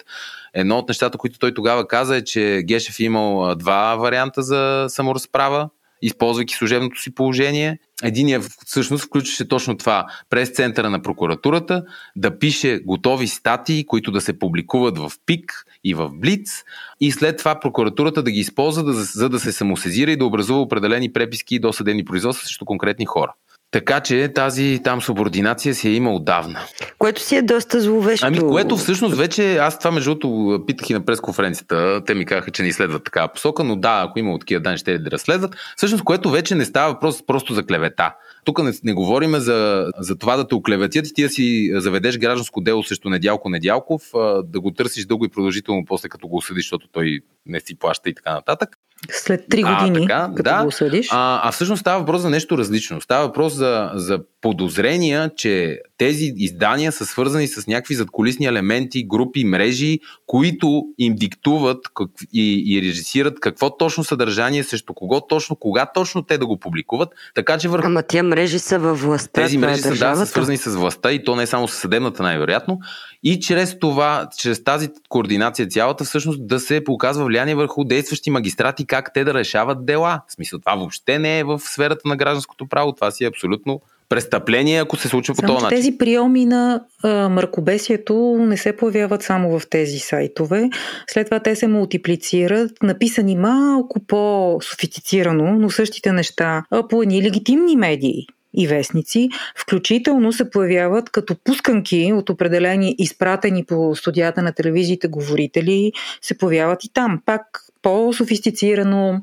едно 0.54 0.78
от 0.78 0.88
нещата, 0.88 1.18
които 1.18 1.40
той 1.40 1.54
тогава 1.54 1.88
каза 1.88 2.18
е, 2.18 2.24
че 2.24 2.62
Гешев 2.68 3.00
е 3.00 3.04
имал 3.04 3.56
два 3.56 3.96
варианта 3.96 4.42
за 4.42 4.86
саморазправа 4.90 5.70
използвайки 6.02 6.54
служебното 6.54 7.02
си 7.02 7.16
положение. 7.16 7.80
Единия 8.04 8.42
всъщност 8.66 9.04
включваше 9.04 9.48
точно 9.48 9.78
това 9.78 10.06
през 10.30 10.50
центъра 10.50 10.90
на 10.90 11.02
прокуратурата 11.02 11.84
да 12.16 12.40
пише 12.40 12.80
готови 12.80 13.28
статии, 13.28 13.86
които 13.86 14.12
да 14.12 14.22
се 14.22 14.40
публикуват 14.40 14.98
в 14.98 15.12
ПИК 15.26 15.66
и 15.84 15.94
в 15.94 16.10
Блиц 16.14 16.64
и 17.00 17.12
след 17.12 17.38
това 17.38 17.60
прокуратурата 17.60 18.24
да 18.24 18.32
ги 18.32 18.40
използва, 18.40 18.94
за 18.94 19.30
да 19.30 19.40
се 19.40 19.52
самосезира 19.52 20.12
и 20.12 20.18
да 20.18 20.26
образува 20.26 20.60
определени 20.60 21.14
преписки 21.14 21.56
и 21.56 21.60
досъдени 21.60 22.06
производства 22.06 22.46
срещу 22.46 22.66
конкретни 22.66 23.06
хора. 23.06 23.34
Така 23.72 24.00
че 24.00 24.32
тази 24.36 24.80
там 24.84 25.02
субординация 25.02 25.76
си 25.76 25.90
е 25.90 25.94
има 25.94 26.14
отдавна. 26.14 26.60
Което 27.00 27.22
си 27.22 27.36
е 27.36 27.42
доста 27.42 27.82
зловещо. 27.82 28.26
Ами, 28.28 28.40
което 28.40 28.78
всъщност 28.78 29.16
вече, 29.16 29.58
аз 29.58 29.80
това 29.80 29.92
между 29.92 30.16
другото 30.16 30.66
питах 30.66 30.90
и 30.90 30.94
на 30.94 31.06
пресконференцията, 31.06 32.02
те 32.06 32.14
ми 32.14 32.26
казаха, 32.26 32.52
че 32.52 32.62
не 32.62 32.68
изследват 32.68 33.04
такава 33.04 33.28
посока, 33.28 33.64
но 33.64 33.76
да, 33.76 34.06
ако 34.08 34.20
има 34.20 34.40
такива 34.40 34.62
данни, 34.62 34.78
ще 34.78 34.98
да 34.98 35.12
разследват. 35.12 35.56
Всъщност, 35.78 36.04
което 36.04 36.30
вече 36.30 36.56
не 36.56 36.66
става 36.66 36.94
въпрос 36.94 37.26
просто 37.26 37.54
за 37.54 37.66
клевета. 37.66 38.14
Тук 38.44 38.64
не, 38.64 38.72
не 38.84 38.94
говорим 38.94 39.36
за, 39.36 39.88
за 40.00 40.18
това 40.18 40.38
да 40.38 40.48
те 40.48 40.56
оклеветят 40.56 41.08
и 41.08 41.14
ти 41.14 41.24
да 41.24 41.30
си 41.30 41.72
заведеш 41.76 42.18
гражданско 42.18 42.62
дело 42.62 42.84
срещу 42.84 43.10
Недялко 43.10 43.50
Недялков, 43.50 44.02
да 44.44 44.60
го 44.60 44.72
търсиш 44.72 45.06
дълго 45.06 45.26
и 45.26 45.30
продължително 45.30 45.86
после 45.86 46.10
като 46.10 46.28
го 46.28 46.38
осъдиш, 46.38 46.66
защото 46.66 46.88
той 46.92 47.20
не 47.46 47.60
си 47.60 47.76
плаща 47.76 48.10
и 48.10 48.16
така 48.16 48.34
нататък. 48.34 48.78
След 49.10 49.50
три 49.50 49.64
години, 49.64 49.98
а, 50.06 50.08
така, 50.08 50.30
като 50.36 50.50
да, 50.50 50.62
го 50.62 50.68
осъдиш. 50.68 51.08
А, 51.12 51.48
а 51.48 51.52
всъщност 51.52 51.80
става 51.80 52.00
въпрос 52.00 52.22
за 52.22 52.30
нещо 52.30 52.58
различно. 52.58 53.02
Става 53.02 53.28
въпрос 53.28 53.54
за, 53.54 53.92
за 53.94 54.20
подозрения, 54.42 55.32
че 55.36 55.80
тези 56.02 56.34
издания 56.38 56.92
са 56.92 57.06
свързани 57.06 57.48
с 57.48 57.68
някакви 57.68 57.96
задколисни 57.96 58.46
елементи, 58.46 59.08
групи, 59.08 59.46
мрежи, 59.46 60.00
които 60.28 60.84
им 60.98 61.16
диктуват 61.16 61.78
как, 61.96 62.10
и, 62.34 62.64
и 62.68 62.82
режисират 62.82 63.40
какво 63.40 63.78
точно 63.78 64.04
съдържание, 64.04 64.64
срещу 64.64 64.94
кого 64.94 65.22
точно, 65.22 65.56
кога 65.56 65.86
точно 65.86 66.22
те 66.22 66.38
да 66.38 66.46
го 66.46 66.60
публикуват. 66.60 67.10
Така 67.36 67.58
че 67.58 67.70
върху... 67.70 67.88
Ама 67.88 68.04
тия 68.04 68.24
мрежи 68.24 68.60
са 68.60 68.80
във 68.80 69.02
властта. 69.02 69.42
Тези 69.42 69.58
мрежи 69.58 69.80
е 69.80 69.82
са, 69.82 69.90
да, 69.90 70.16
са 70.16 70.26
свързани 70.26 70.58
с 70.58 70.76
властта 70.76 71.12
и 71.12 71.24
то 71.24 71.36
не 71.36 71.44
е 71.44 71.48
само 71.48 71.68
с 71.68 71.76
съдебната 71.76 72.24
най-вероятно. 72.24 72.80
И 73.24 73.40
чрез 73.40 73.80
това, 73.80 74.28
чрез 74.38 74.64
тази 74.64 74.90
координация 75.10 75.68
цялата, 75.68 76.04
всъщност 76.04 76.48
да 76.48 76.60
се 76.60 76.84
показва 76.84 77.26
влияние 77.26 77.56
върху 77.56 77.84
действащи 77.84 78.30
магистрати, 78.30 78.86
как 78.86 79.14
те 79.14 79.24
да 79.24 79.34
решават 79.34 79.86
дела. 79.86 80.22
В 80.28 80.34
смисъл, 80.34 80.60
това 80.60 80.76
въобще 80.76 81.20
не 81.20 81.40
е 81.40 81.44
в 81.44 81.60
сферата 81.60 82.08
на 82.08 82.16
гражданското 82.16 82.68
право. 82.68 82.94
Това 82.94 83.12
си 83.12 83.24
е 83.24 83.28
абсолютно 83.28 83.82
престъпление, 84.12 84.82
ако 84.82 84.98
се 84.98 85.08
случва 85.08 85.36
само, 85.36 85.48
по 85.48 85.54
този 85.54 85.64
начин. 85.64 85.78
Тези 85.78 85.98
приеми 85.98 86.46
на 86.46 86.82
а, 87.04 87.30
мракобесието 87.30 88.38
не 88.40 88.58
се 88.58 88.78
появяват 88.78 89.24
само 89.24 89.60
в 89.60 89.70
тези 89.70 90.00
сайтове. 90.00 90.70
След 91.08 91.28
това 91.28 91.40
те 91.40 91.56
се 91.56 91.68
мултиплицират, 91.68 92.72
написани 92.84 93.36
малко 93.36 94.00
по-софистицирано, 94.00 95.52
но 95.60 95.70
същите 95.70 96.12
неща 96.12 96.64
а, 96.72 96.88
по 96.88 97.04
едни 97.04 97.24
легитимни 97.24 97.76
медии 97.76 98.28
и 98.54 98.68
вестници, 98.68 99.30
включително 99.58 100.34
се 100.34 100.50
появяват 100.50 101.10
като 101.10 101.36
пусканки 101.44 102.14
от 102.14 102.30
определени 102.30 102.96
изпратени 102.98 103.66
по 103.66 103.96
студията 103.96 104.42
на 104.42 104.52
телевизиите 104.52 105.08
говорители, 105.08 105.92
се 106.22 106.38
появяват 106.38 106.84
и 106.84 106.94
там. 106.94 107.22
Пак 107.26 107.42
по-софистицирано, 107.82 109.22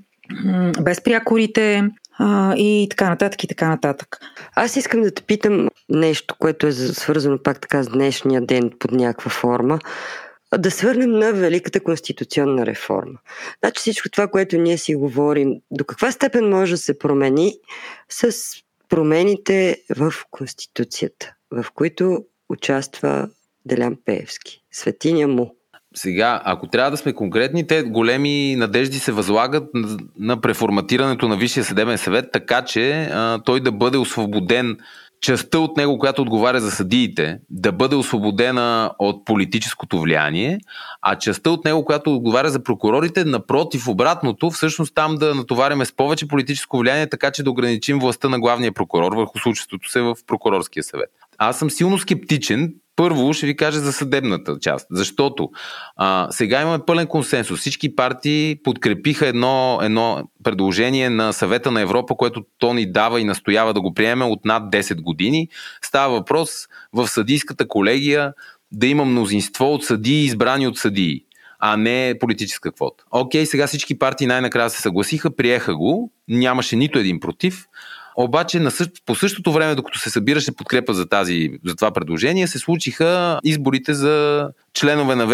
без 0.82 1.01
прякорите, 1.01 1.84
а, 2.18 2.54
и 2.56 2.86
така 2.90 3.08
нататък, 3.08 3.44
и 3.44 3.48
така 3.48 3.68
нататък. 3.68 4.18
Аз 4.54 4.76
искам 4.76 5.02
да 5.02 5.10
те 5.10 5.22
питам 5.22 5.68
нещо, 5.88 6.34
което 6.38 6.66
е 6.66 6.72
свързано 6.72 7.38
пак 7.42 7.60
така 7.60 7.82
с 7.82 7.88
днешния 7.88 8.40
ден 8.40 8.70
под 8.78 8.92
някаква 8.92 9.30
форма. 9.30 9.78
Да 10.58 10.70
свърнем 10.70 11.10
на 11.10 11.32
Великата 11.32 11.80
конституционна 11.80 12.66
реформа. 12.66 13.18
Значи 13.60 13.80
всичко 13.80 14.10
това, 14.10 14.28
което 14.28 14.56
ние 14.56 14.78
си 14.78 14.94
говорим, 14.94 15.54
до 15.70 15.84
каква 15.84 16.12
степен 16.12 16.48
може 16.48 16.72
да 16.72 16.78
се 16.78 16.98
промени 16.98 17.54
с 18.08 18.32
промените 18.88 19.76
в 19.96 20.12
Конституцията, 20.30 21.34
в 21.50 21.66
които 21.74 22.24
участва 22.48 23.28
Делян 23.66 23.96
Пеевски, 24.04 24.64
светиня 24.72 25.28
му. 25.28 25.57
Сега, 25.95 26.43
ако 26.45 26.66
трябва 26.66 26.91
да 26.91 26.97
сме 26.97 27.12
конкретни, 27.12 27.66
те 27.66 27.82
големи 27.82 28.57
надежди 28.57 28.99
се 28.99 29.12
възлагат 29.12 29.64
на 30.18 30.41
преформатирането 30.41 31.28
на 31.28 31.36
Висшия 31.36 31.64
съдебен 31.64 31.99
съвет, 31.99 32.28
така 32.32 32.64
че 32.64 33.03
а, 33.03 33.39
той 33.45 33.61
да 33.61 33.72
бъде 33.72 33.99
освободен 33.99 34.78
частта 35.20 35.59
от 35.59 35.76
него, 35.76 35.99
която 35.99 36.22
отговаря 36.22 36.61
за 36.61 36.70
съдиите, 36.70 37.39
да 37.51 37.72
бъде 37.72 37.97
освободена 37.97 38.91
от 38.99 39.24
политическото 39.24 40.01
влияние, 40.01 40.59
а 41.03 41.18
частта 41.18 41.51
от 41.51 41.64
него, 41.64 41.84
която 41.84 42.14
отговаря 42.14 42.51
за 42.51 42.62
прокурорите, 42.62 43.24
напротив, 43.24 43.89
обратното, 43.89 44.51
всъщност 44.51 44.95
там 44.95 45.14
да 45.14 45.34
натоваряме 45.34 45.84
с 45.84 45.97
повече 45.97 46.28
политическо 46.28 46.78
влияние, 46.78 47.09
така 47.09 47.30
че 47.30 47.43
да 47.43 47.51
ограничим 47.51 47.99
властта 47.99 48.28
на 48.28 48.41
главния 48.41 48.72
прокурор 48.72 49.12
върху 49.16 49.39
случващото 49.39 49.91
се 49.91 50.01
в 50.01 50.16
прокурорския 50.26 50.82
съвет. 50.82 51.11
Аз 51.39 51.59
съм 51.59 51.70
силно 51.70 51.99
скептичен, 51.99 52.74
първо 52.99 53.32
ще 53.32 53.46
ви 53.46 53.57
кажа 53.57 53.80
за 53.80 53.92
съдебната 53.92 54.59
част, 54.61 54.86
защото 54.90 55.51
а, 55.96 56.28
сега 56.30 56.62
имаме 56.62 56.84
пълен 56.86 57.07
консенсус. 57.07 57.61
Всички 57.61 57.96
партии 57.96 58.57
подкрепиха 58.64 59.26
едно, 59.26 59.78
едно 59.82 60.22
предложение 60.44 61.11
на 61.11 61.32
съвета 61.32 61.70
на 61.70 61.80
Европа, 61.80 62.14
което 62.14 62.42
то 62.59 62.74
ни 62.74 62.92
дава 62.92 63.20
и 63.20 63.24
настоява 63.24 63.74
да 63.74 63.80
го 63.80 63.94
приеме 63.94 64.24
от 64.24 64.44
над 64.44 64.62
10 64.72 65.03
години. 65.03 65.49
Става 65.82 66.14
въпрос 66.14 66.51
в 66.92 67.09
съдийската 67.09 67.68
колегия 67.68 68.32
да 68.72 68.86
има 68.86 69.05
мнозинство 69.05 69.74
от 69.74 69.84
съдии, 69.84 70.24
избрани 70.24 70.66
от 70.66 70.78
съдии 70.78 71.24
а 71.61 71.76
не 71.76 72.14
политическа 72.20 72.72
квота. 72.72 73.05
Окей, 73.11 73.46
сега 73.46 73.66
всички 73.66 73.99
партии 73.99 74.26
най-накрая 74.26 74.70
се 74.70 74.80
съгласиха, 74.80 75.36
приеха 75.36 75.76
го, 75.76 76.12
нямаше 76.28 76.76
нито 76.76 76.99
един 76.99 77.20
против. 77.20 77.64
Обаче 78.20 78.60
на 78.60 78.70
същ, 78.70 78.90
по 79.06 79.14
същото 79.14 79.52
време, 79.52 79.74
докато 79.74 79.98
се 79.98 80.10
събираше 80.10 80.56
подкрепа 80.56 80.94
за, 80.94 81.06
тази, 81.06 81.50
за 81.64 81.76
това 81.76 81.90
предложение, 81.90 82.46
се 82.46 82.58
случиха 82.58 83.40
изборите 83.44 83.94
за 83.94 84.48
членове 84.74 85.14
на 85.14 85.26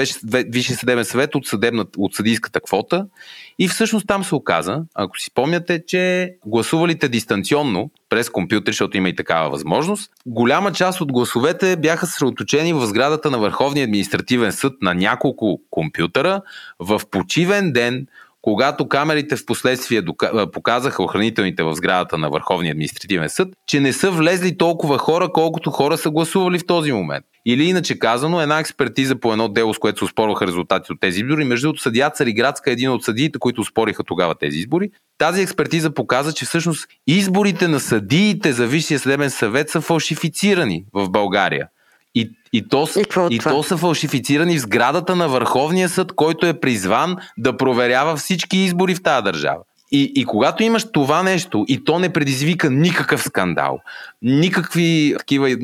Висшия 0.48 0.76
съдебен 0.76 1.04
съвет 1.04 1.34
от, 1.34 1.46
съдебна, 1.46 1.84
от 1.98 2.14
съдийската 2.14 2.60
квота. 2.60 3.06
И 3.58 3.68
всъщност 3.68 4.06
там 4.06 4.24
се 4.24 4.34
оказа, 4.34 4.82
ако 4.94 5.18
си 5.18 5.26
спомняте, 5.26 5.82
че 5.86 6.34
гласувалите 6.46 7.08
дистанционно 7.08 7.90
през 8.08 8.30
компютър, 8.30 8.72
защото 8.72 8.96
има 8.96 9.08
и 9.08 9.16
такава 9.16 9.50
възможност, 9.50 10.10
голяма 10.26 10.72
част 10.72 11.00
от 11.00 11.12
гласовете 11.12 11.76
бяха 11.76 12.06
съсредоточени 12.06 12.72
в 12.72 12.86
сградата 12.86 13.30
на 13.30 13.38
Върховния 13.38 13.84
административен 13.84 14.52
съд 14.52 14.72
на 14.82 14.94
няколко 14.94 15.60
компютъра 15.70 16.42
в 16.78 17.00
почивен 17.10 17.72
ден 17.72 18.06
когато 18.44 18.88
камерите 18.88 19.36
в 19.36 19.46
последствие 19.46 20.02
показаха 20.52 21.02
охранителните 21.02 21.62
в 21.62 21.74
сградата 21.74 22.18
на 22.18 22.30
Върховния 22.30 22.72
административен 22.72 23.28
съд, 23.28 23.48
че 23.66 23.80
не 23.80 23.92
са 23.92 24.10
влезли 24.10 24.56
толкова 24.56 24.98
хора, 24.98 25.28
колкото 25.32 25.70
хора 25.70 25.98
са 25.98 26.10
гласували 26.10 26.58
в 26.58 26.66
този 26.66 26.92
момент. 26.92 27.24
Или 27.46 27.64
иначе 27.64 27.98
казано, 27.98 28.40
една 28.40 28.58
експертиза 28.58 29.16
по 29.16 29.32
едно 29.32 29.48
дело, 29.48 29.74
с 29.74 29.78
което 29.78 30.06
се 30.06 30.12
спорваха 30.12 30.46
резултати 30.46 30.92
от 30.92 31.00
тези 31.00 31.20
избори. 31.20 31.44
Между 31.44 31.66
другото, 31.66 31.82
съдия 31.82 32.10
Цариградска 32.10 32.70
е 32.70 32.72
един 32.72 32.90
от 32.90 33.04
съдиите, 33.04 33.38
които 33.38 33.64
спориха 33.64 34.04
тогава 34.04 34.34
тези 34.34 34.58
избори. 34.58 34.90
Тази 35.18 35.42
експертиза 35.42 35.90
показа, 35.90 36.32
че 36.32 36.44
всъщност 36.44 36.86
изборите 37.06 37.68
на 37.68 37.80
съдиите 37.80 38.52
за 38.52 38.66
Висшия 38.66 38.98
съдебен 38.98 39.30
съвет 39.30 39.70
са 39.70 39.80
фалшифицирани 39.80 40.84
в 40.92 41.10
България. 41.10 41.68
И, 42.14 42.30
и, 42.52 42.68
то, 42.68 42.88
и, 42.96 43.34
и 43.34 43.38
то 43.38 43.62
са 43.62 43.76
фалшифицирани 43.76 44.58
в 44.58 44.60
сградата 44.60 45.16
на 45.16 45.28
Върховния 45.28 45.88
съд, 45.88 46.12
който 46.12 46.46
е 46.46 46.60
призван 46.60 47.16
да 47.38 47.56
проверява 47.56 48.16
всички 48.16 48.58
избори 48.58 48.94
в 48.94 49.02
тази 49.02 49.24
държава. 49.24 49.60
И, 49.92 50.12
и 50.14 50.24
когато 50.24 50.62
имаш 50.62 50.86
това 50.92 51.22
нещо 51.22 51.64
и 51.68 51.84
то 51.84 51.98
не 51.98 52.12
предизвика 52.12 52.70
никакъв 52.70 53.22
скандал, 53.22 53.78
никакви 54.22 55.14
такива 55.18 55.56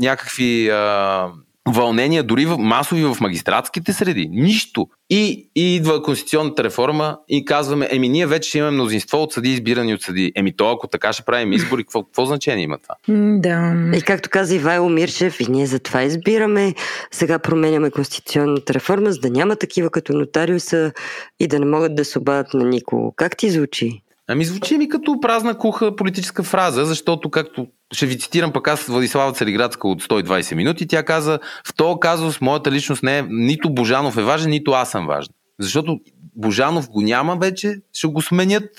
някакви 0.00 0.68
а, 0.68 1.26
вълнения, 1.68 2.22
дори 2.22 2.46
в, 2.46 2.58
масови 2.58 3.04
в 3.04 3.16
магистратските 3.20 3.92
среди. 3.92 4.28
Нищо. 4.30 4.86
И, 5.10 5.50
и 5.56 5.76
идва 5.76 6.02
конституционната 6.02 6.64
реформа 6.64 7.18
и 7.28 7.44
казваме, 7.44 7.88
еми 7.90 8.08
ние 8.08 8.26
вече 8.26 8.48
ще 8.48 8.58
имаме 8.58 8.72
мнозинство 8.72 9.22
от 9.22 9.32
съди, 9.32 9.50
избирани 9.50 9.94
от 9.94 10.02
съди. 10.02 10.32
Еми 10.36 10.56
то, 10.56 10.70
ако 10.70 10.88
така 10.88 11.12
ще 11.12 11.22
правим 11.22 11.52
избори, 11.52 11.84
какво, 11.84 12.02
какво 12.02 12.26
значение 12.26 12.64
има 12.64 12.78
това? 12.78 12.94
Да. 13.38 13.74
И 13.98 14.02
както 14.02 14.30
каза 14.30 14.54
Ивайло 14.54 14.88
Мирчев, 14.88 15.40
и 15.40 15.46
ние 15.48 15.66
за 15.66 15.78
това 15.78 16.02
избираме. 16.02 16.74
Сега 17.10 17.38
променяме 17.38 17.90
конституционната 17.90 18.74
реформа, 18.74 19.12
за 19.12 19.20
да 19.20 19.30
няма 19.30 19.56
такива 19.56 19.90
като 19.90 20.12
нотариуса 20.12 20.92
и 21.40 21.46
да 21.46 21.58
не 21.58 21.66
могат 21.66 21.94
да 21.94 22.04
се 22.04 22.18
обадят 22.18 22.54
на 22.54 22.64
никого. 22.64 23.12
Как 23.16 23.36
ти 23.36 23.50
звучи? 23.50 24.02
Ами 24.28 24.44
звучи 24.44 24.78
ми 24.78 24.88
като 24.88 25.20
празна 25.20 25.58
куха 25.58 25.96
политическа 25.96 26.42
фраза, 26.42 26.84
защото 26.84 27.30
както 27.30 27.66
ще 27.92 28.06
ви 28.06 28.18
цитирам 28.18 28.52
пък 28.52 28.68
аз 28.68 28.86
Владислава 28.86 29.32
Цариградска 29.32 29.88
от 29.88 30.02
120 30.02 30.54
минути, 30.54 30.86
тя 30.86 31.02
каза, 31.02 31.38
в 31.66 31.74
този 31.74 32.00
казус 32.00 32.40
моята 32.40 32.70
личност 32.70 33.02
не 33.02 33.18
е, 33.18 33.22
нито 33.28 33.70
Божанов 33.70 34.16
е 34.16 34.22
важен, 34.22 34.50
нито 34.50 34.70
аз 34.70 34.90
съм 34.90 35.06
важен. 35.06 35.32
Защото 35.58 36.00
Божанов 36.36 36.90
го 36.90 37.00
няма 37.00 37.36
вече, 37.36 37.80
ще 37.92 38.06
го 38.06 38.22
сменят. 38.22 38.70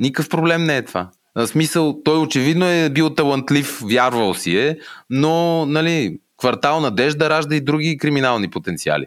Никакъв 0.00 0.28
проблем 0.28 0.64
не 0.64 0.76
е 0.76 0.84
това. 0.84 1.10
В 1.34 1.46
смисъл, 1.46 2.02
той 2.04 2.18
очевидно 2.18 2.66
е 2.66 2.90
бил 2.90 3.10
талантлив, 3.10 3.80
вярвал 3.84 4.34
си 4.34 4.56
е, 4.56 4.78
но, 5.10 5.66
нали, 5.66 6.18
квартал 6.38 6.80
надежда 6.80 7.30
ражда 7.30 7.56
и 7.56 7.60
други 7.60 7.98
криминални 7.98 8.50
потенциали 8.50 9.06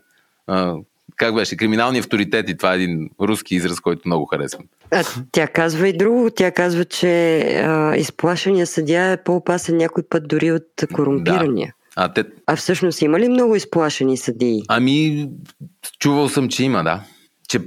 как 1.22 1.36
беше, 1.36 1.57
криминални 1.57 1.99
авторитети. 1.99 2.57
Това 2.57 2.74
е 2.74 2.76
един 2.76 3.09
руски 3.22 3.55
израз, 3.55 3.80
който 3.80 4.01
много 4.05 4.26
харесвам. 4.26 4.64
А, 4.92 5.04
тя 5.32 5.48
казва 5.48 5.88
и 5.88 5.98
друго. 5.98 6.30
Тя 6.36 6.52
казва, 6.52 6.86
че 6.86 7.39
а, 7.39 7.96
изплашения 7.96 8.68
съдя 8.68 9.12
е 9.12 9.24
по-опасен 9.24 9.78
някой 9.78 10.04
път 10.10 10.28
дори 10.28 10.52
от 10.52 10.68
корумпирания. 10.94 11.68
Да. 11.68 12.04
А, 12.04 12.14
те... 12.14 12.24
а 12.48 12.56
всъщност 12.56 13.02
има 13.02 13.20
ли 13.20 13.30
много 13.30 13.56
изплашени 13.56 14.18
съдии? 14.18 14.62
Ами, 14.68 15.30
чувал 16.00 16.30
съм, 16.30 16.50
че 16.50 16.64
има, 16.64 16.84
да. 16.84 17.04
Че 17.48 17.60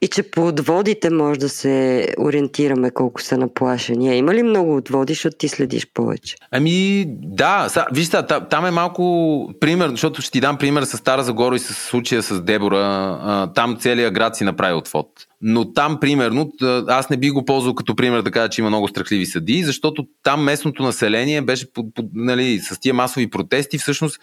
и 0.00 0.08
че 0.08 0.22
по 0.22 0.46
отводите 0.46 1.10
може 1.10 1.40
да 1.40 1.48
се 1.48 2.08
ориентираме 2.18 2.90
колко 2.90 3.22
са 3.22 3.38
наплашени. 3.38 4.16
Има 4.16 4.34
ли 4.34 4.42
много 4.42 4.76
отводи, 4.76 5.12
защото 5.12 5.36
ти 5.36 5.48
следиш 5.48 5.86
повече? 5.94 6.36
Ами 6.50 7.04
да, 7.08 7.68
са, 7.68 7.84
вижте, 7.92 8.18
там 8.50 8.66
е 8.66 8.70
малко 8.70 9.52
пример, 9.60 9.88
защото 9.88 10.22
ще 10.22 10.32
ти 10.32 10.40
дам 10.40 10.58
пример 10.58 10.82
с 10.82 10.96
Стара 10.96 11.24
Загора 11.24 11.56
и 11.56 11.58
с 11.58 11.74
случая 11.74 12.22
с 12.22 12.42
Дебора. 12.42 13.50
Там 13.54 13.76
целият 13.80 14.14
град 14.14 14.36
си 14.36 14.44
направи 14.44 14.74
отвод. 14.74 15.06
Но 15.46 15.72
там, 15.72 16.00
примерно, 16.00 16.52
аз 16.88 17.10
не 17.10 17.16
би 17.16 17.30
го 17.30 17.44
ползвал 17.44 17.74
като 17.74 17.96
пример 17.96 18.22
да 18.22 18.30
кажа, 18.30 18.48
че 18.48 18.60
има 18.60 18.70
много 18.70 18.88
страхливи 18.88 19.26
съдии, 19.26 19.64
защото 19.64 20.06
там 20.22 20.44
местното 20.44 20.82
население 20.82 21.42
беше 21.42 21.72
под, 21.72 21.94
под, 21.94 22.06
нали, 22.14 22.58
с 22.58 22.80
тия 22.80 22.94
масови 22.94 23.30
протести, 23.30 23.78
всъщност 23.78 24.20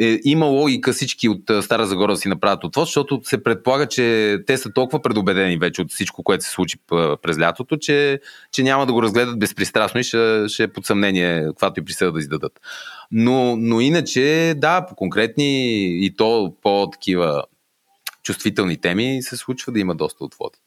е, 0.00 0.18
има 0.24 0.46
логика 0.46 0.92
всички 0.92 1.28
от 1.28 1.42
Стара 1.62 1.86
Загора 1.86 2.16
си 2.16 2.28
направят 2.28 2.64
отвод, 2.64 2.86
защото 2.86 3.20
се 3.24 3.42
предполага, 3.42 3.86
че 3.86 4.36
те 4.46 4.56
са 4.56 4.72
толкова 4.72 5.02
предубедени 5.02 5.56
вече 5.56 5.82
от 5.82 5.90
всичко, 5.90 6.22
което 6.22 6.44
се 6.44 6.50
случи 6.50 6.78
през 7.22 7.38
лятото, 7.38 7.76
че, 7.76 8.20
че 8.52 8.62
няма 8.62 8.86
да 8.86 8.92
го 8.92 9.02
разгледат 9.02 9.38
безпристрастно 9.38 10.00
и 10.00 10.04
ще, 10.04 10.44
ще 10.48 10.62
е 10.62 10.72
под 10.72 10.86
съмнение, 10.86 11.44
каквато 11.46 11.80
и 11.80 11.84
присъда 11.84 12.12
да 12.12 12.20
издадат. 12.20 12.52
Но, 13.10 13.56
но 13.56 13.80
иначе, 13.80 14.54
да, 14.56 14.86
по 14.86 14.94
конкретни 14.94 15.82
и 16.06 16.14
то 16.16 16.54
по-такива 16.62 17.44
чувствителни 18.22 18.76
теми 18.76 19.22
се 19.22 19.36
случва 19.36 19.72
да 19.72 19.80
има 19.80 19.94
доста 19.94 20.24
отводи. 20.24 20.58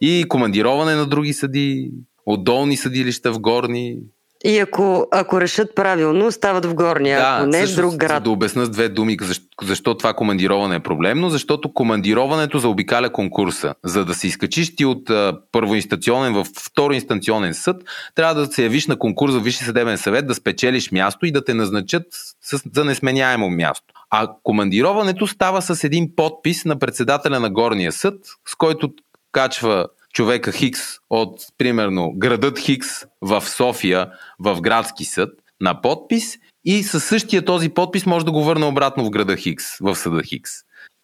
И 0.00 0.24
командироване 0.28 0.94
на 0.94 1.06
други 1.06 1.32
съди, 1.32 1.90
от 2.26 2.44
долни 2.44 2.76
съдилища 2.76 3.32
в 3.32 3.40
горни, 3.40 3.98
и 4.44 4.58
ако, 4.58 5.06
ако 5.10 5.40
решат 5.40 5.74
правилно, 5.74 6.32
стават 6.32 6.64
в 6.64 6.74
горния, 6.74 7.18
да, 7.18 7.36
ако 7.36 7.46
не 7.46 7.66
в 7.66 7.74
друг 7.74 7.94
град. 7.94 8.22
Да 8.22 8.30
обясна 8.30 8.64
с 8.64 8.70
две 8.70 8.88
думи 8.88 9.16
защо, 9.20 9.46
защо 9.62 9.96
това 9.96 10.14
командироване 10.14 10.76
е 10.76 10.80
проблемно. 10.80 11.30
Защото 11.30 11.72
командироването 11.72 12.58
заобикаля 12.58 13.10
конкурса. 13.12 13.74
За 13.84 14.04
да 14.04 14.14
се 14.14 14.26
изкачиш 14.26 14.76
ти 14.76 14.84
от 14.84 15.10
а, 15.10 15.38
първоинстанционен 15.52 16.34
в 16.34 16.46
второинстанционен 16.58 17.54
съд, 17.54 17.76
трябва 18.14 18.34
да 18.34 18.46
се 18.46 18.62
явиш 18.62 18.86
на 18.86 18.98
конкурс 18.98 19.34
в 19.34 19.40
Висше 19.40 19.64
съдебен 19.64 19.98
съвет, 19.98 20.26
да 20.26 20.34
спечелиш 20.34 20.92
място 20.92 21.26
и 21.26 21.32
да 21.32 21.44
те 21.44 21.54
назначат 21.54 22.06
с, 22.42 22.62
за 22.74 22.84
несменяемо 22.84 23.50
място. 23.50 23.86
А 24.10 24.28
командироването 24.42 25.26
става 25.26 25.62
с 25.62 25.84
един 25.84 26.16
подпис 26.16 26.64
на 26.64 26.78
председателя 26.78 27.40
на 27.40 27.50
горния 27.50 27.92
съд, 27.92 28.14
с 28.48 28.54
който 28.54 28.90
качва 29.32 29.86
човека 30.14 30.52
Хикс 30.52 30.80
от, 31.10 31.40
примерно, 31.58 32.12
градът 32.16 32.58
Хикс 32.58 32.88
в 33.20 33.40
София, 33.40 34.10
в 34.38 34.60
градски 34.60 35.04
съд, 35.04 35.30
на 35.60 35.80
подпис 35.80 36.38
и 36.64 36.82
със 36.82 37.04
същия 37.04 37.44
този 37.44 37.68
подпис 37.68 38.06
може 38.06 38.24
да 38.24 38.32
го 38.32 38.44
върне 38.44 38.66
обратно 38.66 39.04
в 39.04 39.10
града 39.10 39.36
Хикс, 39.36 39.64
в 39.80 39.96
съда 39.96 40.22
Хикс. 40.22 40.50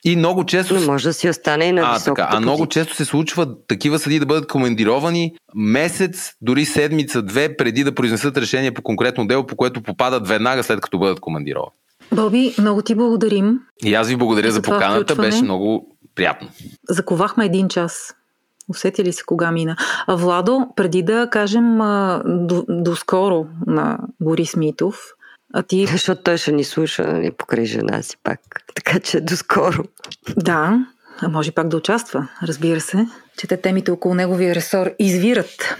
И 0.04 0.16
много 0.16 0.44
често. 0.44 0.74
Но 0.74 0.86
може 0.86 1.08
да 1.08 1.12
си 1.12 1.28
остане 1.28 1.64
и 1.64 1.72
на 1.72 1.82
а, 1.84 1.98
така, 1.98 2.28
а 2.30 2.40
много 2.40 2.66
често 2.66 2.94
се 2.94 3.04
случва 3.04 3.66
такива 3.66 3.98
съди 3.98 4.18
да 4.18 4.26
бъдат 4.26 4.48
командировани 4.48 5.34
месец, 5.54 6.32
дори 6.40 6.64
седмица, 6.64 7.22
две, 7.22 7.56
преди 7.56 7.84
да 7.84 7.94
произнесат 7.94 8.36
решение 8.36 8.74
по 8.74 8.82
конкретно 8.82 9.26
дело, 9.26 9.46
по 9.46 9.56
което 9.56 9.82
попадат 9.82 10.28
веднага 10.28 10.62
след 10.62 10.80
като 10.80 10.98
бъдат 10.98 11.20
командировани. 11.20 11.72
Боби, 12.12 12.54
много 12.58 12.82
ти 12.82 12.94
благодарим. 12.94 13.58
И 13.84 13.94
аз 13.94 14.08
ви 14.08 14.16
благодаря 14.16 14.50
за, 14.50 14.54
за 14.54 14.62
поканата, 14.62 15.00
включване. 15.00 15.28
беше 15.28 15.42
много 15.42 15.96
приятно. 16.14 16.48
Заковахме 16.88 17.44
един 17.44 17.68
час. 17.68 18.14
Усети 18.70 19.04
ли 19.04 19.12
се 19.12 19.24
кога 19.24 19.50
мина? 19.50 19.76
А 20.06 20.16
Владо, 20.16 20.66
преди 20.76 21.02
да 21.02 21.28
кажем 21.30 21.78
до, 22.24 22.64
до 22.68 22.96
скоро 22.96 23.46
на 23.66 23.98
Борис 24.20 24.56
Митов, 24.56 24.96
а 25.54 25.62
ти... 25.62 25.86
Защото 25.92 26.22
той 26.22 26.36
ще 26.36 26.52
ни 26.52 26.64
слуша 26.64 27.02
нали, 27.02 27.30
покрай 27.30 27.64
жена 27.64 28.02
си 28.02 28.16
пак. 28.24 28.40
Така 28.74 29.00
че 29.00 29.20
до 29.20 29.36
скоро. 29.36 29.82
Да, 30.36 30.86
а 31.22 31.28
може 31.28 31.52
пак 31.52 31.68
да 31.68 31.76
участва, 31.76 32.28
разбира 32.42 32.80
се, 32.80 33.06
че 33.38 33.46
те 33.46 33.56
темите 33.56 33.90
около 33.90 34.14
неговия 34.14 34.54
ресор 34.54 34.90
извират. 34.98 35.76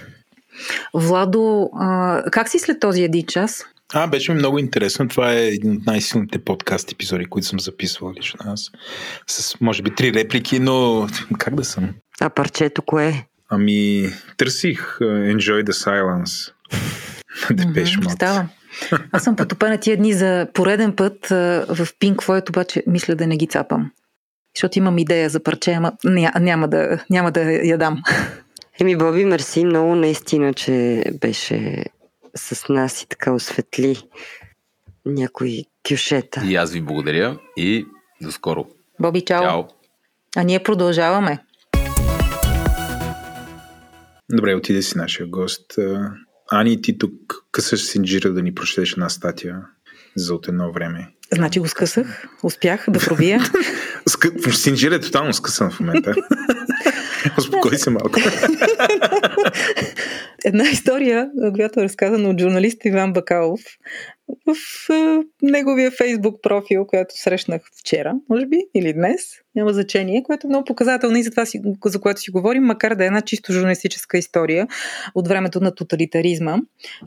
Владо, 0.95 1.71
а, 1.75 2.23
как 2.33 2.49
си 2.49 2.59
след 2.59 2.81
този 2.81 3.03
един 3.03 3.27
час? 3.27 3.65
А, 3.95 4.07
беше 4.07 4.33
ми 4.33 4.39
много 4.39 4.59
интересно. 4.59 5.09
Това 5.09 5.33
е 5.33 5.47
един 5.47 5.77
от 5.77 5.87
най-силните 5.87 6.39
подкаст 6.39 6.93
епизоди, 6.93 7.25
които 7.25 7.49
съм 7.49 7.61
записвал 7.61 8.13
лично 8.13 8.41
аз. 8.45 8.71
С, 9.27 9.61
може 9.61 9.83
би, 9.83 9.95
три 9.95 10.13
реплики, 10.15 10.59
но 10.59 11.07
как 11.39 11.55
да 11.55 11.65
съм? 11.65 11.95
А 12.21 12.31
парчето 12.31 12.83
кое 12.83 13.27
Ами, 13.49 14.09
търсих 14.37 14.99
uh, 15.01 15.37
Enjoy 15.37 15.65
the 15.65 15.73
Silence. 15.73 16.53
Депеш 17.55 17.97
mm-hmm, 17.97 18.09
Става. 18.09 18.49
Аз 19.13 19.25
съм 19.25 19.37
потопена 19.37 19.79
тия 19.79 19.97
дни 19.97 20.13
за 20.13 20.49
пореден 20.55 20.97
път 20.97 21.29
uh, 21.29 21.75
в 21.75 21.95
Pink 21.99 22.17
Floyd, 22.17 22.51
обаче 22.51 22.83
мисля 22.87 23.15
да 23.15 23.27
не 23.27 23.37
ги 23.37 23.47
цапам. 23.47 23.91
Защото 24.57 24.79
имам 24.79 24.99
идея 24.99 25.31
за 25.31 25.43
парче, 25.43 25.73
ама 25.73 25.93
ня, 26.05 26.33
няма, 26.41 26.69
да, 26.69 27.05
няма 27.11 27.33
да 27.33 27.41
я 27.53 27.79
дам. 27.79 28.03
Еми, 28.81 28.97
Боби, 28.97 29.25
мерси 29.25 29.65
много 29.65 29.95
наистина, 29.95 30.55
че 30.55 31.05
беше 31.21 31.85
с 32.37 32.69
нас 32.69 33.03
и 33.03 33.09
така 33.09 33.33
осветли 33.33 34.03
някои 35.07 35.65
кюшета. 35.89 36.43
И 36.47 36.57
аз 36.57 36.73
ви 36.73 36.81
благодаря 36.81 37.39
и 37.57 37.87
до 38.23 38.33
скоро. 38.33 38.67
Боби, 39.01 39.21
чао. 39.21 39.43
чао. 39.43 39.65
А 40.37 40.43
ние 40.43 40.63
продължаваме. 40.63 41.39
Добре, 44.33 44.55
отиде 44.55 44.83
си 44.83 44.99
нашия 44.99 45.27
гост. 45.27 45.75
Ани, 46.53 46.83
ти 46.83 46.99
тук 46.99 47.13
късаш 47.53 47.81
синджира 47.81 48.33
да 48.33 48.43
ни 48.43 48.55
прочетеш 48.55 48.93
една 48.93 49.09
статия 49.09 49.63
за 50.17 50.35
от 50.35 50.49
едно 50.49 50.73
време. 50.73 51.09
Значи 51.35 51.61
го 51.61 51.69
скъсах, 51.69 52.29
успях 52.43 52.85
да 52.89 52.99
пробия. 52.99 53.41
Синджир 54.53 54.93
е 54.93 55.01
тотално 55.01 55.33
скъсан 55.33 55.71
в 55.71 55.81
момента. 55.81 56.15
Успокой 57.39 57.79
се 57.79 57.91
малко. 57.91 58.11
Една 60.45 60.65
история, 60.65 61.31
която 61.55 61.81
е 61.81 61.83
разказана 61.83 62.29
от 62.29 62.41
журналист 62.41 62.85
Иван 62.85 63.13
Бакалов 63.13 63.61
в 64.47 64.55
неговия 65.43 65.91
фейсбук 65.91 66.43
профил, 66.43 66.87
която 66.87 67.21
срещнах 67.21 67.63
вчера, 67.81 68.15
може 68.29 68.47
би, 68.47 68.59
или 68.75 68.93
днес, 68.93 69.21
няма 69.55 69.73
значение, 69.73 70.23
което 70.23 70.47
е 70.47 70.49
много 70.49 70.65
показателно 70.65 71.17
и 71.17 71.23
за 71.23 71.31
това, 71.31 71.45
за 71.85 72.01
което 72.01 72.21
си 72.21 72.31
говорим, 72.31 72.63
макар 72.63 72.95
да 72.95 73.05
е 73.05 73.07
една 73.07 73.21
чисто 73.21 73.53
журналистическа 73.53 74.19
история 74.19 74.69
от 75.15 75.29
времето 75.29 75.61
на 75.61 75.75
тоталитаризма. 75.75 76.57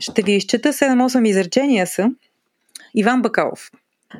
Ще 0.00 0.22
ви 0.22 0.32
изчета 0.32 0.72
7-8 0.72 1.28
изречения 1.28 1.86
са. 1.86 2.10
Иван 2.94 3.22
Бакалов. 3.22 3.70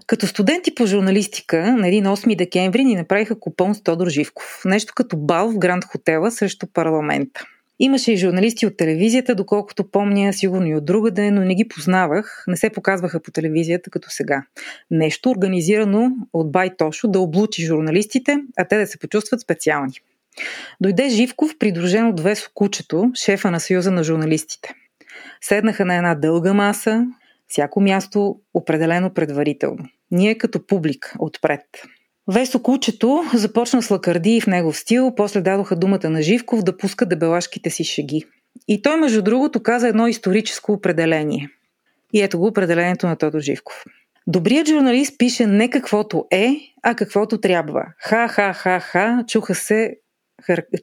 Като 0.06 0.26
студенти 0.26 0.74
по 0.74 0.86
журналистика 0.86 1.76
на 1.76 1.88
един 1.88 2.04
8 2.04 2.36
декември 2.36 2.84
ни 2.84 2.96
направиха 2.96 3.40
купон 3.40 3.74
с 3.74 3.82
Тодор 3.82 4.08
Живков. 4.08 4.62
Нещо 4.64 4.92
като 4.96 5.16
бал 5.16 5.50
в 5.50 5.58
Гранд 5.58 5.84
Хотела 5.84 6.30
срещу 6.30 6.66
парламента. 6.72 7.44
Имаше 7.78 8.12
и 8.12 8.16
журналисти 8.16 8.66
от 8.66 8.76
телевизията, 8.76 9.34
доколкото 9.34 9.90
помня, 9.90 10.32
сигурно 10.32 10.66
и 10.66 10.74
от 10.74 10.84
друга 10.84 11.10
ден, 11.10 11.34
но 11.34 11.40
не 11.40 11.54
ги 11.54 11.68
познавах, 11.68 12.44
не 12.48 12.56
се 12.56 12.70
показваха 12.70 13.20
по 13.20 13.30
телевизията 13.30 13.90
като 13.90 14.10
сега. 14.10 14.42
Нещо 14.90 15.30
организирано 15.30 16.10
от 16.32 16.52
Бай 16.52 16.70
Тошо 16.76 17.08
да 17.08 17.20
облучи 17.20 17.66
журналистите, 17.66 18.38
а 18.56 18.64
те 18.64 18.78
да 18.78 18.86
се 18.86 18.98
почувстват 18.98 19.40
специални. 19.40 19.92
Дойде 20.80 21.08
Живков, 21.08 21.58
придружен 21.58 22.06
от 22.06 22.20
Весо 22.20 22.50
Кучето, 22.54 23.10
шефа 23.14 23.50
на 23.50 23.60
Съюза 23.60 23.90
на 23.90 24.04
журналистите. 24.04 24.74
Седнаха 25.40 25.84
на 25.84 25.96
една 25.96 26.14
дълга 26.14 26.54
маса, 26.54 27.06
всяко 27.48 27.80
място 27.80 28.36
определено 28.54 29.14
предварително. 29.14 29.84
Ние 30.10 30.38
като 30.38 30.66
публик 30.66 31.14
отпред. 31.18 31.60
Весо 32.32 32.62
Кучето 32.62 33.24
започна 33.34 33.82
с 33.82 33.90
лакарди 33.90 34.40
в 34.40 34.46
негов 34.46 34.78
стил, 34.78 35.14
после 35.16 35.40
дадоха 35.40 35.76
думата 35.76 36.10
на 36.10 36.22
Живков 36.22 36.62
да 36.62 36.76
пуска 36.76 37.06
дебелашките 37.06 37.70
си 37.70 37.84
шеги. 37.84 38.24
И 38.68 38.82
той, 38.82 38.96
между 38.96 39.22
другото, 39.22 39.62
каза 39.62 39.88
едно 39.88 40.06
историческо 40.06 40.72
определение. 40.72 41.48
И 42.12 42.22
ето 42.22 42.38
го 42.38 42.46
определението 42.46 43.06
на 43.06 43.16
Тодор 43.16 43.40
Живков. 43.40 43.84
Добрият 44.26 44.68
журналист 44.68 45.18
пише 45.18 45.46
не 45.46 45.70
каквото 45.70 46.26
е, 46.30 46.56
а 46.82 46.94
каквото 46.94 47.40
трябва. 47.40 47.86
Ха-ха-ха-ха, 47.98 49.24
чуха 49.28 49.54
се, 49.54 49.96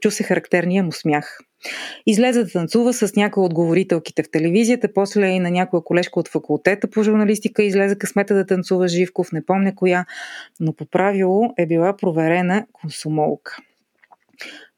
чу 0.02 0.12
се 0.12 0.24
характерния 0.24 0.84
му 0.84 0.92
смях. 0.92 1.38
Излезе 2.06 2.44
да 2.44 2.50
танцува 2.50 2.94
с 2.94 3.16
някои 3.16 3.44
от 3.44 3.54
говорителките 3.54 4.24
в 4.24 4.32
телевизията, 4.32 4.94
после 4.94 5.28
и 5.28 5.40
на 5.40 5.52
някоя 5.52 5.84
колежка 5.84 6.20
от 6.20 6.28
факултета 6.28 6.90
по 6.90 7.04
журналистика 7.04 7.64
излезе 7.64 7.98
късмета 7.98 8.36
да 8.36 8.46
танцува 8.46 8.88
Живков, 8.88 9.32
не 9.32 9.46
помня 9.46 9.76
коя, 9.76 10.06
но 10.60 10.74
по 10.74 10.86
правило 10.86 11.54
е 11.58 11.66
била 11.66 11.98
проверена 11.98 12.66
консумолка. 12.74 13.58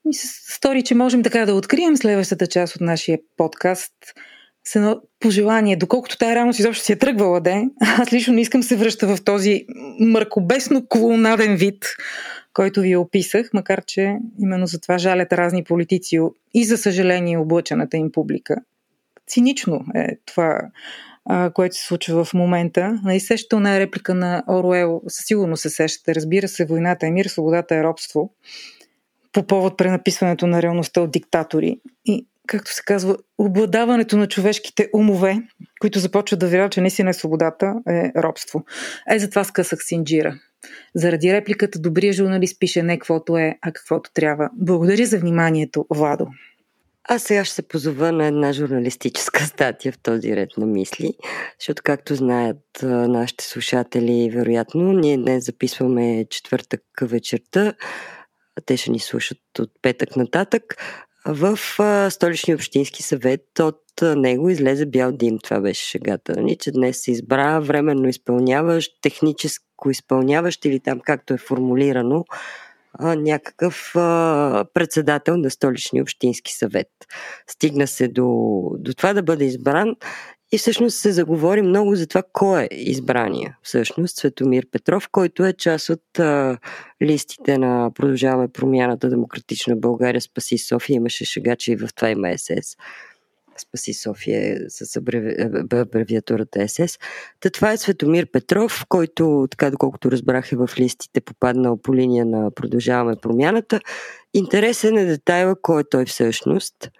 Ми 0.06 0.14
се 0.14 0.28
стори, 0.54 0.84
че 0.84 0.96
можем 0.96 1.24
така 1.24 1.46
да 1.46 1.54
открием 1.54 1.98
следващата 1.98 2.48
част 2.48 2.76
от 2.76 2.82
нашия 2.82 3.20
подкаст 3.38 3.94
с 4.66 4.76
едно 4.76 5.02
пожелание, 5.20 5.76
доколкото 5.76 6.18
тая 6.18 6.36
реалност 6.36 6.60
изобщо 6.60 6.86
си 6.86 6.94
е 6.94 6.96
тръгвала, 6.96 7.42
де, 7.42 7.64
аз 7.82 8.14
лично 8.14 8.34
не 8.34 8.42
искам 8.42 8.64
се 8.64 8.76
връща 8.76 9.16
в 9.16 9.24
този 9.24 9.66
мъркобесно 10.00 10.88
клоунаден 10.90 11.56
вид, 11.56 11.86
който 12.54 12.82
ви 12.82 12.96
описах, 12.96 13.50
макар 13.54 13.86
че 13.86 14.18
именно 14.40 14.68
за 14.68 14.80
това 14.80 14.98
жалят 14.98 15.34
разни 15.34 15.64
политици 15.64 16.20
и 16.54 16.66
за 16.66 16.78
съжаление 16.78 17.38
облъчената 17.38 17.98
им 17.98 18.12
публика. 18.12 18.56
Цинично 19.28 19.86
е 19.96 20.08
това, 20.26 20.62
което 21.54 21.76
се 21.76 21.86
случва 21.86 22.26
в 22.26 22.34
момента. 22.34 23.00
Най-сещателна 23.04 23.76
е 23.76 23.80
реплика 23.80 24.14
на 24.14 24.44
Оруел. 24.50 25.02
Със 25.08 25.26
сигурност 25.26 25.62
се 25.62 25.70
сещате. 25.70 26.16
Разбира 26.16 26.48
се, 26.48 26.66
войната 26.66 27.08
е 27.08 27.12
мир, 27.12 27.26
свободата 27.26 27.76
е 27.76 27.84
робство. 27.84 28.34
По 29.34 29.48
повод 29.48 29.78
пренаписването 29.78 30.48
на 30.48 30.62
реалността 30.62 31.02
от 31.02 31.12
диктатори. 31.12 31.80
И 32.06 32.28
както 32.48 32.74
се 32.74 32.84
казва, 32.84 33.18
обладаването 33.38 34.18
на 34.18 34.28
човешките 34.28 34.90
умове, 34.94 35.38
които 35.82 36.00
започват 36.00 36.40
да 36.40 36.48
вярват, 36.48 36.72
че 36.72 36.82
наистина 36.82 37.10
е 37.10 37.14
свободата, 37.14 37.76
е 37.90 38.12
робство. 38.22 38.66
Е, 39.10 39.20
затова 39.20 39.44
скъсах 39.44 39.80
Синджира. 39.84 40.40
Заради 40.96 41.34
репликата 41.34 41.80
добрия 41.80 42.14
журналист 42.14 42.60
пише 42.60 42.84
не 42.84 43.00
каквото 43.00 43.38
е, 43.38 43.58
а 43.62 43.72
каквото 43.72 44.12
трябва. 44.14 44.50
Благодаря 44.54 45.06
за 45.06 45.20
вниманието, 45.20 45.86
Владо. 45.90 46.28
Аз 47.10 47.24
сега 47.24 47.46
ще 47.46 47.56
се 47.56 47.68
позова 47.68 48.12
на 48.12 48.26
една 48.26 48.54
журналистическа 48.54 49.44
статия 49.46 49.92
в 49.92 50.00
този 50.00 50.36
ред 50.36 50.50
на 50.58 50.66
мисли, 50.66 51.14
защото 51.60 51.84
както 51.84 52.16
знаят 52.16 52.84
нашите 52.84 53.44
слушатели, 53.44 54.30
вероятно, 54.34 54.94
ние 54.94 55.18
днес 55.18 55.46
записваме 55.46 56.26
четвъртък 56.30 56.82
вечерта, 57.02 57.74
те 58.66 58.78
ще 58.78 58.92
ни 58.92 59.00
слушат 59.00 59.38
от 59.60 59.72
петък 59.82 60.16
нататък. 60.16 60.76
В 61.26 61.58
столичния 62.12 62.56
общински 62.56 63.04
съвет 63.04 63.60
от 63.60 63.80
него 64.02 64.50
излезе 64.50 64.86
бял 64.86 65.12
дим. 65.12 65.40
Това 65.40 65.60
беше 65.60 65.86
шегата. 65.86 66.34
Нали? 66.38 66.58
Че 66.58 66.72
днес 66.72 67.04
се 67.04 67.12
избра 67.12 67.60
временно 67.60 68.08
изпълняващ, 68.10 68.92
техническо 69.02 69.90
изпълняващ 69.90 70.66
или 70.66 70.80
там 70.80 71.00
както 71.00 71.34
е 71.34 71.38
формулирано 71.38 72.26
някакъв 73.00 73.92
председател 74.74 75.38
на 75.38 75.50
столичния 75.50 76.04
общински 76.04 76.54
съвет. 76.54 76.90
Стигна 77.48 77.88
се 77.88 78.08
до, 78.08 78.26
до 78.80 78.94
това 78.94 79.14
да 79.14 79.24
бъде 79.24 79.46
избран 79.46 79.96
и 80.54 80.58
всъщност 80.58 80.98
се 80.98 81.12
заговори 81.12 81.62
много 81.62 81.96
за 81.96 82.08
това 82.08 82.24
кой 82.34 82.64
е 82.64 82.68
избрания. 82.72 83.58
Всъщност 83.64 84.18
Светомир 84.18 84.66
Петров, 84.72 85.10
който 85.12 85.46
е 85.46 85.54
част 85.54 85.90
от 85.90 86.20
а, 86.20 86.58
листите 87.02 87.58
на 87.58 87.92
Продължаваме 87.96 88.48
промяната 88.48 89.10
Демократична 89.10 89.76
България 89.76 90.22
Спаси 90.22 90.58
София. 90.58 90.96
Имаше 90.96 91.26
шега, 91.26 91.56
че 91.56 91.72
и 91.72 91.76
в 91.76 91.90
това 91.96 92.10
има 92.10 92.38
СС. 92.38 92.78
Спаси 93.58 93.94
София 93.94 94.60
с 94.70 94.98
абревиатурата 95.72 96.70
СС. 96.70 96.98
Та 97.40 97.50
това 97.50 97.72
е 97.72 97.78
Светомир 97.78 98.32
Петров, 98.32 98.86
който, 98.90 99.48
така 99.52 99.72
доколкото 99.72 100.12
разбрах 100.12 100.52
е 100.52 100.56
в 100.56 100.70
листите, 100.80 101.22
попаднал 101.22 101.78
по 101.78 101.96
линия 101.96 102.26
на 102.26 102.52
Продължаваме 102.52 103.16
промяната. 103.22 103.80
Интересен 104.34 104.98
е 104.98 105.06
детайла 105.06 105.56
кой 105.62 105.82
е 105.82 105.90
той 105.90 106.06
всъщност– 106.06 106.76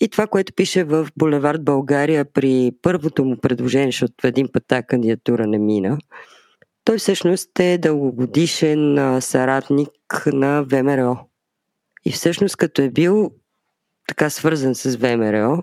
и 0.00 0.08
това, 0.08 0.26
което 0.26 0.52
пише 0.52 0.84
в 0.84 1.08
Булевард 1.16 1.64
България 1.64 2.24
при 2.32 2.72
първото 2.82 3.24
му 3.24 3.36
предложение, 3.40 3.88
защото 3.88 4.26
един 4.26 4.48
път 4.52 4.62
тази 4.68 4.82
кандидатура 4.86 5.46
не 5.46 5.58
мина, 5.58 5.98
той 6.84 6.98
всъщност 6.98 7.60
е 7.60 7.78
дългогодишен 7.78 9.18
съратник 9.20 10.26
на 10.26 10.62
ВМРО. 10.62 11.16
И 12.04 12.12
всъщност 12.12 12.56
като 12.56 12.82
е 12.82 12.90
бил 12.90 13.30
така 14.08 14.30
свързан 14.30 14.74
с 14.74 14.96
ВМРО, 14.96 15.62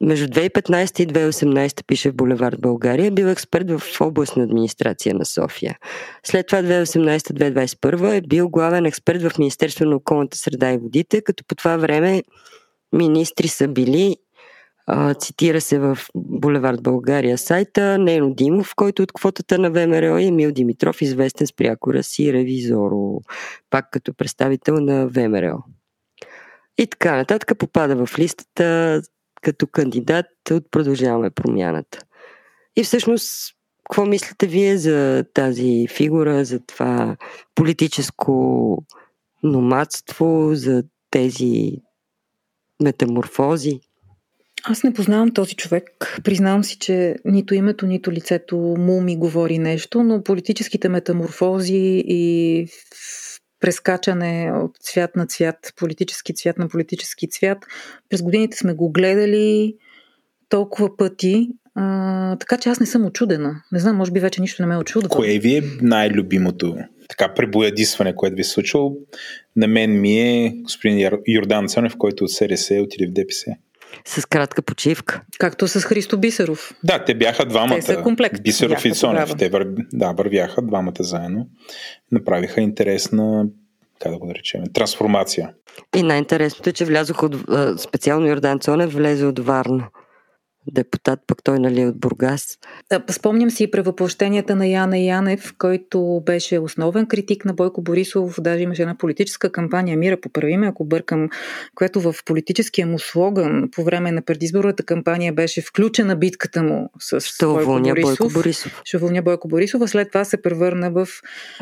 между 0.00 0.26
2015 0.26 1.00
и 1.00 1.06
2018 1.06 1.86
пише 1.86 2.10
в 2.10 2.14
Булевард 2.14 2.60
България, 2.60 3.06
е 3.06 3.10
бил 3.10 3.26
експерт 3.26 3.70
в 3.70 4.00
областна 4.00 4.42
администрация 4.42 5.14
на 5.14 5.24
София. 5.24 5.78
След 6.26 6.46
това 6.46 6.62
2018-2021 6.62 8.16
е 8.16 8.20
бил 8.20 8.48
главен 8.48 8.86
експерт 8.86 9.22
в 9.22 9.38
Министерство 9.38 9.84
на 9.84 9.96
околната 9.96 10.38
среда 10.38 10.72
и 10.72 10.78
водите, 10.78 11.22
като 11.22 11.44
по 11.48 11.54
това 11.54 11.76
време 11.76 12.22
министри 12.92 13.48
са 13.48 13.68
били 13.68 14.16
цитира 15.18 15.60
се 15.60 15.78
в 15.78 15.98
Булевард 16.14 16.82
България 16.82 17.38
сайта 17.38 17.98
Нено 17.98 18.34
Димов, 18.34 18.74
който 18.76 19.02
от 19.02 19.12
квотата 19.12 19.58
на 19.58 19.70
ВМРО 19.70 20.18
и 20.18 20.26
Емил 20.26 20.52
Димитров, 20.52 21.02
известен 21.02 21.46
с 21.46 21.52
прякора 21.52 22.02
си 22.02 22.32
ревизоро, 22.32 23.20
пак 23.70 23.90
като 23.90 24.14
представител 24.14 24.74
на 24.74 25.06
ВМРО. 25.06 25.58
И 26.78 26.86
така 26.86 27.16
нататък 27.16 27.58
попада 27.58 28.06
в 28.06 28.18
листата 28.18 29.00
като 29.42 29.66
кандидат 29.66 30.26
от 30.50 30.70
Продължаваме 30.70 31.30
промяната. 31.30 31.98
И 32.76 32.84
всъщност, 32.84 33.54
какво 33.90 34.06
мислите 34.06 34.46
вие 34.46 34.76
за 34.76 35.24
тази 35.34 35.86
фигура, 35.90 36.44
за 36.44 36.60
това 36.60 37.16
политическо 37.54 38.84
номадство, 39.42 40.50
за 40.52 40.82
тези 41.10 41.82
метаморфози. 42.82 43.80
Аз 44.64 44.82
не 44.84 44.92
познавам 44.92 45.34
този 45.34 45.54
човек. 45.54 46.20
Признавам 46.24 46.64
си, 46.64 46.78
че 46.78 47.16
нито 47.24 47.54
името, 47.54 47.86
нито 47.86 48.12
лицето 48.12 48.56
му 48.56 49.00
ми 49.00 49.16
говори 49.16 49.58
нещо, 49.58 50.02
но 50.02 50.22
политическите 50.22 50.88
метаморфози 50.88 52.02
и 52.06 52.66
прескачане 53.60 54.52
от 54.54 54.76
цвят 54.80 55.16
на 55.16 55.26
цвят, 55.26 55.72
политически 55.76 56.34
цвят 56.34 56.58
на 56.58 56.68
политически 56.68 57.28
цвят, 57.28 57.58
през 58.08 58.22
годините 58.22 58.56
сме 58.56 58.74
го 58.74 58.92
гледали 58.92 59.74
толкова 60.48 60.96
пъти, 60.96 61.48
а, 61.80 62.36
така 62.36 62.56
че 62.56 62.68
аз 62.68 62.80
не 62.80 62.86
съм 62.86 63.06
очудена. 63.06 63.62
Не 63.72 63.78
знам, 63.78 63.96
може 63.96 64.12
би 64.12 64.20
вече 64.20 64.40
нищо 64.40 64.62
не 64.62 64.68
ме 64.68 64.74
е 64.74 64.78
очудва. 64.78 65.08
Кое 65.08 65.38
ви 65.38 65.56
е 65.56 65.62
най-любимото 65.82 66.76
така 67.08 67.34
пребоядисване, 67.34 68.14
което 68.14 68.34
ви 68.34 68.40
е 68.40 68.44
случило? 68.44 68.92
На 69.56 69.66
мен 69.66 70.00
ми 70.00 70.20
е 70.20 70.54
господин 70.62 71.10
Йордан 71.28 71.68
Цонев, 71.68 71.94
който 71.98 72.24
от 72.24 72.30
СРС 72.30 72.70
отиде 72.70 73.06
в 73.06 73.12
ДПС. 73.12 73.44
С 74.04 74.26
кратка 74.26 74.62
почивка. 74.62 75.22
Както 75.38 75.68
с 75.68 75.80
Христо 75.80 76.18
Бисеров. 76.18 76.74
Да, 76.84 77.04
те 77.04 77.14
бяха 77.14 77.46
двамата. 77.46 77.76
Те 77.76 77.82
са 77.82 78.02
комплект. 78.02 78.42
Бисеров 78.42 78.84
и 78.84 78.92
Цонев. 78.92 79.30
Те 79.38 79.48
вър... 79.48 79.66
да, 79.92 80.12
вървяха 80.12 80.62
двамата 80.62 80.92
заедно. 81.00 81.46
Направиха 82.12 82.60
интересна 82.60 83.46
как 84.00 84.12
да 84.12 84.18
го 84.18 84.26
наречем, 84.26 84.62
трансформация. 84.72 85.50
И 85.96 86.02
най-интересното 86.02 86.70
е, 86.70 86.72
че 86.72 86.84
влязох 86.84 87.22
от, 87.22 87.36
специално 87.80 88.26
Йордан 88.26 88.58
Цонев 88.58 88.92
влезе 88.94 89.26
от 89.26 89.38
Варна 89.38 89.88
депутат, 90.72 91.20
пък 91.26 91.44
той 91.44 91.58
нали 91.58 91.80
е 91.80 91.86
от 91.86 92.00
Бургас. 92.00 92.58
Спомням 93.10 93.50
си 93.50 93.70
превъплъщенията 93.70 94.56
на 94.56 94.66
Яна 94.66 94.98
Янев, 94.98 95.54
който 95.58 96.22
беше 96.26 96.58
основен 96.58 97.06
критик 97.06 97.44
на 97.44 97.54
Бойко 97.54 97.82
Борисов. 97.82 98.34
Даже 98.40 98.62
имаше 98.62 98.82
една 98.82 98.98
политическа 98.98 99.52
кампания 99.52 99.96
Мира, 99.96 100.20
поправи 100.20 100.56
ме, 100.56 100.66
ако 100.66 100.84
бъркам, 100.84 101.28
която 101.74 102.00
в 102.00 102.14
политическия 102.24 102.86
му 102.86 102.98
слоган 102.98 103.68
по 103.72 103.84
време 103.84 104.12
на 104.12 104.22
предизборната 104.22 104.82
кампания 104.82 105.32
беше 105.32 105.62
включена 105.62 106.16
битката 106.16 106.62
му 106.62 106.90
с 106.98 107.20
Ще 107.20 107.46
Бойко 107.46 107.80
Борисов. 107.80 108.18
Бойко 108.18 108.34
Борисов. 108.34 108.80
Ще 108.84 108.96
уволня 108.96 109.22
Бойко 109.22 109.48
Борисов, 109.48 109.82
а 109.82 109.88
след 109.88 110.08
това 110.08 110.24
се 110.24 110.42
превърна 110.42 110.90
в 110.90 111.08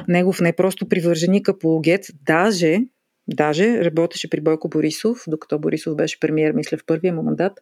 негов 0.09 0.41
не 0.41 0.53
просто 0.53 0.89
привърженик, 0.89 1.49
апологет. 1.49 2.07
Даже 2.27 2.81
Даже 3.29 3.85
работеше 3.85 4.31
при 4.31 4.41
Бойко 4.41 4.69
Борисов, 4.69 5.25
докато 5.29 5.59
Борисов 5.59 5.97
беше 5.97 6.21
премиер, 6.21 6.53
мисля, 6.53 6.77
в 6.77 6.87
първия 6.87 7.15
му 7.15 7.23
мандат, 7.23 7.53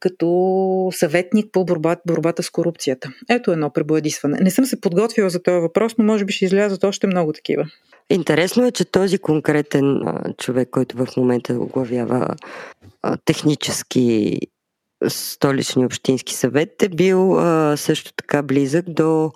като 0.00 0.90
съветник 0.92 1.52
по 1.52 1.64
борба, 1.64 1.96
борбата 2.06 2.42
с 2.42 2.50
корупцията. 2.50 3.12
Ето 3.28 3.52
едно 3.52 3.70
пребоядисване. 3.70 4.38
Не 4.40 4.50
съм 4.50 4.64
се 4.64 4.80
подготвила 4.80 5.30
за 5.30 5.42
този 5.42 5.60
въпрос, 5.60 5.94
но 5.98 6.04
може 6.04 6.24
би 6.24 6.32
ще 6.32 6.44
излязат 6.44 6.84
още 6.84 7.06
много 7.06 7.32
такива. 7.32 7.66
Интересно 8.10 8.66
е, 8.66 8.70
че 8.70 8.84
този 8.84 9.18
конкретен 9.18 10.00
човек, 10.38 10.68
който 10.70 10.96
в 10.96 11.16
момента 11.16 11.54
оглавява 11.54 12.28
технически 13.24 14.38
столични 15.08 15.86
общински 15.86 16.34
съвет, 16.34 16.82
е 16.82 16.88
бил 16.88 17.36
също 17.76 18.12
така 18.12 18.42
близък 18.42 18.84
до 18.90 19.32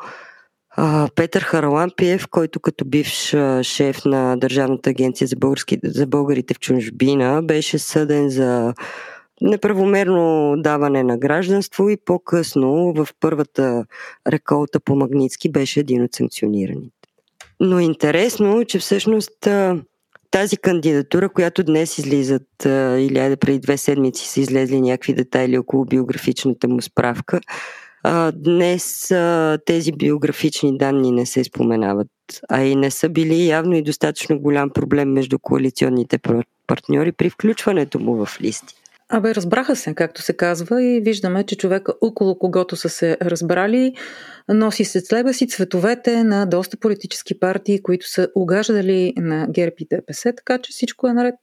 Петър 1.15 1.43
Харалампиев, 1.43 2.27
който 2.31 2.61
като 2.61 2.85
бивш 2.85 3.35
шеф 3.63 4.05
на 4.05 4.37
Държавната 4.37 4.91
агенция 4.91 5.29
за, 5.29 5.37
български, 5.37 5.79
за 5.85 6.07
българите 6.07 6.55
в 6.55 6.59
чужбина 6.59 7.43
беше 7.43 7.79
съден 7.79 8.31
за 8.31 8.75
неправомерно 9.41 10.55
даване 10.59 11.03
на 11.03 11.19
гражданство 11.19 11.89
и 11.89 11.97
по-късно 11.97 12.93
в 12.93 13.09
първата 13.21 13.85
реколта 14.29 14.81
по 14.81 14.97
Магницки 14.97 15.53
беше 15.53 15.81
един 15.81 16.03
от 16.03 16.15
санкционираните. 16.15 17.09
Но 17.61 17.81
интересно, 17.81 18.65
че 18.65 18.79
всъщност 18.79 19.49
тази 20.31 20.57
кандидатура, 20.57 21.29
която 21.29 21.65
днес 21.65 21.99
излизат, 21.99 22.49
или 22.99 23.19
айде 23.19 23.37
преди 23.37 23.59
две 23.59 23.77
седмици 23.77 24.29
са 24.29 24.41
излезли 24.41 24.81
някакви 24.81 25.15
детайли 25.15 25.59
около 25.59 25.85
биографичната 25.85 26.69
му 26.69 26.83
справка, 26.83 27.41
днес 28.35 29.15
тези 29.67 29.93
биографични 29.93 30.79
данни 30.79 31.13
не 31.13 31.27
се 31.27 31.45
споменават, 31.45 32.09
а 32.49 32.63
и 32.63 32.77
не 32.77 32.91
са 32.91 33.09
били 33.09 33.47
явно 33.47 33.75
и 33.75 33.83
достатъчно 33.83 34.41
голям 34.41 34.71
проблем 34.71 35.13
между 35.13 35.39
коалиционните 35.39 36.19
партньори 36.67 37.13
при 37.13 37.31
включването 37.31 37.99
му 37.99 38.27
в 38.27 38.41
листи. 38.41 38.75
Абе, 39.11 39.35
разбраха 39.35 39.77
се, 39.77 39.95
както 39.95 40.23
се 40.23 40.33
казва, 40.33 40.83
и 40.83 41.01
виждаме, 41.01 41.45
че 41.45 41.57
човека, 41.57 41.93
около 42.01 42.39
когото 42.39 42.77
са 42.77 42.89
се 42.89 43.17
разбрали, 43.23 43.95
носи 44.49 44.85
след 44.85 45.07
себе 45.07 45.33
си 45.33 45.49
цветовете 45.49 46.25
на 46.25 46.47
доста 46.47 46.77
политически 46.77 47.41
партии, 47.41 47.83
които 47.83 48.09
са 48.09 48.29
угаждали 48.35 49.13
на 49.17 49.47
ГЕРБ 49.51 49.75
и 49.79 49.87
ДПС, 49.91 50.33
така 50.37 50.59
че 50.59 50.73
всичко 50.73 51.09
е 51.09 51.13
наред. 51.13 51.35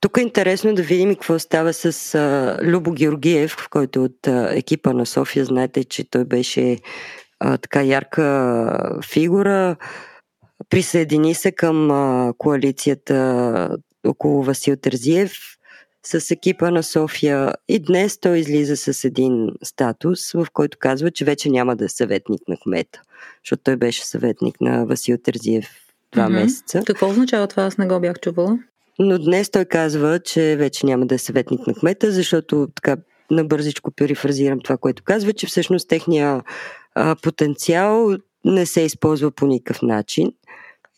Тук 0.00 0.18
е 0.18 0.20
интересно 0.20 0.74
да 0.74 0.82
видим 0.82 1.14
какво 1.14 1.38
става 1.38 1.72
с 1.72 2.14
а, 2.14 2.58
Любо 2.62 2.92
Георгиев, 2.92 3.50
в 3.50 3.68
който 3.70 3.98
е 3.98 4.02
от 4.02 4.26
а, 4.26 4.50
екипа 4.54 4.92
на 4.92 5.06
София. 5.06 5.44
Знаете, 5.44 5.84
че 5.84 6.10
той 6.10 6.24
беше 6.24 6.78
а, 7.40 7.58
така 7.58 7.82
ярка 7.82 9.00
фигура. 9.04 9.76
Присъедини 10.70 11.34
се 11.34 11.52
към 11.52 11.90
а, 11.90 12.32
коалицията 12.38 13.78
около 14.06 14.42
Васил 14.42 14.76
Тързиев 14.76 15.32
с 16.06 16.30
екипа 16.30 16.70
на 16.70 16.82
София 16.82 17.52
и 17.68 17.78
днес 17.78 18.20
той 18.20 18.38
излиза 18.38 18.76
с 18.76 19.04
един 19.04 19.48
статус, 19.62 20.32
в 20.32 20.46
който 20.52 20.78
казва, 20.80 21.10
че 21.10 21.24
вече 21.24 21.50
няма 21.50 21.76
да 21.76 21.84
е 21.84 21.88
съветник 21.88 22.40
на 22.48 22.56
кмета, 22.62 23.00
защото 23.44 23.62
той 23.62 23.76
беше 23.76 24.06
съветник 24.06 24.60
на 24.60 24.86
Васил 24.86 25.18
Тързиев 25.18 25.70
два 26.12 26.26
mm-hmm. 26.26 26.32
месеца. 26.32 26.82
Какво 26.86 27.08
означава 27.08 27.46
това? 27.46 27.62
Аз 27.62 27.78
не 27.78 27.86
го 27.86 28.00
бях 28.00 28.20
чувала. 28.20 28.58
Но 28.98 29.18
днес 29.18 29.50
той 29.50 29.64
казва, 29.64 30.20
че 30.20 30.56
вече 30.56 30.86
няма 30.86 31.06
да 31.06 31.14
е 31.14 31.18
съветник 31.18 31.66
на 31.66 31.74
кмета, 31.74 32.12
защото 32.12 32.68
така 32.74 32.96
набързичко 33.30 33.90
перифразирам 33.90 34.60
това, 34.60 34.76
което 34.76 35.02
казва, 35.02 35.32
че 35.32 35.46
всъщност 35.46 35.88
техния 35.88 36.42
а, 36.94 37.16
потенциал 37.22 38.16
не 38.44 38.66
се 38.66 38.80
използва 38.80 39.30
по 39.30 39.46
никакъв 39.46 39.82
начин 39.82 40.32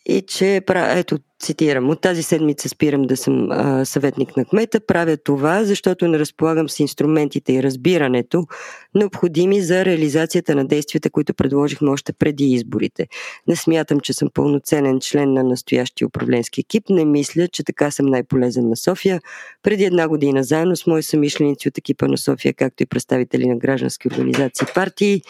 и 0.07 0.23
че, 0.23 0.63
ето, 0.75 1.19
цитирам, 1.41 1.91
от 1.91 2.01
тази 2.01 2.23
седмица 2.23 2.69
спирам 2.69 3.03
да 3.03 3.17
съм 3.17 3.49
а, 3.51 3.85
съветник 3.85 4.37
на 4.37 4.45
кмета, 4.45 4.81
правя 4.81 5.17
това, 5.17 5.65
защото 5.65 6.09
не 6.09 6.19
разполагам 6.19 6.69
с 6.69 6.81
инструментите 6.81 7.53
и 7.53 7.63
разбирането, 7.63 8.47
необходими 8.95 9.61
за 9.61 9.85
реализацията 9.85 10.55
на 10.55 10.67
действията, 10.67 11.11
които 11.11 11.35
предложихме 11.35 11.91
още 11.91 12.13
преди 12.13 12.45
изборите. 12.45 13.07
Не 13.49 13.57
смятам, 13.57 14.01
че 14.01 14.13
съм 14.13 14.29
пълноценен 14.35 15.01
член 15.01 15.33
на 15.33 15.45
настоящия 15.45 16.09
управленски 16.09 16.61
екип, 16.61 16.85
не 16.91 17.05
мисля, 17.05 17.49
че 17.49 17.65
така 17.65 17.91
съм 17.91 18.07
най-полезен 18.07 18.69
на 18.69 18.77
София. 18.77 19.21
Преди 19.63 19.85
една 19.85 20.09
година, 20.09 20.45
заедно 20.45 20.77
с 20.77 20.87
мои 20.87 21.03
самишленици 21.03 21.69
от 21.69 21.79
екипа 21.79 22.07
на 22.07 22.19
София, 22.19 22.55
както 22.55 22.83
и 22.83 22.87
представители 22.87 23.47
на 23.47 23.57
граждански 23.57 24.09
организации 24.09 24.67
партии, 24.75 25.23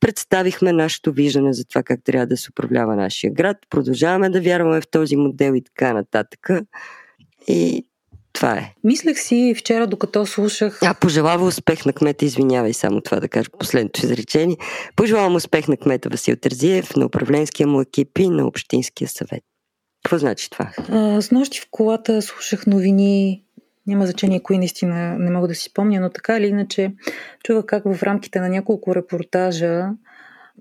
представихме 0.00 0.72
нашето 0.72 1.12
виждане 1.12 1.52
за 1.52 1.64
това 1.64 1.82
как 1.82 2.00
трябва 2.04 2.26
да 2.26 2.36
се 2.36 2.50
управлява 2.50 2.96
нашия 2.96 3.32
град. 3.32 3.56
Продължаваме 3.70 4.30
да 4.30 4.40
вярваме 4.40 4.80
в 4.80 4.88
този 4.90 5.16
модел 5.16 5.54
и 5.54 5.64
така 5.64 5.92
нататък. 5.92 6.48
И 7.48 7.86
това 8.32 8.52
е. 8.52 8.74
Мислех 8.84 9.18
си 9.18 9.54
вчера, 9.58 9.86
докато 9.86 10.26
слушах. 10.26 10.78
А, 10.82 10.94
пожелава 10.94 11.46
успех 11.46 11.86
на 11.86 11.92
кмета, 11.92 12.24
извинявай 12.24 12.72
само 12.72 13.00
това 13.00 13.20
да 13.20 13.28
кажа 13.28 13.50
последното 13.58 14.06
изречение. 14.06 14.56
Пожелавам 14.96 15.34
успех 15.34 15.68
на 15.68 15.76
кмета 15.76 16.08
Васил 16.08 16.36
Тързиев, 16.36 16.96
на 16.96 17.06
управленския 17.06 17.66
му 17.66 17.80
екип 17.80 18.18
и 18.18 18.28
на 18.28 18.46
Общинския 18.46 19.08
съвет. 19.08 19.42
Какво 20.02 20.18
значи 20.18 20.50
това? 20.50 20.72
А, 20.88 21.22
с 21.22 21.30
нощи 21.30 21.60
в 21.60 21.66
колата 21.70 22.22
слушах 22.22 22.66
новини 22.66 23.44
няма 23.88 24.06
значение 24.06 24.42
кои 24.42 24.58
наистина 24.58 25.18
не 25.18 25.30
мога 25.30 25.48
да 25.48 25.54
си 25.54 25.64
спомня, 25.70 26.00
но 26.00 26.10
така 26.10 26.36
или 26.36 26.46
иначе 26.46 26.92
чувах 27.44 27.64
как 27.66 27.82
в 27.84 28.02
рамките 28.02 28.40
на 28.40 28.48
няколко 28.48 28.94
репортажа 28.94 29.86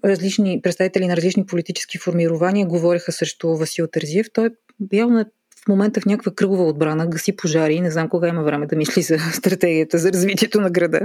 различни 0.06 0.62
представители 0.62 1.08
на 1.08 1.18
различни 1.18 1.46
политически 1.46 1.98
формирования 1.98 2.68
говориха 2.68 3.12
срещу 3.12 3.56
Васил 3.56 3.88
Тързиев. 3.88 4.28
Той 4.34 4.50
явно 4.94 5.20
е 5.20 5.26
в 5.64 5.68
момента 5.68 6.02
в 6.02 6.06
някаква 6.06 6.32
кръгова 6.32 6.64
отбрана, 6.64 7.08
гаси 7.08 7.36
пожари, 7.36 7.82
не 7.82 7.92
знам 7.92 8.10
кога 8.10 8.28
има 8.28 8.44
време 8.44 8.66
да 8.66 8.76
мисли 8.76 9.02
за 9.02 9.20
стратегията 9.34 9.98
за 9.98 10.12
развитието 10.12 10.62
на 10.62 10.70
града. 10.70 11.02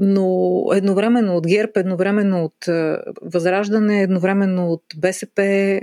Но 0.00 0.64
едновременно 0.72 1.36
от 1.36 1.46
ГЕРБ, 1.46 1.72
едновременно 1.76 2.44
от 2.44 2.66
Възраждане, 3.22 4.02
едновременно 4.02 4.72
от 4.72 4.82
БСП, 4.96 5.80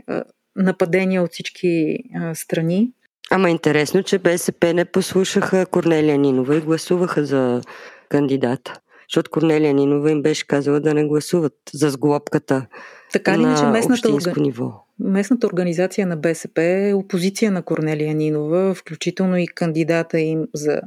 нападения 0.55 1.23
от 1.23 1.31
всички 1.31 1.97
страни. 2.33 2.91
Ама 3.31 3.49
интересно, 3.49 4.03
че 4.03 4.19
БСП 4.19 4.73
не 4.73 4.85
послушаха 4.85 5.65
Корнелия 5.65 6.17
Нинова 6.17 6.55
и 6.55 6.61
гласуваха 6.61 7.25
за 7.25 7.61
кандидата. 8.09 8.73
Защото 9.09 9.31
Корнелия 9.31 9.73
Нинова 9.73 10.11
им 10.11 10.21
беше 10.21 10.47
казала 10.47 10.79
да 10.79 10.93
не 10.93 11.05
гласуват 11.05 11.53
за 11.73 11.89
сглобката 11.89 12.65
така 13.13 13.37
ли, 13.37 13.41
на 13.41 13.57
че 13.57 13.65
местната, 13.65 14.13
орга... 14.13 14.33
ниво. 14.37 14.85
местната 14.99 15.47
организация 15.47 16.07
на 16.07 16.17
БСП 16.17 16.63
е 16.63 16.93
опозиция 16.93 17.51
на 17.51 17.61
Корнелия 17.61 18.15
Нинова, 18.15 18.73
включително 18.73 19.37
и 19.37 19.47
кандидата 19.47 20.19
им 20.19 20.47
за 20.53 20.81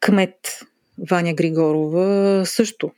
кмет 0.00 0.60
Ваня 1.10 1.34
Григорова 1.34 2.42
също. 2.46 2.90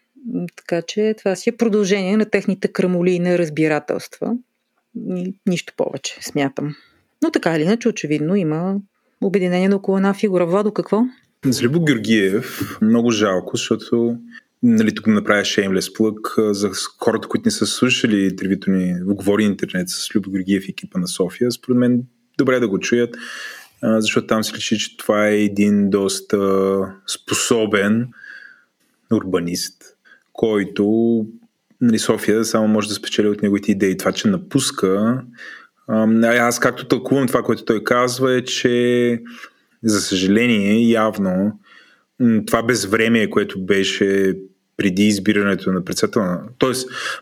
Така 0.56 0.82
че 0.82 1.14
това 1.18 1.36
си 1.36 1.50
е 1.50 1.56
продължение 1.56 2.16
на 2.16 2.24
техните 2.24 2.68
крамоли 2.68 3.10
и 3.10 3.18
неразбирателства. 3.18 4.36
Нищо 5.46 5.72
повече, 5.76 6.18
смятам. 6.20 6.74
Но 7.24 7.30
така 7.30 7.56
или 7.56 7.62
иначе, 7.62 7.88
очевидно 7.88 8.36
има 8.36 8.76
обединение 9.20 9.68
на 9.68 9.76
около 9.76 9.96
една 9.96 10.14
фигура. 10.14 10.46
Владо, 10.46 10.72
какво? 10.72 11.02
За 11.46 11.62
Любо 11.62 11.84
Георгиев 11.84 12.78
много 12.82 13.10
жалко, 13.10 13.56
защото 13.56 14.16
нали, 14.62 14.94
тук 14.94 15.06
направя 15.06 15.44
шеймлес 15.44 15.92
плък 15.92 16.34
за 16.38 16.70
хората, 16.98 17.28
които 17.28 17.42
не 17.46 17.50
са 17.50 17.66
слушали 17.66 18.24
интервюто 18.24 18.70
ни 18.70 18.94
в 19.04 19.14
Говори 19.14 19.44
интернет 19.44 19.88
с 19.88 20.14
Любо 20.14 20.30
Георгиев 20.30 20.68
и 20.68 20.70
екипа 20.70 20.98
на 20.98 21.08
София. 21.08 21.52
Според 21.52 21.78
мен 21.78 22.02
добре 22.38 22.60
да 22.60 22.68
го 22.68 22.78
чуят, 22.78 23.16
защото 23.82 24.26
там 24.26 24.44
се 24.44 24.54
личи, 24.54 24.78
че 24.78 24.96
това 24.96 25.28
е 25.28 25.40
един 25.40 25.90
доста 25.90 26.38
способен 27.06 28.08
урбанист, 29.12 29.82
който 30.32 31.26
нали, 31.80 31.98
София 31.98 32.44
само 32.44 32.68
може 32.68 32.88
да 32.88 32.94
спечели 32.94 33.28
от 33.28 33.42
неговите 33.42 33.72
идеи. 33.72 33.96
Това, 33.96 34.12
че 34.12 34.28
напуска 34.28 35.22
аз 36.22 36.60
както 36.60 36.88
тълкувам 36.88 37.26
това, 37.26 37.42
което 37.42 37.64
той 37.64 37.84
казва 37.84 38.34
е, 38.34 38.44
че 38.44 39.22
за 39.82 40.00
съжаление 40.00 40.90
явно 40.90 41.60
това 42.46 42.62
безвремие, 42.62 43.30
което 43.30 43.64
беше 43.64 44.38
преди 44.76 45.02
избирането 45.02 45.72
на 45.72 45.84
председател, 45.84 46.22
т.е. 46.58 46.72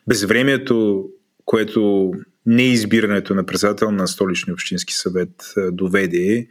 безвремието, 0.08 1.08
което 1.44 2.12
неизбирането 2.46 3.34
на 3.34 3.46
председател 3.46 3.90
на 3.90 4.08
столичния 4.08 4.54
общински 4.54 4.94
съвет 4.94 5.54
доведе, 5.72 6.46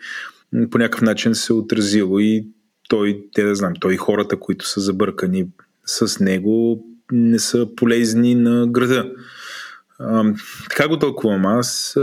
по 0.72 0.78
някакъв 0.78 1.01
начин 1.01 1.36
се 1.36 1.53
отразило 1.53 2.20
и 2.20 2.47
той, 2.89 3.24
те 3.34 3.43
да 3.43 3.55
знам, 3.55 3.74
той 3.80 3.93
и 3.93 3.97
хората, 3.97 4.39
които 4.39 4.68
са 4.68 4.80
забъркани 4.80 5.47
с 5.86 6.20
него, 6.20 6.86
не 7.12 7.39
са 7.39 7.68
полезни 7.76 8.36
на 8.36 8.68
града. 8.68 9.12
Така 10.70 10.88
го 10.88 10.99
тълкувам 10.99 11.45
аз, 11.45 11.95
а, 11.97 12.02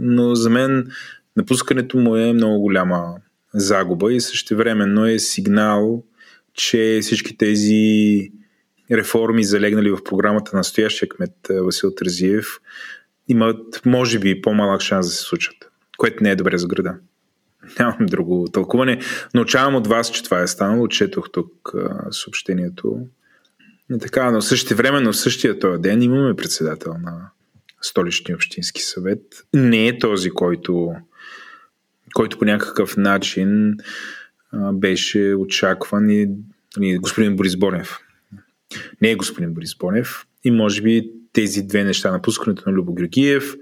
но 0.00 0.34
за 0.34 0.50
мен 0.50 0.90
напускането 1.36 1.98
му 1.98 2.16
е 2.16 2.32
много 2.32 2.60
голяма 2.60 3.14
загуба 3.54 4.12
и 4.12 4.20
същевременно 4.20 5.06
е 5.06 5.18
сигнал, 5.18 6.04
че 6.54 6.98
всички 7.02 7.36
тези 7.36 8.32
реформи, 8.90 9.44
залегнали 9.44 9.90
в 9.90 10.04
програмата 10.04 10.50
на 10.52 10.58
настоящия 10.58 11.08
кмет 11.08 11.34
Васил 11.50 11.94
Тързиев, 11.94 12.46
имат, 13.28 13.82
може 13.86 14.18
би, 14.18 14.42
по-малък 14.42 14.80
шанс 14.80 15.06
да 15.06 15.12
се 15.12 15.22
случат, 15.22 15.54
което 15.98 16.22
не 16.22 16.30
е 16.30 16.36
добре 16.36 16.58
за 16.58 16.66
града. 16.66 16.94
Нямам 17.78 18.06
друго 18.06 18.46
тълкуване. 18.52 19.00
Научавам 19.34 19.74
от 19.74 19.86
вас, 19.86 20.10
че 20.10 20.24
това 20.24 20.42
е 20.42 20.46
станало. 20.46 20.88
Четох 20.88 21.30
тук 21.32 21.72
съобщението. 22.10 23.06
И 23.94 23.98
така, 23.98 24.30
но 24.30 24.42
същото 24.42 24.76
време, 24.76 25.00
но 25.00 25.12
в 25.12 25.16
същия 25.16 25.58
този 25.58 25.82
ден 25.82 26.02
имаме 26.02 26.36
председател 26.36 26.92
на 26.92 27.30
столичния 27.82 28.36
общински 28.36 28.82
съвет. 28.82 29.22
Не 29.54 29.88
е 29.88 29.98
този, 29.98 30.30
който, 30.30 30.92
който 32.14 32.38
по 32.38 32.44
някакъв 32.44 32.96
начин 32.96 33.76
беше 34.72 35.34
очакван 35.34 36.10
и, 36.10 36.22
и 36.22 36.28
нали, 36.76 36.98
господин 36.98 37.36
Борис 37.36 37.56
Бонев. 37.56 37.98
Не 39.02 39.10
е 39.10 39.16
господин 39.16 39.54
Борис 39.54 39.76
Бонев. 39.78 40.26
И 40.44 40.50
може 40.50 40.82
би 40.82 41.10
тези 41.32 41.62
две 41.62 41.84
неща, 41.84 42.10
напускането 42.10 42.70
на 42.70 42.72
Любо 42.72 42.94
Георгиев 42.94 43.56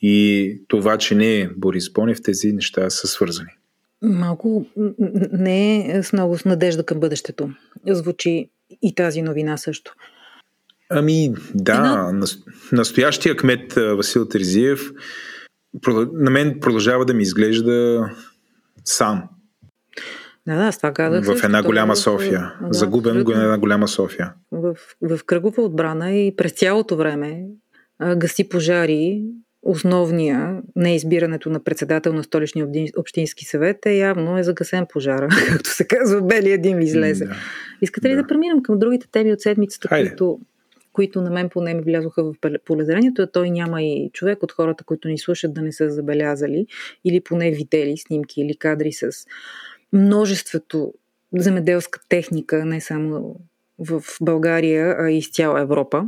и 0.00 0.60
това, 0.68 0.98
че 0.98 1.14
не 1.14 1.40
е 1.40 1.48
Борис 1.56 1.92
Бонев, 1.92 2.22
тези 2.22 2.52
неща 2.52 2.90
са 2.90 3.06
свързани. 3.06 3.50
Малко 4.02 4.66
не 5.32 5.90
е 5.96 6.02
с 6.02 6.12
много 6.12 6.38
с 6.38 6.44
надежда 6.44 6.86
към 6.86 7.00
бъдещето. 7.00 7.50
Звучи 7.86 8.50
и 8.82 8.94
тази 8.94 9.22
новина 9.22 9.56
също. 9.56 9.94
Ами, 10.90 11.34
да, 11.54 11.72
Една... 12.12 12.26
настоящия 12.72 13.36
кмет 13.36 13.72
Васил 13.72 14.28
Терзиев 14.28 14.90
на 16.12 16.30
мен 16.30 16.60
продължава 16.60 17.04
да 17.04 17.14
ми 17.14 17.22
изглежда 17.22 18.04
сам. 18.84 19.28
Да, 20.46 20.56
да, 20.56 20.72
с 20.72 20.76
това 20.76 20.92
казах. 20.92 21.24
В 21.24 21.44
една 21.44 21.62
голяма 21.62 21.96
София. 21.96 22.54
Да, 22.60 22.72
Загубен 22.72 23.24
го 23.24 23.32
една 23.32 23.58
голяма 23.58 23.88
София. 23.88 24.32
В, 24.52 24.76
в 25.02 25.20
кръгова 25.26 25.62
отбрана 25.62 26.12
и 26.12 26.36
през 26.36 26.52
цялото 26.52 26.96
време 26.96 27.42
а, 27.98 28.16
гаси 28.16 28.48
пожари. 28.48 29.22
Основния, 29.62 30.60
неизбирането 30.76 31.50
на 31.50 31.64
председател 31.64 32.12
на 32.12 32.22
столичния 32.24 32.66
общински 32.96 33.44
съвет 33.44 33.86
е 33.86 33.96
явно 33.96 34.38
е 34.38 34.42
загасен 34.42 34.86
пожара, 34.92 35.28
както 35.48 35.70
се 35.70 35.86
казва, 35.86 36.22
белия 36.22 36.58
дим 36.62 36.80
излезе. 36.80 37.24
Да. 37.24 37.36
Искате 37.82 38.08
ли 38.08 38.14
да. 38.14 38.22
да 38.22 38.28
преминем 38.28 38.62
към 38.62 38.78
другите 38.78 39.08
теми 39.10 39.32
от 39.32 39.40
седмицата, 39.40 39.88
които, 39.88 40.40
които 40.92 41.20
на 41.20 41.30
мен 41.30 41.48
поне 41.48 41.74
ми 41.74 41.82
влязоха 41.82 42.24
в 42.24 42.34
полезрението, 42.64 43.26
той 43.26 43.50
няма 43.50 43.82
и 43.82 44.10
човек 44.12 44.42
от 44.42 44.52
хората, 44.52 44.84
които 44.84 45.08
ни 45.08 45.18
слушат 45.18 45.54
да 45.54 45.62
не 45.62 45.72
са 45.72 45.90
забелязали 45.90 46.66
или 47.04 47.20
поне 47.20 47.50
видели 47.50 47.96
снимки 47.96 48.40
или 48.40 48.56
кадри 48.56 48.92
с 48.92 49.10
множеството 49.92 50.94
земеделска 51.36 52.00
техника, 52.08 52.64
не 52.64 52.80
само 52.80 53.36
в 53.78 54.02
България, 54.20 54.96
а 54.98 55.10
и 55.10 55.18
из 55.18 55.30
цяла 55.30 55.60
Европа 55.60 56.04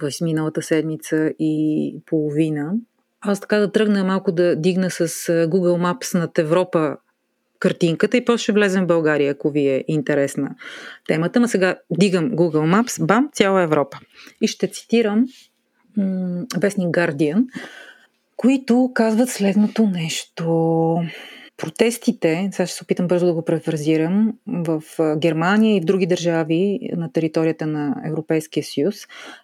в 0.00 0.10
миналата 0.22 0.62
седмица 0.62 1.32
и 1.38 1.94
половина. 2.06 2.74
Аз 3.20 3.40
така 3.40 3.58
да 3.58 3.72
тръгна 3.72 4.04
малко 4.04 4.32
да 4.32 4.56
дигна 4.56 4.90
с 4.90 5.08
Google 5.28 5.92
Maps 5.92 6.18
над 6.18 6.38
Европа 6.38 6.96
картинката 7.58 8.16
и 8.16 8.24
после 8.24 8.42
ще 8.42 8.52
влезем 8.52 8.84
в 8.84 8.86
България, 8.86 9.32
ако 9.32 9.50
ви 9.50 9.68
е 9.68 9.84
интересна 9.88 10.54
темата. 11.06 11.40
Ма 11.40 11.48
сега 11.48 11.76
дигам 11.90 12.30
Google 12.30 12.82
Maps, 12.82 13.06
бам, 13.06 13.28
цяла 13.32 13.62
Европа. 13.62 13.98
И 14.40 14.48
ще 14.48 14.68
цитирам 14.68 15.26
м- 15.96 16.44
вестник 16.60 16.88
Guardian, 16.88 17.44
които 18.36 18.90
казват 18.94 19.28
следното 19.28 19.86
нещо. 19.86 20.44
Протестите, 21.56 22.48
сега 22.52 22.66
ще 22.66 22.76
се 22.76 22.84
опитам 22.84 23.08
бързо 23.08 23.26
да 23.26 23.32
го 23.32 23.44
префразирам, 23.44 24.32
в 24.46 24.82
Германия 25.16 25.76
и 25.76 25.80
в 25.80 25.84
други 25.84 26.06
държави 26.06 26.78
на 26.96 27.12
територията 27.12 27.66
на 27.66 28.02
Европейския 28.06 28.64
съюз 28.64 28.94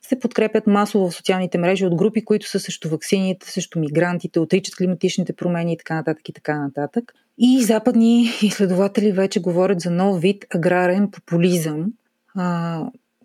се 0.03 0.19
подкрепят 0.19 0.67
масово 0.67 1.11
в 1.11 1.15
социалните 1.15 1.59
мрежи 1.59 1.87
от 1.87 1.95
групи, 1.95 2.25
които 2.25 2.49
са 2.49 2.61
също 2.61 2.89
вакцините, 2.89 3.51
също 3.51 3.79
мигрантите, 3.79 4.41
отричат 4.41 4.77
климатичните 4.77 5.33
промени 5.33 5.73
и 5.73 5.77
така 5.77 5.95
нататък 5.95 6.29
и 6.29 6.33
така 6.33 6.59
нататък. 6.59 7.15
И 7.39 7.63
западни 7.63 8.31
изследователи 8.43 9.13
вече 9.13 9.41
говорят 9.41 9.81
за 9.81 9.91
нов 9.91 10.21
вид 10.21 10.45
аграрен 10.55 11.11
популизъм. 11.11 11.87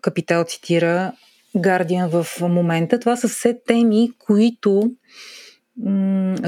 Капитал 0.00 0.44
цитира 0.44 1.12
Guardian 1.56 2.22
в 2.22 2.40
момента. 2.40 2.98
Това 2.98 3.16
са 3.16 3.28
все 3.28 3.58
теми, 3.66 4.10
които 4.18 4.92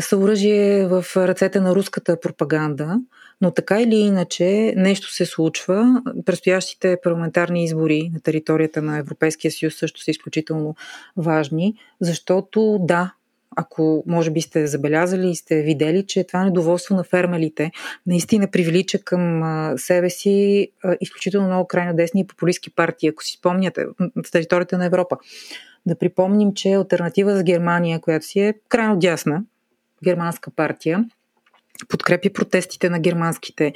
съоръжие 0.00 0.86
в 0.86 1.04
ръцете 1.16 1.60
на 1.60 1.74
руската 1.74 2.20
пропаганда, 2.20 3.00
но 3.40 3.50
така 3.50 3.80
или 3.80 3.94
иначе 3.94 4.74
нещо 4.76 5.12
се 5.12 5.26
случва. 5.26 6.02
Предстоящите 6.26 6.96
парламентарни 7.02 7.64
избори 7.64 8.10
на 8.14 8.20
територията 8.20 8.82
на 8.82 8.98
Европейския 8.98 9.50
съюз 9.50 9.74
също 9.74 10.00
са 10.00 10.10
изключително 10.10 10.74
важни, 11.16 11.74
защото 12.00 12.78
да, 12.80 13.12
ако 13.56 14.04
може 14.06 14.30
би 14.30 14.40
сте 14.40 14.66
забелязали 14.66 15.30
и 15.30 15.36
сте 15.36 15.62
видели, 15.62 16.06
че 16.06 16.26
това 16.26 16.44
недоволство 16.44 16.94
на 16.94 17.04
фермелите 17.04 17.70
наистина 18.06 18.50
привлича 18.50 18.98
към 18.98 19.42
себе 19.76 20.10
си 20.10 20.68
изключително 21.00 21.46
много 21.46 21.66
крайно 21.68 21.96
десни 21.96 22.20
и 22.20 22.26
популистски 22.26 22.74
партии, 22.74 23.08
ако 23.08 23.24
си 23.24 23.36
спомняте, 23.38 23.84
в 24.26 24.30
територията 24.32 24.78
на 24.78 24.86
Европа. 24.86 25.16
Да 25.86 25.98
припомним, 25.98 26.54
че 26.54 26.72
альтернатива 26.72 27.36
за 27.36 27.42
Германия, 27.42 28.00
която 28.00 28.26
си 28.26 28.40
е 28.40 28.54
крайно 28.68 28.98
дясна, 28.98 29.42
германска 30.04 30.50
партия, 30.50 31.04
подкрепи 31.88 32.32
протестите 32.32 32.90
на 32.90 33.00
германските 33.00 33.72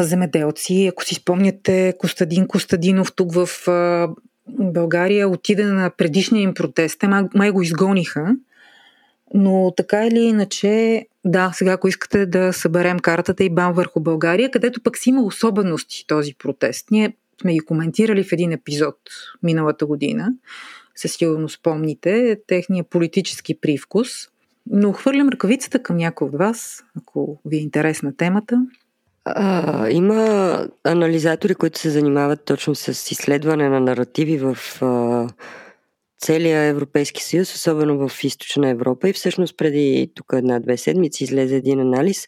земеделци. 0.00 0.88
Ако 0.92 1.04
си 1.04 1.14
спомняте, 1.14 1.94
Костадин 1.98 2.46
Костадинов 2.46 3.12
тук 3.14 3.34
в 3.34 3.48
България 4.48 5.28
отиде 5.28 5.64
на 5.64 5.90
предишния 5.90 6.42
им 6.42 6.54
протест. 6.54 6.98
Те 6.98 7.08
май 7.34 7.50
го 7.50 7.62
изгониха. 7.62 8.36
Но 9.34 9.72
така 9.76 10.06
или 10.06 10.20
иначе, 10.20 11.06
да, 11.24 11.52
сега 11.54 11.72
ако 11.72 11.88
искате 11.88 12.26
да 12.26 12.52
съберем 12.52 12.98
картата 12.98 13.44
и 13.44 13.50
бам 13.50 13.72
върху 13.72 14.00
България, 14.00 14.50
където 14.50 14.82
пък 14.82 14.98
си 14.98 15.10
има 15.10 15.22
особености 15.22 16.04
този 16.06 16.34
протест. 16.34 16.90
Ние 16.90 17.16
сме 17.40 17.52
ги 17.52 17.60
коментирали 17.60 18.24
в 18.24 18.32
един 18.32 18.52
епизод 18.52 18.96
миналата 19.42 19.86
година 19.86 20.32
със 20.98 21.12
сигурно 21.12 21.48
спомните, 21.48 22.36
техния 22.46 22.84
политически 22.84 23.60
привкус. 23.60 24.08
Но 24.70 24.92
хвърлям 24.92 25.28
ръкавицата 25.28 25.82
към 25.82 25.96
някой 25.96 26.28
от 26.28 26.38
вас, 26.38 26.84
ако 26.96 27.40
ви 27.44 27.56
е 27.56 27.60
интересна 27.60 28.16
темата. 28.16 28.66
А, 29.24 29.90
има 29.90 30.66
анализатори, 30.84 31.54
които 31.54 31.78
се 31.78 31.90
занимават 31.90 32.44
точно 32.44 32.74
с 32.74 33.10
изследване 33.10 33.68
на 33.68 33.80
наративи 33.80 34.38
в 34.38 34.58
а, 34.82 35.26
целия 36.20 36.62
Европейски 36.62 37.24
съюз, 37.24 37.54
особено 37.54 38.08
в 38.08 38.24
източна 38.24 38.68
Европа. 38.68 39.08
И 39.08 39.12
всъщност 39.12 39.56
преди 39.56 40.12
тук 40.14 40.26
една-две 40.32 40.76
седмици 40.76 41.24
излезе 41.24 41.56
един 41.56 41.80
анализ, 41.80 42.26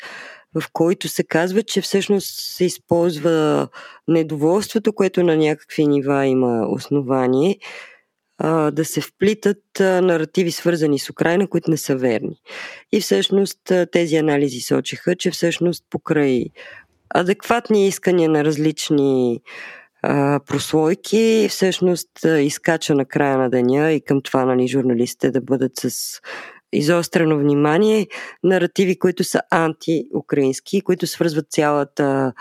в 0.55 0.63
който 0.73 1.09
се 1.09 1.25
казва, 1.25 1.63
че 1.63 1.81
всъщност 1.81 2.41
се 2.41 2.65
използва 2.65 3.69
недоволството, 4.09 4.93
което 4.93 5.23
на 5.23 5.37
някакви 5.37 5.87
нива 5.87 6.27
има 6.27 6.67
основание, 6.69 7.59
да 8.73 8.85
се 8.85 9.01
вплитат 9.01 9.59
наративи 9.81 10.51
свързани 10.51 10.99
с 10.99 11.11
Украина, 11.11 11.49
които 11.49 11.71
не 11.71 11.77
са 11.77 11.97
верни. 11.97 12.37
И 12.93 13.01
всъщност 13.01 13.59
тези 13.93 14.17
анализи 14.17 14.61
сочиха, 14.61 15.17
че 15.17 15.31
всъщност 15.31 15.85
покрай 15.91 16.45
адекватни 17.15 17.89
искания 17.89 18.29
на 18.29 18.45
различни 18.45 19.41
прослойки, 20.47 21.47
всъщност 21.51 22.11
изкача 22.41 22.95
на 22.95 23.05
края 23.05 23.39
на 23.39 23.51
деня 23.51 23.93
и 23.93 24.01
към 24.01 24.23
това 24.23 24.45
нали, 24.45 24.69
журналистите 24.69 25.31
да 25.31 25.41
бъдат 25.41 25.73
с 25.77 26.21
изострено 26.73 27.39
внимание 27.39 28.07
наративи, 28.43 28.99
които 28.99 29.25
са 29.25 29.41
антиукраински, 29.51 30.81
които 30.81 31.07
свързват 31.07 31.47
цялата 31.51 32.33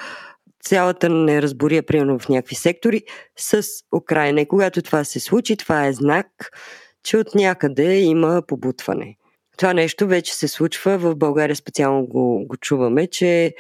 цялата 0.64 1.10
неразбория, 1.10 1.84
примерно 1.86 2.20
в 2.20 2.30
някакви 2.30 2.56
сектори, 2.56 3.04
с 3.38 3.64
Украина. 3.96 4.42
И 4.42 4.48
когато 4.48 4.82
това 4.82 5.04
се 5.04 5.20
случи, 5.20 5.58
това 5.58 5.88
е 5.88 5.94
знак, 5.94 6.28
че 7.04 7.18
от 7.18 7.36
някъде 7.36 8.00
има 8.00 8.42
побутване. 8.48 9.16
Това 9.58 9.74
нещо 9.74 10.08
вече 10.08 10.36
се 10.36 10.48
случва 10.48 10.98
в 10.98 11.16
България, 11.16 11.56
специално 11.56 12.06
го, 12.06 12.46
го 12.48 12.58
чуваме, 12.58 13.08
че 13.08 13.54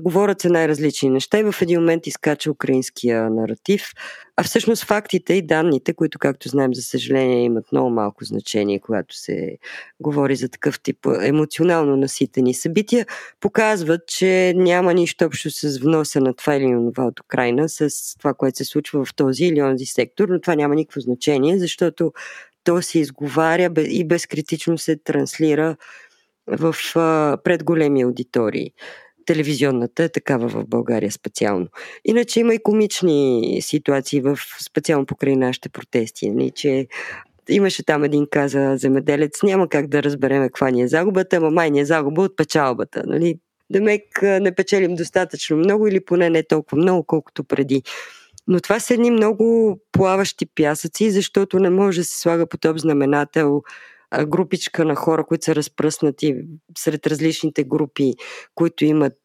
говорят 0.00 0.40
се 0.40 0.48
най-различни 0.48 1.10
неща 1.10 1.38
и 1.38 1.42
в 1.42 1.54
един 1.62 1.80
момент 1.80 2.06
изкача 2.06 2.50
украинския 2.50 3.30
наратив. 3.30 3.92
А 4.36 4.42
всъщност 4.42 4.84
фактите 4.84 5.34
и 5.34 5.46
данните, 5.46 5.94
които, 5.94 6.18
както 6.18 6.48
знаем, 6.48 6.74
за 6.74 6.82
съжаление, 6.82 7.44
имат 7.44 7.72
много 7.72 7.90
малко 7.90 8.24
значение, 8.24 8.80
когато 8.80 9.16
се 9.16 9.58
говори 10.00 10.36
за 10.36 10.48
такъв 10.48 10.80
тип 10.80 11.06
емоционално 11.22 11.96
наситени 11.96 12.54
събития, 12.54 13.06
показват, 13.40 14.00
че 14.06 14.52
няма 14.56 14.94
нищо 14.94 15.24
общо 15.24 15.50
с 15.50 15.78
вноса 15.78 16.20
на 16.20 16.34
това 16.34 16.54
или 16.54 16.92
това 16.94 17.06
от 17.06 17.20
Украина, 17.20 17.68
с 17.68 17.90
това, 18.18 18.34
което 18.34 18.58
се 18.58 18.64
случва 18.64 19.04
в 19.04 19.14
този 19.14 19.44
или 19.44 19.62
онзи 19.62 19.86
сектор, 19.86 20.28
но 20.28 20.40
това 20.40 20.54
няма 20.54 20.74
никакво 20.74 21.00
значение, 21.00 21.58
защото 21.58 22.12
то 22.64 22.82
се 22.82 22.98
изговаря 22.98 23.70
и 23.78 24.04
безкритично 24.04 24.78
се 24.78 24.96
транслира 24.96 25.76
в, 26.46 26.74
пред 27.44 27.64
големи 27.64 28.02
аудитории. 28.02 28.72
Телевизионната 29.26 30.04
е 30.04 30.08
такава 30.08 30.48
в 30.48 30.66
България 30.66 31.12
специално. 31.12 31.66
Иначе 32.04 32.40
има 32.40 32.54
и 32.54 32.62
комични 32.62 33.58
ситуации 33.62 34.20
в, 34.20 34.38
специално 34.64 35.06
покрай 35.06 35.36
нашите 35.36 35.68
протести, 35.68 36.30
нали, 36.30 36.50
че 36.50 36.86
имаше 37.48 37.84
там 37.84 38.04
един 38.04 38.26
каза 38.30 38.76
земеделец, 38.76 39.42
няма 39.42 39.68
как 39.68 39.86
да 39.86 40.02
разбереме 40.02 40.46
каква 40.46 40.70
ни 40.70 40.82
е 40.82 40.88
загубата, 40.88 41.36
ама 41.36 41.50
май 41.50 41.70
ни 41.70 41.80
е 41.80 41.84
загуба 41.84 42.22
от 42.22 42.36
печалбата. 42.36 43.02
Нали? 43.06 43.38
Демек 43.70 44.22
не 44.22 44.54
печелим 44.54 44.94
достатъчно 44.94 45.56
много 45.56 45.86
или 45.86 46.04
поне 46.04 46.30
не 46.30 46.42
толкова 46.42 46.78
много, 46.78 47.04
колкото 47.04 47.44
преди. 47.44 47.82
Но 48.48 48.60
това 48.60 48.80
са 48.80 48.94
едни 48.94 49.10
много 49.10 49.78
плаващи 49.92 50.46
пясъци, 50.46 51.10
защото 51.10 51.58
не 51.58 51.70
може 51.70 52.00
да 52.00 52.04
се 52.04 52.20
слага 52.20 52.46
по 52.46 52.58
топ 52.58 52.78
знаменател 52.78 53.62
групичка 54.26 54.84
на 54.84 54.94
хора, 54.94 55.24
които 55.24 55.44
са 55.44 55.54
разпръснати 55.54 56.34
сред 56.78 57.06
различните 57.06 57.64
групи, 57.64 58.14
които 58.54 58.84
имат 58.84 59.18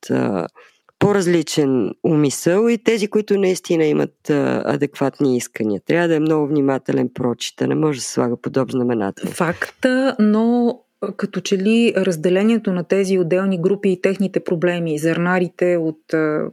по-различен 0.99 1.91
умисъл 2.03 2.69
и 2.69 2.77
тези, 2.77 3.07
които 3.07 3.39
наистина 3.39 3.85
имат 3.85 4.29
а, 4.29 4.63
адекватни 4.65 5.37
искания. 5.37 5.81
Трябва 5.85 6.07
да 6.07 6.15
е 6.15 6.19
много 6.19 6.47
внимателен 6.47 7.09
прочита, 7.13 7.67
не 7.67 7.75
може 7.75 7.99
да 7.99 8.03
се 8.03 8.11
слага 8.11 8.41
подоб 8.41 8.71
знаменател. 8.71 9.29
Факта, 9.29 10.15
но 10.19 10.79
като 11.17 11.41
че 11.41 11.57
ли 11.57 11.93
разделението 11.97 12.73
на 12.73 12.83
тези 12.83 13.19
отделни 13.19 13.61
групи 13.61 13.89
и 13.89 14.01
техните 14.01 14.39
проблеми, 14.39 14.99
зърнарите 14.99 15.77
от 15.77 16.13
а, 16.13 16.49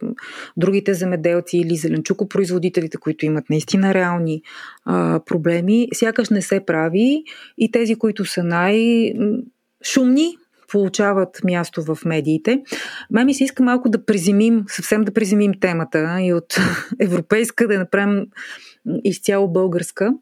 другите 0.57 0.95
земеделци 0.95 1.59
или 1.59 1.77
зеленчукопроизводителите, 1.77 2.97
които 2.97 3.27
имат 3.27 3.51
наистина 3.51 3.95
реални 3.95 4.43
а, 4.85 5.21
проблеми, 5.27 5.89
сякаш 5.95 6.31
не 6.31 6.43
се 6.43 6.61
прави 6.67 7.25
и 7.59 7.71
тези, 7.71 7.95
които 7.95 8.25
са 8.25 8.45
най-шумни, 8.45 10.37
получават 10.73 11.41
място 11.45 11.83
в 11.83 11.99
медиите. 12.05 12.63
Ме 13.11 13.25
ми 13.25 13.35
се 13.35 13.45
иска 13.45 13.63
малко 13.63 13.89
да 13.89 14.05
презимим, 14.05 14.65
съвсем 14.69 15.05
да 15.05 15.13
презимим 15.13 15.53
темата 15.61 16.19
и 16.21 16.33
от 16.33 16.57
европейска 17.01 17.69
да 17.69 17.79
направим 17.79 18.27
изцяло 19.05 19.49
българска. 19.49 20.15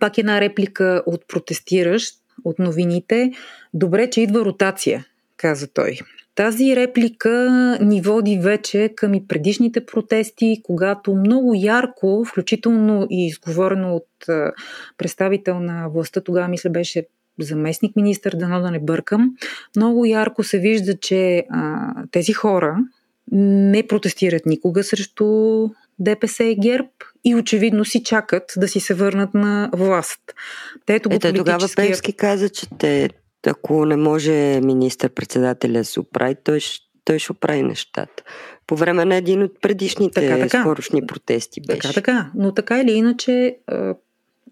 Пак 0.00 0.18
една 0.18 0.40
реплика 0.40 1.02
от 1.06 1.28
протестиращ, 1.28 2.14
от 2.44 2.58
новините. 2.58 3.32
Добре, 3.74 4.10
че 4.10 4.20
идва 4.20 4.44
ротация, 4.44 5.06
каза 5.36 5.68
той. 5.68 5.98
Тази 6.34 6.76
реплика 6.76 7.50
ни 7.80 8.02
води 8.02 8.38
вече 8.38 8.92
към 8.96 9.14
и 9.14 9.26
предишните 9.28 9.86
протести, 9.86 10.60
когато 10.64 11.14
много 11.14 11.52
ярко, 11.54 12.24
включително 12.24 13.06
и 13.10 13.26
изговорено 13.26 13.94
от 13.94 14.08
представител 14.98 15.60
на 15.60 15.88
властта, 15.88 16.20
тогава 16.20 16.48
мисля 16.48 16.70
беше 16.70 17.06
заместник 17.40 17.96
министър, 17.96 18.36
дано 18.36 18.60
да 18.60 18.70
не 18.70 18.78
бъркам, 18.78 19.36
много 19.76 20.04
ярко 20.04 20.44
се 20.44 20.58
вижда, 20.58 20.98
че 20.98 21.46
а, 21.50 21.92
тези 22.10 22.32
хора 22.32 22.76
не 23.32 23.86
протестират 23.86 24.46
никога 24.46 24.84
срещу 24.84 25.24
ДПС 25.98 26.44
и 26.44 26.56
ГЕРБ 26.60 26.88
и 27.26 27.34
очевидно 27.34 27.84
си 27.84 28.02
чакат 28.02 28.52
да 28.56 28.68
си 28.68 28.80
се 28.80 28.94
върнат 28.94 29.34
на 29.34 29.70
власт. 29.72 30.20
Те, 30.86 30.94
ето, 30.94 31.08
го 31.08 31.18
политическия... 31.18 31.44
тогава 31.44 31.68
Певски 31.76 32.12
каза, 32.12 32.48
че 32.48 32.66
те, 32.78 33.10
ако 33.46 33.86
не 33.86 33.96
може 33.96 34.60
министър-председателя 34.60 35.78
да 35.78 35.84
се 35.84 36.00
оправи, 36.00 36.36
той, 36.44 36.60
той 37.04 37.18
ще 37.18 37.32
оправи 37.32 37.62
нещата. 37.62 38.22
По 38.66 38.76
време 38.76 39.04
на 39.04 39.16
един 39.16 39.42
от 39.42 39.60
предишните 39.62 40.20
така, 40.20 40.38
така. 40.38 40.60
скорошни 40.60 41.06
протести 41.06 41.60
беше. 41.60 41.80
Така, 41.80 41.92
така. 41.92 42.30
Но 42.34 42.54
така 42.54 42.80
или 42.80 42.92
иначе, 42.92 43.56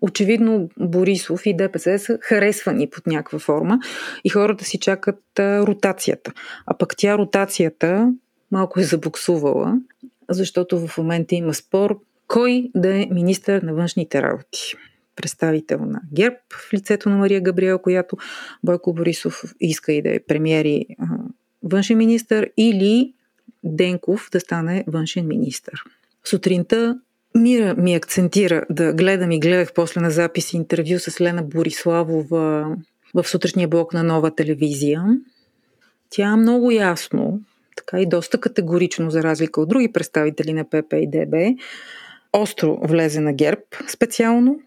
очевидно 0.01 0.69
Борисов 0.81 1.47
и 1.47 1.57
ДПС 1.57 1.99
са 1.99 2.19
харесвани 2.21 2.91
под 2.91 3.07
някаква 3.07 3.39
форма 3.39 3.79
и 4.25 4.29
хората 4.29 4.65
си 4.65 4.79
чакат 4.79 5.21
ротацията. 5.39 6.33
А 6.67 6.79
пък 6.79 6.95
тя 6.97 7.19
ротацията 7.19 8.13
малко 8.51 8.81
е 8.81 8.83
забуксувала 8.83 9.79
защото 10.31 10.87
в 10.87 10.99
момента 10.99 11.35
има 11.35 11.55
спор 11.55 12.01
кой 12.29 12.71
да 12.75 13.03
е 13.03 13.07
министър 13.11 13.63
на 13.63 13.75
външните 13.75 14.23
работи. 14.23 14.75
Представител 15.17 15.79
на 15.79 16.01
ГЕРБ 16.13 16.37
в 16.53 16.73
лицето 16.73 17.09
на 17.09 17.17
Мария 17.17 17.41
Габриел, 17.41 17.79
която 17.79 18.17
Бойко 18.65 18.93
Борисов 18.93 19.43
иска 19.61 19.93
и 19.93 20.03
да 20.03 20.15
е 20.15 20.21
премиери 20.21 20.87
външен 21.63 21.99
министър, 21.99 22.51
или 22.57 23.13
Денков 23.65 24.29
да 24.33 24.41
стане 24.41 24.85
външен 24.87 25.29
министър. 25.29 25.83
Сутринта 26.25 26.99
Мира 27.35 27.75
ми 27.79 27.95
акцентира 27.95 28.67
да 28.71 28.93
гледам 28.93 29.31
и 29.31 29.41
гледах 29.41 29.73
после 29.75 30.01
на 30.01 30.11
запис 30.11 30.53
интервю 30.53 30.99
с 30.99 31.21
Лена 31.21 31.43
Бориславова 31.43 32.77
в 33.15 33.25
сутрешния 33.25 33.69
блок 33.69 33.95
на 33.95 34.03
нова 34.03 34.35
телевизия. 34.35 35.05
Тя 36.11 36.37
много 36.37 36.71
ясно 36.71 37.41
така 37.77 38.01
и 38.01 38.07
доста 38.07 38.41
категорично, 38.41 39.11
за 39.11 39.23
разлика 39.23 39.61
от 39.61 39.69
други 39.69 39.93
представители 39.93 40.53
на 40.53 40.65
ПП 40.65 40.93
и 40.93 41.07
ДБ, 41.11 41.35
остро 42.35 42.79
влезе 42.83 43.21
на 43.21 43.33
ГЕРБ 43.33 43.61
специално 43.89 44.61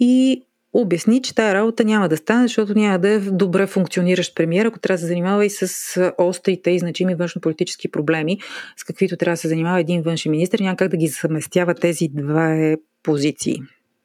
и 0.00 0.42
обясни, 0.72 1.22
че 1.22 1.34
тая 1.34 1.54
работа 1.54 1.84
няма 1.84 2.08
да 2.08 2.16
стане, 2.16 2.42
защото 2.42 2.74
няма 2.74 2.98
да 2.98 3.08
е 3.08 3.18
добре 3.18 3.66
функциониращ 3.66 4.34
премиер, 4.34 4.66
ако 4.66 4.78
трябва 4.78 4.94
да 4.96 5.00
се 5.00 5.06
занимава 5.06 5.46
и 5.46 5.50
с 5.50 6.12
острите 6.18 6.70
и 6.70 6.78
значими 6.78 7.14
външно-политически 7.14 7.90
проблеми, 7.90 8.38
с 8.76 8.84
каквито 8.84 9.16
трябва 9.16 9.32
да 9.32 9.36
се 9.36 9.48
занимава 9.48 9.80
един 9.80 10.02
външен 10.02 10.32
министр, 10.32 10.62
няма 10.62 10.76
как 10.76 10.88
да 10.88 10.96
ги 10.96 11.08
съместява 11.08 11.74
тези 11.74 12.08
два 12.08 12.76
позиции. 13.02 13.56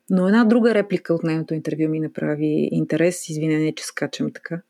Но 0.09 0.27
една 0.27 0.43
друга 0.43 0.73
реплика 0.73 1.13
от 1.13 1.23
нейното 1.23 1.53
интервю 1.53 1.89
ми 1.89 1.99
направи 1.99 2.69
интерес. 2.71 3.29
Извинение, 3.29 3.73
че 3.75 3.83
скачам 3.83 4.31
така 4.33 4.61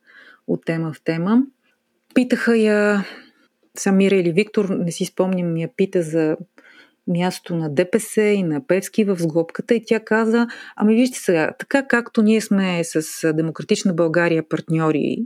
от 0.48 0.66
тема 0.66 0.94
в 0.94 1.02
тема. 1.02 1.44
Питаха 2.14 2.58
я 2.58 3.06
Самира 3.78 4.16
или 4.16 4.32
Виктор, 4.32 4.70
не 4.70 4.92
си 4.92 5.06
спомням, 5.06 5.58
я 5.58 5.70
пита 5.78 6.02
за 6.02 6.38
място 7.08 7.56
на 7.56 7.70
ДПС 7.70 8.22
и 8.22 8.44
на 8.44 8.68
Певски 8.68 9.04
в 9.04 9.16
сглобката 9.20 9.76
и 9.76 9.84
тя 9.86 10.00
каза, 10.00 10.48
ами 10.76 10.96
вижте 10.96 11.20
сега, 11.20 11.52
така 11.60 11.88
както 11.88 12.22
ние 12.22 12.42
сме 12.42 12.84
с 12.84 13.34
Демократична 13.34 13.94
България 13.94 14.50
партньори 14.50 15.18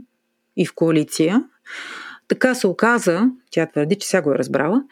и 0.56 0.66
в 0.66 0.74
коалиция, 0.74 1.44
така 2.28 2.54
се 2.54 2.66
оказа, 2.66 3.30
тя 3.50 3.66
твърди, 3.66 3.94
че 3.94 4.08
сега 4.08 4.22
го 4.22 4.32
е 4.32 4.38
разбрала, 4.38 4.82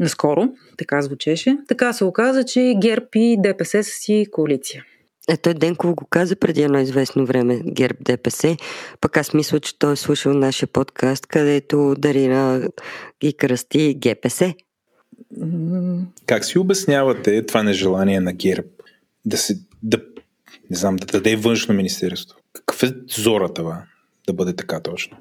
наскоро, 0.00 0.48
така 0.78 1.02
звучеше, 1.02 1.58
така 1.68 1.92
се 1.92 2.04
оказа, 2.04 2.44
че 2.44 2.74
ГЕРБ 2.82 3.06
и 3.14 3.36
ДПС 3.42 3.82
са 3.82 3.90
си 3.90 4.26
коалиция. 4.32 4.84
Ето 5.30 5.54
Денков 5.54 5.94
го 5.94 6.06
каза 6.10 6.36
преди 6.36 6.62
едно 6.62 6.78
известно 6.78 7.26
време 7.26 7.60
ГЕРБ 7.66 7.98
ДПС, 8.00 8.56
пък 9.00 9.16
аз 9.16 9.34
мисля, 9.34 9.60
че 9.60 9.78
той 9.78 9.92
е 9.92 9.96
слушал 9.96 10.34
нашия 10.34 10.68
подкаст, 10.68 11.26
където 11.26 11.94
Дарина 11.98 12.68
ги 13.20 13.32
кръсти 13.32 13.94
ГПС. 13.94 14.54
Как 16.26 16.44
си 16.44 16.58
обяснявате 16.58 17.46
това 17.46 17.62
нежелание 17.62 18.20
на 18.20 18.32
ГЕРБ 18.32 18.68
да 19.24 19.36
се, 19.36 19.60
да, 19.82 19.98
не 20.70 20.76
знам, 20.76 20.96
да 20.96 21.06
даде 21.06 21.36
външно 21.36 21.74
министерство? 21.74 22.38
Каква 22.52 22.88
е 22.88 22.92
зората 23.08 23.54
това 23.54 23.82
да 24.26 24.32
бъде 24.32 24.56
така 24.56 24.80
точно? 24.80 25.16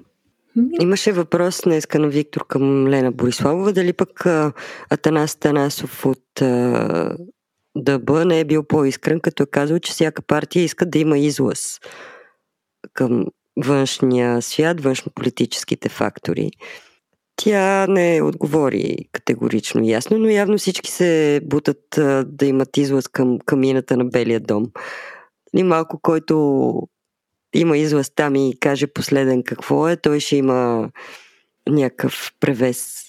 Имаше 0.81 1.11
въпрос 1.11 1.61
днеска 1.63 1.99
на 1.99 2.07
Виктор 2.07 2.47
към 2.47 2.87
Лена 2.87 3.11
Бориславова, 3.11 3.73
дали 3.73 3.93
пък 3.93 4.25
Атанас 4.89 5.35
Танасов 5.35 6.05
от 6.05 6.23
ДБ 7.75 8.25
не 8.25 8.39
е 8.39 8.45
бил 8.45 8.63
по-искрен, 8.63 9.19
като 9.19 9.43
е 9.43 9.45
казал, 9.45 9.79
че 9.79 9.91
всяка 9.91 10.21
партия 10.21 10.63
иска 10.63 10.85
да 10.85 10.99
има 10.99 11.17
излъз 11.17 11.79
към 12.93 13.25
външния 13.65 14.41
свят, 14.41 14.81
външно-политическите 14.81 15.89
фактори. 15.89 16.51
Тя 17.39 17.88
не 17.88 18.22
отговори 18.22 18.97
категорично 19.11 19.84
ясно, 19.84 20.18
но 20.18 20.27
явно 20.27 20.57
всички 20.57 20.91
се 20.91 21.41
бутат 21.43 21.84
да 22.26 22.45
имат 22.45 22.77
излъз 22.77 23.07
към 23.07 23.39
камината 23.45 23.97
на 23.97 24.05
Белия 24.05 24.39
дом. 24.39 24.65
И 25.57 25.64
малко, 25.64 25.99
който 26.01 26.73
има 27.55 27.77
излъз 27.77 28.09
там 28.15 28.35
и 28.35 28.59
каже 28.59 28.88
последен 28.88 29.43
какво 29.43 29.88
е, 29.89 29.97
той 29.97 30.19
ще 30.19 30.35
има 30.35 30.89
някакъв 31.69 32.31
превес 32.39 33.07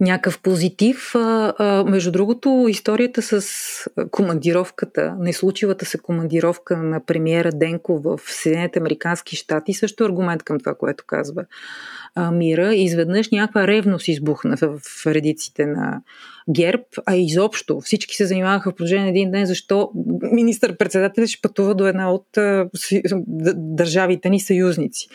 някакъв 0.00 0.42
позитив. 0.42 1.14
А, 1.14 1.54
а, 1.58 1.84
между 1.84 2.12
другото, 2.12 2.66
историята 2.68 3.22
с 3.22 3.90
командировката, 4.10 5.16
неслучилата 5.18 5.84
се 5.84 5.98
командировка 5.98 6.76
на 6.76 7.06
премиера 7.06 7.52
Денко 7.52 7.98
в 7.98 8.20
Съединените 8.26 8.78
Американски 8.78 9.36
щати, 9.36 9.74
също 9.74 10.04
е 10.04 10.06
аргумент 10.06 10.42
към 10.42 10.58
това, 10.58 10.74
което 10.74 11.04
казва 11.06 11.44
а, 12.18 12.30
Мира. 12.30 12.74
Изведнъж 12.74 13.30
някаква 13.30 13.66
ревност 13.66 14.08
избухна 14.08 14.56
в, 14.56 14.78
в 14.78 15.06
редиците 15.06 15.66
на 15.66 16.02
ГЕРБ, 16.50 16.84
а 17.06 17.16
изобщо 17.16 17.80
всички 17.80 18.14
се 18.14 18.26
занимаваха 18.26 18.70
в 18.70 18.74
продължение 18.74 19.04
на 19.04 19.10
един 19.10 19.30
ден, 19.30 19.46
защо 19.46 19.90
министър-председател 20.32 21.26
ще 21.26 21.40
пътува 21.42 21.74
до 21.74 21.86
една 21.86 22.12
от 22.12 22.36
а, 22.36 22.68
държавите 23.56 24.30
ни 24.30 24.40
съюзници. 24.40 25.08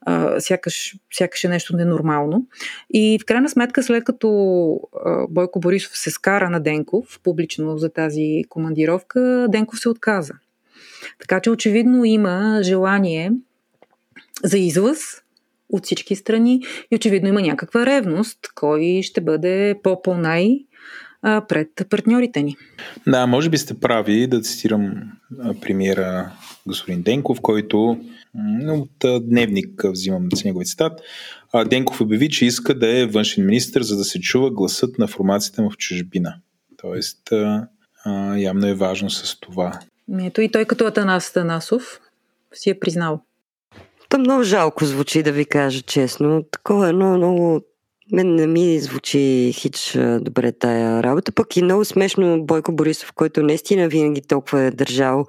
А, 0.00 0.40
сякаш, 0.40 0.94
сякаш 1.12 1.44
е 1.44 1.48
нещо 1.48 1.76
ненормално. 1.76 2.46
И 2.94 3.18
в 3.22 3.24
крайна 3.24 3.48
сметка, 3.48 3.82
след 3.82 4.04
като 4.04 4.28
а, 5.04 5.26
Бойко 5.30 5.60
Борисов 5.60 5.98
се 5.98 6.10
скара 6.10 6.50
на 6.50 6.60
Денков 6.60 7.20
публично 7.22 7.78
за 7.78 7.88
тази 7.88 8.44
командировка, 8.48 9.46
Денков 9.50 9.80
се 9.80 9.88
отказа. 9.88 10.34
Така 11.20 11.40
че 11.40 11.50
очевидно 11.50 12.04
има 12.04 12.60
желание 12.62 13.32
за 14.44 14.58
излъз 14.58 15.23
от 15.74 15.84
всички 15.84 16.16
страни 16.16 16.62
и 16.90 16.96
очевидно 16.96 17.28
има 17.28 17.42
някаква 17.42 17.86
ревност, 17.86 18.38
кой 18.54 19.00
ще 19.02 19.20
бъде 19.20 19.74
по-по-най 19.82 20.58
пред 21.22 21.68
партньорите 21.90 22.42
ни. 22.42 22.56
Да, 23.06 23.26
може 23.26 23.50
би 23.50 23.58
сте 23.58 23.80
прави 23.80 24.26
да 24.26 24.40
цитирам 24.40 24.92
премиера 25.60 26.32
господин 26.66 27.02
Денков, 27.02 27.40
който 27.40 28.00
от 28.66 29.04
дневник 29.20 29.82
взимам 29.84 30.28
с 30.34 30.44
негови 30.44 30.64
цитат. 30.64 31.00
Денков 31.66 32.00
обяви, 32.00 32.28
че 32.28 32.46
иска 32.46 32.78
да 32.78 32.98
е 32.98 33.06
външен 33.06 33.46
министр, 33.46 33.82
за 33.82 33.96
да 33.96 34.04
се 34.04 34.20
чува 34.20 34.50
гласът 34.50 34.98
на 34.98 35.06
формацията 35.06 35.62
му 35.62 35.70
в 35.70 35.76
чужбина. 35.76 36.34
Тоест, 36.76 37.32
явно 38.36 38.66
е 38.66 38.74
важно 38.74 39.10
с 39.10 39.40
това. 39.40 39.80
Ето 40.20 40.40
и 40.40 40.48
той 40.48 40.64
като 40.64 40.86
Атанас 40.86 41.32
Танасов 41.32 42.00
си 42.52 42.70
е 42.70 42.78
признал. 42.78 43.22
То 44.14 44.18
много 44.18 44.42
жалко 44.42 44.84
звучи, 44.84 45.22
да 45.22 45.32
ви 45.32 45.44
кажа 45.44 45.82
честно. 45.82 46.42
Такова 46.50 46.88
едно 46.88 47.16
много 47.16 47.60
мен 48.12 48.34
не 48.34 48.46
ми 48.46 48.80
звучи 48.80 49.52
хич 49.54 49.98
добре 50.20 50.52
тая 50.52 51.02
работа, 51.02 51.32
пък 51.32 51.56
и 51.56 51.62
много 51.62 51.84
смешно 51.84 52.44
Бойко 52.44 52.72
Борисов, 52.72 53.12
който 53.12 53.42
наистина 53.42 53.88
винаги 53.88 54.22
толкова 54.22 54.60
е 54.60 54.70
държал 54.70 55.26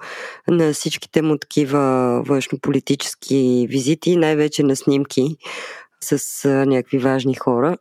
на 0.48 0.72
всичките 0.72 1.22
му 1.22 1.38
такива 1.38 1.78
външнополитически 2.26 3.66
визити, 3.70 4.16
най-вече 4.16 4.62
на 4.62 4.76
снимки 4.76 5.36
с 6.00 6.48
някакви 6.66 6.98
важни 6.98 7.34
хора, 7.34 7.78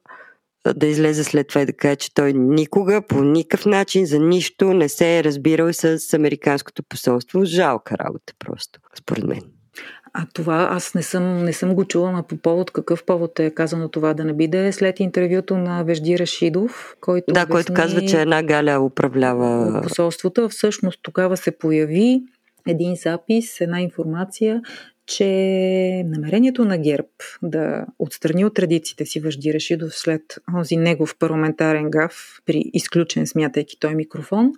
да 0.75 0.87
излезе 0.87 1.23
след 1.23 1.47
това 1.47 1.61
и 1.61 1.65
да 1.65 1.73
каже, 1.73 1.95
че 1.95 2.13
той 2.13 2.33
никога 2.33 3.01
по 3.07 3.23
никакъв 3.23 3.65
начин 3.65 4.05
за 4.05 4.19
нищо 4.19 4.73
не 4.73 4.89
се 4.89 5.17
е 5.17 5.23
разбирал 5.23 5.73
с 5.73 6.13
Американското 6.13 6.83
посолство. 6.83 7.45
Жалка 7.45 7.97
работа 7.97 8.33
просто, 8.39 8.79
според 8.97 9.23
мен. 9.23 9.41
А 10.17 10.25
това 10.33 10.67
аз 10.71 10.93
не 10.93 11.03
съм, 11.03 11.45
не 11.45 11.53
съм 11.53 11.75
го 11.75 11.85
чула, 11.85 12.11
но 12.11 12.23
по 12.23 12.37
повод 12.37 12.71
какъв 12.71 13.03
повод 13.03 13.39
е 13.39 13.49
казано 13.49 13.89
това 13.89 14.13
да 14.13 14.23
не 14.23 14.33
биде 14.33 14.71
след 14.71 14.99
интервюто 14.99 15.57
на 15.57 15.83
Вежди 15.83 16.19
Рашидов, 16.19 16.95
който 17.01 17.33
Да, 17.33 17.45
който 17.45 17.73
казва, 17.73 18.01
че 18.05 18.21
една 18.21 18.43
Галя 18.43 18.79
управлява 18.79 19.81
посолството. 19.81 20.49
Всъщност 20.49 20.99
тогава 21.03 21.37
се 21.37 21.57
появи 21.57 22.21
един 22.67 22.95
запис, 22.95 23.61
една 23.61 23.81
информация, 23.81 24.61
че 25.07 25.25
намерението 26.05 26.65
на 26.65 26.77
ГЕРБ 26.77 27.07
да 27.43 27.85
отстрани 27.99 28.45
от 28.45 28.53
традициите 28.53 29.05
си 29.05 29.19
Въжди 29.19 29.53
Рашидов 29.53 29.95
след 29.95 30.21
онзи 30.55 30.77
негов 30.77 31.15
парламентарен 31.19 31.89
гав 31.89 32.39
при 32.45 32.63
изключен, 32.73 33.27
смятайки 33.27 33.79
той 33.79 33.95
микрофон, 33.95 34.51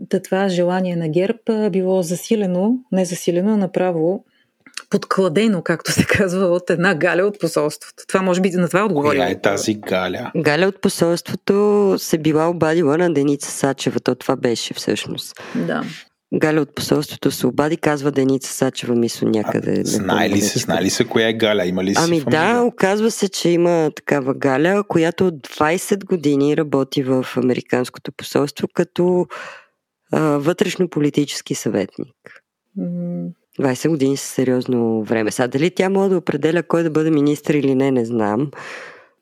да 0.00 0.22
това 0.22 0.48
желание 0.48 0.96
на 0.96 1.08
ГЕРБ 1.08 1.70
било 1.70 2.02
засилено, 2.02 2.78
не 2.92 3.04
засилено, 3.04 3.56
направо 3.56 4.24
подкладено, 4.90 5.62
както 5.62 5.92
се 5.92 6.04
казва, 6.04 6.46
от 6.46 6.70
една 6.70 6.94
галя 6.94 7.22
от 7.22 7.40
посолството. 7.40 8.04
Това 8.08 8.22
може 8.22 8.40
би 8.40 8.50
на 8.50 8.68
това 8.68 8.84
отговори. 8.84 9.16
Коя 9.18 9.28
е 9.28 9.40
тази 9.40 9.74
галя? 9.74 10.32
Галя 10.36 10.66
от 10.66 10.80
посолството 10.80 11.94
се 11.98 12.18
била 12.18 12.48
обадила 12.48 12.98
на 12.98 13.14
Деница 13.14 13.50
Сачева. 13.50 14.00
То 14.00 14.14
това 14.14 14.36
беше 14.36 14.74
всъщност. 14.74 15.40
Да. 15.54 15.84
Галя 16.34 16.60
от 16.60 16.74
посолството 16.74 17.30
се 17.30 17.46
обади, 17.46 17.76
казва 17.76 18.10
Деница 18.10 18.52
Сачева, 18.52 18.94
мисля 18.94 19.28
някъде. 19.28 19.80
А, 19.80 19.84
знае 19.84 20.30
ли 20.30 20.40
се, 20.40 20.58
знае 20.58 20.82
ли 20.82 20.90
се 20.90 21.04
коя 21.04 21.28
е 21.28 21.32
Галя? 21.32 21.66
Има 21.66 21.84
ли 21.84 21.94
си 21.94 22.00
Ами 22.04 22.20
фамилия? 22.20 22.54
да, 22.54 22.62
оказва 22.62 23.10
се, 23.10 23.28
че 23.28 23.48
има 23.48 23.90
такава 23.96 24.34
Галя, 24.34 24.84
която 24.88 25.26
от 25.26 25.34
20 25.34 26.04
години 26.04 26.56
работи 26.56 27.02
в 27.02 27.26
Американското 27.36 28.12
посолство 28.12 28.68
като 28.74 29.26
а, 30.12 30.20
вътрешно-политически 30.20 31.54
съветник. 31.54 32.42
20 33.60 33.88
години 33.88 34.16
са 34.16 34.26
сериозно 34.26 35.02
време. 35.02 35.30
Сега 35.30 35.48
дали 35.48 35.70
тя 35.70 35.88
може 35.88 36.10
да 36.10 36.16
определя 36.16 36.62
кой 36.62 36.82
да 36.82 36.90
бъде 36.90 37.10
министър 37.10 37.54
или 37.54 37.74
не, 37.74 37.90
не 37.90 38.04
знам. 38.04 38.50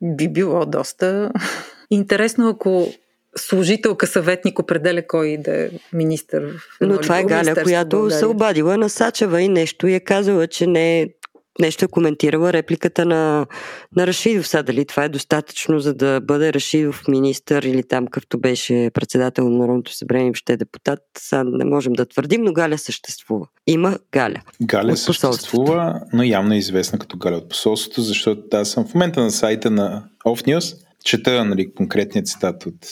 Би 0.02 0.28
било 0.28 0.66
доста 0.66 1.32
интересно, 1.90 2.48
ако 2.48 2.88
служителка 3.36 4.06
съветник 4.06 4.58
определя 4.58 5.06
кой 5.06 5.36
да 5.36 5.64
е 5.64 5.68
министър. 5.92 6.56
Но 6.80 6.98
това 6.98 7.18
е 7.18 7.24
Галя, 7.24 7.54
която 7.62 8.10
се 8.10 8.26
обадила 8.26 8.76
на 8.76 8.88
Сачева 8.88 9.42
и 9.42 9.48
нещо 9.48 9.86
и 9.86 9.94
е 9.94 10.00
казала, 10.00 10.46
че 10.46 10.66
не 10.66 11.00
е 11.00 11.08
нещо 11.60 11.84
е 11.84 11.88
коментирала 11.88 12.52
репликата 12.52 13.06
на, 13.06 13.46
на 13.96 14.06
Рашидов. 14.06 14.48
Сега 14.48 14.62
дали 14.62 14.84
това 14.84 15.04
е 15.04 15.08
достатъчно, 15.08 15.80
за 15.80 15.94
да 15.94 16.20
бъде 16.20 16.52
Рашидов 16.52 17.02
министър 17.08 17.62
или 17.62 17.82
там 17.82 18.04
какъвто 18.04 18.38
беше 18.38 18.90
председател 18.94 19.48
на 19.48 19.58
Народното 19.58 19.94
събрание, 19.94 20.26
въобще 20.26 20.56
депутат, 20.56 21.00
сега 21.18 21.44
не 21.44 21.64
можем 21.64 21.92
да 21.92 22.06
твърдим, 22.06 22.42
но 22.42 22.52
Галя 22.52 22.78
съществува. 22.78 23.46
Има 23.66 23.98
Галя. 24.12 24.42
Галя 24.62 24.96
съществува, 24.96 26.00
но 26.12 26.22
явно 26.22 26.54
е 26.54 26.58
известна 26.58 26.98
като 26.98 27.18
Галя 27.18 27.36
от 27.36 27.48
посолството, 27.48 28.02
защото 28.02 28.42
аз 28.52 28.70
съм 28.70 28.86
в 28.86 28.94
момента 28.94 29.20
на 29.20 29.30
сайта 29.30 29.70
на 29.70 30.04
Off 30.26 30.46
News, 30.46 30.76
чета 31.04 31.44
нали, 31.44 31.74
конкретният 31.74 32.26
цитат 32.26 32.66
от 32.66 32.86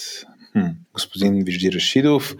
хм, 0.52 0.68
господин 0.94 1.44
Вижди 1.44 1.72
Рашидов 1.72 2.34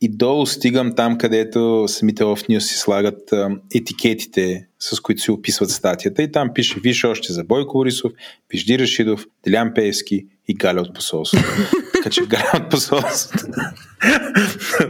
и 0.00 0.16
долу 0.16 0.46
стигам 0.46 0.94
там, 0.94 1.18
където 1.18 1.84
самите 1.88 2.24
в 2.24 2.36
News 2.36 2.58
си 2.58 2.78
слагат 2.78 3.32
етикетите, 3.74 4.66
с 4.78 5.00
които 5.00 5.22
си 5.22 5.30
описват 5.30 5.70
статията 5.70 6.22
и 6.22 6.32
там 6.32 6.50
пише 6.54 6.80
виж 6.80 7.04
още 7.04 7.32
за 7.32 7.44
Бойко 7.44 7.78
Борисов, 7.78 8.12
Вижди 8.52 8.78
Рашидов, 8.78 9.26
Делян 9.44 9.72
Пеевски 9.74 10.26
и 10.48 10.54
Галя 10.54 10.80
от 10.80 10.94
посолството. 10.94 11.44
така 11.92 12.10
че 12.10 12.26
Галя 12.26 12.50
от 12.54 12.70
посолството. 12.70 13.44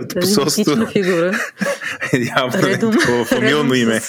от 0.01 0.15
посолството. 0.21 0.87
фигура. 0.87 1.39
Явно 2.37 2.69
е 2.69 2.79
такова 2.79 3.25
фамилно 3.25 3.75
име. 3.75 4.01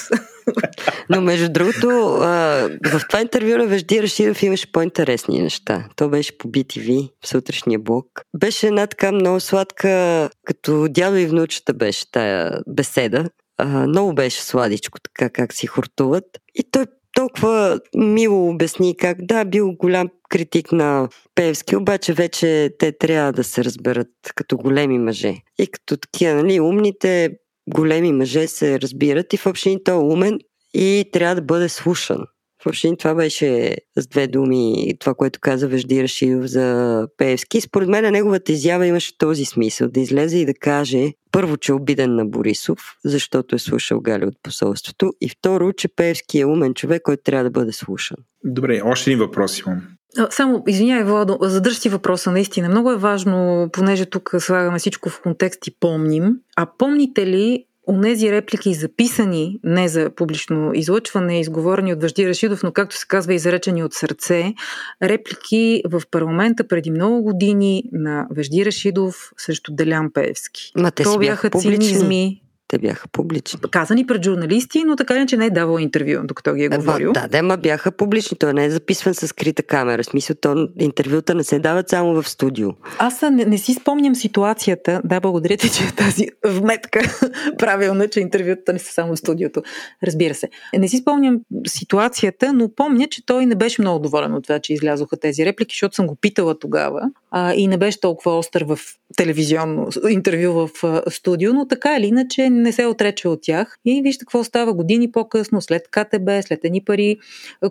Но 1.10 1.20
между 1.20 1.52
другото, 1.52 1.88
в 1.88 3.00
това 3.08 3.20
интервю 3.20 3.56
на 3.56 3.66
Вежди 3.66 4.02
Рашидов 4.02 4.42
имаше 4.42 4.72
по-интересни 4.72 5.42
неща. 5.42 5.88
То 5.96 6.08
беше 6.08 6.38
по 6.38 6.48
BTV 6.48 7.10
в 7.24 7.28
сутрешния 7.28 7.78
блок. 7.78 8.06
Беше 8.36 8.66
една 8.66 8.86
така 8.86 9.12
много 9.12 9.40
сладка, 9.40 10.30
като 10.44 10.86
дядо 10.90 11.16
и 11.16 11.26
внучета 11.26 11.74
беше 11.74 12.10
тая 12.10 12.60
беседа. 12.66 13.24
Много 13.64 14.14
беше 14.14 14.42
сладичко, 14.42 14.98
така 15.00 15.30
как 15.30 15.52
си 15.52 15.66
хортуват. 15.66 16.24
И 16.54 16.64
той 16.70 16.84
толкова 17.16 17.80
мило 17.96 18.48
обясни 18.48 18.96
как 18.96 19.16
да, 19.20 19.44
бил 19.44 19.72
голям 19.72 20.08
критик 20.28 20.72
на 20.72 21.08
Певски, 21.34 21.76
обаче 21.76 22.12
вече 22.12 22.70
те 22.78 22.92
трябва 22.92 23.32
да 23.32 23.44
се 23.44 23.64
разберат 23.64 24.08
като 24.34 24.56
големи 24.56 24.98
мъже. 24.98 25.34
И 25.58 25.66
като 25.66 25.96
такива, 25.96 26.34
нали, 26.34 26.60
умните 26.60 27.30
големи 27.74 28.12
мъже 28.12 28.46
се 28.46 28.80
разбират 28.80 29.32
и 29.32 29.36
в 29.36 29.46
общини 29.46 29.84
той 29.84 29.94
е 29.94 29.98
умен 29.98 30.38
и 30.74 31.04
трябва 31.12 31.34
да 31.34 31.42
бъде 31.42 31.68
слушан. 31.68 32.24
В 32.62 32.66
общини 32.66 32.96
това 32.96 33.14
беше 33.14 33.76
с 33.98 34.06
две 34.06 34.26
думи 34.26 34.94
това, 35.00 35.14
което 35.14 35.40
каза 35.40 35.68
Вежди 35.68 36.02
Рашидов 36.02 36.46
за 36.46 37.08
Певски. 37.16 37.60
Според 37.60 37.88
мен 37.88 38.12
неговата 38.12 38.52
изява 38.52 38.86
имаше 38.86 39.18
този 39.18 39.44
смисъл 39.44 39.88
да 39.88 40.00
излезе 40.00 40.38
и 40.38 40.46
да 40.46 40.54
каже 40.54 41.12
първо, 41.32 41.56
че 41.56 41.72
е 41.72 41.74
обиден 41.74 42.14
на 42.14 42.26
Борисов, 42.26 42.78
защото 43.04 43.54
е 43.54 43.58
слушал 43.58 44.00
Гали 44.00 44.24
от 44.24 44.34
посолството 44.42 45.12
и 45.20 45.28
второ, 45.28 45.72
че 45.72 45.88
Певски 45.88 46.40
е 46.40 46.46
умен 46.46 46.74
човек, 46.74 47.02
който 47.02 47.22
трябва 47.22 47.44
да 47.44 47.50
бъде 47.50 47.72
слушан. 47.72 48.16
Добре, 48.44 48.80
още 48.84 49.10
един 49.10 49.18
въпрос 49.18 49.58
имам. 49.58 49.82
Само, 50.30 50.62
извинявай, 50.66 51.04
Владо, 51.04 51.38
задържи 51.40 51.88
въпроса 51.88 52.30
наистина. 52.30 52.68
Много 52.68 52.92
е 52.92 52.96
важно, 52.96 53.68
понеже 53.72 54.06
тук 54.06 54.34
слагаме 54.38 54.78
всичко 54.78 55.08
в 55.08 55.20
контекст 55.22 55.66
и 55.66 55.70
помним. 55.80 56.36
А 56.56 56.66
помните 56.78 57.26
ли 57.26 57.64
онези 57.88 58.32
реплики 58.32 58.74
записани 58.74 59.60
не 59.64 59.88
за 59.88 60.10
публично 60.10 60.70
излъчване, 60.74 61.40
изговорени 61.40 61.92
от 61.92 62.02
Въжди 62.02 62.28
Рашидов, 62.28 62.62
но 62.62 62.72
както 62.72 62.96
се 62.96 63.06
казва, 63.08 63.34
изречени 63.34 63.84
от 63.84 63.94
сърце, 63.94 64.54
реплики 65.02 65.82
в 65.84 66.02
парламента 66.10 66.68
преди 66.68 66.90
много 66.90 67.22
години 67.22 67.84
на 67.92 68.26
Въжди 68.30 68.66
Рашидов 68.66 69.32
срещу 69.36 69.72
Делян 69.74 70.10
Певски. 70.14 70.72
Ма 70.76 70.90
те 70.90 71.02
То 71.02 71.18
бяха 71.18 71.50
цинизми, 71.50 72.42
Те 72.68 72.78
бяха 72.78 73.08
публични. 73.08 73.60
Казани 73.70 74.06
пред 74.06 74.24
журналисти, 74.24 74.84
но 74.84 74.96
така 74.96 75.26
че 75.26 75.36
не 75.36 75.46
е 75.46 75.50
давал 75.50 75.78
интервю, 75.78 76.20
докато 76.24 76.54
ги 76.54 76.64
е 76.64 76.68
говорил. 76.68 77.12
Да, 77.12 77.28
да, 77.28 77.42
ма 77.42 77.56
бяха 77.56 77.92
публични. 77.92 78.38
Той 78.38 78.54
не 78.54 78.64
е 78.64 78.70
записван 78.70 79.14
с 79.14 79.28
скрита 79.28 79.62
камера. 79.62 80.02
В 80.02 80.06
смисъл, 80.06 80.36
то 80.40 80.68
интервюта 80.78 81.34
не 81.34 81.44
се 81.44 81.58
дават 81.58 81.88
само 81.88 82.22
в 82.22 82.28
студио. 82.28 82.68
Аз 82.98 83.22
не, 83.22 83.44
не 83.44 83.58
си 83.58 83.74
спомням 83.74 84.14
ситуацията. 84.14 85.00
Да, 85.04 85.20
благодаря 85.20 85.56
ти, 85.56 85.70
че 85.70 85.84
е 85.84 85.92
тази 85.96 86.28
вметка 86.44 87.00
правилна, 87.58 88.08
че 88.08 88.20
интервюта 88.20 88.72
не 88.72 88.78
са 88.78 88.92
само 88.92 89.16
в 89.16 89.18
студиото. 89.18 89.62
Разбира 90.02 90.34
се. 90.34 90.48
Не 90.78 90.88
си 90.88 90.96
спомням 90.96 91.40
ситуацията, 91.66 92.52
но 92.52 92.74
помня, 92.74 93.06
че 93.10 93.26
той 93.26 93.46
не 93.46 93.54
беше 93.54 93.82
много 93.82 93.98
доволен 93.98 94.34
от 94.34 94.42
това, 94.42 94.58
че 94.58 94.72
излязоха 94.72 95.16
тези 95.16 95.46
реплики, 95.46 95.74
защото 95.74 95.94
съм 95.94 96.06
го 96.06 96.16
питала 96.20 96.58
тогава 96.58 97.10
а, 97.30 97.54
и 97.54 97.66
не 97.66 97.76
беше 97.76 98.00
толкова 98.00 98.38
остър 98.38 98.64
в 98.64 98.78
телевизионно 99.16 99.88
интервю 100.08 100.52
в 100.52 100.84
а, 100.84 101.10
студио, 101.10 101.52
но 101.52 101.68
така 101.68 101.96
или 101.96 102.06
иначе 102.06 102.50
не 102.50 102.72
се 102.72 102.86
отрече 102.86 103.28
от 103.28 103.42
тях. 103.42 103.78
И 103.84 104.02
вижте 104.02 104.24
какво 104.24 104.44
става 104.44 104.74
години 104.74 105.12
по-късно, 105.12 105.60
след 105.60 105.88
КТБ, 105.90 106.28
след 106.42 106.64
едни 106.64 106.84
пари, 106.84 107.18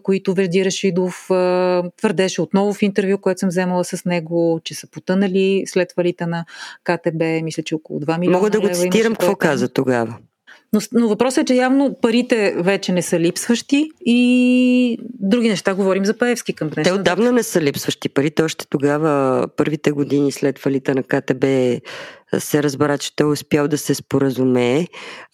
които 0.04 0.34
Вежди 0.34 0.66
Рашидов 0.66 1.32
а, 1.32 1.84
твърдеше 1.98 2.42
отново 2.42 2.74
в 2.74 2.82
интервю, 2.82 3.18
което 3.18 3.40
съм 3.40 3.50
вземала 3.50 3.84
с 3.84 4.06
него, 4.06 4.60
че 4.64 4.74
са 4.74 4.88
потънали 4.88 5.64
след 5.68 5.94
валита 5.98 6.28
на 6.28 6.46
КТБ, 6.84 7.24
мисля, 7.44 7.64
че 7.64 7.76
около 7.76 8.00
2 8.00 8.20
милиона. 8.20 8.38
Мога 8.38 8.50
да 8.50 8.62
го 8.62 8.70
цитирам 8.74 9.16
какво 9.16 9.36
каза 9.36 9.70
тогава. 9.70 10.18
Но, 10.74 10.80
но 10.94 11.08
въпросът 11.08 11.38
е, 11.38 11.46
че 11.46 11.54
явно 11.54 11.96
парите 12.02 12.56
вече 12.58 12.92
не 12.92 13.02
са 13.02 13.20
липсващи 13.20 13.92
и 14.06 14.98
други 15.20 15.50
неща 15.50 15.74
говорим 15.74 16.06
за 16.06 16.18
Паевски 16.18 16.54
към 16.54 16.70
днес. 16.70 16.88
Те 16.88 16.94
отдавна 16.94 17.32
не 17.32 17.44
са 17.44 17.62
липсващи 17.62 18.10
парите. 18.10 18.44
Още 18.44 18.68
тогава, 18.70 19.48
първите 19.58 19.92
години 19.92 20.32
след 20.32 20.60
фалита 20.60 20.96
на 20.96 21.04
КТБ, 21.04 21.46
се 22.40 22.64
разбра, 22.64 22.98
че 22.98 23.16
той 23.16 23.28
е 23.28 23.32
успял 23.32 23.68
да 23.68 23.78
се 23.78 23.96
споразумее, 23.96 24.88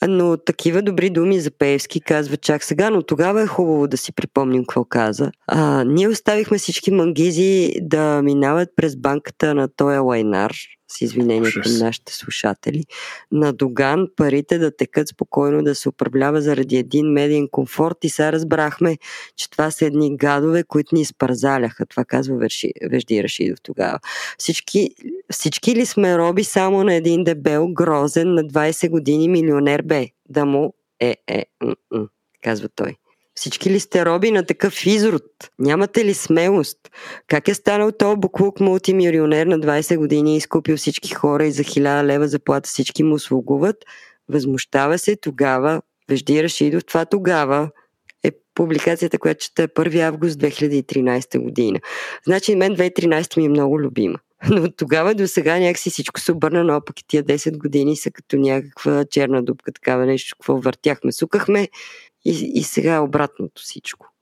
но 0.07 0.38
такива 0.38 0.81
добри 0.81 1.10
думи 1.10 1.39
за 1.39 1.51
Пеевски 1.51 2.01
казва 2.01 2.38
чак 2.38 2.64
сега, 2.64 2.89
но 2.89 3.01
тогава 3.01 3.41
е 3.41 3.47
хубаво 3.47 3.88
да 3.88 3.97
си 3.97 4.11
припомним 4.11 4.61
какво 4.61 4.85
каза. 4.85 5.31
А, 5.47 5.84
ние 5.84 6.07
оставихме 6.07 6.57
всички 6.57 6.91
мангизи 6.91 7.73
да 7.81 8.22
минават 8.22 8.69
през 8.76 8.95
банката 8.95 9.55
на 9.55 9.68
Тоя 9.68 10.01
Лайнар, 10.01 10.53
с 10.98 11.02
извинение 11.02 11.52
към 11.52 11.78
нашите 11.80 12.14
слушатели, 12.14 12.84
на 13.32 13.53
Доган 13.53 14.07
парите 14.15 14.57
да 14.57 14.76
текат 14.76 15.07
спокойно, 15.07 15.64
да 15.64 15.76
се 15.76 15.90
управлява 15.90 16.41
заради 16.41 16.78
един 16.78 17.06
медиен 17.06 17.48
комфорт 17.52 17.98
и 18.03 18.10
сега 18.10 18.32
разбрахме, 18.32 18.98
че 19.36 19.49
това 19.49 19.72
са 19.72 19.86
едни 19.86 20.18
гадове, 20.18 20.64
които 20.64 20.95
ни 20.95 21.02
изпързаляха. 21.02 21.86
Това 21.86 22.06
казва 22.06 22.48
Вежди 22.90 23.24
Рашидов 23.24 23.61
тогава. 23.64 23.99
Всички, 24.38 24.90
всички 25.32 25.76
ли 25.76 25.86
сме 25.86 26.18
роби 26.18 26.44
само 26.44 26.84
на 26.84 26.94
един 26.94 27.24
дебел, 27.24 27.68
грозен, 27.68 28.34
на 28.34 28.44
20 28.44 28.90
години 28.90 29.30
милионер 29.30 29.82
бе? 29.82 30.07
Да 30.30 30.45
му 30.45 30.74
е, 30.99 31.18
е, 31.28 31.45
м-м, 31.64 32.07
казва 32.41 32.70
той. 32.76 32.95
Всички 33.35 33.69
ли 33.69 33.80
сте 33.80 34.05
роби 34.05 34.31
на 34.31 34.45
такъв 34.45 34.85
изрод? 34.85 35.23
Нямате 35.60 36.05
ли 36.05 36.14
смелост? 36.14 36.77
Как 37.27 37.47
е 37.47 37.53
станал 37.53 37.91
то 37.91 38.15
буклук 38.18 38.60
мултимилионер 38.60 39.45
на 39.45 39.60
20 39.60 39.97
години 39.97 40.38
изкупил 40.38 40.77
всички 40.77 41.14
хора 41.14 41.45
и 41.45 41.51
за 41.51 41.64
1000 41.64 42.03
лева 42.03 42.27
заплата 42.27 42.69
всички 42.69 43.03
му 43.03 43.19
слугуват? 43.19 43.76
Възмущава 44.30 44.97
се 44.97 45.15
тогава, 45.15 45.81
Вежди 46.10 46.43
Рашидов, 46.43 46.85
това 46.85 47.05
тогава 47.05 47.69
е 48.23 48.31
публикацията, 48.55 49.19
която 49.19 49.45
чета 49.45 49.68
1 49.68 49.99
август 49.99 50.39
2013 50.39 51.39
година. 51.39 51.80
Значи 52.26 52.55
мен 52.55 52.76
2013 52.76 53.38
ми 53.38 53.45
е 53.45 53.49
много 53.49 53.80
любима. 53.80 54.19
Но 54.49 54.64
от 54.64 54.77
тогава 54.77 55.15
до 55.15 55.27
сега 55.27 55.60
някакси 55.60 55.89
всичко 55.89 56.19
се 56.19 56.31
обърна 56.31 56.64
на 56.64 56.77
опак 56.77 56.99
и 56.99 57.07
тия 57.07 57.23
10 57.23 57.57
години 57.57 57.95
са 57.95 58.11
като 58.11 58.38
някаква 58.38 59.05
черна 59.05 59.43
дупка, 59.43 59.72
такава 59.72 60.05
нещо, 60.05 60.35
какво 60.39 60.61
въртяхме, 60.61 61.11
сукахме 61.11 61.69
и, 62.26 62.52
и 62.56 62.64
сега 62.64 62.95
е 62.95 63.00
обратното 63.00 63.62
всичко. 63.62 64.14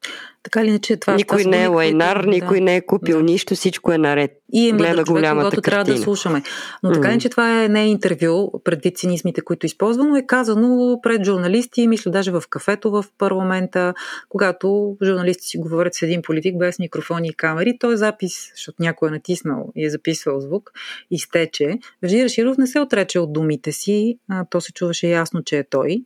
Така 0.43 0.65
ли 0.65 0.71
не, 0.71 0.79
че 0.79 0.97
това 0.97 1.15
Никой 1.15 1.45
не 1.45 1.63
е 1.63 1.67
лайнар, 1.67 2.15
които, 2.15 2.29
никой 2.29 2.59
да. 2.59 2.65
не 2.65 2.75
е 2.75 2.85
купил 2.85 3.17
да. 3.17 3.23
нищо, 3.23 3.55
всичко 3.55 3.91
е 3.91 3.97
наред. 3.97 4.31
И 4.53 4.69
е 4.69 4.71
Гледа 4.71 4.93
човек, 4.93 5.05
голямата 5.05 5.49
когато 5.49 5.61
трябва 5.61 5.83
да 5.83 5.97
слушаме. 5.97 6.43
Но 6.83 6.91
така 6.91 7.07
mm. 7.07 7.17
че 7.17 7.29
това 7.29 7.63
е, 7.63 7.69
не 7.69 7.83
е 7.83 7.87
интервю, 7.87 8.61
предвид 8.63 8.97
цинизмите, 8.97 9.41
които 9.41 9.65
използва, 9.65 10.05
но 10.05 10.15
е 10.15 10.25
казано 10.25 10.99
пред 11.03 11.25
журналисти, 11.25 11.87
мисля 11.87 12.11
даже 12.11 12.31
в 12.31 12.43
кафето 12.49 12.91
в 12.91 13.05
парламента, 13.17 13.93
когато 14.29 14.97
журналисти 15.03 15.47
си 15.47 15.57
говорят 15.57 15.93
с 15.95 16.01
един 16.01 16.21
политик 16.21 16.57
без 16.57 16.79
микрофони 16.79 17.27
и 17.27 17.33
камери, 17.33 17.77
той 17.79 17.93
е 17.93 17.97
запис, 17.97 18.51
защото 18.55 18.75
някой 18.79 19.09
е 19.09 19.11
натиснал 19.11 19.71
и 19.75 19.85
е 19.85 19.89
записвал 19.89 20.39
звук, 20.39 20.71
изтече. 21.11 21.79
Вежди 22.01 22.23
Раширов 22.23 22.57
не 22.57 22.67
се 22.67 22.79
отрече 22.79 23.19
от 23.19 23.33
думите 23.33 23.71
си, 23.71 24.17
а, 24.29 24.45
то 24.49 24.61
се 24.61 24.73
чуваше 24.73 25.07
ясно, 25.07 25.43
че 25.43 25.57
е 25.57 25.63
той. 25.69 26.01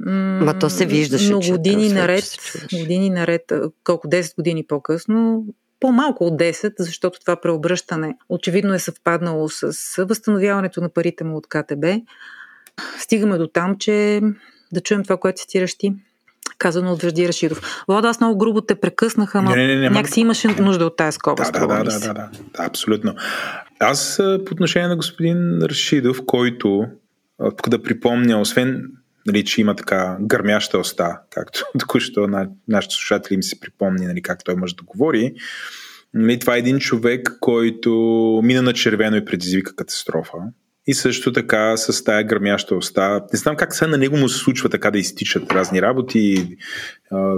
Ма 0.00 0.58
то 0.58 0.70
се 0.70 0.86
виждаше, 0.86 1.32
Но 1.32 1.40
че 1.40 1.50
години 1.50 1.88
се 1.88 1.94
наред, 1.94 2.24
чуваше. 2.32 2.78
години 2.78 3.10
наред, 3.10 3.52
колко 3.84 4.08
10 4.08 4.36
години 4.36 4.64
по-късно, 4.68 5.44
по-малко 5.80 6.24
от 6.24 6.40
10, 6.40 6.74
защото 6.78 7.20
това 7.20 7.36
преобръщане 7.36 8.16
очевидно 8.28 8.74
е 8.74 8.78
съвпаднало 8.78 9.48
с 9.48 10.04
възстановяването 10.04 10.80
на 10.80 10.88
парите 10.88 11.24
му 11.24 11.36
от 11.36 11.46
КТБ. 11.46 11.84
Стигаме 12.98 13.38
до 13.38 13.46
там, 13.46 13.76
че 13.78 14.20
да 14.72 14.80
чуем 14.80 15.02
това, 15.02 15.16
което 15.16 15.40
цитираш 15.40 15.78
ти, 15.78 15.94
казано 16.58 16.92
от 16.92 17.02
Вежди 17.02 17.28
Рашидов. 17.28 17.84
Влада, 17.88 18.08
аз 18.08 18.20
много 18.20 18.38
грубо 18.38 18.60
те 18.60 18.74
прекъснаха, 18.74 19.38
ама 19.38 19.50
Не, 19.50 19.56
не, 19.56 19.74
не, 19.74 19.80
не, 19.80 19.90
някакси 19.90 20.20
имаше 20.20 20.48
нужда 20.48 20.86
от 20.86 20.96
тази 20.96 21.14
скоба. 21.14 21.44
Да, 21.44 21.50
да, 21.60 21.66
да, 21.66 21.84
да, 21.84 21.90
се. 21.90 22.12
да, 22.12 22.30
абсолютно. 22.58 23.14
Аз 23.78 24.16
по 24.46 24.52
отношение 24.52 24.88
на 24.88 24.96
господин 24.96 25.58
Рашидов, 25.62 26.20
който, 26.26 26.84
тук 27.56 27.68
да 27.68 27.82
припомня, 27.82 28.40
освен 28.40 28.82
нали, 29.26 29.44
че 29.44 29.60
има 29.60 29.76
така 29.76 30.16
гърмяща 30.20 30.78
уста, 30.78 31.20
както 31.30 31.64
току-що 31.78 32.26
на 32.26 32.48
нашите 32.68 32.94
слушатели 32.94 33.34
им 33.34 33.42
се 33.42 33.60
припомни 33.60 34.06
нали, 34.06 34.22
как 34.22 34.44
той 34.44 34.54
може 34.56 34.76
да 34.76 34.84
говори, 34.84 35.34
нали, 36.14 36.38
това 36.38 36.56
е 36.56 36.58
един 36.58 36.78
човек, 36.78 37.36
който 37.40 37.90
мина 38.44 38.62
на 38.62 38.72
червено 38.72 39.16
и 39.16 39.24
предизвика 39.24 39.76
катастрофа. 39.76 40.38
И 40.88 40.94
също 40.94 41.32
така 41.32 41.76
с 41.76 42.04
тая 42.04 42.24
гърмяща 42.24 42.76
уста. 42.76 43.20
Не 43.32 43.38
знам 43.38 43.56
как 43.56 43.74
сега 43.74 43.88
на 43.88 43.98
него 43.98 44.16
му 44.16 44.28
се 44.28 44.38
случва 44.38 44.68
така 44.68 44.90
да 44.90 44.98
изтичат 44.98 45.52
разни 45.52 45.82
работи 45.82 46.56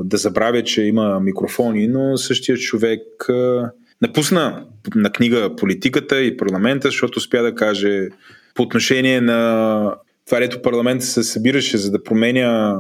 да 0.05 0.17
забравя, 0.17 0.63
че 0.63 0.83
има 0.83 1.21
микрофони, 1.21 1.89
но 1.89 2.17
същия 2.17 2.57
човек 2.57 3.01
напусна 4.03 4.67
на 4.95 5.11
книга 5.11 5.57
политиката 5.57 6.23
и 6.23 6.37
парламента, 6.37 6.89
защото 6.89 7.19
успя 7.19 7.43
да 7.43 7.55
каже 7.55 8.09
по 8.55 8.63
отношение 8.63 9.21
на 9.21 9.95
това, 10.29 10.41
дето 10.41 10.63
парламент 10.63 11.03
се 11.03 11.23
събираше 11.23 11.79
за 11.79 11.91
да 11.91 12.03
променя 12.03 12.77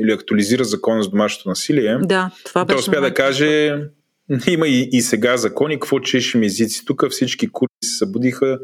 или 0.00 0.12
актуализира 0.12 0.64
закона 0.64 1.02
за 1.02 1.10
домашното 1.10 1.48
насилие. 1.48 1.98
Да, 2.02 2.30
това 2.44 2.64
беше 2.64 2.74
Той 2.74 2.80
успя 2.80 3.00
да 3.00 3.14
каже, 3.14 3.80
има 4.48 4.68
и, 4.68 4.88
и 4.92 5.02
сега 5.02 5.36
закони, 5.36 5.74
какво 5.74 6.00
чешем 6.00 6.42
езици. 6.42 6.84
Тук 6.84 7.10
всички 7.10 7.48
кури 7.48 7.68
се 7.84 7.98
събудиха 7.98 8.58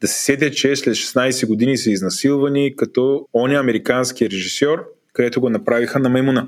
да 0.00 0.08
се 0.08 0.24
сетят, 0.24 0.54
че 0.54 0.76
след 0.76 0.94
16 0.94 1.46
години 1.46 1.78
са 1.78 1.90
изнасилвани, 1.90 2.76
като 2.76 3.26
оня 3.34 3.58
американски 3.58 4.30
режисьор, 4.30 4.84
където 5.12 5.40
го 5.40 5.50
направиха 5.50 5.98
на 5.98 6.08
маймуна. 6.08 6.46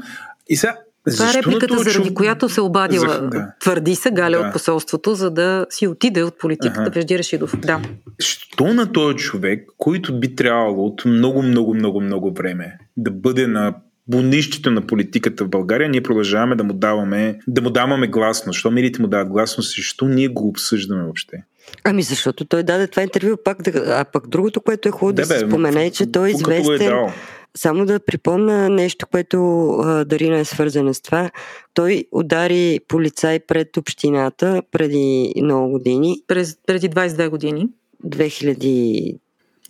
И 0.48 0.56
сега, 0.56 0.78
Това 1.06 1.24
е 1.24 1.26
защо 1.26 1.38
репликата, 1.40 1.66
този 1.68 1.90
заради 1.90 2.10
чу- 2.10 2.14
която 2.14 2.48
се 2.48 2.60
обадила, 2.60 3.08
За- 3.08 3.20
да. 3.22 3.46
твърди 3.60 3.94
се 3.94 4.10
Галя 4.10 4.30
Да. 4.32 4.38
от 4.38 4.52
посолството, 4.52 5.14
за 5.14 5.30
да 5.30 5.66
си 5.70 5.86
отиде 5.86 6.22
от 6.22 6.38
политиката 6.38 6.80
Аха. 6.80 6.90
Вежди 6.90 7.18
Рашидов. 7.18 7.54
Да. 7.56 7.80
Що 8.18 8.64
на 8.66 8.92
този 8.92 9.16
човек, 9.16 9.68
който 9.78 10.20
би 10.20 10.34
трябвало 10.34 10.86
от 10.86 11.04
много, 11.04 11.42
много, 11.42 11.74
много, 11.74 12.00
много 12.00 12.32
време 12.32 12.78
да 12.96 13.10
бъде 13.10 13.46
на 13.46 13.74
бунището 14.08 14.70
на 14.70 14.80
политиката 14.80 15.44
в 15.44 15.48
България, 15.48 15.88
ние 15.88 16.02
продължаваме 16.02 16.56
да 16.56 16.64
му 16.64 16.72
даваме, 16.72 17.38
да 17.48 17.62
му 17.62 17.70
даваме 17.70 18.06
гласност. 18.06 18.58
Що 18.58 18.70
медиите 18.70 19.02
му 19.02 19.08
дават 19.08 19.28
гласност 19.28 19.78
и 19.78 19.80
защо 19.80 20.04
ние 20.04 20.28
го 20.28 20.48
обсъждаме 20.48 21.02
въобще? 21.02 21.42
Ами 21.84 22.02
защото 22.02 22.44
той 22.44 22.62
даде 22.62 22.86
това 22.86 23.02
интервю, 23.02 23.36
пак 23.44 23.62
да, 23.62 23.70
а 23.88 24.04
пък 24.04 24.28
другото, 24.28 24.60
което 24.60 24.88
е 24.88 24.92
хубаво 24.92 25.12
да, 25.12 25.22
Да, 25.22 25.26
се 25.28 25.38
спомене, 25.38 25.86
е, 25.86 25.90
че 25.90 26.12
той 26.12 26.30
е 26.30 26.32
го 26.32 26.38
известен. 26.52 26.88
дал. 26.88 27.12
Само 27.56 27.86
да 27.86 28.00
припомня 28.00 28.68
нещо, 28.68 29.06
което 29.06 29.68
а, 29.70 30.04
Дарина 30.04 30.38
е 30.38 30.44
свързана 30.44 30.94
с 30.94 31.00
това. 31.00 31.30
Той 31.74 32.04
удари 32.12 32.80
полицай 32.88 33.40
пред 33.40 33.76
общината 33.76 34.62
преди 34.70 35.34
много 35.42 35.70
години. 35.70 36.16
През, 36.26 36.58
преди 36.66 36.90
22 36.90 37.28
години. 37.28 37.68
2001 38.06 39.18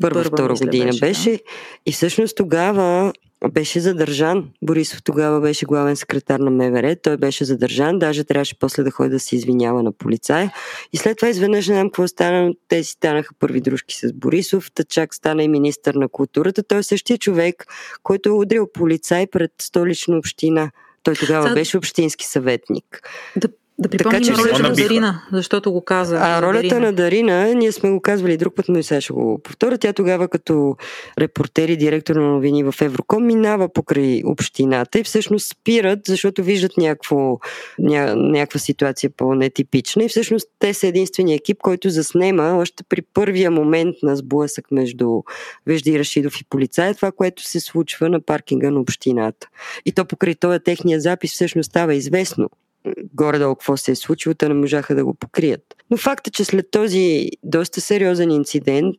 Първа, 0.01 0.25
втора 0.25 0.55
година 0.55 0.85
беше, 0.85 1.01
беше. 1.01 1.31
да. 1.31 1.39
И 1.87 1.93
всъщност 1.93 2.37
тогава 2.37 3.13
беше 3.51 3.81
задържан. 3.81 4.49
Борисов 4.63 5.03
тогава 5.03 5.41
беше 5.41 5.67
главен 5.67 5.97
секретар 5.97 6.41
на 6.41 6.51
МВР. 6.51 6.97
Той 7.03 7.17
беше 7.17 7.45
задържан. 7.45 7.99
Даже 7.99 8.25
трябваше 8.25 8.59
после 8.59 8.83
да 8.83 8.91
ходи 8.91 9.11
да 9.11 9.21
се 9.21 9.37
извинява 9.37 9.83
на 9.83 9.93
полицая. 9.93 10.53
И 10.93 10.97
след 10.97 11.17
това 11.17 11.29
изведнъж 11.29 11.69
не 11.69 11.75
знам 11.75 11.89
какво 11.89 12.09
стана. 12.09 12.47
но 12.47 12.55
Те 12.69 12.85
си 12.85 12.93
станаха 12.93 13.35
първи 13.39 13.61
дружки 13.61 13.97
с 13.97 14.13
Борисов. 14.13 14.71
Та 14.75 14.85
чак 14.85 15.15
стана 15.15 15.43
и 15.43 15.49
министър 15.49 15.95
на 15.95 16.09
културата. 16.09 16.63
Той 16.63 16.79
е 16.79 16.83
същия 16.83 17.19
човек, 17.19 17.67
който 18.03 18.29
е 18.29 18.33
удрил 18.33 18.69
полицай 18.73 19.27
пред 19.27 19.53
столична 19.61 20.19
община. 20.19 20.71
Той 21.03 21.15
тогава 21.15 21.55
беше 21.55 21.79
общински 21.79 22.27
съветник. 22.27 23.09
Да 23.37 23.49
Да 23.81 23.89
припомним 23.89 24.23
че 24.23 24.33
ролята 24.33 24.63
на. 24.63 24.73
Дарина, 24.73 25.23
защото 25.33 25.73
го 25.73 25.85
каза. 25.85 26.19
А 26.21 26.43
ролята 26.43 26.69
Дарина. 26.69 26.81
на 26.81 26.93
Дарина, 26.93 27.55
ние 27.55 27.73
сме 27.73 27.91
го 27.91 28.01
казвали 28.01 28.37
друг 28.37 28.55
път, 28.55 28.69
но 28.69 28.79
и 28.79 28.83
сега 28.83 29.01
ще 29.01 29.13
го 29.13 29.41
повторя. 29.43 29.79
Тя 29.79 29.93
тогава 29.93 30.29
като 30.29 30.77
репортер 31.19 31.69
и 31.69 31.77
директор 31.77 32.17
на 32.17 32.29
новини 32.29 32.65
в 32.65 32.75
Евроком 32.81 33.27
минава 33.27 33.73
покрай 33.73 34.23
общината 34.25 34.99
и 34.99 35.05
всъщност 35.05 35.49
спират, 35.49 35.99
защото 36.07 36.43
виждат 36.43 36.77
някакво, 36.77 37.39
ня, 37.79 38.17
някаква 38.17 38.61
ситуация 38.61 39.11
по-нетипична 39.17 40.05
и 40.05 40.09
всъщност 40.09 40.49
те 40.59 40.75
са 40.75 40.87
единствения 40.87 41.37
екип, 41.37 41.59
който 41.63 41.91
заснема 41.91 42.57
още 42.59 42.85
при 42.89 43.03
първия 43.03 43.51
момент 43.51 43.97
на 44.03 44.17
сблъсък 44.17 44.71
между 44.71 45.23
Вежди 45.67 45.99
Рашидов 45.99 46.41
и 46.41 46.45
полицая, 46.51 46.95
това, 46.95 47.13
което 47.13 47.43
се 47.43 47.61
случва 47.61 48.09
на 48.09 48.21
паркинга 48.21 48.71
на 48.71 48.81
общината. 48.81 49.49
И 49.87 49.93
то 49.93 50.05
покрай 50.05 50.35
този 50.35 50.61
техния 50.61 51.01
запис 51.01 51.33
всъщност 51.33 51.71
става 51.71 51.95
известно 51.95 52.49
горе-долу 53.15 53.55
какво 53.55 53.77
се 53.77 53.91
е 53.91 53.95
случило, 53.95 54.35
те 54.35 54.49
не 54.49 54.55
можаха 54.55 54.95
да 54.95 55.05
го 55.05 55.15
покрият. 55.15 55.63
Но 55.91 55.97
факт 55.97 56.27
е, 56.27 56.31
че 56.31 56.45
след 56.45 56.71
този 56.71 57.29
доста 57.43 57.81
сериозен 57.81 58.31
инцидент, 58.31 58.97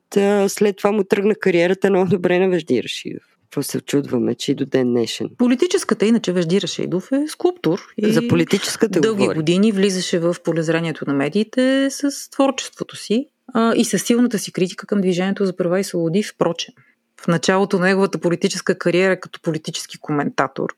след 0.48 0.78
това 0.78 0.92
му 0.92 1.04
тръгна 1.04 1.36
кариерата 1.36 1.90
много 1.90 2.10
добре 2.10 2.40
на 2.40 2.50
Вежди 2.50 2.84
Рашидов. 2.84 3.24
Какво 3.44 3.64
се 3.64 3.78
очудваме, 3.78 4.36
че 4.36 4.52
и 4.52 4.56
до 4.56 4.66
ден 4.66 4.88
днешен. 4.88 5.30
Политическата, 5.38 6.06
иначе 6.06 6.32
Вежди 6.32 6.62
Рашидов 6.62 7.12
е 7.12 7.28
скулптор. 7.28 7.80
И 7.98 8.12
За 8.14 8.28
политическата 8.28 9.02
дълги 9.02 9.20
говори. 9.20 9.36
години 9.36 9.72
влизаше 9.72 10.20
в 10.20 10.36
полезрението 10.44 11.06
на 11.08 11.14
медиите 11.14 11.88
с 11.90 12.30
творчеството 12.30 12.96
си 12.96 13.28
а, 13.54 13.76
и 13.76 13.86
с 13.86 14.00
силната 14.00 14.40
си 14.40 14.52
критика 14.52 14.88
към 14.88 15.02
Движението 15.02 15.46
за 15.46 15.56
права 15.56 15.80
и 15.80 15.84
свободи, 15.84 16.24
впрочем. 16.24 16.74
В 17.22 17.28
началото 17.28 17.80
на 17.80 17.86
неговата 17.86 18.18
политическа 18.18 18.78
кариера 18.78 19.20
като 19.20 19.40
политически 19.42 19.98
коментатор 19.98 20.70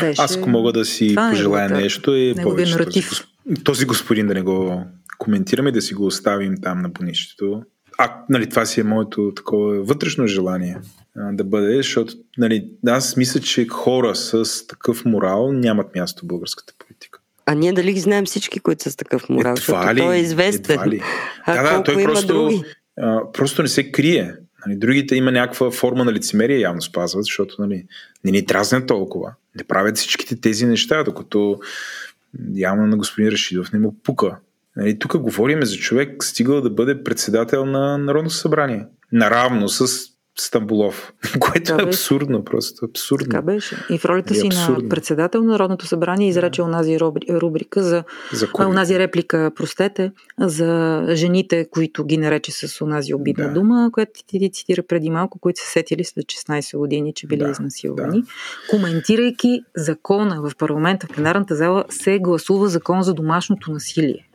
беше... 0.00 0.22
Аз 0.22 0.36
ако 0.36 0.50
мога 0.50 0.72
да 0.72 0.84
си 0.84 1.08
Това 1.08 1.28
е 1.28 1.30
пожелая 1.30 1.62
неговата- 1.62 1.82
нещо 1.82 2.14
е 2.14 2.34
повече 2.42 2.76
този, 2.76 3.02
този 3.64 3.84
господин 3.84 4.26
да 4.26 4.34
не 4.34 4.42
го 4.42 4.84
коментираме 5.18 5.68
и 5.68 5.72
да 5.72 5.82
си 5.82 5.94
го 5.94 6.06
оставим 6.06 6.54
там 6.62 6.82
на 6.82 6.88
бонището. 6.88 7.62
А, 7.98 8.16
нали, 8.28 8.48
това 8.48 8.64
си 8.64 8.80
е 8.80 8.84
моето 8.84 9.32
такова 9.36 9.82
вътрешно 9.82 10.26
желание 10.26 10.76
а, 11.16 11.32
да 11.32 11.44
бъде, 11.44 11.76
защото 11.76 12.14
нали, 12.38 12.68
аз 12.86 13.16
мисля, 13.16 13.40
че 13.40 13.66
хора 13.68 14.14
с 14.14 14.66
такъв 14.66 15.04
морал 15.04 15.52
нямат 15.52 15.94
място 15.94 16.24
в 16.24 16.28
българската 16.28 16.74
политика. 16.78 17.20
А 17.46 17.54
ние 17.54 17.72
дали 17.72 17.92
ги 17.92 18.00
знаем 18.00 18.24
всички, 18.24 18.60
които 18.60 18.82
са 18.82 18.90
с 18.90 18.96
такъв 18.96 19.28
морал, 19.28 19.56
защото 19.56 19.96
той 19.96 20.16
е 20.16 20.20
известен. 20.20 20.74
Едва 20.74 20.88
ли? 20.88 21.02
А 21.44 21.62
да, 21.62 21.76
да, 21.76 21.82
той 21.82 22.02
просто, 22.04 22.26
други? 22.26 22.62
а, 23.00 23.32
просто 23.32 23.62
не 23.62 23.68
се 23.68 23.92
крие. 23.92 24.34
Нали, 24.66 24.78
другите 24.78 25.16
има 25.16 25.32
някаква 25.32 25.70
форма 25.70 26.04
на 26.04 26.12
лицемерие 26.12 26.58
явно 26.58 26.82
спазват, 26.82 27.24
защото 27.24 27.54
нали, 27.58 27.84
не 28.24 28.30
ни 28.30 28.42
дразнят 28.42 28.86
толкова. 28.86 29.32
Не 29.58 29.64
правят 29.64 29.96
всичките 29.96 30.40
тези 30.40 30.66
неща, 30.66 31.04
докато 31.04 31.60
явно 32.54 32.86
на 32.86 32.96
господин 32.96 33.28
Рашидов 33.28 33.72
не 33.72 33.78
му 33.78 33.96
пука. 34.02 34.36
Нали, 34.76 34.98
тук 34.98 35.18
говорим 35.18 35.62
за 35.62 35.76
човек 35.76 36.24
стигал 36.24 36.60
да 36.60 36.70
бъде 36.70 37.04
председател 37.04 37.66
на 37.66 37.98
Народно 37.98 38.30
събрание. 38.30 38.86
Наравно 39.12 39.68
с 39.68 40.09
Стамбулов. 40.40 41.12
Което 41.40 41.64
Така 41.64 41.82
е 41.82 41.86
абсурдно, 41.86 42.44
просто 42.44 42.84
абсурдно. 42.84 43.24
Така 43.24 43.42
беше. 43.42 43.76
И 43.90 43.98
в 43.98 44.04
ролята 44.04 44.34
си 44.34 44.48
на 44.48 44.78
председател 44.88 45.42
на 45.42 45.52
Народното 45.52 45.86
събрание 45.86 46.28
изрече 46.28 46.62
онази 46.62 46.98
рубри- 46.98 47.40
рубрика 47.40 47.82
за 47.82 48.04
За 48.32 48.48
а, 48.58 48.66
онази 48.66 48.98
реплика, 48.98 49.50
простете, 49.56 50.12
за 50.38 51.02
жените, 51.10 51.68
които 51.70 52.04
ги 52.04 52.16
нарече 52.16 52.52
с 52.52 52.84
онази 52.84 53.14
обидна 53.14 53.46
Да. 53.46 53.52
дума, 53.52 53.90
която 53.92 54.12
ти, 54.26 54.38
ти 54.38 54.50
цитира 54.50 54.82
преди 54.82 55.10
малко, 55.10 55.38
които 55.38 55.60
се 55.60 55.66
сетили 55.66 56.04
след 56.04 56.24
16 56.26 56.78
години, 56.78 57.12
че 57.14 57.26
били 57.26 57.44
Да, 57.44 57.50
изнасилвани. 57.50 58.22
Коментирайки 58.70 59.62
закона 59.76 60.42
в 60.42 60.56
парламента, 60.56 61.06
в 61.06 61.14
пленарната 61.14 61.56
зала, 61.56 61.84
се 61.90 62.18
гласува 62.18 62.68
закон 62.68 63.02
за 63.02 63.14
домашното 63.14 63.72
насилие. 63.72 64.26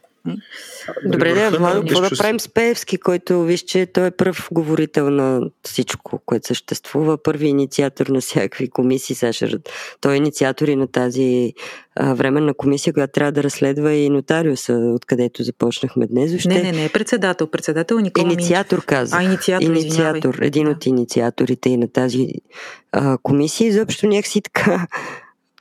Добре, 1.05 1.33
да, 1.33 1.57
Владо, 1.57 1.81
какво 1.81 2.01
да 2.01 2.09
правим 2.17 2.39
с 2.39 2.49
Пеевски, 2.49 2.97
който 2.97 3.43
виж, 3.43 3.59
че 3.59 3.85
той 3.85 4.07
е 4.07 4.11
пръв 4.11 4.49
говорител 4.51 5.09
на 5.09 5.41
всичко, 5.63 6.21
което 6.25 6.47
съществува, 6.47 7.23
първи 7.23 7.47
инициатор 7.47 8.07
на 8.07 8.21
всякакви 8.21 8.69
комисии, 8.69 9.15
ще... 9.31 9.57
той 10.01 10.13
е 10.13 10.17
инициатор 10.17 10.67
и 10.67 10.75
на 10.75 10.87
тази 10.87 11.53
а, 11.95 12.13
временна 12.13 12.53
комисия, 12.53 12.93
която 12.93 13.11
трябва 13.11 13.31
да 13.31 13.43
разследва 13.43 13.93
и 13.93 14.09
нотариуса, 14.09 14.73
откъдето 14.73 15.43
започнахме 15.43 16.07
днес. 16.07 16.31
Въобще, 16.31 16.49
Не, 16.49 16.61
не, 16.61 16.71
не 16.71 16.89
председател. 16.89 17.47
Председател 17.47 17.99
Никола 17.99 18.31
Инициатор 18.31 18.85
каза. 18.85 19.17
А, 19.17 19.23
инициатор, 19.23 19.65
Инициатор, 19.65 20.33
извинявай. 20.33 20.47
един 20.47 20.65
Да. 20.65 20.71
от 20.71 20.85
инициаторите 20.85 21.69
и 21.69 21.77
на 21.77 21.87
тази 21.87 22.27
а, 22.91 23.17
комисия. 23.23 23.67
Изобщо 23.67 24.07
някакси 24.07 24.41
така, 24.41 24.87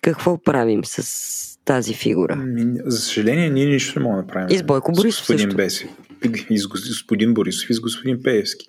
какво 0.02 0.38
правим 0.38 0.84
с 0.84 1.53
тази 1.64 1.94
фигура? 1.94 2.36
Ми, 2.36 2.74
За 2.84 2.98
съжаление, 2.98 3.50
ние 3.50 3.66
нищо 3.66 3.98
не 3.98 4.04
можем 4.04 4.20
да 4.20 4.32
правим. 4.32 4.48
И 4.50 4.58
с 4.58 4.62
Бойко 4.62 4.92
Борисов 4.92 5.16
С 5.16 5.22
господин 5.22 5.40
също. 5.40 5.56
Бесев. 5.56 5.88
И 6.50 6.58
с 6.58 6.64
гос- 6.64 6.88
господин 6.88 7.34
Борисов 7.34 7.70
и 7.70 7.74
с 7.74 7.80
господин 7.80 8.22
Пеевски. 8.22 8.66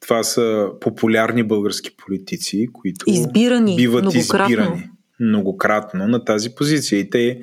Това 0.00 0.22
са 0.22 0.66
популярни 0.80 1.42
български 1.42 1.90
политици, 1.96 2.68
които 2.72 3.04
Избирани 3.08 3.76
биват 3.76 4.02
многократно. 4.02 4.50
избирани 4.52 4.90
многократно 5.20 6.08
на 6.08 6.24
тази 6.24 6.50
позиция. 6.50 6.98
И 6.98 7.10
те 7.10 7.40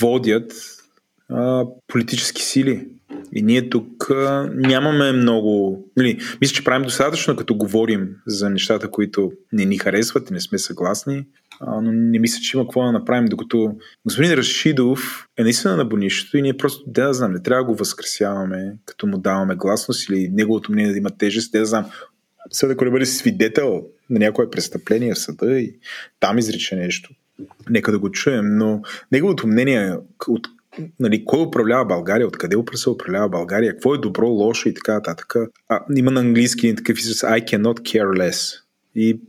водят 0.00 0.52
а, 1.28 1.64
политически 1.88 2.42
сили. 2.42 2.88
И 3.32 3.42
ние 3.42 3.68
тук 3.68 4.10
а, 4.10 4.50
нямаме 4.54 5.12
много. 5.12 5.84
Нали, 5.96 6.18
мисля, 6.40 6.54
че 6.54 6.64
правим 6.64 6.84
достатъчно, 6.84 7.36
като 7.36 7.54
говорим 7.54 8.08
за 8.26 8.50
нещата, 8.50 8.90
които 8.90 9.32
не 9.52 9.64
ни 9.64 9.78
харесват 9.78 10.30
и 10.30 10.34
не 10.34 10.40
сме 10.40 10.58
съгласни. 10.58 11.24
Но 11.66 11.92
не 11.92 12.18
мисля, 12.18 12.40
че 12.40 12.56
има 12.56 12.64
какво 12.64 12.82
да 12.82 12.92
направим, 12.92 13.24
докато 13.24 13.76
господин 14.04 14.32
Рашидов 14.32 15.28
е 15.36 15.42
наистина 15.42 15.76
на 15.76 15.84
бонището 15.84 16.36
и 16.36 16.42
ние 16.42 16.56
просто, 16.56 16.84
да, 16.86 17.06
да 17.06 17.14
знам, 17.14 17.32
не 17.32 17.42
трябва 17.42 17.64
да 17.64 17.72
го 17.72 17.78
възкресяваме, 17.78 18.76
като 18.84 19.06
му 19.06 19.18
даваме 19.18 19.54
гласност 19.54 20.08
или 20.08 20.28
неговото 20.28 20.72
мнение 20.72 20.92
да 20.92 20.98
има 20.98 21.10
тежест, 21.10 21.52
да, 21.52 21.66
знам, 21.66 21.86
съда, 22.50 22.72
ако 22.72 22.84
не 22.84 22.90
бъде 22.90 23.06
свидетел 23.06 23.82
на 24.10 24.18
някое 24.18 24.50
престъпление 24.50 25.14
в 25.14 25.18
съда 25.18 25.60
и 25.60 25.74
там 26.20 26.38
изрече 26.38 26.76
нещо, 26.76 27.10
нека 27.70 27.92
да 27.92 27.98
го 27.98 28.10
чуем, 28.10 28.56
но 28.56 28.82
неговото 29.12 29.46
мнение 29.46 29.94
от 30.28 30.48
нали, 31.00 31.24
кой 31.24 31.42
управлява 31.42 31.84
България, 31.84 32.26
откъде 32.26 32.56
се 32.74 32.90
управлява 32.90 33.28
България, 33.28 33.72
какво 33.72 33.94
е 33.94 33.98
добро, 33.98 34.28
лошо 34.28 34.68
и 34.68 34.74
така 34.74 34.94
нататък. 34.94 35.34
А, 35.68 35.84
има 35.96 36.10
на 36.10 36.20
английски 36.20 36.74
такъв 36.76 36.98
израз 36.98 37.18
I 37.18 37.44
cannot 37.44 37.80
care 37.80 38.30
less. 38.30 38.60
И 38.94 39.20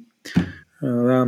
а, 0.83 0.87
да, 0.87 1.27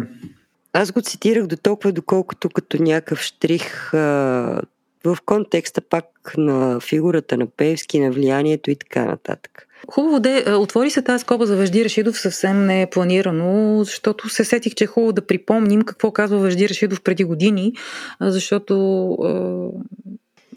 Аз 0.73 0.91
го 0.91 1.02
цитирах 1.02 1.48
до 1.48 1.57
толкова, 1.57 1.91
доколкото 1.91 2.49
като 2.49 2.84
някакъв 2.84 3.22
штрих 3.22 3.93
а, 3.93 4.61
в 5.03 5.18
контекста 5.26 5.81
пак 5.81 6.34
на 6.38 6.80
фигурата 6.80 7.38
на 7.38 7.48
Певски, 7.48 7.99
на 7.99 8.11
влиянието 8.11 8.72
и 8.72 8.76
така 8.76 9.06
нататък. 9.06 9.68
Хубаво 9.91 10.19
де, 10.19 10.45
отвори 10.53 10.89
се 10.89 11.02
тази 11.02 11.22
скоба 11.22 11.45
за 11.45 11.56
Вежди 11.56 11.85
Рашидов 11.85 12.19
съвсем 12.19 12.65
не 12.65 12.81
е 12.81 12.89
планирано, 12.89 13.84
защото 13.84 14.30
се 14.30 14.43
сетих, 14.43 14.76
че 14.76 14.84
е 14.84 14.88
хубаво 14.88 15.14
да 15.14 15.27
припомним 15.27 15.81
какво 15.81 16.11
казва 16.11 16.39
Вежди 16.39 16.69
Рашидов 16.69 17.02
преди 17.02 17.23
години, 17.23 17.73
защото 18.22 18.73
е, 19.19 19.31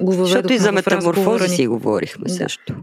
го 0.04 0.12
въведохме 0.12 0.24
Защото 0.24 0.52
и 0.52 0.58
за 0.58 0.72
метаморфози 0.72 1.48
си 1.48 1.66
говорихме 1.66 2.24
Да. 2.28 2.34
също. 2.34 2.74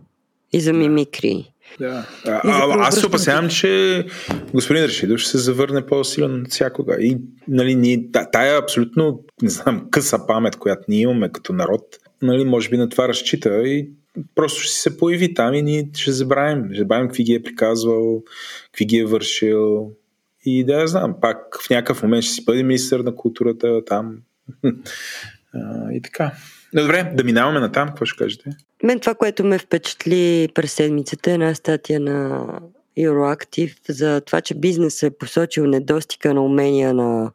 И 0.53 0.61
за 0.61 0.73
мимикри. 0.73 1.50
Да. 1.79 2.07
А, 2.25 2.41
аз 2.87 2.99
се 2.99 3.07
опасявам, 3.07 3.49
че 3.49 4.05
господин 4.53 4.83
Рашидов 4.83 5.19
ще 5.19 5.29
се 5.29 5.37
завърне 5.37 5.85
по-силен 5.85 6.41
от 6.41 6.51
всякога. 6.51 6.97
И 6.99 7.17
нали, 7.47 7.75
ние, 7.75 8.11
та- 8.11 8.29
тая 8.31 8.59
абсолютно, 8.59 9.23
не 9.41 9.49
знам, 9.49 9.87
къса 9.91 10.27
памет, 10.27 10.55
която 10.55 10.81
ние 10.87 11.01
имаме 11.01 11.31
като 11.31 11.53
народ, 11.53 11.81
нали, 12.21 12.45
може 12.45 12.69
би 12.69 12.77
на 12.77 12.89
това 12.89 13.07
разчита 13.07 13.67
и 13.67 13.89
просто 14.35 14.61
ще 14.61 14.73
се 14.73 14.97
появи 14.97 15.33
там 15.33 15.53
и 15.53 15.61
ние 15.61 15.89
ще 15.93 16.11
забравим. 16.11 16.65
Ще 16.71 16.79
забравим 16.79 17.07
какви 17.07 17.23
ги 17.23 17.33
е 17.33 17.43
приказвал, 17.43 18.23
какви 18.65 18.85
ги 18.85 18.97
е 18.97 19.05
вършил. 19.05 19.91
И 20.45 20.65
да 20.65 20.73
я 20.73 20.87
знам, 20.87 21.15
пак 21.21 21.37
в 21.65 21.69
някакъв 21.69 22.03
момент 22.03 22.23
ще 22.23 22.33
си 22.33 22.45
бъде 22.45 22.63
министър 22.63 22.99
на 22.99 23.15
културата 23.15 23.85
там. 23.85 24.17
И 25.91 26.01
така. 26.01 26.31
Добре, 26.73 27.11
да 27.13 27.23
минаваме 27.23 27.59
на 27.59 27.71
там. 27.71 27.87
Какво 27.87 28.05
ще 28.05 28.23
кажете? 28.23 28.49
Мен 28.83 28.99
това, 28.99 29.15
което 29.15 29.43
ме 29.43 29.57
впечатли 29.57 30.49
през 30.53 30.73
седмицата 30.73 31.31
е 31.31 31.33
една 31.33 31.55
статия 31.55 31.99
на 31.99 32.47
Euroactive 32.99 33.91
за 33.91 34.21
това, 34.21 34.41
че 34.41 34.55
бизнесът 34.55 35.13
е 35.13 35.17
посочил 35.17 35.67
недостига 35.67 36.33
на 36.33 36.41
умения 36.45 36.93
на, 36.93 37.31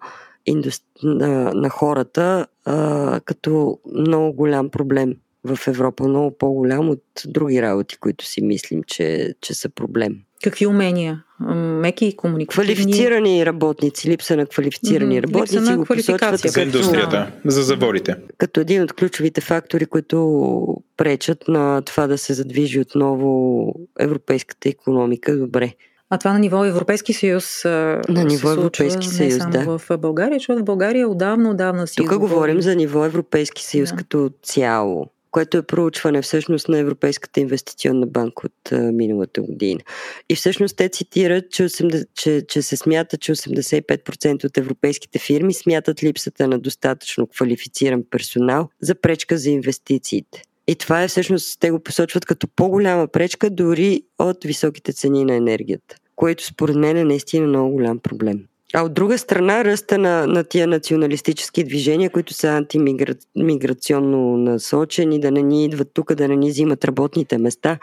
индус... 0.46 0.80
на, 1.02 1.52
на 1.54 1.68
хората 1.68 2.46
а, 2.64 3.20
като 3.24 3.78
много 3.94 4.32
голям 4.32 4.70
проблем 4.70 5.16
в 5.44 5.58
Европа, 5.68 6.08
много 6.08 6.38
по-голям 6.38 6.90
от 6.90 7.02
други 7.26 7.62
работи, 7.62 7.96
които 7.96 8.24
си 8.24 8.42
мислим, 8.42 8.82
че, 8.82 9.34
че 9.40 9.54
са 9.54 9.68
проблем. 9.68 10.18
Какви 10.47 10.66
умения? 10.66 11.23
Меки 11.56 12.06
и 12.06 12.16
комуникативни. 12.16 12.74
Квалифицирани 12.74 13.47
работници, 13.47 14.10
липса 14.10 14.36
на 14.36 14.47
квалифицирани 14.47 15.23
работници 15.23 15.56
липса 15.56 15.70
на 15.70 15.77
го 15.77 15.85
посочват 15.85 16.18
квалификация. 16.18 16.51
За 16.51 16.62
индустрията, 16.62 17.32
за 17.44 17.62
заводите. 17.62 18.16
като 18.39 18.60
един 18.60 18.82
от 18.82 18.93
ключовите 18.93 19.40
фактори, 19.40 19.86
които 19.86 20.77
пречат 20.97 21.48
на 21.48 21.82
това 21.82 22.06
да 22.06 22.18
се 22.18 22.35
задвижи 22.35 22.81
отново 22.81 23.73
европейската 24.01 24.68
економика 24.68 25.36
добре. 25.36 25.73
А 26.10 26.18
това 26.18 26.32
на 26.32 26.39
ниво 26.39 26.64
Европейски 26.64 27.12
съюз. 27.12 27.62
На 27.64 28.24
ниво 28.24 28.52
Европейски 28.52 29.06
съюз, 29.06 29.35
не 29.35 29.40
само 29.40 29.52
да. 29.52 29.78
в 29.78 29.98
България, 29.98 30.39
защото 30.39 30.60
в 30.60 30.64
България 30.64 31.09
отдавна, 31.09 31.51
отдавна 31.51 31.86
си. 31.86 31.97
Тук 31.97 32.18
говорим 32.18 32.62
за 32.62 32.77
ниво 32.77 33.05
Европейски 33.05 33.64
съюз 33.64 33.90
да. 33.90 33.97
като 33.97 34.31
цяло 34.43 35.06
което 35.36 35.56
е 35.56 35.62
проучване 35.62 36.22
всъщност 36.22 36.68
на 36.68 36.78
Европейската 36.78 37.40
инвестиционна 37.40 38.06
банка 38.06 38.46
от 38.46 38.72
а, 38.72 38.76
миналата 38.92 39.42
година. 39.42 39.80
И 40.28 40.34
всъщност 40.34 40.76
те 40.76 40.88
цитират, 40.88 41.50
че, 41.50 41.62
80, 41.62 42.06
че, 42.14 42.42
че 42.48 42.62
се 42.62 42.76
смята, 42.76 43.16
че 43.16 43.34
85% 43.34 44.44
от 44.44 44.58
европейските 44.58 45.18
фирми 45.18 45.54
смятат 45.54 46.02
липсата 46.02 46.48
на 46.48 46.58
достатъчно 46.58 47.26
квалифициран 47.26 48.04
персонал 48.10 48.68
за 48.80 48.94
пречка 48.94 49.38
за 49.38 49.50
инвестициите. 49.50 50.42
И 50.66 50.74
това 50.74 51.02
е 51.02 51.08
всъщност, 51.08 51.60
те 51.60 51.70
го 51.70 51.80
посочват 51.80 52.24
като 52.24 52.48
по-голяма 52.48 53.08
пречка 53.08 53.50
дори 53.50 54.02
от 54.18 54.44
високите 54.44 54.92
цени 54.92 55.24
на 55.24 55.34
енергията, 55.34 55.96
което 56.14 56.46
според 56.46 56.76
мен 56.76 56.96
е 56.96 57.04
наистина 57.04 57.46
много 57.46 57.72
голям 57.72 57.98
проблем. 57.98 58.44
А 58.74 58.82
от 58.82 58.94
друга 58.94 59.18
страна, 59.18 59.64
ръста 59.64 59.98
на, 59.98 60.26
на 60.26 60.44
тия 60.44 60.66
националистически 60.66 61.64
движения, 61.64 62.10
които 62.10 62.34
са 62.34 62.48
антимиграционно 62.48 64.36
насочени, 64.36 65.20
да 65.20 65.30
не 65.30 65.43
ни 65.43 65.64
идват 65.64 65.88
тук, 65.94 66.14
да 66.14 66.28
не 66.28 66.36
ни 66.36 66.51
взимат 66.51 66.84
работните 66.84 67.38
места. 67.38 67.78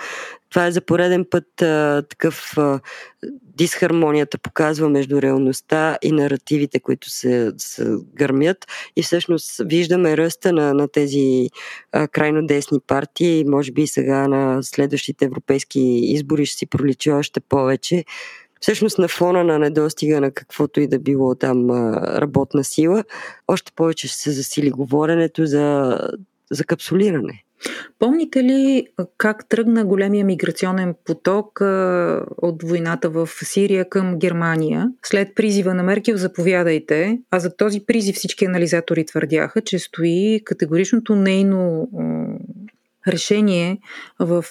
Това 0.50 0.66
е 0.68 0.72
за 0.72 0.82
пореден 0.82 1.26
път 1.30 1.62
а, 1.62 2.04
такъв 2.10 2.58
а, 2.58 2.80
дисхармонията 3.58 4.38
показва 4.38 4.90
между 4.90 5.22
реалността 5.22 5.98
и 6.02 6.12
наративите, 6.12 6.80
които 6.80 7.10
се, 7.10 7.52
се 7.58 7.86
гърмят. 8.16 8.58
И 8.96 9.04
всъщност 9.04 9.62
виждаме 9.66 10.18
ръста 10.18 10.54
на, 10.54 10.74
на 10.74 10.88
тези 10.88 11.50
а, 11.92 12.08
крайно 12.08 12.48
десни 12.48 12.80
партии. 12.88 13.46
Може 13.48 13.72
би 13.72 13.88
сега 13.88 14.28
на 14.28 14.64
следващите 14.64 15.26
европейски 15.26 15.80
избори 16.04 16.46
ще 16.46 16.58
си 16.58 16.66
проличи 16.66 17.12
още 17.12 17.40
повече 17.40 18.04
всъщност 18.64 18.98
на 18.98 19.08
фона 19.08 19.44
на 19.44 19.60
недостига 19.60 20.22
на 20.22 20.32
каквото 20.32 20.82
и 20.82 20.88
да 20.88 21.00
било 21.00 21.36
там 21.36 21.72
работна 22.18 22.64
сила, 22.64 23.04
още 23.48 23.72
повече 23.76 24.08
ще 24.08 24.18
се 24.18 24.32
засили 24.32 24.70
говоренето 24.70 25.46
за, 25.46 26.00
за 26.52 26.64
капсулиране. 26.64 27.44
Помните 28.00 28.44
ли 28.44 28.88
как 29.18 29.50
тръгна 29.50 29.86
големия 29.86 30.26
миграционен 30.26 30.96
поток 31.06 31.62
от 32.38 32.64
войната 32.64 33.10
в 33.10 33.30
Сирия 33.44 33.90
към 33.90 34.20
Германия? 34.20 34.92
След 35.06 35.36
призива 35.36 35.74
на 35.74 35.84
Меркел 35.84 36.18
заповядайте, 36.18 37.20
а 37.32 37.40
за 37.40 37.56
този 37.56 37.86
призив 37.86 38.16
всички 38.16 38.46
анализатори 38.46 39.06
твърдяха, 39.06 39.62
че 39.62 39.80
стои 39.80 40.42
категоричното 40.46 41.16
нейно 41.16 41.90
решение 43.08 43.78
в 44.20 44.46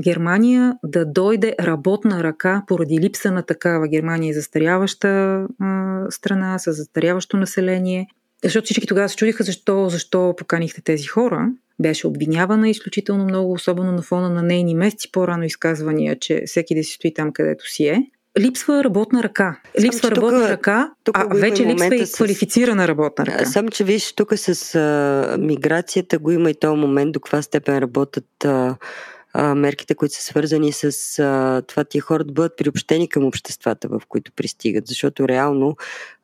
Германия 0.00 0.74
да 0.84 1.04
дойде 1.04 1.54
работна 1.60 2.22
ръка 2.22 2.62
поради 2.66 3.00
липса 3.00 3.30
на 3.30 3.42
такава. 3.42 3.88
Германия 3.88 4.30
е 4.30 4.34
застаряваща 4.34 5.46
страна 6.10 6.58
с 6.58 6.72
застаряващо 6.72 7.36
население. 7.36 8.06
Защото 8.44 8.64
всички 8.64 8.86
тогава 8.86 9.08
се 9.08 9.16
чудиха 9.16 9.44
защо, 9.44 9.88
защо 9.88 10.34
поканихте 10.38 10.82
тези 10.82 11.06
хора. 11.06 11.48
Беше 11.80 12.06
обвинявана 12.06 12.68
изключително 12.68 13.24
много, 13.24 13.52
особено 13.52 13.92
на 13.92 14.02
фона 14.02 14.30
на 14.30 14.42
нейни 14.42 14.74
месеци 14.74 15.12
по-рано 15.12 15.44
изказвания, 15.44 16.18
че 16.18 16.42
всеки 16.46 16.74
да 16.74 16.84
си 16.84 16.92
стои 16.92 17.14
там, 17.14 17.32
където 17.32 17.70
си 17.70 17.86
е 17.86 18.06
липсва 18.40 18.84
работна 18.84 19.22
ръка. 19.22 19.60
Липсва 19.80 20.00
Сам, 20.00 20.12
работна 20.12 20.40
тук, 20.40 20.48
ръка, 20.50 20.90
тук 21.04 21.18
а 21.18 21.26
вече 21.34 21.66
липсва 21.66 21.96
и 21.96 22.12
квалифицирана 22.12 22.88
работна 22.88 23.26
ръка. 23.26 23.44
Само, 23.44 23.68
че 23.68 23.84
виж, 23.84 24.12
тук 24.12 24.32
с 24.36 24.74
а, 24.74 25.36
миграцията 25.38 26.18
го 26.18 26.30
има 26.30 26.50
и 26.50 26.54
този 26.54 26.76
момент, 26.76 27.12
до 27.12 27.20
каква 27.20 27.42
степен 27.42 27.78
работят 27.78 28.44
а, 28.44 28.76
а, 29.32 29.54
мерките, 29.54 29.94
които 29.94 30.14
са 30.14 30.22
свързани 30.22 30.72
с 30.72 31.18
а, 31.18 31.62
това 31.66 31.84
тия 31.84 32.02
хора 32.02 32.24
да 32.24 32.32
бъдат 32.32 32.56
приобщени 32.56 33.08
към 33.08 33.24
обществата, 33.24 33.88
в 33.88 34.02
които 34.08 34.32
пристигат. 34.36 34.86
Защото 34.86 35.28
реално 35.28 35.76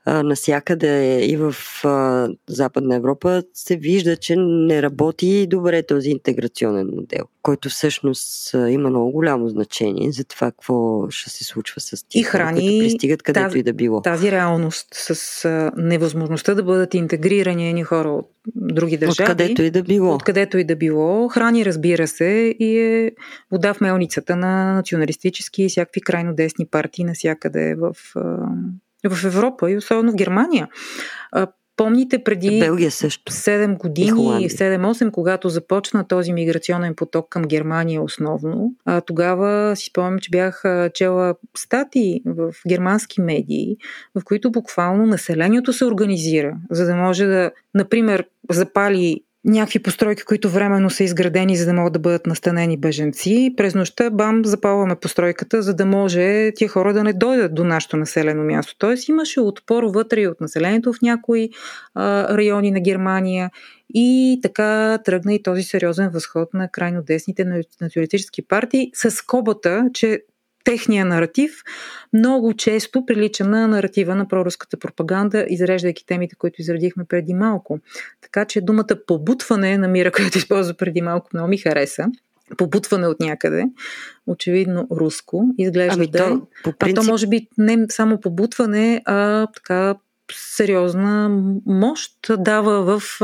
а, 0.04 0.22
насякъде 0.22 1.24
и 1.24 1.36
в 1.36 1.54
а, 1.84 2.28
Западна 2.48 2.96
Европа 2.96 3.42
се 3.54 3.76
вижда, 3.76 4.16
че 4.16 4.36
не 4.38 4.82
работи 4.82 5.46
добре 5.46 5.82
този 5.82 6.10
интеграционен 6.10 6.86
модел, 6.86 7.24
който 7.42 7.68
всъщност 7.68 8.54
а, 8.54 8.70
има 8.70 8.90
много 8.90 9.10
голямо 9.10 9.48
значение 9.48 10.12
за 10.12 10.24
това 10.24 10.50
какво 10.50 11.10
ще 11.10 11.30
се 11.30 11.44
случва 11.44 11.80
с 11.80 12.04
тях, 12.08 12.20
и 12.20 12.22
храни 12.22 12.78
пристигат 12.80 13.22
където 13.22 13.46
тази, 13.46 13.58
и 13.58 13.62
да 13.62 13.72
било. 13.72 14.02
Тази 14.02 14.32
реалност 14.32 14.86
с 14.92 15.44
а, 15.44 15.72
невъзможността 15.76 16.54
да 16.54 16.62
бъдат 16.62 16.94
интегрирани 16.94 17.68
едни 17.68 17.84
хора 17.84 18.10
от 18.10 18.30
други 18.56 18.96
държави. 18.96 19.30
Откъдето 19.30 19.62
и 19.62 19.70
да 19.70 19.82
било. 19.82 20.14
Откъдето 20.14 20.58
и 20.58 20.64
да 20.64 20.76
било. 20.76 21.28
Храни, 21.28 21.64
разбира 21.64 22.08
се, 22.08 22.54
и 22.58 22.78
е 22.78 23.12
вода 23.50 23.74
в 23.74 23.80
мелницата 23.80 24.36
на 24.36 24.74
националистически 24.74 25.62
и 25.62 25.68
всякакви 25.68 26.00
крайно 26.00 26.34
десни 26.34 26.66
партии 26.66 27.04
навсякъде 27.04 27.74
в 27.74 27.94
в 29.08 29.24
Европа 29.24 29.70
и 29.70 29.76
особено 29.76 30.12
в 30.12 30.16
Германия. 30.16 30.68
Помните 31.80 32.24
преди 32.24 32.58
Белгия 32.60 32.90
също. 32.90 33.32
7 33.32 33.78
години, 33.78 34.50
7-8, 34.50 35.10
когато 35.10 35.48
започна 35.48 36.08
този 36.08 36.32
миграционен 36.32 36.94
поток 36.94 37.28
към 37.28 37.42
Германия 37.42 38.02
основно, 38.02 38.74
а, 38.84 39.00
тогава 39.00 39.76
си 39.76 39.84
спомням, 39.84 40.18
че 40.18 40.30
бях 40.30 40.62
чела 40.94 41.34
статии 41.56 42.22
в 42.26 42.52
германски 42.68 43.20
медии, 43.20 43.76
в 44.14 44.24
които 44.24 44.50
буквално 44.50 45.06
населението 45.06 45.72
се 45.72 45.84
организира, 45.84 46.56
за 46.70 46.86
да 46.86 46.96
може 46.96 47.26
да, 47.26 47.50
например, 47.74 48.24
запали 48.50 49.20
някакви 49.44 49.78
постройки, 49.78 50.22
които 50.22 50.50
временно 50.50 50.90
са 50.90 51.04
изградени, 51.04 51.56
за 51.56 51.66
да 51.66 51.72
могат 51.72 51.92
да 51.92 51.98
бъдат 51.98 52.26
настанени 52.26 52.76
беженци. 52.76 53.54
През 53.56 53.74
нощта, 53.74 54.10
бам, 54.10 54.44
запалваме 54.44 54.96
постройката, 54.96 55.62
за 55.62 55.74
да 55.74 55.86
може 55.86 56.52
тия 56.56 56.68
хора 56.68 56.92
да 56.92 57.04
не 57.04 57.12
дойдат 57.12 57.54
до 57.54 57.64
нашето 57.64 57.96
населено 57.96 58.44
място. 58.44 58.74
Тоест 58.78 59.08
имаше 59.08 59.40
отпор 59.40 59.84
вътре 59.84 60.20
и 60.20 60.28
от 60.28 60.40
населението 60.40 60.92
в 60.92 61.02
някои 61.02 61.50
а, 61.94 62.36
райони 62.36 62.70
на 62.70 62.80
Германия 62.80 63.50
и 63.94 64.38
така 64.42 64.98
тръгна 65.04 65.34
и 65.34 65.42
този 65.42 65.62
сериозен 65.62 66.10
възход 66.10 66.54
на 66.54 66.68
крайно 66.68 67.02
десните 67.02 67.44
националистически 67.80 68.42
партии 68.42 68.90
с 68.94 69.10
скобата, 69.10 69.90
че 69.94 70.22
техния 70.64 71.04
наратив 71.04 71.62
много 72.12 72.54
често 72.54 73.06
прилича 73.06 73.44
на 73.44 73.68
наратива 73.68 74.14
на 74.14 74.28
проруската 74.28 74.76
пропаганда, 74.76 75.46
изреждайки 75.48 76.06
темите, 76.06 76.36
които 76.36 76.60
изредихме 76.60 77.04
преди 77.04 77.34
малко. 77.34 77.78
Така 78.20 78.44
че 78.44 78.60
думата 78.60 78.96
побутване 79.06 79.78
на 79.78 79.88
мира, 79.88 80.12
която 80.16 80.38
използва 80.38 80.74
преди 80.74 81.02
малко, 81.02 81.30
много 81.34 81.48
ми 81.48 81.58
хареса 81.58 82.06
побутване 82.56 83.06
от 83.06 83.20
някъде, 83.20 83.64
очевидно 84.26 84.88
руско, 84.90 85.44
изглежда 85.58 85.94
ами 85.94 86.06
да 86.06 86.18
е. 86.18 86.22
то, 86.22 86.46
по 86.64 86.72
принцип... 86.72 86.98
А 86.98 87.02
то 87.02 87.10
може 87.10 87.26
би 87.26 87.48
не 87.58 87.86
само 87.88 88.20
побутване, 88.20 89.02
а 89.04 89.46
така 89.46 89.94
сериозна 90.34 91.42
мощ 91.66 92.12
дава 92.38 92.98
в 92.98 93.20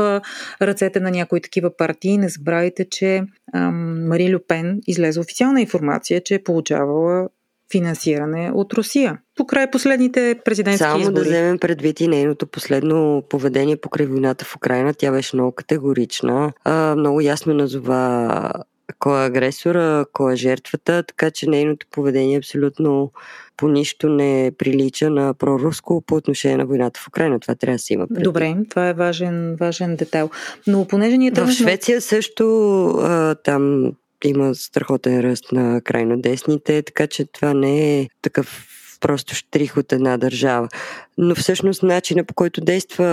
ръцете 0.61 0.99
на 0.99 1.11
някои 1.11 1.41
такива 1.41 1.77
партии. 1.77 2.17
Не 2.17 2.29
забравяйте, 2.29 2.89
че 2.89 3.23
Мари 3.53 4.35
Люпен 4.35 4.81
излезе 4.87 5.19
официална 5.19 5.61
информация, 5.61 6.23
че 6.23 6.35
е 6.35 6.43
получавала 6.43 7.29
финансиране 7.71 8.51
от 8.53 8.73
Русия. 8.73 9.19
Покрай 9.35 9.71
последните 9.71 10.39
президентски 10.45 10.83
Само 10.83 10.99
избори. 10.99 11.15
да 11.15 11.21
вземем 11.21 11.59
предвид 11.59 11.99
и 11.99 12.07
нейното 12.07 12.47
последно 12.47 13.23
поведение 13.29 13.77
по 13.77 13.89
войната 14.07 14.45
в 14.45 14.55
Украина. 14.55 14.93
Тя 14.93 15.11
беше 15.11 15.35
много 15.35 15.51
категорична. 15.51 16.53
А, 16.63 16.95
много 16.95 17.21
ясно 17.21 17.53
назова 17.53 18.51
кой 18.99 19.23
е 19.23 19.25
агресора, 19.25 20.05
кой 20.13 20.33
е 20.33 20.35
жертвата, 20.35 21.03
така 21.03 21.31
че 21.31 21.49
нейното 21.49 21.85
поведение 21.91 22.35
е 22.35 22.37
абсолютно 22.37 23.11
по 23.57 23.67
нищо 23.67 24.09
не 24.09 24.51
прилича 24.57 25.09
на 25.09 25.33
проруско 25.33 26.03
по 26.07 26.15
отношение 26.15 26.57
на 26.57 26.65
войната 26.65 26.99
в 26.99 27.07
Украина. 27.07 27.39
Това 27.39 27.55
трябва 27.55 27.75
да 27.75 27.79
се 27.79 27.93
има 27.93 28.07
предвид. 28.07 28.23
Добре, 28.23 28.55
това 28.69 28.89
е 28.89 28.93
важен, 28.93 29.55
важен 29.55 29.95
детайл. 29.95 30.29
Но 30.67 30.87
понеже 30.87 31.17
ние 31.17 31.31
В 31.31 31.51
Швеция 31.51 32.01
също 32.01 32.87
а, 32.87 33.35
там 33.35 33.91
има 34.25 34.55
страхотен 34.55 35.19
ръст 35.19 35.51
на 35.51 35.81
крайно 35.81 36.21
десните, 36.21 36.81
така 36.81 37.07
че 37.07 37.25
това 37.25 37.53
не 37.53 37.99
е 37.99 38.09
такъв 38.21 38.67
просто 38.99 39.35
штрих 39.35 39.77
от 39.77 39.93
една 39.93 40.17
държава. 40.17 40.69
Но 41.17 41.35
всъщност 41.35 41.83
начина 41.83 42.23
по 42.23 42.33
който 42.33 42.61
действа 42.61 43.05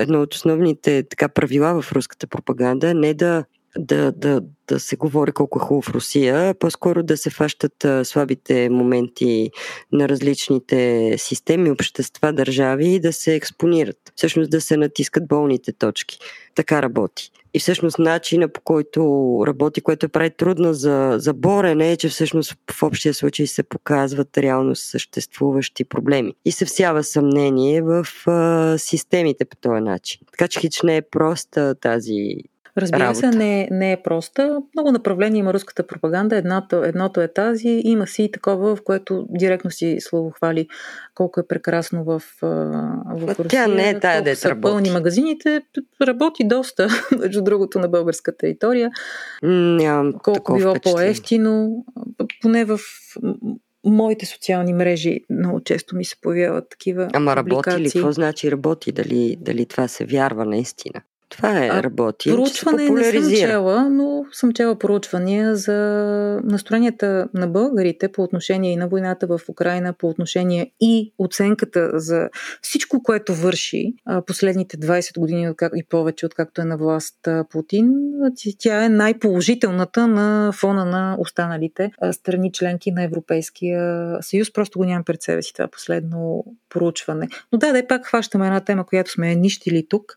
едно 0.00 0.22
от 0.22 0.34
основните 0.34 1.02
така 1.02 1.28
правила 1.28 1.82
в 1.82 1.92
руската 1.92 2.26
пропаганда 2.26 2.90
е 2.90 2.94
не 2.94 3.14
да 3.14 3.44
да, 3.78 4.12
да, 4.12 4.40
да 4.68 4.80
се 4.80 4.96
говори 4.96 5.32
колко 5.32 5.58
е 5.58 5.66
хубаво 5.66 5.92
Русия, 5.92 6.54
по-скоро 6.54 7.02
да 7.02 7.16
се 7.16 7.30
фащат 7.30 7.86
слабите 8.04 8.68
моменти 8.70 9.50
на 9.92 10.08
различните 10.08 11.14
системи, 11.18 11.70
общества, 11.70 12.32
държави 12.32 12.88
и 12.88 13.00
да 13.00 13.12
се 13.12 13.34
експонират. 13.34 14.12
Всъщност 14.16 14.50
да 14.50 14.60
се 14.60 14.76
натискат 14.76 15.28
болните 15.28 15.72
точки. 15.72 16.18
Така 16.54 16.82
работи. 16.82 17.30
И 17.54 17.58
всъщност 17.58 17.98
начина 17.98 18.48
по 18.48 18.60
който 18.60 19.00
работи, 19.46 19.80
което 19.80 20.08
прави 20.08 20.30
трудно 20.30 20.74
за, 20.74 21.14
за 21.18 21.34
борене, 21.34 21.92
е, 21.92 21.96
че 21.96 22.08
всъщност 22.08 22.56
в 22.70 22.82
общия 22.82 23.14
случай 23.14 23.46
се 23.46 23.62
показват 23.62 24.38
реално 24.38 24.76
съществуващи 24.76 25.84
проблеми. 25.84 26.34
И 26.44 26.52
се 26.52 26.64
всява 26.64 27.04
съмнение 27.04 27.82
в 27.82 28.06
а, 28.26 28.78
системите 28.78 29.44
по 29.44 29.56
този 29.56 29.80
начин. 29.80 30.20
Така 30.30 30.48
че 30.48 30.60
хич 30.60 30.82
не 30.82 30.96
е 30.96 31.02
проста 31.02 31.74
тази 31.74 32.36
Разбира 32.78 33.00
работа. 33.00 33.18
се, 33.18 33.38
не, 33.38 33.68
не 33.70 33.92
е 33.92 34.02
проста. 34.02 34.62
Много 34.74 34.92
направления 34.92 35.40
има 35.40 35.54
руската 35.54 35.86
пропаганда. 35.86 36.36
Едното, 36.36 36.84
едното 36.84 37.20
е 37.20 37.28
тази. 37.28 37.80
Има 37.84 38.06
си 38.06 38.22
и 38.22 38.30
такова, 38.32 38.76
в 38.76 38.82
което 38.84 39.26
директно 39.30 39.70
си 39.70 39.96
словохвали 40.00 40.68
колко 41.14 41.40
е 41.40 41.46
прекрасно 41.46 42.04
в, 42.04 42.22
в 42.42 43.34
Русия. 43.38 43.48
тя 43.48 43.66
не 43.66 43.90
е 43.90 44.00
тая, 44.00 44.36
са 44.36 44.50
работи. 44.50 44.62
пълни 44.62 44.90
магазините. 44.90 45.62
Работи 46.02 46.44
доста, 46.44 46.88
между 47.18 47.42
другото, 47.42 47.78
на 47.78 47.88
българска 47.88 48.36
територия. 48.36 48.90
Нямам 49.42 50.12
Колко 50.12 50.54
било 50.54 50.74
впечатление. 50.74 51.06
по-ефтино. 51.06 51.84
Поне 52.42 52.64
в 52.64 52.78
моите 53.84 54.26
социални 54.26 54.72
мрежи 54.72 55.20
много 55.30 55.60
често 55.60 55.96
ми 55.96 56.04
се 56.04 56.16
появяват 56.20 56.70
такива 56.70 57.08
Ама 57.12 57.36
работи 57.36 57.70
ли? 57.70 57.90
Какво 57.90 58.12
значи 58.12 58.50
работи? 58.50 58.92
Дали, 58.92 59.36
дали 59.40 59.66
това 59.66 59.88
се 59.88 60.04
вярва 60.04 60.44
наистина? 60.44 61.02
Това 61.32 61.64
е 61.66 61.68
работи. 61.82 62.30
Проучване 62.30 62.88
не 62.90 63.04
съм 63.04 63.32
чела, 63.36 63.88
но 63.90 64.24
съм 64.32 64.52
чела 64.52 64.78
проучвания 64.78 65.56
за 65.56 65.72
настроенията 66.44 67.28
на 67.34 67.46
българите 67.46 68.12
по 68.12 68.22
отношение 68.22 68.72
и 68.72 68.76
на 68.76 68.88
войната 68.88 69.26
в 69.26 69.40
Украина, 69.48 69.92
по 69.92 70.08
отношение 70.08 70.72
и 70.80 71.12
оценката 71.18 71.90
за 71.94 72.28
всичко, 72.62 73.02
което 73.02 73.34
върши 73.34 73.94
последните 74.26 74.76
20 74.76 75.18
години 75.18 75.54
и 75.76 75.84
повече, 75.84 76.26
откакто 76.26 76.60
е 76.60 76.64
на 76.64 76.76
власт 76.76 77.28
Путин. 77.50 77.92
Тя 78.58 78.84
е 78.84 78.88
най-положителната 78.88 80.06
на 80.06 80.52
фона 80.52 80.84
на 80.84 81.16
останалите 81.18 81.90
страни 82.12 82.52
членки 82.52 82.92
на 82.92 83.02
Европейския 83.02 84.16
съюз. 84.20 84.52
Просто 84.52 84.78
го 84.78 84.84
нямам 84.84 85.04
пред 85.04 85.22
себе 85.22 85.42
си 85.42 85.52
това 85.52 85.68
последно 85.68 86.44
проучване. 86.68 87.28
Но 87.52 87.58
да, 87.58 87.72
да, 87.72 87.86
пак 87.86 88.06
хващаме 88.06 88.46
една 88.46 88.60
тема, 88.60 88.86
която 88.86 89.10
сме 89.10 89.34
нищили 89.34 89.86
тук 89.88 90.14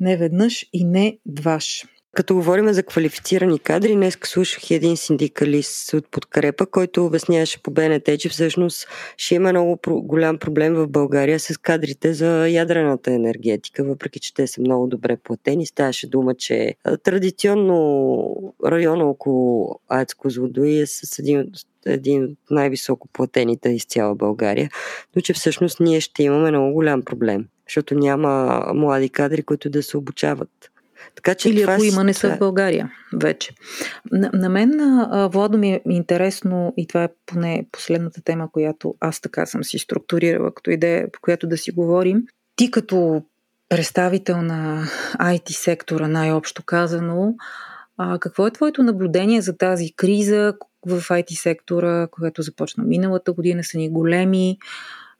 не 0.00 0.16
веднъж 0.16 0.53
и 0.72 0.84
не 0.84 1.18
дваш. 1.26 1.84
Като 2.14 2.34
говорим 2.34 2.72
за 2.72 2.82
квалифицирани 2.82 3.58
кадри, 3.58 3.94
днес 3.94 4.18
слушах 4.24 4.70
един 4.70 4.96
синдикалист 4.96 5.92
от 5.92 6.10
подкрепа, 6.10 6.66
който 6.66 7.06
обясняваше 7.06 7.62
по 7.62 7.70
БНТ, 7.70 8.18
че 8.18 8.28
всъщност 8.28 8.88
ще 9.16 9.34
има 9.34 9.50
много 9.50 9.78
голям 9.86 10.38
проблем 10.38 10.74
в 10.74 10.88
България 10.88 11.40
с 11.40 11.58
кадрите 11.58 12.12
за 12.14 12.48
ядрената 12.48 13.12
енергетика, 13.12 13.84
въпреки 13.84 14.20
че 14.20 14.34
те 14.34 14.46
са 14.46 14.60
много 14.60 14.86
добре 14.86 15.16
платени. 15.16 15.66
Ставаше 15.66 16.08
дума, 16.08 16.34
че 16.34 16.74
традиционно 17.02 18.54
района 18.66 19.04
около 19.04 19.80
АЕЦ 19.88 20.14
Козлодуи 20.14 20.78
е 20.78 20.86
с 20.86 21.18
един 21.18 21.40
от 21.40 21.48
един 21.86 22.24
от 22.24 22.38
най-високо 22.50 23.08
платените 23.08 23.68
из 23.68 23.84
цяла 23.84 24.14
България, 24.14 24.70
но 25.16 25.22
че 25.22 25.32
всъщност 25.32 25.80
ние 25.80 26.00
ще 26.00 26.22
имаме 26.22 26.50
много 26.50 26.72
голям 26.74 27.02
проблем, 27.02 27.46
защото 27.68 27.94
няма 27.94 28.62
млади 28.74 29.08
кадри, 29.08 29.42
които 29.42 29.70
да 29.70 29.82
се 29.82 29.96
обучават. 29.96 30.70
Така 31.14 31.34
че 31.34 31.48
Или 31.48 31.60
това 31.60 31.72
ако 31.74 31.84
има, 31.84 32.04
не 32.04 32.14
са 32.14 32.34
в 32.34 32.38
България 32.38 32.92
вече. 33.12 33.54
На, 34.12 34.30
на 34.34 34.48
мен, 34.48 34.80
а, 34.80 35.28
Владо, 35.32 35.58
ми 35.58 35.72
е 35.72 35.80
интересно, 35.88 36.74
и 36.76 36.86
това 36.86 37.04
е 37.04 37.08
поне 37.26 37.66
последната 37.72 38.22
тема, 38.22 38.48
която 38.52 38.94
аз 39.00 39.20
така 39.20 39.46
съм 39.46 39.64
си 39.64 39.78
структурирала 39.78 40.54
като 40.54 40.70
идея, 40.70 41.12
по 41.12 41.20
която 41.20 41.46
да 41.46 41.56
си 41.56 41.70
говорим. 41.70 42.22
Ти 42.56 42.70
като 42.70 43.22
представител 43.68 44.42
на 44.42 44.84
IT 45.20 45.50
сектора, 45.50 46.08
най-общо 46.08 46.62
казано, 46.64 47.34
а, 47.98 48.18
какво 48.18 48.46
е 48.46 48.50
твоето 48.50 48.82
наблюдение 48.82 49.40
за 49.40 49.56
тази 49.56 49.92
криза 49.96 50.54
в 50.86 51.00
IT 51.00 51.34
сектора, 51.34 52.06
която 52.06 52.42
започна 52.42 52.84
миналата 52.84 53.32
година, 53.32 53.64
са 53.64 53.78
ни 53.78 53.90
големи, 53.90 54.58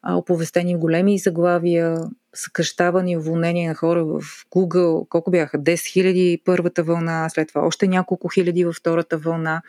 оповестени 0.09 0.77
големи 0.77 1.19
заглавия, 1.19 1.99
съкръщавани 2.35 3.17
уволнения 3.17 3.69
на 3.69 3.75
хора 3.75 4.05
в 4.05 4.21
Google, 4.51 5.09
колко 5.09 5.31
бяха? 5.31 5.59
10 5.59 5.93
хиляди 5.93 6.41
първата 6.45 6.83
вълна, 6.83 7.29
след 7.29 7.49
това 7.49 7.61
още 7.61 7.89
няколко 7.89 8.29
хиляди 8.29 8.65
във 8.65 8.77
втората 8.77 9.19
вълна. 9.19 9.63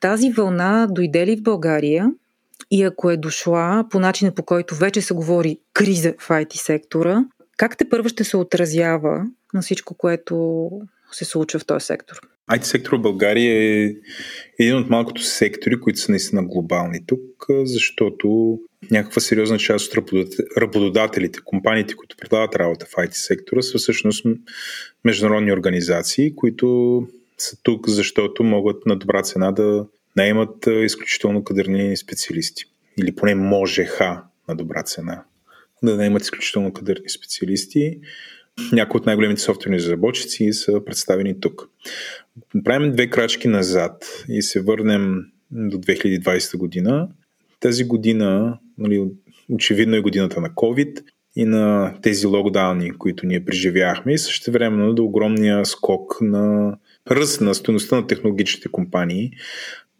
Тази 0.00 0.30
вълна 0.30 0.86
дойде 0.90 1.26
ли 1.26 1.36
в 1.36 1.42
България 1.42 2.10
и 2.70 2.82
ако 2.82 3.10
е 3.10 3.16
дошла 3.16 3.84
по 3.90 3.98
начина 3.98 4.34
по 4.34 4.42
който 4.42 4.74
вече 4.74 5.00
се 5.00 5.14
говори 5.14 5.58
криза 5.72 6.14
в 6.18 6.28
IT 6.28 6.54
сектора, 6.54 7.24
как 7.56 7.76
те 7.76 7.88
първо 7.88 8.08
ще 8.08 8.24
се 8.24 8.36
отразява 8.36 9.26
на 9.54 9.62
всичко, 9.62 9.94
което 9.94 10.68
се 11.12 11.24
случва 11.24 11.60
в 11.60 11.66
този 11.66 11.86
сектор? 11.86 12.20
IT 12.50 12.62
сектор 12.62 12.96
в 12.96 13.02
България 13.02 13.84
е 13.84 13.94
един 14.58 14.76
от 14.76 14.90
малкото 14.90 15.22
сектори, 15.22 15.80
които 15.80 16.00
са 16.00 16.12
наистина 16.12 16.46
глобални 16.46 17.06
тук, 17.06 17.46
защото 17.64 18.58
някаква 18.90 19.20
сериозна 19.20 19.58
част 19.58 19.96
от 19.96 20.10
работодателите, 20.58 21.38
компаниите, 21.44 21.94
които 21.94 22.16
предлагат 22.16 22.56
работа 22.56 22.86
в 22.86 22.92
IT 22.92 23.12
сектора, 23.12 23.62
са 23.62 23.78
всъщност 23.78 24.26
международни 25.04 25.52
организации, 25.52 26.34
които 26.34 27.08
са 27.38 27.56
тук, 27.62 27.88
защото 27.88 28.44
могат 28.44 28.86
на 28.86 28.96
добра 28.96 29.22
цена 29.22 29.52
да 29.52 29.86
наемат 30.16 30.66
изключително 30.84 31.44
кадърни 31.44 31.96
специалисти. 31.96 32.64
Или 33.00 33.14
поне 33.14 33.34
можеха 33.34 34.22
на 34.48 34.56
добра 34.56 34.82
цена 34.82 35.24
да 35.82 35.96
наемат 35.96 36.22
изключително 36.22 36.72
кадърни 36.72 37.08
специалисти. 37.08 37.98
Някои 38.72 38.98
от 38.98 39.06
най-големите 39.06 39.40
софтуерни 39.40 39.78
разработчици 39.78 40.52
са 40.52 40.84
представени 40.84 41.40
тук. 41.40 41.68
Правим 42.64 42.92
две 42.92 43.10
крачки 43.10 43.48
назад 43.48 44.24
и 44.28 44.42
се 44.42 44.60
върнем 44.60 45.24
до 45.50 45.76
2020 45.76 46.56
година. 46.56 47.08
Тази 47.64 47.84
година, 47.84 48.58
нали, 48.78 49.04
очевидно 49.48 49.96
е 49.96 50.00
годината 50.00 50.40
на 50.40 50.50
COVID 50.50 51.02
и 51.36 51.44
на 51.44 51.94
тези 52.02 52.26
локдауни, 52.26 52.90
които 52.90 53.26
ние 53.26 53.44
преживяхме 53.44 54.12
и 54.12 54.18
също 54.18 54.52
времено 54.52 54.94
до 54.94 55.04
огромния 55.04 55.66
скок 55.66 56.20
на 56.20 56.76
ръст 57.10 57.40
на 57.40 57.54
стоеността 57.54 57.96
на 57.96 58.06
технологичните 58.06 58.68
компании. 58.68 59.30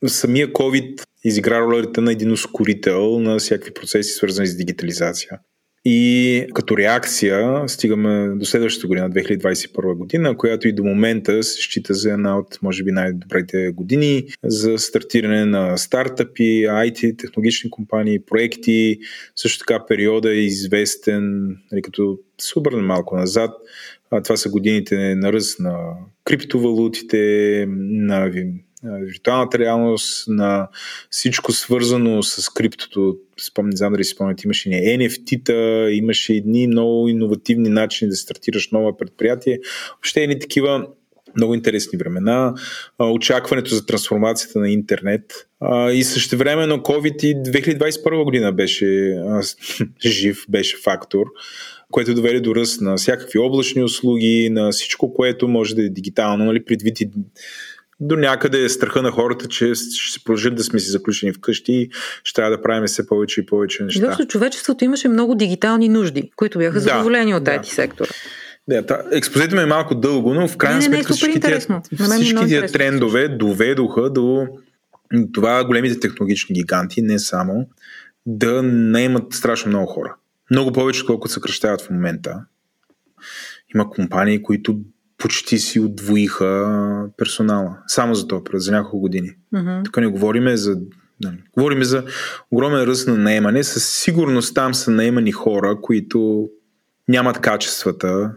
Самия 0.06 0.52
COVID 0.52 1.04
изигра 1.24 1.60
ролята 1.60 2.00
на 2.00 2.12
един 2.12 2.32
ускорител 2.32 3.20
на 3.20 3.38
всякакви 3.38 3.74
процеси, 3.74 4.12
свързани 4.12 4.46
с 4.46 4.56
дигитализация. 4.56 5.38
И 5.86 6.46
като 6.54 6.76
реакция 6.76 7.68
стигаме 7.68 8.28
до 8.36 8.44
следващата 8.44 8.86
година, 8.86 9.10
2021 9.10 9.94
година, 9.94 10.36
която 10.36 10.68
и 10.68 10.72
до 10.72 10.84
момента 10.84 11.42
се 11.42 11.62
счита 11.62 11.94
за 11.94 12.12
една 12.12 12.38
от, 12.38 12.58
може 12.62 12.84
би, 12.84 12.92
най-добрите 12.92 13.70
години 13.70 14.24
за 14.44 14.78
стартиране 14.78 15.44
на 15.44 15.76
стартъпи, 15.76 16.64
IT, 16.66 17.18
технологични 17.18 17.70
компании, 17.70 18.24
проекти. 18.24 18.98
Също 19.36 19.58
така 19.58 19.86
периода 19.86 20.30
е 20.30 20.38
известен, 20.38 21.56
нали, 21.72 21.82
като 21.82 22.18
се 22.40 22.58
обърнем 22.58 22.86
малко 22.86 23.16
назад, 23.16 23.50
това 24.24 24.36
са 24.36 24.50
годините 24.50 25.14
на 25.14 25.32
ръст 25.32 25.60
на 25.60 25.78
криптовалутите, 26.24 27.64
на 27.68 28.30
виртуалната 28.84 29.58
реалност, 29.58 30.28
на 30.28 30.68
всичко 31.10 31.52
свързано 31.52 32.22
с 32.22 32.48
криптото. 32.48 33.16
Спомня, 33.46 33.70
не 33.70 33.76
знам 33.76 33.92
дали 33.92 34.04
си 34.04 34.10
спомняте, 34.10 34.42
имаше 34.44 34.68
ни 34.68 34.74
NFT-та, 34.74 35.90
имаше 35.90 36.32
едни 36.32 36.66
много 36.66 37.08
иновативни 37.08 37.68
начини 37.68 38.08
да 38.08 38.16
стартираш 38.16 38.70
нова 38.70 38.96
предприятие. 38.96 39.58
Въобще 39.90 40.22
едни 40.22 40.38
такива 40.38 40.86
много 41.36 41.54
интересни 41.54 41.98
времена. 41.98 42.54
Очакването 42.98 43.74
за 43.74 43.86
трансформацията 43.86 44.58
на 44.58 44.70
интернет. 44.70 45.48
И 45.92 46.04
също 46.04 46.36
времено 46.36 46.76
COVID 46.76 47.24
и 47.24 47.34
2021 47.34 48.24
година 48.24 48.52
беше 48.52 49.18
жив, 50.06 50.44
беше 50.48 50.76
фактор 50.84 51.26
което 51.94 52.14
доведе 52.14 52.40
до 52.40 52.54
ръст 52.54 52.80
на 52.80 52.96
всякакви 52.96 53.38
облачни 53.38 53.82
услуги, 53.82 54.50
на 54.50 54.70
всичко, 54.70 55.14
което 55.14 55.48
може 55.48 55.74
да 55.74 55.84
е 55.84 55.88
дигитално, 55.88 56.44
нали, 56.44 56.64
предвид 56.64 57.00
и 57.00 57.10
до 58.00 58.16
някъде 58.16 58.64
е 58.64 58.68
страха 58.68 59.02
на 59.02 59.10
хората, 59.10 59.48
че 59.48 59.74
ще 59.74 60.12
се 60.12 60.24
продължат 60.24 60.54
да 60.54 60.64
сме 60.64 60.78
си 60.78 60.90
заключени 60.90 61.32
вкъщи 61.32 61.72
и 61.72 61.90
ще 62.24 62.34
трябва 62.34 62.56
да 62.56 62.62
правим 62.62 62.86
все 62.86 63.06
повече 63.06 63.40
и 63.40 63.46
повече 63.46 63.82
неща. 63.82 64.06
Защото 64.06 64.28
човечеството 64.28 64.84
имаше 64.84 65.08
много 65.08 65.34
дигитални 65.34 65.88
нужди, 65.88 66.30
които 66.36 66.58
бяха 66.58 66.80
задоволени 66.80 67.30
да, 67.30 67.36
от 67.36 67.44
IT 67.44 67.60
да. 67.60 67.66
сектора. 67.66 68.10
Да, 68.68 68.86
та, 68.86 69.02
ми 69.56 69.62
е 69.62 69.66
малко 69.66 69.94
дълго, 69.94 70.34
но 70.34 70.48
в 70.48 70.56
крайна 70.56 70.78
не, 70.78 70.88
не, 70.88 70.94
сметка 70.96 71.12
всички 71.12 71.40
тия, 71.40 71.60
всички 72.10 72.46
тия 72.46 72.72
трендове 72.72 73.28
доведоха 73.28 74.10
до 74.10 74.46
това 75.32 75.64
големите 75.64 76.00
технологични 76.00 76.54
гиганти, 76.54 77.02
не 77.02 77.18
само, 77.18 77.68
да 78.26 78.62
наемат 78.62 79.32
страшно 79.32 79.68
много 79.68 79.86
хора. 79.86 80.16
Много 80.50 80.72
повече, 80.72 81.06
колкото 81.06 81.32
съкръщават 81.32 81.80
в 81.80 81.90
момента. 81.90 82.44
Има 83.74 83.90
компании, 83.90 84.42
които 84.42 84.80
почти 85.24 85.58
си 85.58 85.80
отвоиха 85.80 87.08
персонала. 87.16 87.78
Само 87.86 88.14
за 88.14 88.28
това, 88.28 88.40
за 88.54 88.72
няколко 88.72 89.00
години. 89.00 89.30
Mm-hmm. 89.54 89.84
Тук 89.84 89.96
не 89.96 90.06
говориме 90.06 90.56
за 90.56 90.76
нали, 91.24 91.36
говориме 91.56 91.84
за 91.84 92.04
огромен 92.50 92.82
ръст 92.82 93.08
на 93.08 93.16
наемане. 93.16 93.64
Със 93.64 93.88
сигурност 93.88 94.54
там 94.54 94.74
са 94.74 94.90
наемани 94.90 95.32
хора, 95.32 95.78
които 95.82 96.48
нямат 97.08 97.40
качествата. 97.40 98.32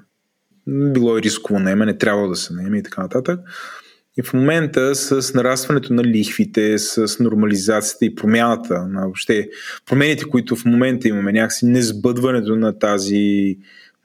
Било 0.67 1.17
и 1.17 1.21
рисково 1.21 1.59
наемане, 1.59 1.97
трябва 1.97 2.27
да 2.29 2.35
се 2.35 2.53
наеме 2.53 2.77
и 2.77 2.83
така 2.83 3.01
нататък. 3.01 3.39
И 4.17 4.21
в 4.21 4.33
момента 4.33 4.95
с 4.95 5.33
нарастването 5.33 5.93
на 5.93 6.03
лихвите, 6.03 6.77
с 6.77 7.19
нормализацията 7.19 8.05
и 8.05 8.15
промяната 8.15 8.87
на 8.87 9.01
въобще 9.01 9.49
промените, 9.85 10.25
които 10.25 10.55
в 10.55 10.65
момента 10.65 11.07
имаме, 11.07 11.31
някакси 11.31 11.65
несбъдването 11.65 12.55
на 12.55 12.79
тази 12.79 13.57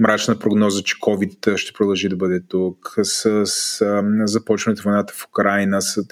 мрачна 0.02 0.38
прогноза, 0.38 0.82
че 0.82 0.96
COVID 0.96 1.56
ще 1.56 1.72
продължи 1.72 2.08
да 2.08 2.16
бъде 2.16 2.40
тук, 2.48 2.94
с, 3.02 3.46
с 3.46 4.02
започването 4.24 4.82
войната 4.82 5.12
в 5.16 5.26
Украина 5.28 5.82
с, 5.82 6.04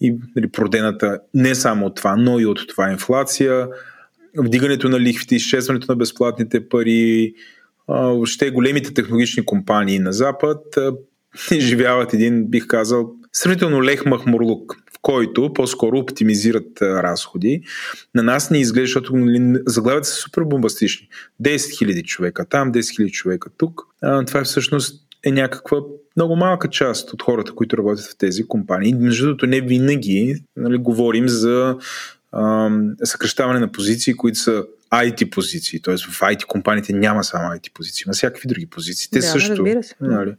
и 0.00 0.16
нали, 0.36 0.48
продената 0.48 1.20
не 1.34 1.54
само 1.54 1.86
от 1.86 1.96
това, 1.96 2.16
но 2.16 2.40
и 2.40 2.46
от 2.46 2.68
това 2.68 2.90
инфлация, 2.90 3.68
вдигането 4.38 4.88
на 4.88 5.00
лихвите, 5.00 5.34
изчезването 5.34 5.92
на 5.92 5.96
безплатните 5.96 6.68
пари, 6.68 7.34
въобще 7.88 8.50
големите 8.50 8.94
технологични 8.94 9.44
компании 9.44 9.98
на 9.98 10.12
Запад 10.12 10.62
изживяват 11.50 12.14
един, 12.14 12.46
бих 12.46 12.66
казал, 12.66 13.12
сравнително 13.32 13.84
лех 13.84 14.06
махмурлук, 14.06 14.76
който 15.02 15.52
по-скоро 15.52 15.98
оптимизират 15.98 16.82
разходи. 16.82 17.62
На 18.14 18.22
нас 18.22 18.50
не 18.50 18.58
изглежда, 18.58 18.86
защото 18.86 19.16
нали, 19.16 19.62
заглавят 19.66 20.06
са 20.06 20.12
супер 20.12 20.42
бомбастични. 20.42 21.08
10 21.42 21.56
000 21.56 22.04
човека 22.04 22.44
там, 22.44 22.72
10 22.72 22.78
000 22.78 23.10
човека 23.10 23.50
тук. 23.56 23.82
А, 24.02 24.24
това 24.24 24.40
е 24.40 24.44
всъщност 24.44 25.06
е 25.24 25.30
някаква 25.30 25.78
много 26.16 26.36
малка 26.36 26.68
част 26.68 27.12
от 27.12 27.22
хората, 27.22 27.52
които 27.54 27.78
работят 27.78 28.06
в 28.06 28.16
тези 28.16 28.42
компании. 28.48 28.94
Между 28.94 29.26
другото, 29.26 29.46
не 29.46 29.60
винаги 29.60 30.44
нали, 30.56 30.76
говорим 30.76 31.28
за 31.28 31.76
а, 32.32 32.70
съкръщаване 33.04 33.60
на 33.60 33.72
позиции, 33.72 34.14
които 34.14 34.38
са 34.38 34.64
IT 34.92 35.30
позиции. 35.30 35.82
Т.е. 35.82 35.96
в 35.96 36.20
IT 36.20 36.44
компаниите 36.46 36.92
няма 36.92 37.24
само 37.24 37.54
IT 37.54 37.72
позиции, 37.72 38.04
има 38.06 38.12
всякакви 38.12 38.48
други 38.48 38.66
позиции. 38.66 39.10
Те 39.10 39.18
да, 39.18 39.24
също. 39.24 39.66
Се. 39.82 39.94
Нали, 40.00 40.34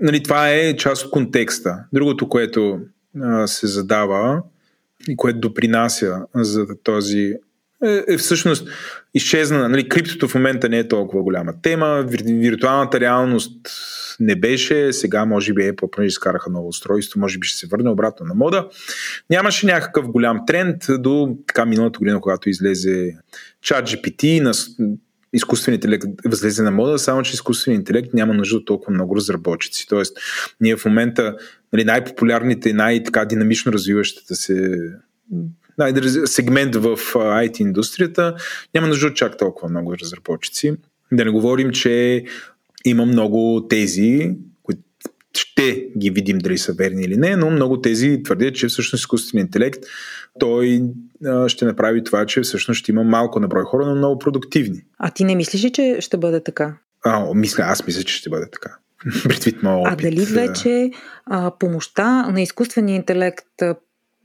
нали, 0.00 0.22
това 0.22 0.50
е 0.50 0.76
част 0.76 1.04
от 1.04 1.10
контекста. 1.10 1.84
Другото, 1.92 2.28
което 2.28 2.80
се 3.46 3.66
задава 3.66 4.42
и 5.08 5.16
което 5.16 5.40
допринася 5.40 6.26
за 6.34 6.66
този 6.82 7.34
е, 7.84 8.04
е 8.08 8.16
всъщност 8.16 8.68
изчезна. 9.14 9.68
Нали, 9.68 9.88
криптото 9.88 10.28
в 10.28 10.34
момента 10.34 10.68
не 10.68 10.78
е 10.78 10.88
толкова 10.88 11.22
голяма 11.22 11.52
тема. 11.62 12.04
Виртуалната 12.24 13.00
реалност 13.00 13.56
не 14.20 14.36
беше. 14.36 14.92
Сега 14.92 15.24
може 15.24 15.54
би 15.54 15.62
Apple 15.62 15.90
понеже 15.90 16.08
изкараха 16.08 16.50
ново 16.50 16.68
устройство, 16.68 17.20
може 17.20 17.38
би 17.38 17.46
ще 17.46 17.58
се 17.58 17.66
върне 17.66 17.90
обратно 17.90 18.26
на 18.26 18.34
мода. 18.34 18.68
Нямаше 19.30 19.66
някакъв 19.66 20.10
голям 20.10 20.40
тренд 20.46 20.76
до 20.98 21.36
така 21.46 21.64
миналата 21.64 21.98
година, 21.98 22.20
когато 22.20 22.48
излезе 22.48 23.16
ChatGPT 23.64 24.40
на 24.40 24.52
изкуствен 25.32 25.74
интелект 25.74 26.04
възлезе 26.24 26.62
на 26.62 26.70
мода, 26.70 26.98
само 26.98 27.22
че 27.22 27.34
изкуствен 27.34 27.74
интелект 27.74 28.14
няма 28.14 28.34
нужда 28.34 28.56
от 28.56 28.66
толкова 28.66 28.92
много 28.92 29.16
разработчици. 29.16 29.86
Тоест, 29.88 30.16
ние 30.60 30.76
в 30.76 30.84
момента 30.84 31.36
нали, 31.72 31.84
най-популярните 31.84 32.68
и 32.68 32.72
най-така 32.72 33.24
динамично 33.24 33.72
развиващата 33.72 34.34
се 34.34 34.76
сегмент 36.26 36.74
в 36.74 36.96
IT 37.14 37.60
индустрията 37.60 38.34
няма 38.74 38.88
нужда 38.88 39.06
от 39.06 39.16
чак 39.16 39.38
толкова 39.38 39.68
много 39.68 39.96
разработчици. 39.96 40.72
Да 41.12 41.24
не 41.24 41.30
говорим, 41.30 41.70
че 41.70 42.24
има 42.84 43.06
много 43.06 43.66
тези, 43.68 44.36
ще 45.34 45.88
ги 45.98 46.10
видим 46.10 46.38
дали 46.38 46.58
са 46.58 46.72
верни 46.72 47.02
или 47.02 47.16
не, 47.16 47.36
но 47.36 47.50
много 47.50 47.80
тези 47.80 48.22
твърдят, 48.22 48.54
че 48.54 48.68
всъщност 48.68 49.02
изкуственият 49.02 49.46
интелект 49.46 49.84
той 50.38 50.82
ще 51.46 51.64
направи 51.64 52.04
това, 52.04 52.26
че 52.26 52.40
всъщност 52.40 52.78
ще 52.78 52.92
има 52.92 53.04
малко 53.04 53.40
наброй 53.40 53.64
хора, 53.64 53.86
но 53.86 53.94
много 53.94 54.18
продуктивни. 54.18 54.82
А 54.98 55.10
ти 55.10 55.24
не 55.24 55.34
мислиш 55.34 55.64
ли, 55.64 55.72
че 55.72 55.96
ще 56.00 56.16
бъде 56.16 56.42
така? 56.42 56.76
А, 57.04 57.34
мисля, 57.34 57.64
аз 57.64 57.86
мисля, 57.86 58.02
че 58.02 58.14
ще 58.14 58.30
бъде 58.30 58.50
така. 58.50 58.76
Предвид 59.24 59.62
моят 59.62 59.86
опит. 59.86 60.06
А 60.06 60.10
дали 60.10 60.24
вече 60.24 60.90
а, 61.26 61.52
помощта 61.58 62.30
на 62.30 62.42
изкуствения 62.42 62.96
интелект 62.96 63.46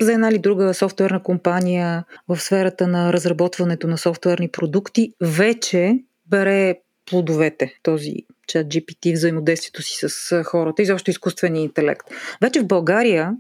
за 0.02 0.14
една 0.14 0.30
или 0.30 0.40
друга 0.40 0.74
софтуерна 0.74 1.24
компания 1.24 2.06
в 2.28 2.40
сферата 2.40 2.88
на 2.88 3.14
разработването 3.14 3.88
на 3.88 3.98
софтуерни 3.98 4.50
продукти 4.50 5.14
вече 5.22 6.00
бере 6.30 6.76
плодовете, 7.06 7.74
този 7.84 8.16
чат 8.48 8.68
GPT, 8.68 9.14
взаимодействието 9.14 9.82
си 9.82 10.08
с 10.08 10.44
хората, 10.44 10.82
изобщо 10.82 11.12
изкуствения 11.12 11.64
интелект. 11.64 12.08
Вече 12.42 12.60
в 12.60 12.68
България 12.68 13.32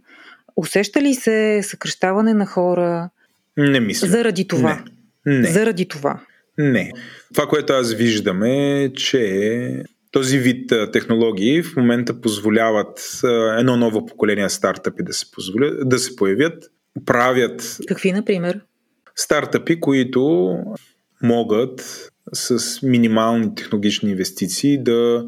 усеща 0.56 1.02
ли 1.02 1.14
се 1.14 1.60
съкръщаване 1.64 2.34
на 2.34 2.46
хора? 2.46 3.10
Не 3.58 3.80
мисля. 3.80 4.08
Заради 4.08 4.48
това. 4.48 4.84
Не. 5.26 5.40
не. 5.40 5.48
Заради 5.48 5.88
това. 5.88 6.22
Не. 6.58 6.92
Това, 7.34 7.48
което 7.48 7.74
аз 7.74 7.94
виждам 7.94 8.44
е, 8.44 8.92
че 8.96 9.84
този 10.12 10.40
вид 10.40 10.72
технологии 10.94 11.64
в 11.64 11.76
момента 11.76 12.22
позволяват 12.22 13.22
едно 13.58 13.78
ново 13.78 14.06
поколение 14.06 14.50
стартъпи 14.50 15.04
да 15.04 15.14
се, 15.14 15.32
позволят, 15.32 15.90
да 15.90 16.00
се 16.00 16.16
появят. 16.16 16.72
Правят. 17.06 17.78
Какви, 17.88 18.12
например? 18.12 18.62
Стартъпи, 19.16 19.80
които 19.80 20.54
могат 21.24 22.10
с 22.34 22.81
минимални 22.81 23.56
технологични 23.56 24.11
инвестиции 24.11 24.84
да 24.84 25.26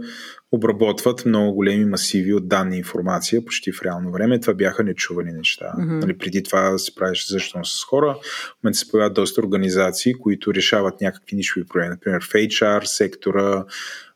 обработват 0.52 1.26
много 1.26 1.53
големи 1.53 1.86
масиви 1.86 2.34
от 2.34 2.48
данни 2.48 2.76
и 2.76 2.80
информация 2.80 3.45
почти 3.45 3.72
в 3.72 3.82
реално 3.82 4.11
време. 4.11 4.40
Това 4.40 4.53
бяха 4.53 4.84
нечувани 4.84 5.32
неща. 5.32 5.74
Mm-hmm. 5.78 6.02
Нали, 6.02 6.18
преди 6.18 6.44
това 6.44 6.78
се 6.78 6.95
правеше 6.95 7.28
защитно 7.28 7.65
с 7.65 7.84
хора. 7.84 8.18
В 8.24 8.64
момента 8.64 8.80
се 8.80 8.91
появяват 8.91 9.14
доста 9.14 9.41
организации, 9.41 10.14
които 10.14 10.53
решават 10.53 11.02
някакви 11.02 11.36
нишови 11.36 11.65
проблеми. 11.65 11.90
Например, 11.90 12.24
в 12.24 12.34
HR 12.34 12.84
сектора, 12.84 13.65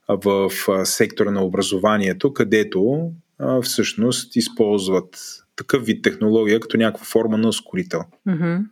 в 0.10 0.52
сектора 0.86 1.32
на 1.32 1.44
образованието, 1.44 2.34
където 2.34 3.12
всъщност 3.62 4.36
използват 4.36 5.18
такъв 5.56 5.86
вид 5.86 6.04
технология 6.04 6.60
като 6.60 6.78
някаква 6.78 7.06
форма 7.06 7.38
на 7.38 7.48
ускорител. 7.48 8.02
Mm-hmm. 8.28 8.64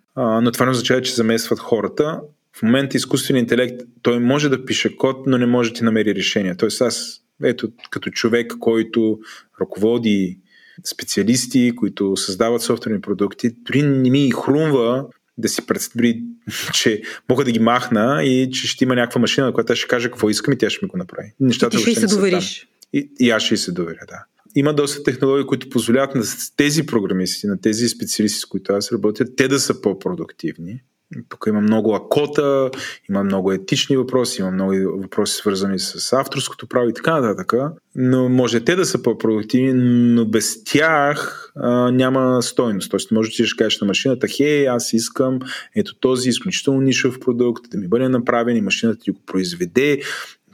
но 0.41 0.51
това 0.51 0.65
не 0.65 0.71
означава, 0.71 1.01
че 1.01 1.15
замесват 1.15 1.59
хората. 1.59 2.21
В 2.59 2.63
момента 2.63 2.97
изкуственият 2.97 3.43
интелект, 3.43 3.81
той 4.01 4.19
може 4.19 4.49
да 4.49 4.65
пише 4.65 4.95
код, 4.95 5.27
но 5.27 5.37
не 5.37 5.45
може 5.45 5.69
да 5.69 5.75
ти 5.75 5.83
намери 5.83 6.15
решение. 6.15 6.55
Тоест 6.55 6.81
аз, 6.81 7.21
ето, 7.43 7.71
като 7.89 8.09
човек, 8.09 8.53
който 8.59 9.19
ръководи 9.61 10.39
специалисти, 10.85 11.73
които 11.75 12.17
създават 12.17 12.61
софтуерни 12.61 13.01
продукти, 13.01 13.55
дори 13.65 13.81
не 13.81 14.09
ми 14.09 14.31
хрумва 14.31 15.05
да 15.37 15.49
си 15.49 15.65
представи, 15.65 16.23
че 16.73 17.01
мога 17.29 17.45
да 17.45 17.51
ги 17.51 17.59
махна 17.59 18.23
и 18.23 18.51
че 18.51 18.67
ще 18.67 18.83
има 18.83 18.95
някаква 18.95 19.21
машина, 19.21 19.53
която 19.53 19.75
ще 19.75 19.87
каже 19.87 20.07
какво 20.07 20.29
искам 20.29 20.53
и 20.53 20.57
тя 20.57 20.69
ще 20.69 20.85
ми 20.85 20.89
го 20.89 20.97
направи. 20.97 21.33
Нещата 21.39 21.77
и 21.77 21.83
ти 21.83 21.91
ще 21.91 21.99
се 21.99 22.15
довериш. 22.15 22.67
И, 22.93 23.11
и 23.19 23.29
аз 23.29 23.43
ще 23.43 23.57
се 23.57 23.71
доверя, 23.71 24.05
да. 24.07 24.25
Има 24.55 24.73
доста 24.73 25.03
технологии, 25.03 25.45
които 25.45 25.69
позволяват 25.69 26.15
на 26.15 26.23
тези 26.55 26.85
програмисти, 26.85 27.47
на 27.47 27.61
тези 27.61 27.89
специалисти, 27.89 28.39
с 28.39 28.45
които 28.45 28.73
аз 28.73 28.91
работя, 28.91 29.35
те 29.35 29.47
да 29.47 29.59
са 29.59 29.81
по-продуктивни 29.81 30.81
тук 31.29 31.45
има 31.47 31.61
много 31.61 31.95
акота, 31.95 32.71
има 33.09 33.23
много 33.23 33.51
етични 33.51 33.97
въпроси, 33.97 34.41
има 34.41 34.51
много 34.51 34.73
въпроси 35.01 35.35
свързани 35.35 35.79
с 35.79 36.13
авторското 36.13 36.67
право 36.67 36.89
и 36.89 36.93
така 36.93 37.21
нататък. 37.21 37.53
Но 37.95 38.29
може 38.29 38.65
те 38.65 38.75
да 38.75 38.85
са 38.85 39.01
по-продуктивни, 39.01 39.73
но 40.13 40.25
без 40.25 40.63
тях 40.63 41.51
а, 41.55 41.91
няма 41.91 42.41
стойност. 42.41 42.91
Тоест, 42.91 43.11
може 43.11 43.43
да 43.43 43.49
кажеш 43.57 43.81
на 43.81 43.87
машината, 43.87 44.27
хей, 44.27 44.67
аз 44.67 44.93
искам 44.93 45.39
ето 45.75 45.95
този 45.99 46.29
изключително 46.29 46.81
нишов 46.81 47.19
продукт 47.19 47.65
да 47.71 47.77
ми 47.77 47.87
бъде 47.87 48.09
направен 48.09 48.57
и 48.57 48.61
машината 48.61 48.99
ти 48.99 49.11
го 49.11 49.19
произведе 49.25 50.01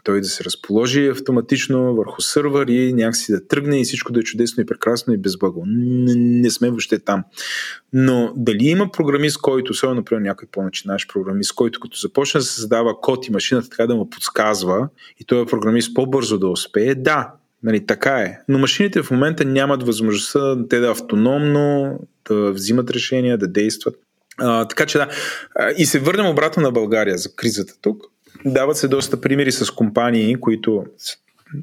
той 0.06 0.22
да 0.22 0.28
се 0.28 0.44
разположи 0.44 1.08
автоматично 1.08 1.96
върху 1.96 2.22
сървър 2.22 2.68
и 2.68 2.94
някакси 2.94 3.32
да 3.32 3.48
тръгне 3.48 3.82
и 3.82 3.84
всичко 3.84 4.12
да 4.12 4.20
е 4.20 4.24
чудесно 4.24 4.64
и 4.64 4.66
прекрасно 4.66 5.14
и 5.14 5.18
безблаго. 5.18 5.64
Не, 5.68 6.16
не 6.16 6.50
сме 6.50 6.70
въобще 6.70 7.00
там. 7.00 7.24
Но 7.94 8.34
дали 8.36 8.66
има 8.66 8.92
програмист, 8.92 9.38
който, 9.42 9.72
особено, 9.72 9.96
например, 9.96 10.22
някой 10.22 10.48
по-начинаш 10.52 11.08
програмист, 11.08 11.56
който 11.56 11.80
като 11.80 11.98
започне 11.98 12.40
да 12.40 12.46
създава 12.46 13.02
код 13.02 13.28
и 13.28 13.32
машината 13.32 13.70
така 13.70 13.88
да 13.88 13.96
му 13.96 14.10
подсказва 14.10 14.90
и 15.20 15.26
той 15.26 15.42
е 15.42 15.46
програмист 15.46 15.96
по-бързо 15.96 16.40
да 16.40 16.48
успее, 16.48 16.96
да, 16.96 17.32
Нали, 17.64 17.86
така 17.86 18.20
е. 18.20 18.40
Но 18.48 18.60
машините 18.60 19.04
в 19.04 19.12
момента 19.12 19.46
нямат 19.46 19.84
възможността 19.84 20.68
те 20.70 20.80
да 20.80 20.92
автономно 20.92 22.00
да 22.30 22.52
взимат 22.52 22.92
решения, 22.92 23.38
да 23.38 23.48
действат. 23.48 23.96
А, 24.38 24.68
така 24.68 24.86
че 24.86 24.98
да. 24.98 25.10
И 25.78 25.86
се 25.86 26.00
върнем 26.00 26.28
обратно 26.28 26.64
на 26.64 26.72
България 26.72 27.18
за 27.18 27.36
кризата 27.36 27.74
тук. 27.82 28.04
Дават 28.46 28.78
се 28.78 28.88
доста 28.88 29.22
примери 29.22 29.52
с 29.52 29.72
компании, 29.72 30.36
които 30.36 30.86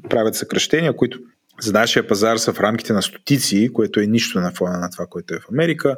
правят 0.09 0.35
съкръщения, 0.35 0.95
които 0.95 1.19
за 1.61 1.73
нашия 1.73 2.07
пазар 2.07 2.37
са 2.37 2.53
в 2.53 2.59
рамките 2.59 2.93
на 2.93 3.01
стотици, 3.01 3.69
което 3.73 3.99
е 3.99 4.05
нищо 4.05 4.39
на 4.39 4.51
фона 4.51 4.79
на 4.79 4.89
това, 4.89 5.05
което 5.05 5.33
е 5.33 5.39
в 5.39 5.49
Америка. 5.51 5.97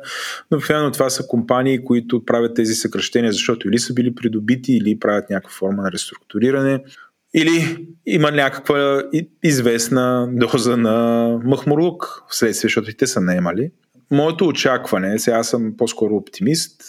Но 0.52 0.58
обикновено 0.58 0.92
това 0.92 1.10
са 1.10 1.28
компании, 1.28 1.84
които 1.84 2.26
правят 2.26 2.56
тези 2.56 2.74
съкръщения, 2.74 3.32
защото 3.32 3.68
или 3.68 3.80
са 3.80 3.94
били 3.94 4.16
придобити, 4.16 4.74
или 4.74 5.00
правят 5.00 5.30
някаква 5.30 5.52
форма 5.52 5.84
на 5.84 5.92
реструктуриране, 5.92 6.84
или 7.34 7.88
има 8.06 8.32
някаква 8.32 9.04
известна 9.44 10.30
доза 10.32 10.78
на 10.78 11.28
махмурлук 11.44 12.24
вследствие, 12.30 12.68
защото 12.68 12.90
и 12.90 12.98
те 12.98 13.08
са 13.08 13.22
наемали. 13.22 13.72
Моето 14.12 14.48
очакване, 14.48 15.20
сега 15.20 15.38
аз 15.38 15.50
съм 15.50 15.74
по-скоро 15.78 16.16
оптимист, 16.16 16.82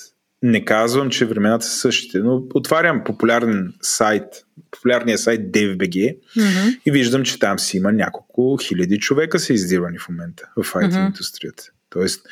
не 0.43 0.65
казвам, 0.65 1.11
че 1.11 1.25
времената 1.25 1.67
са 1.67 1.79
същите, 1.79 2.19
но 2.19 2.43
отварям 2.55 3.05
популярен 3.05 3.75
сайт, 3.83 4.25
популярния 4.71 5.19
сайт 5.19 5.41
DFBG 5.41 6.17
mm-hmm. 6.37 6.81
и 6.87 6.91
виждам, 6.91 7.23
че 7.23 7.39
там 7.39 7.59
си 7.59 7.77
има 7.77 7.93
няколко 7.93 8.57
хиляди 8.57 8.99
човека 8.99 9.39
са 9.39 9.53
издирвани 9.53 9.99
в 9.99 10.09
момента 10.09 10.49
в 10.57 10.73
IT 10.73 10.93
mm-hmm. 10.93 11.07
индустрията. 11.07 11.65
Тоест, 11.91 12.27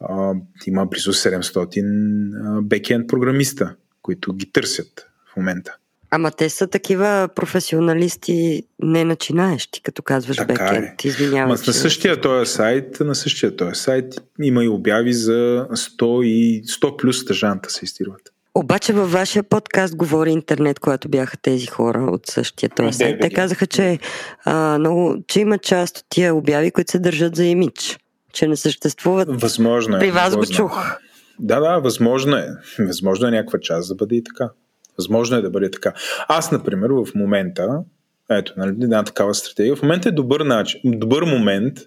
а, 0.00 0.34
има 0.66 0.86
близо 0.86 1.12
700 1.12 2.62
бекенд 2.62 3.08
програмиста, 3.08 3.74
които 4.02 4.32
ги 4.32 4.52
търсят 4.52 5.06
в 5.32 5.36
момента. 5.36 5.76
Ама 6.10 6.30
те 6.30 6.48
са 6.48 6.66
такива 6.66 7.28
професионалисти, 7.34 8.62
не 8.82 9.04
начинаещи, 9.04 9.82
като 9.82 10.02
казваш 10.02 10.36
Така 10.36 10.52
бекенд. 10.52 11.04
е. 11.04 11.08
Извинявай. 11.08 11.46
Ма 11.46 11.58
на 11.66 11.72
същия 11.72 12.20
този 12.20 12.52
сайт, 12.52 13.00
на 13.00 13.14
същия 13.14 13.56
този 13.56 13.74
сайт 13.74 14.14
има 14.42 14.64
и 14.64 14.68
обяви 14.68 15.12
за 15.12 15.66
100 15.70 16.24
и 16.24 16.64
100 16.64 16.96
плюс 16.96 17.20
стъжанта 17.20 17.70
се 17.70 17.84
изтирват. 17.84 18.20
Обаче 18.54 18.92
във 18.92 19.12
вашия 19.12 19.42
подкаст 19.42 19.96
говори 19.96 20.30
интернет, 20.30 20.78
когато 20.78 21.08
бяха 21.08 21.36
тези 21.36 21.66
хора 21.66 22.08
от 22.12 22.26
същия 22.26 22.70
този 22.70 22.84
Ами, 22.84 22.92
сайт. 22.92 23.20
Те 23.20 23.30
казаха, 23.30 23.66
че, 23.66 23.98
а, 24.44 24.78
много, 24.78 25.16
че 25.28 25.40
има 25.40 25.58
част 25.58 25.98
от 25.98 26.04
тия 26.08 26.34
обяви, 26.34 26.70
които 26.70 26.90
се 26.90 26.98
държат 26.98 27.36
за 27.36 27.44
имидж. 27.44 27.98
Че 28.32 28.46
не 28.46 28.56
съществуват. 28.56 29.40
Възможно 29.40 29.96
е. 29.96 29.98
При 29.98 30.10
вас 30.10 30.34
го 30.34 30.40
възможно 30.40 30.54
е. 30.54 30.56
чух. 30.56 30.98
Да, 31.38 31.60
да, 31.60 31.78
възможно 31.78 32.36
е. 32.36 32.48
Възможно 32.78 33.28
е 33.28 33.30
някаква 33.30 33.58
част 33.58 33.88
да 33.88 33.94
бъде 33.94 34.16
и 34.16 34.24
така. 34.24 34.50
Възможно 34.98 35.36
е 35.36 35.42
да 35.42 35.50
бъде 35.50 35.70
така. 35.70 35.92
Аз, 36.28 36.52
например, 36.52 36.90
в 36.90 37.06
момента, 37.14 37.82
ето, 38.30 38.52
нали, 38.56 38.70
една 38.70 39.04
такава 39.04 39.34
стратегия, 39.34 39.76
в 39.76 39.82
момента 39.82 40.08
е 40.08 40.12
добър 40.12 40.40
начин, 40.40 40.80
добър 40.84 41.22
момент 41.22 41.78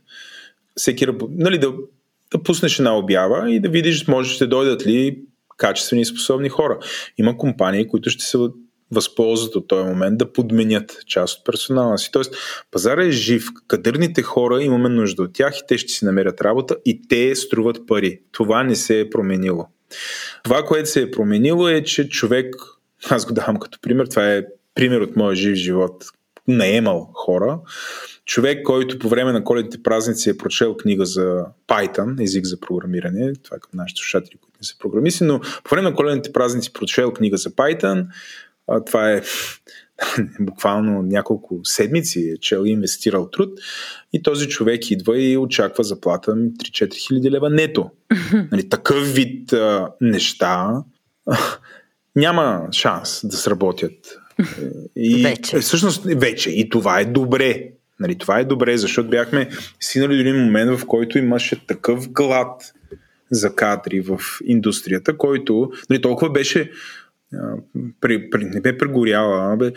всеки, 0.75 1.07
нали, 1.29 1.57
да, 1.57 1.73
да 2.31 2.43
пуснеш 2.43 2.79
една 2.79 2.97
обява 2.97 3.51
и 3.51 3.59
да 3.59 3.69
видиш, 3.69 4.07
може 4.07 4.33
ще 4.33 4.47
дойдат 4.47 4.87
ли 4.87 5.21
качествени 5.57 6.01
и 6.01 6.05
способни 6.05 6.49
хора. 6.49 6.79
Има 7.17 7.37
компании, 7.37 7.87
които 7.87 8.09
ще 8.09 8.23
се 8.23 8.37
възползват 8.91 9.55
от 9.55 9.67
този 9.67 9.89
момент 9.89 10.17
да 10.17 10.33
подменят 10.33 10.97
част 11.07 11.39
от 11.39 11.45
персонала 11.45 11.97
си. 11.97 12.09
Тоест, 12.11 12.35
пазара 12.71 13.03
е 13.03 13.11
жив, 13.11 13.47
кадърните 13.67 14.21
хора 14.21 14.63
имаме 14.63 14.89
нужда 14.89 15.23
от 15.23 15.33
тях 15.33 15.57
и 15.57 15.67
те 15.67 15.77
ще 15.77 15.93
си 15.93 16.05
намерят 16.05 16.41
работа 16.41 16.75
и 16.85 17.01
те 17.07 17.35
струват 17.35 17.87
пари. 17.87 18.21
Това 18.31 18.63
не 18.63 18.75
се 18.75 18.99
е 18.99 19.09
променило. 19.09 19.67
Това, 20.43 20.63
което 20.63 20.89
се 20.89 21.01
е 21.01 21.11
променило 21.11 21.67
е, 21.67 21.83
че 21.83 22.09
човек, 22.09 22.55
аз 23.09 23.25
го 23.25 23.33
давам 23.33 23.57
като 23.57 23.79
пример, 23.81 24.07
това 24.07 24.33
е 24.33 24.43
пример 24.75 25.01
от 25.01 25.15
моя 25.15 25.35
жив 25.35 25.55
живот, 25.55 26.05
наемал 26.47 27.09
хора, 27.13 27.59
човек, 28.25 28.63
който 28.63 28.99
по 28.99 29.09
време 29.09 29.31
на 29.31 29.43
коледните 29.43 29.83
празници 29.83 30.29
е 30.29 30.37
прочел 30.37 30.77
книга 30.77 31.05
за 31.05 31.45
Python, 31.67 32.23
език 32.23 32.45
за 32.45 32.59
програмиране, 32.59 33.33
това 33.43 33.57
е 33.57 33.59
към 33.59 33.69
нашите 33.73 33.99
слушатели, 33.99 34.37
които 34.41 34.57
не 34.61 34.65
са 34.65 34.77
програмисти, 34.79 35.23
но 35.23 35.39
по 35.39 35.75
време 35.75 35.89
на 35.89 35.95
коледните 35.95 36.33
празници 36.33 36.73
прочел 36.73 37.11
книга 37.11 37.37
за 37.37 37.49
Python, 37.49 38.07
а, 38.67 38.83
това 38.83 39.11
е 39.11 39.21
буквално 40.39 41.01
няколко 41.01 41.59
седмици 41.63 42.19
е 42.29 42.37
чел 42.37 42.65
и 42.65 42.69
инвестирал 42.69 43.29
труд. 43.29 43.59
И 44.13 44.23
този 44.23 44.47
човек 44.47 44.91
идва 44.91 45.21
и 45.21 45.37
очаква 45.37 45.83
заплата 45.83 46.35
ми 46.35 46.49
3-4 46.49 47.07
хиляди 47.07 47.31
лева 47.31 47.49
нето. 47.49 47.91
Нали, 48.51 48.69
такъв 48.69 49.13
вид 49.13 49.53
а, 49.53 49.91
неща 50.01 50.83
няма 52.15 52.67
шанс 52.71 53.21
да 53.23 53.37
сработят. 53.37 54.17
И, 54.95 55.23
Вече. 55.23 55.57
е, 55.57 55.59
Всъщност 55.59 56.03
вече. 56.05 56.49
И 56.49 56.69
това 56.69 56.99
е 56.99 57.05
добре. 57.05 57.63
Нали, 57.99 58.15
това 58.17 58.39
е 58.39 58.45
добре, 58.45 58.77
защото 58.77 59.09
бяхме 59.09 59.49
стигнали 59.79 60.15
до 60.15 60.21
един 60.29 60.43
момент, 60.43 60.79
в 60.79 60.85
който 60.85 61.17
имаше 61.17 61.65
такъв 61.67 62.09
глад 62.09 62.73
за 63.31 63.55
кадри 63.55 64.01
в 64.01 64.19
индустрията, 64.45 65.17
който 65.17 65.71
нали, 65.89 66.01
толкова 66.01 66.31
беше 66.31 66.71
а, 67.33 67.53
при, 68.01 68.29
при, 68.29 68.45
не 68.45 68.61
бе 68.61 68.77
прегоряла, 68.77 69.53
а 69.53 69.57
бе, 69.57 69.71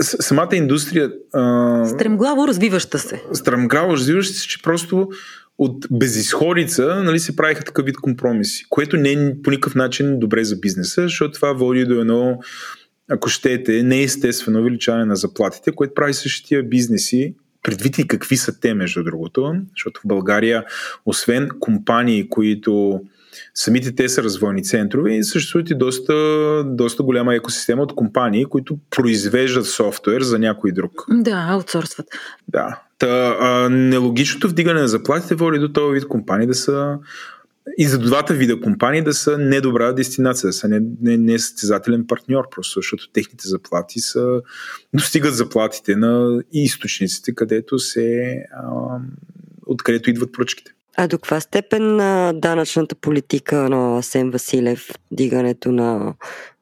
самата 0.00 0.56
индустрия 0.56 1.12
а, 1.32 1.84
Стремглаво 1.86 2.48
развиваща 2.48 2.98
се. 2.98 3.22
страмграло 3.32 3.92
развиващи 3.92 4.34
се, 4.34 4.48
че 4.48 4.62
просто 4.62 5.08
от 5.58 5.86
безисходица 5.90 7.02
нали, 7.04 7.18
се 7.18 7.36
правиха 7.36 7.64
такъв 7.64 7.84
вид 7.84 7.96
компромиси, 7.96 8.64
което 8.68 8.96
не 8.96 9.12
е 9.12 9.42
по 9.42 9.50
никакъв 9.50 9.74
начин 9.74 10.18
добре 10.18 10.44
за 10.44 10.56
бизнеса, 10.56 11.02
защото 11.02 11.32
това 11.32 11.52
води 11.52 11.84
до 11.84 12.00
едно, 12.00 12.38
ако 13.10 13.28
щете, 13.28 13.82
неестествено 13.82 14.60
увеличаване 14.60 15.04
на 15.04 15.16
заплатите, 15.16 15.72
което 15.72 15.94
прави 15.94 16.14
същия 16.14 16.62
бизнеси, 16.62 17.34
предвид 17.62 17.98
и 17.98 18.08
какви 18.08 18.36
са 18.36 18.60
те, 18.60 18.74
между 18.74 19.04
другото, 19.04 19.54
защото 19.74 20.00
в 20.00 20.06
България, 20.06 20.64
освен 21.06 21.48
компании, 21.60 22.28
които 22.28 23.00
самите 23.54 23.94
те 23.94 24.08
са 24.08 24.22
развойни 24.22 24.64
центрове 24.64 25.14
и 25.14 25.24
съществуват 25.24 25.70
и 25.70 25.74
доста, 25.74 26.14
доста 26.66 27.02
голяма 27.02 27.34
екосистема 27.34 27.82
от 27.82 27.94
компании, 27.94 28.44
които 28.44 28.78
произвеждат 28.90 29.66
софтуер 29.66 30.20
за 30.20 30.38
някой 30.38 30.72
друг. 30.72 31.04
Да, 31.10 31.46
аутсорсват. 31.50 32.06
Да. 32.48 32.82
Та, 32.98 33.36
а, 33.40 33.68
нелогичното 33.68 34.48
вдигане 34.48 34.80
на 34.80 34.88
заплатите 34.88 35.34
води 35.34 35.58
до 35.58 35.72
този 35.72 35.94
вид 35.94 36.08
компании 36.08 36.46
да 36.46 36.54
са 36.54 36.98
и 37.78 37.86
за 37.86 37.98
двата 37.98 38.34
вида 38.34 38.60
компании 38.60 39.02
да 39.02 39.14
са 39.14 39.38
недобра 39.38 39.94
дестинация, 39.94 40.48
да 40.48 40.52
са 40.52 40.68
не, 40.68 40.80
не, 41.00 41.16
не 41.16 42.06
партньор, 42.06 42.48
просто 42.50 42.78
защото 42.78 43.10
техните 43.12 43.48
заплати 43.48 44.00
са 44.00 44.40
достигат 44.94 45.34
заплатите 45.34 45.96
на 45.96 46.42
източниците, 46.52 47.34
където 47.34 47.78
се 47.78 48.36
а, 48.52 48.98
откъдето 49.66 50.10
идват 50.10 50.32
поръчките. 50.32 50.72
А 50.96 51.08
до 51.08 51.18
каква 51.18 51.40
степен 51.40 51.96
на 51.96 52.32
данъчната 52.32 52.94
политика 52.94 53.56
на 53.68 53.98
Асен 53.98 54.30
Василев, 54.30 54.90
дигането 55.10 55.72
на 55.72 56.14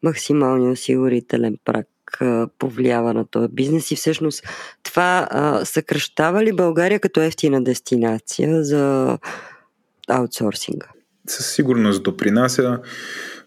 максималния 0.03 0.71
осигурителен 0.71 1.57
прак 1.65 1.87
а, 2.21 2.49
повлиява 2.59 3.15
на 3.15 3.27
този 3.27 3.49
бизнес 3.49 3.91
и 3.91 3.97
всъщност 3.97 4.43
това 4.83 5.29
а, 5.31 5.65
съкръщава 5.65 6.45
ли 6.45 6.53
България 6.53 7.01
като 7.01 7.21
ефтина 7.21 7.65
дестинация 7.65 8.65
за 8.65 9.19
аутсорсинга? 10.09 10.87
със 11.27 11.55
сигурност 11.55 12.03
допринася. 12.03 12.79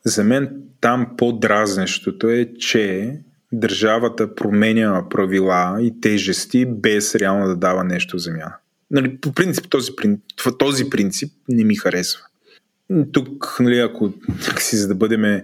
За 0.06 0.24
мен 0.24 0.62
там 0.82 1.08
по-дразнещото 1.18 2.30
е, 2.30 2.54
че 2.60 3.14
държавата 3.52 4.36
променя 4.36 5.10
правила 5.10 5.78
и 5.82 6.02
тежести 6.02 6.66
без 6.66 7.16
реално 7.16 7.48
да 7.48 7.56
дава 7.56 7.84
нещо 7.84 8.18
в 8.18 8.20
замяна. 8.20 8.56
Нали, 8.92 9.18
по 9.18 9.34
принцип 9.34 9.70
този, 9.70 9.92
този 10.60 10.90
принцип 10.90 11.34
не 11.50 11.64
ми 11.64 11.76
харесва. 11.76 12.22
Тук, 13.12 13.58
нали, 13.60 13.80
ако 13.80 14.14
си 14.60 14.76
за 14.76 14.88
да 14.88 14.96
бъдем 14.96 15.24
а, 15.24 15.42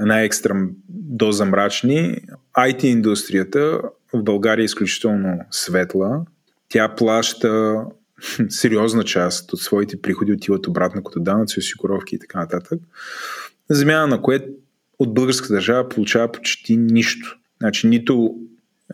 една 0.00 0.22
екстра 0.22 0.66
доза 0.88 1.44
мрачни, 1.44 2.16
IT 2.58 2.84
индустрията 2.84 3.80
в 4.14 4.22
България 4.22 4.62
е 4.62 4.64
изключително 4.64 5.40
светла. 5.50 6.20
Тя 6.68 6.88
плаща 6.88 7.84
сериозна 8.48 9.04
част 9.04 9.52
от 9.52 9.60
своите 9.60 10.00
приходи 10.00 10.32
отиват 10.32 10.66
обратно 10.66 11.04
като 11.04 11.20
данъци, 11.20 11.58
осигуровки 11.58 12.14
и 12.14 12.18
така 12.18 12.38
нататък. 12.38 12.80
Замяна 13.70 14.06
на 14.06 14.22
което 14.22 14.46
от 14.98 15.14
българската 15.14 15.54
държава 15.54 15.88
получава 15.88 16.32
почти 16.32 16.76
нищо. 16.76 17.38
Значи 17.60 17.86
нито 17.86 18.34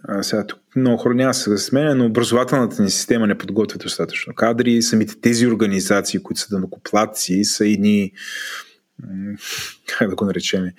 а, 0.02 0.22
сега 0.22 0.46
тук 0.46 0.58
много 0.76 0.96
хора 0.96 1.14
няма 1.14 1.30
да 1.30 1.34
се 1.34 1.58
с 1.58 1.72
мен, 1.72 1.98
но 1.98 2.06
образователната 2.06 2.82
ни 2.82 2.90
система 2.90 3.26
не 3.26 3.38
подготвя 3.38 3.78
достатъчно 3.78 4.34
кадри. 4.34 4.82
Самите 4.82 5.20
тези 5.20 5.46
организации, 5.46 6.22
които 6.22 6.40
са 6.40 6.48
данокоплатци, 6.50 7.44
са 7.44 7.68
едни 7.68 8.12
как 9.98 10.08
да 10.08 10.14
го 10.14 10.24
наречем, 10.24 10.70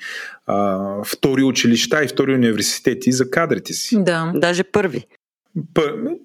а, 0.45 0.79
втори 1.03 1.43
училища 1.43 2.03
и 2.03 2.07
втори 2.07 2.33
университети 2.33 3.11
за 3.11 3.29
кадрите 3.29 3.73
си. 3.73 4.03
Да. 4.03 4.31
Даже 4.35 4.63
първи. 4.63 5.05
П, 5.73 5.81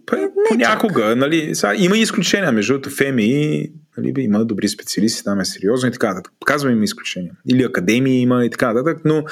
п, 0.06 0.28
понякога, 0.48 1.16
нали, 1.16 1.54
сега, 1.54 1.74
има 1.76 1.98
и 1.98 2.00
изключения, 2.00 2.52
между 2.52 2.72
другото, 2.72 2.90
ФЕМИ 2.90 3.70
нали, 3.98 4.14
има 4.18 4.44
добри 4.44 4.68
специалисти, 4.68 5.24
там 5.24 5.40
е 5.40 5.44
сериозно 5.44 5.88
и 5.88 5.92
така 5.92 6.08
нататък. 6.08 6.32
Казвам 6.44 6.72
има 6.72 6.84
изключения. 6.84 7.32
Или 7.48 7.62
академии 7.62 8.20
има 8.20 8.44
и 8.44 8.50
така 8.50 8.72
нататък, 8.72 9.02
но 9.04 9.24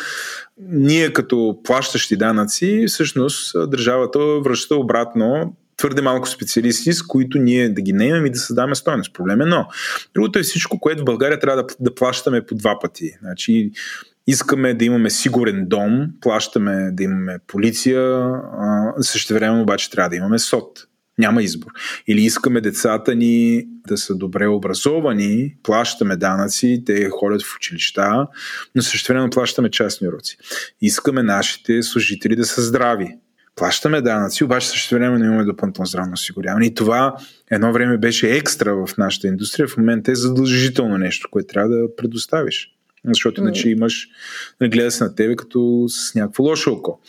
ние 0.58 1.12
като 1.12 1.60
плащащи 1.64 2.16
данъци, 2.16 2.84
всъщност 2.88 3.70
държавата 3.70 4.18
връща 4.18 4.76
обратно 4.76 5.56
твърде 5.78 6.02
малко 6.02 6.28
специалисти, 6.28 6.92
с 6.92 7.02
които 7.02 7.38
ние 7.38 7.68
да 7.68 7.82
ги 7.82 7.92
наемем 7.92 8.26
и 8.26 8.30
да 8.30 8.38
създаваме 8.38 8.74
стойност. 8.74 9.14
Проблем 9.14 9.40
е 9.40 9.44
но. 9.44 9.66
Другото 10.14 10.38
е 10.38 10.42
всичко, 10.42 10.80
което 10.80 11.02
в 11.02 11.04
България 11.04 11.40
трябва 11.40 11.62
да, 11.62 11.74
да 11.80 11.94
плащаме 11.94 12.46
по 12.46 12.54
два 12.54 12.78
пъти. 12.80 13.10
Значи, 13.22 13.70
искаме 14.26 14.74
да 14.74 14.84
имаме 14.84 15.10
сигурен 15.10 15.64
дом, 15.68 16.06
плащаме 16.20 16.90
да 16.92 17.02
имаме 17.02 17.38
полиция, 17.46 18.32
време 19.30 19.60
обаче 19.60 19.90
трябва 19.90 20.08
да 20.08 20.16
имаме 20.16 20.38
СОД. 20.38 20.84
Няма 21.18 21.42
избор. 21.42 21.70
Или 22.06 22.22
искаме 22.22 22.60
децата 22.60 23.14
ни 23.14 23.66
да 23.88 23.98
са 23.98 24.14
добре 24.14 24.46
образовани, 24.46 25.56
плащаме 25.62 26.16
данъци, 26.16 26.82
те 26.86 27.08
ходят 27.08 27.42
в 27.42 27.56
училища, 27.56 28.26
но 28.74 28.82
също 28.82 29.12
време 29.12 29.30
плащаме 29.30 29.70
частни 29.70 30.08
уроци. 30.08 30.36
Искаме 30.80 31.22
нашите 31.22 31.82
служители 31.82 32.36
да 32.36 32.44
са 32.44 32.62
здрави. 32.62 33.14
Плащаме 33.58 34.00
данъци, 34.00 34.44
обаче 34.44 34.68
също 34.68 34.94
време 34.94 35.18
не 35.18 35.26
имаме 35.26 35.44
допълнително 35.44 35.86
здравно 35.86 36.12
осигуряване. 36.12 36.66
И 36.66 36.74
това 36.74 37.14
едно 37.50 37.72
време 37.72 37.98
беше 37.98 38.36
екстра 38.36 38.74
в 38.74 38.88
нашата 38.98 39.28
индустрия, 39.28 39.68
в 39.68 39.76
момента 39.76 40.12
е 40.12 40.14
задължително 40.14 40.98
нещо, 40.98 41.28
което 41.30 41.46
трябва 41.46 41.68
да 41.68 41.96
предоставиш. 41.96 42.70
Защото 43.04 43.40
иначе 43.40 43.70
имаш, 43.70 44.08
нали, 44.60 44.70
гледа 44.70 44.90
се 44.90 45.04
на 45.04 45.14
тебе 45.14 45.36
като 45.36 45.84
с 45.88 46.14
някакво 46.14 46.42
лошо 46.42 46.72
око. 46.72 47.00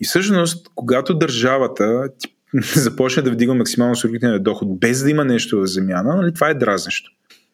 И 0.00 0.04
всъщност, 0.04 0.68
когато 0.74 1.14
държавата 1.14 2.08
ти 2.18 2.28
започне 2.80 3.22
да 3.22 3.30
вдига 3.30 3.54
максимално 3.54 3.92
осигурителния 3.92 4.40
доход, 4.40 4.80
без 4.80 5.02
да 5.02 5.10
има 5.10 5.24
нещо 5.24 5.60
в 5.60 5.66
замяна, 5.66 6.16
нали, 6.16 6.34
това 6.34 6.50
е 6.50 6.54
дразнещо. 6.54 7.10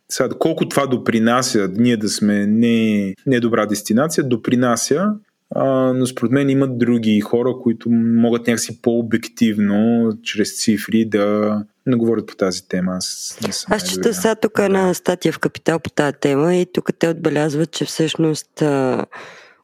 Сега, 0.09 0.28
колко 0.39 0.68
това 0.68 0.86
допринася 0.86 1.70
ние 1.72 1.97
да 1.97 2.09
сме 2.09 2.47
не, 2.47 3.14
не 3.27 3.40
добра 3.40 3.66
дестинация, 3.66 4.24
допринася 4.24 5.06
а, 5.55 5.93
но 5.93 6.06
според 6.06 6.32
мен 6.32 6.51
имат 6.51 6.78
други 6.78 7.20
хора, 7.20 7.55
които 7.62 7.90
могат 7.90 8.47
някакси 8.47 8.82
по-обективно, 8.82 10.12
чрез 10.22 10.64
цифри, 10.64 11.05
да 11.05 11.56
не 11.86 11.97
говорят 11.97 12.27
по 12.27 12.36
тази 12.36 12.68
тема. 12.68 12.93
Аз, 12.97 13.39
не 13.47 13.52
съм 13.52 13.72
Аз 13.72 13.90
чета 13.90 14.14
сега 14.14 14.35
тук 14.35 14.59
една 14.59 14.94
статия 14.94 15.32
в 15.32 15.39
Капитал 15.39 15.78
по 15.78 15.90
тази 15.90 16.16
тема 16.20 16.55
и 16.55 16.66
тук 16.72 16.90
те 16.98 17.09
отбелязват, 17.09 17.70
че 17.70 17.85
всъщност 17.85 18.62
а, 18.62 19.06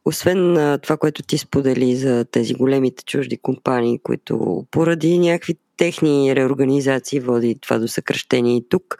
освен 0.05 0.57
а, 0.57 0.79
това, 0.79 0.97
което 0.97 1.23
ти 1.23 1.39
сподели 1.39 1.97
за 1.97 2.25
тези 2.25 2.55
големите 2.55 3.05
чужди 3.05 3.39
компании, 3.39 3.99
които 4.03 4.65
поради 4.71 5.19
някакви 5.19 5.55
техни 5.77 6.37
реорганизации 6.37 7.21
води 7.21 7.59
това 7.61 7.79
до 7.79 7.89
съкръщение 7.89 8.57
и 8.57 8.69
тук, 8.69 8.99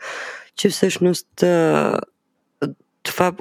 че 0.57 0.69
всъщност 0.69 1.43
а, 1.43 1.99
това 3.03 3.33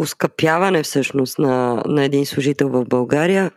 ускъпяване 0.00 0.82
всъщност 0.82 1.38
на, 1.38 1.82
на 1.86 2.04
един 2.04 2.26
служител 2.26 2.68
в 2.68 2.84
България 2.84 3.50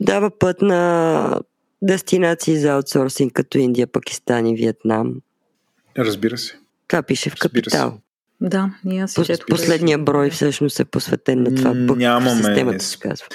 дава 0.00 0.38
път 0.38 0.62
на 0.62 1.40
дестинации 1.82 2.58
за 2.58 2.72
аутсорсинг 2.72 3.32
като 3.32 3.58
Индия, 3.58 3.86
Пакистан 3.86 4.46
и 4.46 4.56
Виетнам. 4.56 5.14
Разбира 5.98 6.38
се. 6.38 6.58
Това 6.88 7.02
пише 7.02 7.30
в 7.30 7.34
Капитал. 7.40 7.98
Да, 8.40 8.74
и 8.90 8.98
аз 8.98 9.14
Пос, 9.14 9.28
Последния 9.50 9.98
брой 9.98 10.30
всъщност 10.30 10.80
е 10.80 10.84
посветен 10.84 11.42
на 11.42 11.54
това. 11.54 11.74
Нямаме, 11.74 12.42
системата 12.42 12.84
се 12.84 12.98
казва. 12.98 13.26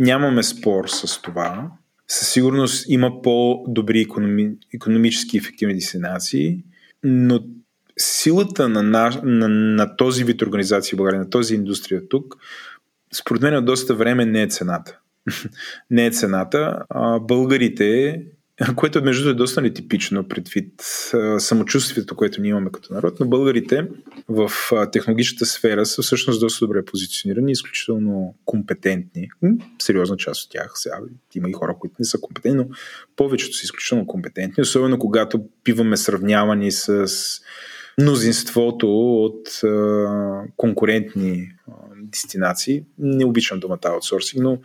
нямаме 0.00 0.42
спор 0.42 0.88
с 0.88 1.22
това. 1.22 1.70
Със 2.08 2.28
сигурност 2.28 2.84
има 2.88 3.22
по-добри 3.22 4.00
економи, 4.00 4.50
економически 4.74 5.36
ефективни 5.36 5.74
дестинации, 5.74 6.64
но 7.04 7.40
силата 7.98 8.68
на, 8.68 8.82
на, 8.82 9.20
на, 9.24 9.48
на 9.48 9.96
този 9.96 10.24
вид 10.24 10.42
организации 10.42 10.94
в 10.94 10.96
България, 10.96 11.20
на 11.20 11.30
този 11.30 11.54
индустрия 11.54 12.08
тук, 12.08 12.36
според 13.14 13.42
мен 13.42 13.56
от 13.56 13.64
доста 13.64 13.94
време 13.94 14.24
не 14.26 14.42
е 14.42 14.46
цената. 14.46 14.98
не 15.90 16.06
е 16.06 16.10
цената. 16.10 16.84
А, 16.90 17.18
българите, 17.18 18.22
което 18.76 19.02
между 19.02 19.22
другото 19.22 19.36
е 19.36 19.42
доста 19.42 19.62
нетипично 19.62 20.28
предвид 20.28 20.72
самочувствието, 21.38 22.16
което 22.16 22.40
ние 22.40 22.50
имаме 22.50 22.70
като 22.72 22.94
народ, 22.94 23.20
но 23.20 23.26
българите 23.26 23.88
в 24.28 24.50
технологичната 24.92 25.46
сфера 25.46 25.86
са 25.86 26.02
всъщност 26.02 26.40
доста 26.40 26.66
добре 26.66 26.84
позиционирани, 26.84 27.52
изключително 27.52 28.34
компетентни. 28.44 29.30
Сериозна 29.78 30.16
част 30.16 30.44
от 30.44 30.50
тях. 30.50 30.72
Сега 30.74 30.96
има 31.34 31.50
и 31.50 31.52
хора, 31.52 31.76
които 31.80 31.94
не 31.98 32.04
са 32.04 32.20
компетентни, 32.20 32.64
но 32.64 32.76
повечето 33.16 33.56
са 33.56 33.64
изключително 33.64 34.06
компетентни, 34.06 34.62
особено 34.62 34.98
когато 34.98 35.44
биваме 35.64 35.96
сравнявани 35.96 36.72
с 36.72 37.06
мнозинството 37.98 39.14
от 39.24 39.64
а, 39.64 40.42
конкурентни 40.56 41.52
а, 41.68 41.72
дестинации. 42.02 42.82
Не 42.98 43.24
обичам 43.24 43.60
думата 43.60 43.78
аутсорсинг, 43.84 44.42
но 44.42 44.58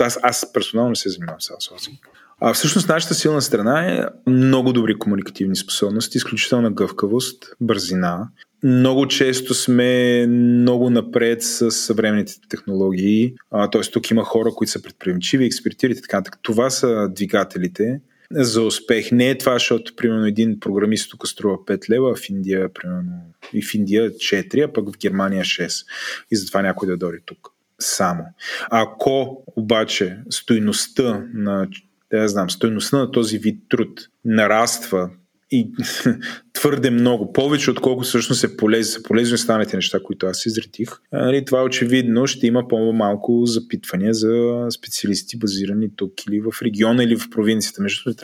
аз, 0.00 0.18
аз 0.22 0.52
персонално 0.52 0.96
се 0.96 1.08
занимавам 1.08 1.40
с 1.40 1.50
аутсорсинг. 1.50 2.08
А 2.40 2.52
всъщност 2.52 2.88
нашата 2.88 3.14
силна 3.14 3.42
страна 3.42 3.92
е 3.92 4.04
много 4.30 4.72
добри 4.72 4.98
комуникативни 4.98 5.56
способности, 5.56 6.18
изключителна 6.18 6.70
гъвкавост, 6.70 7.44
бързина. 7.60 8.28
Много 8.62 9.08
често 9.08 9.54
сме 9.54 10.26
много 10.26 10.90
напред 10.90 11.42
с 11.42 11.70
съвременните 11.70 12.34
технологии. 12.48 13.34
Т.е. 13.72 13.80
тук 13.80 14.10
има 14.10 14.24
хора, 14.24 14.50
които 14.50 14.70
са 14.70 14.82
предприемчиви, 14.82 15.44
експертират 15.44 15.98
и 15.98 16.02
така. 16.02 16.22
Това 16.42 16.70
са 16.70 17.08
двигателите 17.14 18.00
за 18.30 18.62
успех. 18.62 19.12
Не 19.12 19.30
е 19.30 19.38
това, 19.38 19.52
защото, 19.52 19.96
примерно, 19.96 20.26
един 20.26 20.60
програмист 20.60 21.10
тук 21.10 21.28
струва 21.28 21.56
5 21.56 21.90
лева, 21.90 22.14
в 22.14 22.28
Индия, 22.28 22.72
примерно, 22.72 23.12
и 23.52 23.62
в 23.62 23.74
Индия 23.74 24.10
4, 24.10 24.64
а 24.64 24.72
пък 24.72 24.94
в 24.94 24.98
Германия 24.98 25.44
6. 25.44 25.86
И 26.30 26.36
затова 26.36 26.62
някой 26.62 26.88
да 26.88 26.96
дойде 26.96 27.18
тук. 27.26 27.48
Само. 27.78 28.24
Ако 28.70 29.44
обаче 29.56 30.18
стойността 30.30 31.24
на 31.34 31.68
да 32.10 32.28
знам, 32.28 32.50
стойността 32.50 32.98
на 32.98 33.10
този 33.10 33.38
вид 33.38 33.62
труд 33.68 34.00
нараства 34.24 35.10
и 35.50 35.70
твърде 36.52 36.90
много, 36.90 37.32
повече 37.32 37.70
отколкото 37.70 38.08
всъщност 38.08 38.44
е 38.44 38.56
полезно, 38.56 38.92
са 38.92 39.02
полезни 39.02 39.34
останалите 39.34 39.76
неща, 39.76 39.98
които 40.04 40.26
аз 40.26 40.46
изретих. 40.46 40.88
Нали, 41.12 41.44
това 41.44 41.64
очевидно 41.64 42.26
ще 42.26 42.46
има 42.46 42.68
по-малко 42.68 43.46
запитвания 43.46 44.14
за 44.14 44.66
специалисти 44.70 45.38
базирани 45.38 45.88
тук 45.96 46.26
или 46.26 46.40
в 46.40 46.62
региона 46.62 47.04
или 47.04 47.16
в 47.16 47.30
провинцията. 47.30 47.82
Между 47.82 48.14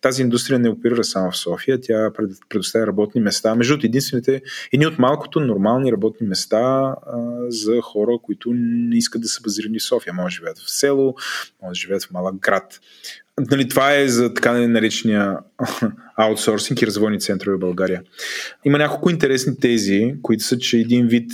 тази 0.00 0.22
индустрия 0.22 0.58
не 0.58 0.68
оперира 0.68 1.04
само 1.04 1.30
в 1.30 1.36
София, 1.36 1.80
тя 1.80 2.10
предоставя 2.48 2.86
работни 2.86 3.20
места. 3.20 3.54
Между 3.54 3.74
единствените, 3.74 4.42
едни 4.72 4.86
от 4.86 4.98
малкото 4.98 5.40
нормални 5.40 5.92
работни 5.92 6.26
места 6.26 6.58
а, 6.58 6.94
за 7.48 7.80
хора, 7.80 8.18
които 8.22 8.50
не 8.54 8.96
искат 8.96 9.22
да 9.22 9.28
са 9.28 9.40
базирани 9.42 9.78
в 9.78 9.84
София. 9.84 10.12
Може 10.12 10.24
да 10.24 10.30
живеят 10.30 10.58
в 10.58 10.70
село, 10.70 11.14
може 11.62 11.70
да 11.70 11.74
живеят 11.74 12.04
в 12.04 12.10
малък 12.10 12.36
град. 12.36 12.80
Нали, 13.50 13.68
това 13.68 13.94
е 13.94 14.08
за 14.08 14.34
така 14.34 14.52
наречения 14.52 15.38
аутсорсинг 16.16 16.82
и 16.82 16.86
развойни 16.86 17.20
центрове 17.20 17.56
в 17.56 17.60
България. 17.60 18.02
Има 18.64 18.78
няколко 18.78 19.10
интересни 19.10 19.60
тези, 19.60 20.14
които 20.22 20.44
са, 20.44 20.58
че 20.58 20.78
един 20.78 21.06
вид 21.06 21.30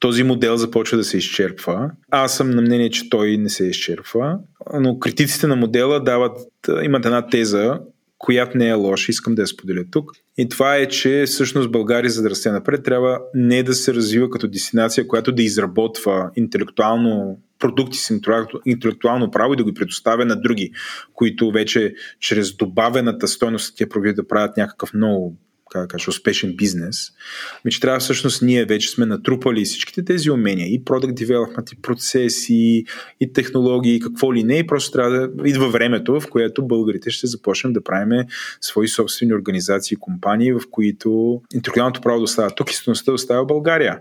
този 0.00 0.22
модел 0.22 0.56
започва 0.56 0.98
да 0.98 1.04
се 1.04 1.16
изчерпва. 1.16 1.90
Аз 2.10 2.36
съм 2.36 2.50
на 2.50 2.62
мнение, 2.62 2.90
че 2.90 3.10
той 3.10 3.36
не 3.36 3.48
се 3.48 3.66
изчерпва, 3.66 4.38
но 4.80 4.98
критиците 4.98 5.46
на 5.46 5.56
модела 5.56 6.00
дават, 6.00 6.38
имат 6.82 7.06
една 7.06 7.26
теза, 7.26 7.80
която 8.18 8.58
не 8.58 8.68
е 8.68 8.72
лоша, 8.72 9.10
искам 9.10 9.34
да 9.34 9.42
я 9.42 9.46
споделя 9.46 9.84
тук. 9.90 10.10
И 10.38 10.48
това 10.48 10.76
е, 10.76 10.88
че 10.88 11.24
всъщност 11.26 11.70
България, 11.70 12.10
за 12.10 12.22
да 12.22 12.30
расте 12.30 12.50
напред, 12.50 12.84
трябва 12.84 13.20
не 13.34 13.62
да 13.62 13.74
се 13.74 13.94
развива 13.94 14.30
като 14.30 14.48
дестинация, 14.48 15.06
която 15.06 15.32
да 15.32 15.42
изработва 15.42 16.30
интелектуално 16.36 17.38
продукти 17.64 17.98
с 17.98 18.20
интелектуално 18.66 19.30
право 19.30 19.54
и 19.54 19.56
да 19.56 19.64
го 19.64 19.74
предоставя 19.74 20.24
на 20.24 20.40
други, 20.40 20.70
които 21.14 21.50
вече 21.50 21.94
чрез 22.20 22.56
добавената 22.56 23.28
стойност 23.28 23.76
тия 23.76 23.88
продукти 23.88 24.14
да 24.14 24.28
правят 24.28 24.56
някакъв 24.56 24.94
много 24.94 25.36
как 25.70 25.82
да 25.82 25.88
кажа, 25.88 26.10
успешен 26.10 26.56
бизнес, 26.56 27.10
ми 27.64 27.70
че 27.70 27.80
трябва 27.80 27.98
всъщност 27.98 28.42
ние 28.42 28.64
вече 28.64 28.90
сме 28.90 29.06
натрупали 29.06 29.64
всичките 29.64 30.04
тези 30.04 30.30
умения 30.30 30.66
и 30.66 30.84
product 30.84 31.26
development, 31.26 31.72
и 31.72 31.82
процеси, 31.82 32.84
и 33.20 33.32
технологии, 33.32 34.00
какво 34.00 34.34
ли 34.34 34.44
не, 34.44 34.58
и 34.58 34.66
просто 34.66 34.92
трябва 34.92 35.10
да 35.10 35.48
идва 35.48 35.68
времето, 35.68 36.20
в 36.20 36.30
което 36.30 36.66
българите 36.66 37.10
ще 37.10 37.26
започнем 37.26 37.72
да 37.72 37.84
правим 37.84 38.26
свои 38.60 38.88
собствени 38.88 39.34
организации, 39.34 39.96
компании, 39.96 40.52
в 40.52 40.60
които 40.70 41.42
интелектуалното 41.54 42.00
право 42.00 42.18
да 42.18 42.24
остава 42.24 42.50
тук 42.50 42.70
и 42.70 42.74
стоеността 42.74 43.10
да 43.10 43.14
остава 43.14 43.42
в 43.42 43.46
България. 43.46 43.98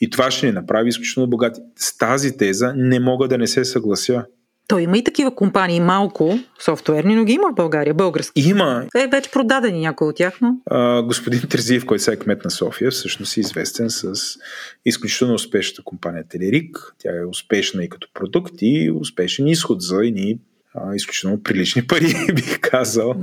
И 0.00 0.10
това 0.10 0.30
ще 0.30 0.46
ни 0.46 0.52
направи 0.52 0.88
изключително 0.88 1.30
богати. 1.30 1.60
С 1.76 1.98
тази 1.98 2.36
теза 2.36 2.72
не 2.76 3.00
мога 3.00 3.28
да 3.28 3.38
не 3.38 3.46
се 3.46 3.64
съглася. 3.64 4.24
То 4.68 4.78
има 4.78 4.98
и 4.98 5.04
такива 5.04 5.34
компании, 5.34 5.80
малко 5.80 6.38
софтуерни, 6.64 7.14
но 7.14 7.24
ги 7.24 7.32
има 7.32 7.50
в 7.52 7.54
България, 7.54 7.94
български. 7.94 8.40
Има. 8.40 8.86
Е, 8.96 9.06
вече 9.06 9.30
продадени 9.30 9.80
някои 9.80 10.08
от 10.08 10.16
тях, 10.16 10.38
но... 10.40 10.56
А, 10.70 11.02
господин 11.02 11.40
Терзиев, 11.48 11.86
който 11.86 12.04
сега 12.04 12.14
е 12.14 12.18
кмет 12.18 12.44
на 12.44 12.50
София, 12.50 12.90
всъщност 12.90 13.36
е 13.36 13.40
известен 13.40 13.90
с 13.90 14.14
изключително 14.84 15.34
успешната 15.34 15.82
компания 15.84 16.24
Телерик. 16.28 16.94
Тя 16.98 17.10
е 17.10 17.24
успешна 17.24 17.84
и 17.84 17.88
като 17.88 18.08
продукт 18.14 18.54
и 18.60 18.92
успешен 19.00 19.46
изход 19.46 19.82
за 19.82 20.06
едни 20.06 20.38
изключително 20.94 21.42
прилични 21.42 21.86
пари, 21.86 22.14
бих 22.34 22.60
казал. 22.60 23.14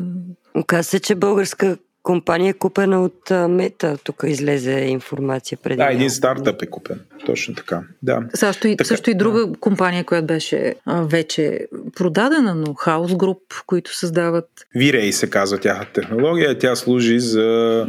Оказва 0.55 0.83
се, 0.83 0.99
че 0.99 1.15
българска 1.15 1.77
компания 2.03 2.49
е 2.49 2.53
купена 2.53 3.03
от 3.03 3.31
Мета. 3.49 3.97
Тук 4.03 4.23
излезе 4.27 4.71
информация 4.71 5.57
преди. 5.63 5.77
Да, 5.77 5.91
един 5.91 6.09
стартъп 6.09 6.61
е 6.61 6.65
купен. 6.65 6.99
Точно 7.25 7.55
така. 7.55 7.81
Да. 8.01 8.23
Също 8.33 8.67
и, 8.67 8.77
така, 8.77 8.87
също 8.87 9.09
и 9.09 9.13
друга 9.13 9.47
да. 9.47 9.57
компания, 9.59 10.03
която 10.03 10.27
беше 10.27 10.75
а, 10.85 11.01
вече 11.01 11.67
продадена, 11.95 12.55
но 12.55 12.65
House 12.65 13.13
Group, 13.13 13.63
които 13.65 13.97
създават. 13.97 14.49
V-Ray 14.75 15.11
се 15.11 15.29
казва 15.29 15.57
тяхната 15.57 15.93
технология. 15.93 16.57
Тя 16.57 16.75
служи 16.75 17.19
за. 17.19 17.39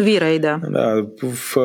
V-Ray, 0.00 0.38
да. 0.38 0.60
Да, 0.70 1.06
в, 1.22 1.32
в, 1.32 1.56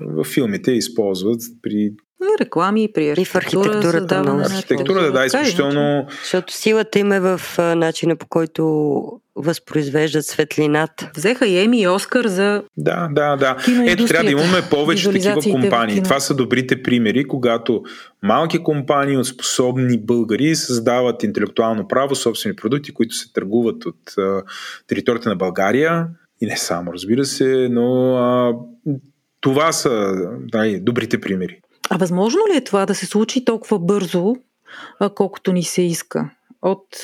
в 0.00 0.24
филмите 0.24 0.72
използват 0.72 1.40
при 1.62 1.92
и 2.22 2.40
реклами, 2.40 2.92
при 2.94 3.10
архитектура. 3.10 3.68
И 3.68 3.72
в 3.72 3.74
архитектурата. 3.74 4.20
Много. 4.20 4.40
Архитектурата, 4.40 5.12
да, 5.12 5.24
изключително. 5.26 6.06
Защото 6.22 6.52
силата 6.52 6.98
им 6.98 7.12
е 7.12 7.20
в 7.20 7.40
начина 7.58 8.16
по 8.16 8.26
който 8.26 9.02
възпроизвеждат 9.36 10.26
светлината. 10.26 11.10
Взеха 11.16 11.46
и 11.46 11.58
Еми 11.58 11.80
и 11.80 11.88
Оскар 11.88 12.26
за. 12.26 12.62
Да, 12.76 13.08
да, 13.12 13.36
да. 13.36 13.56
Ето, 13.86 14.06
трябва 14.06 14.24
да 14.24 14.30
имаме 14.30 14.62
повече 14.70 15.12
такива 15.12 15.42
компании. 15.42 16.02
Това 16.02 16.20
са 16.20 16.34
добрите 16.34 16.82
примери, 16.82 17.24
когато 17.24 17.82
малки 18.22 18.58
компании 18.58 19.16
от 19.16 19.26
способни 19.26 19.98
българи 19.98 20.54
създават 20.54 21.22
интелектуално 21.22 21.88
право, 21.88 22.14
собствени 22.14 22.56
продукти, 22.56 22.94
които 22.94 23.14
се 23.14 23.32
търгуват 23.32 23.86
от 23.86 24.18
а, 24.18 24.42
територията 24.86 25.28
на 25.28 25.36
България. 25.36 26.06
И 26.40 26.46
не 26.46 26.56
само, 26.56 26.92
разбира 26.92 27.24
се, 27.24 27.68
но 27.70 28.16
а, 28.16 28.54
това 29.40 29.72
са 29.72 30.14
да, 30.52 30.80
добрите 30.80 31.20
примери. 31.20 31.60
А 31.90 31.96
възможно 31.96 32.40
ли 32.52 32.56
е 32.56 32.64
това 32.64 32.86
да 32.86 32.94
се 32.94 33.06
случи 33.06 33.44
толкова 33.44 33.78
бързо, 33.78 34.36
колкото 35.14 35.52
ни 35.52 35.62
се 35.62 35.82
иска? 35.82 36.30
От 36.62 37.00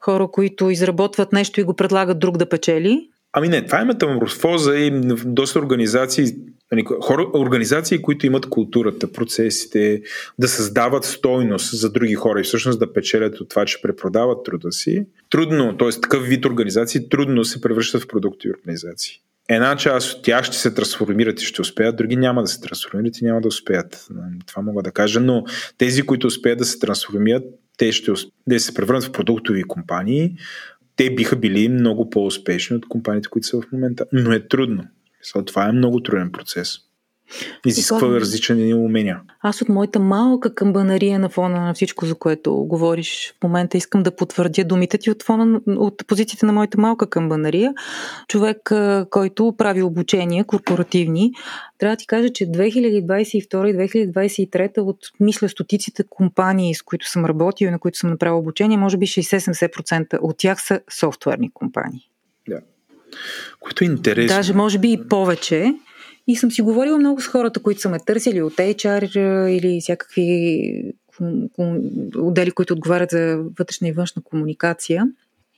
хора, 0.00 0.28
които 0.32 0.70
изработват 0.70 1.32
нещо 1.32 1.60
и 1.60 1.64
го 1.64 1.74
предлагат 1.74 2.18
друг 2.18 2.36
да 2.36 2.48
печели? 2.48 3.08
Ами 3.32 3.48
не, 3.48 3.66
това 3.66 3.80
е 3.80 3.84
метаморфоза 3.84 4.76
и 4.76 5.00
доста 5.24 5.58
организации 5.58 6.34
Нали, 6.72 6.84
хора, 7.02 7.30
организации, 7.34 8.02
които 8.02 8.26
имат 8.26 8.46
културата, 8.46 9.12
процесите, 9.12 10.02
да 10.38 10.48
създават 10.48 11.04
стойност 11.04 11.80
за 11.80 11.92
други 11.92 12.14
хора 12.14 12.40
и 12.40 12.42
всъщност 12.42 12.78
да 12.78 12.92
печелят 12.92 13.40
от 13.40 13.48
това, 13.48 13.64
че 13.64 13.82
препродават 13.82 14.44
труда 14.44 14.72
си, 14.72 15.06
трудно, 15.30 15.76
т.е. 15.76 16.00
такъв 16.00 16.26
вид 16.26 16.44
организации 16.44 17.08
трудно 17.08 17.44
се 17.44 17.60
превръщат 17.60 18.02
в 18.02 18.06
продукти 18.06 18.48
и 18.48 18.50
организации. 18.50 19.20
Една 19.48 19.76
част 19.76 20.12
от 20.12 20.22
тях 20.22 20.44
ще 20.44 20.56
се 20.56 20.74
трансформират 20.74 21.42
и 21.42 21.44
ще 21.44 21.60
успеят, 21.60 21.96
други 21.96 22.16
няма 22.16 22.42
да 22.42 22.48
се 22.48 22.60
трансформират 22.60 23.18
и 23.18 23.24
няма 23.24 23.40
да 23.40 23.48
успеят. 23.48 24.08
Това 24.46 24.62
мога 24.62 24.82
да 24.82 24.92
кажа, 24.92 25.20
но 25.20 25.44
тези, 25.78 26.02
които 26.02 26.26
успеят 26.26 26.58
да 26.58 26.64
се 26.64 26.78
трансформират, 26.78 27.44
те 27.76 27.92
ще 27.92 28.12
да 28.46 28.60
се 28.60 28.74
превърнат 28.74 29.04
в 29.04 29.12
продуктови 29.12 29.62
компании, 29.62 30.36
те 30.96 31.14
биха 31.14 31.36
били 31.36 31.68
много 31.68 32.10
по-успешни 32.10 32.76
от 32.76 32.88
компаниите, 32.88 33.28
които 33.28 33.46
са 33.46 33.60
в 33.60 33.72
момента. 33.72 34.06
Но 34.12 34.32
е 34.32 34.48
трудно. 34.48 34.84
Това 35.46 35.68
е 35.68 35.72
много 35.72 36.02
труден 36.02 36.32
процес. 36.32 36.78
Изисква 37.66 37.98
това... 37.98 38.20
различни 38.20 38.74
умения. 38.74 39.20
Аз 39.40 39.62
от 39.62 39.68
моята 39.68 40.00
малка 40.00 40.54
камбанария 40.54 41.18
на 41.18 41.28
фона 41.28 41.60
на 41.60 41.74
всичко, 41.74 42.06
за 42.06 42.14
което 42.14 42.54
говориш 42.54 43.34
в 43.40 43.42
момента, 43.42 43.76
искам 43.76 44.02
да 44.02 44.16
потвърдя 44.16 44.64
думите 44.64 44.98
ти 44.98 45.10
от, 45.10 45.22
фона, 45.22 45.60
от 45.66 46.06
позицията 46.06 46.46
на 46.46 46.52
моята 46.52 46.80
малка 46.80 47.10
камбанария. 47.10 47.74
Човек, 48.28 48.72
който 49.10 49.54
прави 49.58 49.82
обучения 49.82 50.44
корпоративни, 50.44 51.32
трябва 51.78 51.96
да 51.96 52.00
ти 52.00 52.06
кажа, 52.06 52.28
че 52.30 52.44
2022 52.46 53.66
и 53.66 54.12
2023 54.12 54.78
от, 54.78 54.98
мисля, 55.20 55.48
стотиците 55.48 56.04
компании, 56.10 56.74
с 56.74 56.82
които 56.82 57.08
съм 57.08 57.24
работил 57.24 57.66
и 57.66 57.70
на 57.70 57.78
които 57.78 57.98
съм 57.98 58.10
направил 58.10 58.38
обучение, 58.38 58.76
може 58.76 58.96
би 58.96 59.06
60-70% 59.06 60.18
от 60.20 60.38
тях 60.38 60.62
са 60.62 60.80
софтуерни 60.98 61.50
компании. 61.50 62.10
Да. 62.48 62.60
Което 63.60 63.84
е 63.84 63.86
интересно. 63.86 64.36
Даже 64.36 64.54
може 64.54 64.78
би 64.78 64.92
и 64.92 65.08
повече. 65.08 65.74
И 66.28 66.36
съм 66.36 66.50
си 66.50 66.62
говорила 66.62 66.98
много 66.98 67.20
с 67.20 67.26
хората, 67.26 67.60
които 67.60 67.80
са 67.80 67.88
ме 67.88 67.98
търсили 67.98 68.42
от 68.42 68.52
HR 68.52 69.18
или 69.48 69.80
всякакви 69.80 70.94
отдели, 72.16 72.50
които 72.50 72.74
отговарят 72.74 73.10
за 73.10 73.38
вътрешна 73.58 73.88
и 73.88 73.92
външна 73.92 74.22
комуникация. 74.22 75.04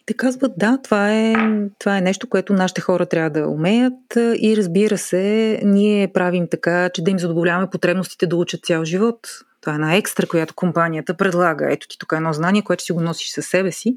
И 0.01 0.03
те 0.07 0.15
казват, 0.15 0.53
да, 0.57 0.79
това 0.85 1.15
е, 1.15 1.35
това 1.79 1.99
е 1.99 2.01
нещо, 2.01 2.29
което 2.29 2.53
нашите 2.53 2.81
хора 2.81 3.07
трябва 3.07 3.31
да 3.31 3.49
умеят 3.49 4.17
и 4.17 4.55
разбира 4.57 4.99
се, 4.99 5.61
ние 5.65 6.09
правим 6.09 6.49
така, 6.51 6.89
че 6.89 7.03
да 7.03 7.11
им 7.11 7.19
задоволяваме 7.19 7.71
потребностите 7.71 8.27
да 8.27 8.37
учат 8.37 8.65
цял 8.65 8.85
живот. 8.85 9.29
Това 9.61 9.73
е 9.73 9.75
една 9.75 9.95
екстра, 9.95 10.27
която 10.27 10.55
компанията 10.55 11.15
предлага. 11.15 11.73
Ето 11.73 11.89
ти 11.89 11.99
тук 11.99 12.13
е 12.13 12.17
едно 12.17 12.33
знание, 12.33 12.63
което 12.63 12.85
си 12.85 12.93
го 12.93 13.01
носиш 13.01 13.31
със 13.31 13.47
себе 13.47 13.73
си, 13.73 13.97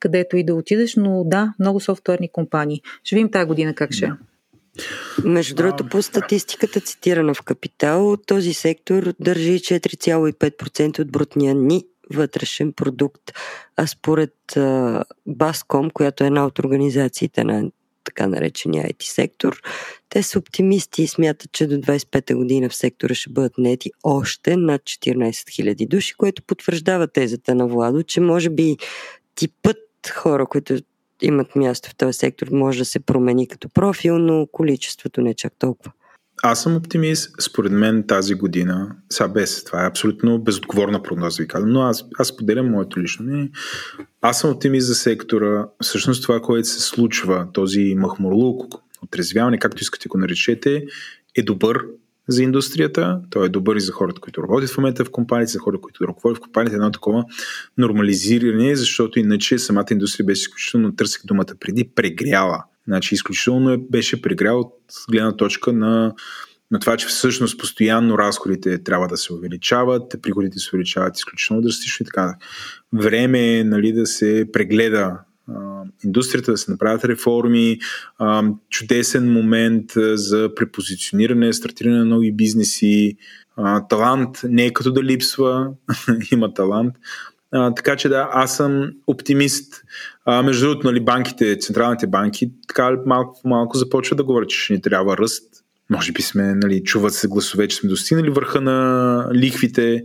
където 0.00 0.36
и 0.36 0.44
да 0.44 0.54
отидеш, 0.54 0.96
но 0.96 1.24
да, 1.24 1.54
много 1.58 1.80
софтуерни 1.80 2.28
компании. 2.32 2.82
Ще 3.04 3.16
видим 3.16 3.30
тази 3.30 3.46
година 3.46 3.74
как 3.74 3.92
ще. 3.92 4.06
Да. 4.06 4.16
Между 5.24 5.54
другото, 5.54 5.88
по 5.88 6.02
статистиката 6.02 6.80
цитирана 6.80 7.34
в 7.34 7.42
Капитал, 7.42 8.16
този 8.26 8.54
сектор 8.54 9.12
държи 9.20 9.58
4,5% 9.58 11.00
от 11.00 11.10
брутния 11.10 11.54
ни 11.54 11.84
вътрешен 12.14 12.72
продукт. 12.72 13.22
А 13.76 13.86
според 13.86 14.34
Баском, 15.26 15.90
която 15.90 16.24
е 16.24 16.26
една 16.26 16.46
от 16.46 16.58
организациите 16.58 17.44
на 17.44 17.70
така 18.04 18.26
наречения 18.26 18.84
IT 18.84 19.02
сектор, 19.02 19.62
те 20.08 20.22
са 20.22 20.38
оптимисти 20.38 21.02
и 21.02 21.06
смятат, 21.06 21.52
че 21.52 21.66
до 21.66 21.74
25-та 21.74 22.34
година 22.34 22.68
в 22.68 22.74
сектора 22.74 23.14
ще 23.14 23.30
бъдат 23.30 23.58
нети 23.58 23.90
още 24.02 24.56
над 24.56 24.82
14 24.82 25.30
000 25.30 25.88
души, 25.88 26.14
което 26.14 26.42
потвърждава 26.42 27.08
тезата 27.08 27.54
на 27.54 27.66
Владо, 27.66 28.02
че 28.02 28.20
може 28.20 28.50
би 28.50 28.76
типът 29.34 29.78
хора, 30.10 30.46
които 30.46 30.78
имат 31.22 31.56
място 31.56 31.90
в 31.90 31.96
този 31.96 32.18
сектор, 32.18 32.48
може 32.52 32.78
да 32.78 32.84
се 32.84 33.00
промени 33.00 33.48
като 33.48 33.68
профил, 33.68 34.18
но 34.18 34.46
количеството 34.52 35.20
не 35.20 35.30
е 35.30 35.34
чак 35.34 35.52
толкова. 35.58 35.92
Аз 36.42 36.62
съм 36.62 36.76
оптимист. 36.76 37.42
Според 37.42 37.72
мен 37.72 38.04
тази 38.06 38.34
година, 38.34 38.96
сега 39.10 39.28
без, 39.28 39.64
това 39.64 39.84
е 39.84 39.88
абсолютно 39.88 40.38
безотговорна 40.38 41.02
прогноза, 41.02 41.42
ви 41.42 41.48
казвам, 41.48 41.70
но 41.70 41.82
аз, 41.82 42.04
аз 42.18 42.36
поделям 42.36 42.70
моето 42.70 43.00
лично 43.00 43.24
мнение. 43.24 43.50
Аз 44.20 44.40
съм 44.40 44.50
оптимист 44.50 44.86
за 44.86 44.94
сектора. 44.94 45.66
Всъщност 45.82 46.22
това, 46.22 46.40
което 46.40 46.68
се 46.68 46.80
случва, 46.80 47.48
този 47.52 47.94
махмурлук, 47.94 48.74
отрезвяване, 49.02 49.58
както 49.58 49.82
искате 49.82 50.08
го 50.08 50.18
наречете, 50.18 50.84
е 51.36 51.42
добър 51.42 51.84
за 52.28 52.42
индустрията, 52.42 53.20
той 53.30 53.46
е 53.46 53.48
добър 53.48 53.76
и 53.76 53.80
за 53.80 53.92
хората, 53.92 54.20
които 54.20 54.42
работят 54.42 54.70
в 54.70 54.78
момента 54.78 55.04
в 55.04 55.10
компаниите, 55.10 55.52
за 55.52 55.58
хората, 55.58 55.80
които 55.80 56.08
ръководят 56.08 56.38
в 56.38 56.40
компаниите, 56.40 56.74
едно 56.74 56.90
такова 56.90 57.24
нормализиране, 57.78 58.76
защото 58.76 59.18
иначе 59.18 59.58
самата 59.58 59.86
индустрия 59.90 60.26
беше 60.26 60.40
изключително, 60.40 60.96
търсих 60.96 61.26
думата 61.26 61.54
преди, 61.60 61.84
прегряла. 61.84 62.64
Значи 62.88 63.14
изключително 63.14 63.70
е, 63.70 63.78
беше 63.90 64.22
прегрял 64.22 64.60
от 64.60 64.74
гледна 65.10 65.36
точка 65.36 65.72
на 65.72 66.14
на 66.70 66.78
това, 66.78 66.96
че 66.96 67.06
всъщност 67.06 67.58
постоянно 67.58 68.18
разходите 68.18 68.82
трябва 68.82 69.08
да 69.08 69.16
се 69.16 69.32
увеличават, 69.32 70.14
приходите 70.22 70.58
се 70.58 70.70
увеличават 70.72 71.18
изключително 71.18 71.62
драстично 71.62 72.04
и 72.04 72.06
така. 72.06 72.34
Време 72.92 73.58
е 73.58 73.64
нали, 73.64 73.92
да 73.92 74.06
се 74.06 74.46
прегледа 74.52 75.18
индустрията, 76.04 76.50
да 76.50 76.58
се 76.58 76.70
направят 76.70 77.04
реформи, 77.04 77.78
чудесен 78.70 79.32
момент 79.32 79.92
за 80.14 80.50
препозициониране, 80.56 81.52
стартиране 81.52 81.98
на 81.98 82.04
нови 82.04 82.32
бизнеси, 82.32 83.16
талант 83.88 84.40
не 84.44 84.66
е 84.66 84.72
като 84.72 84.92
да 84.92 85.02
липсва, 85.02 85.70
има 86.32 86.54
талант. 86.54 86.94
Така 87.76 87.96
че 87.96 88.08
да, 88.08 88.28
аз 88.32 88.56
съм 88.56 88.90
оптимист. 89.06 89.82
А, 90.24 90.42
между 90.42 90.66
другото, 90.66 90.86
нали, 90.86 91.00
банките, 91.00 91.58
централните 91.58 92.06
банки, 92.06 92.50
така 92.68 92.96
малко 93.06 93.40
по 93.42 93.48
малко 93.48 93.78
започват 93.78 94.16
да 94.16 94.24
говорят, 94.24 94.48
че 94.48 94.60
ще 94.60 94.72
ни 94.72 94.80
трябва 94.80 95.16
ръст. 95.16 95.42
Може 95.90 96.12
би 96.12 96.22
сме, 96.22 96.54
нали, 96.54 96.82
чуват 96.84 97.14
се 97.14 97.28
гласове, 97.28 97.68
че 97.68 97.76
сме 97.76 97.88
достигнали 97.88 98.30
върха 98.30 98.60
на 98.60 99.28
лихвите. 99.34 100.04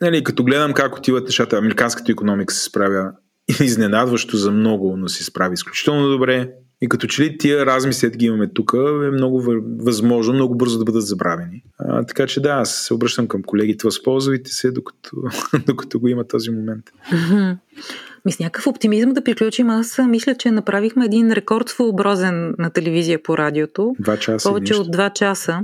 Нали, 0.00 0.24
като 0.24 0.44
гледам 0.44 0.72
как 0.72 0.96
отиват 0.96 1.24
нещата, 1.24 1.56
американската 1.56 2.12
економика 2.12 2.54
се 2.54 2.64
справя 2.64 3.12
изненадващо 3.60 4.36
за 4.36 4.50
много, 4.50 4.96
но 4.96 5.08
се 5.08 5.24
справи 5.24 5.54
изключително 5.54 6.08
добре. 6.08 6.50
И 6.80 6.88
като 6.88 7.06
че 7.06 7.22
ли 7.22 7.38
тия 7.38 7.66
размисли, 7.66 8.10
ги 8.10 8.26
имаме 8.26 8.48
тук, 8.48 8.72
е 9.04 9.10
много 9.10 9.42
възможно, 9.78 10.34
много 10.34 10.54
бързо 10.54 10.78
да 10.78 10.84
бъдат 10.84 11.06
забравени. 11.06 11.62
А, 11.78 12.04
така 12.04 12.26
че 12.26 12.40
да, 12.40 12.48
аз 12.48 12.70
се 12.70 12.94
обръщам 12.94 13.28
към 13.28 13.42
колегите, 13.42 13.86
възползвайте 13.86 14.50
се, 14.50 14.70
докато, 14.70 15.10
докато 15.66 16.00
го 16.00 16.08
има 16.08 16.24
този 16.24 16.50
момент. 16.50 16.84
Мис, 18.24 18.38
някакъв 18.40 18.66
оптимизъм 18.66 19.12
да 19.12 19.24
приключим. 19.24 19.70
Аз 19.70 19.98
мисля, 20.08 20.34
че 20.34 20.50
направихме 20.50 21.04
един 21.04 21.32
рекорд 21.32 21.68
своеобразен 21.68 22.54
на 22.58 22.70
телевизия 22.70 23.22
по 23.22 23.38
радиото. 23.38 23.96
Два 24.00 24.16
часа. 24.16 24.48
Повече 24.48 24.74
от 24.74 24.90
два 24.90 25.10
часа. 25.10 25.60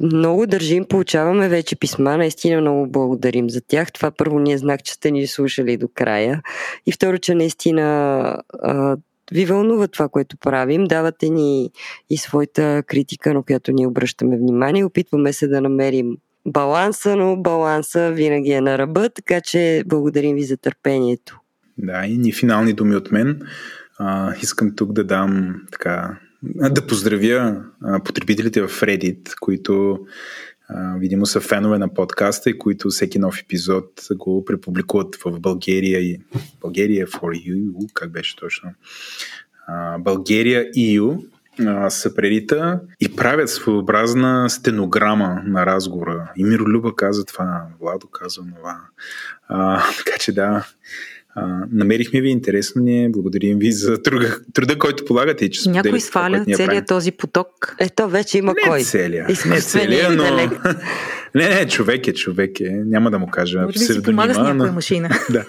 Много 0.00 0.46
държим, 0.46 0.84
получаваме 0.84 1.48
вече 1.48 1.76
писма, 1.76 2.16
наистина 2.16 2.60
много 2.60 2.86
благодарим 2.86 3.50
за 3.50 3.60
тях. 3.60 3.92
Това 3.92 4.10
първо 4.10 4.38
ни 4.38 4.52
е 4.52 4.58
знак, 4.58 4.84
че 4.84 4.92
сте 4.92 5.10
ни 5.10 5.26
слушали 5.26 5.76
до 5.76 5.88
края. 5.94 6.42
И 6.86 6.92
второ, 6.92 7.18
че 7.18 7.34
наистина 7.34 7.82
а, 8.62 8.96
ви 9.32 9.44
вълнува 9.44 9.88
това, 9.88 10.08
което 10.08 10.36
правим. 10.36 10.84
Давате 10.84 11.28
ни 11.28 11.70
и 12.10 12.16
своята 12.16 12.82
критика, 12.86 13.34
на 13.34 13.42
която 13.42 13.72
ние 13.72 13.86
обръщаме 13.86 14.36
внимание. 14.36 14.84
Опитваме 14.84 15.32
се 15.32 15.48
да 15.48 15.60
намерим 15.60 16.16
баланса, 16.46 17.16
но 17.16 17.36
баланса 17.36 18.10
винаги 18.10 18.50
е 18.50 18.60
на 18.60 18.78
ръба, 18.78 19.08
така 19.08 19.40
че 19.40 19.82
благодарим 19.86 20.36
ви 20.36 20.42
за 20.42 20.56
търпението. 20.56 21.39
Да, 21.82 22.06
и 22.06 22.18
ни 22.18 22.32
финални 22.32 22.72
думи 22.72 22.96
от 22.96 23.12
мен. 23.12 23.40
А, 23.98 24.34
искам 24.42 24.76
тук 24.76 24.92
да 24.92 25.04
дам 25.04 25.62
така, 25.72 26.18
да 26.70 26.86
поздравя 26.86 27.64
а, 27.82 28.02
потребителите 28.02 28.62
в 28.62 28.68
Reddit, 28.68 29.34
които 29.40 29.98
а, 30.68 30.96
видимо 30.98 31.26
са 31.26 31.40
фенове 31.40 31.78
на 31.78 31.94
подкаста 31.94 32.50
и 32.50 32.58
които 32.58 32.88
всеки 32.88 33.18
нов 33.18 33.40
епизод 33.40 34.06
го 34.14 34.44
препубликуват 34.44 35.16
в 35.16 35.40
България 35.40 36.00
и 36.00 36.20
България 36.60 37.06
for 37.06 37.48
you, 37.48 37.92
как 37.94 38.10
беше 38.10 38.36
точно? 38.36 38.70
България 39.98 40.64
EU 40.64 41.24
а, 41.66 41.90
съпрерита 41.90 42.80
и 43.00 43.16
правят 43.16 43.50
своеобразна 43.50 44.50
стенограма 44.50 45.42
на 45.46 45.66
разговора. 45.66 46.32
И 46.36 46.44
Миро 46.44 46.64
Люба 46.64 46.96
каза 46.96 47.24
това, 47.24 47.62
Владо 47.80 48.06
каза 48.06 48.40
това. 48.56 48.80
А, 49.48 49.82
така 49.98 50.18
че 50.18 50.32
да, 50.32 50.66
а, 51.34 51.64
намерихме 51.72 52.20
ви 52.20 52.28
интересно 52.28 52.82
ни, 52.82 53.12
благодарим 53.12 53.58
ви 53.58 53.72
за 53.72 54.02
труда, 54.02 54.36
труда 54.54 54.78
който 54.78 55.04
полагате 55.04 55.44
и 55.44 55.50
че 55.50 55.70
Някой 55.70 56.00
сваля 56.00 56.44
целият 56.56 56.86
този 56.86 57.12
поток. 57.12 57.76
Ето 57.78 58.08
вече 58.08 58.38
има 58.38 58.52
не 58.52 58.68
кой. 58.68 58.82
Целия, 58.82 59.26
не 59.46 59.60
целия, 59.60 60.10
но... 60.10 60.24
не, 61.34 61.48
не, 61.48 61.66
човек 61.66 62.08
е, 62.08 62.12
човек 62.12 62.60
е. 62.60 62.70
Няма 62.70 63.10
да 63.10 63.18
му 63.18 63.26
кажа 63.26 63.60
Може 63.60 63.72
би 63.72 63.78
си 63.78 64.02
помага 64.02 64.34
с 64.34 64.36
някоя 64.36 64.54
но... 64.54 64.72
машина. 64.72 65.08
да. 65.30 65.44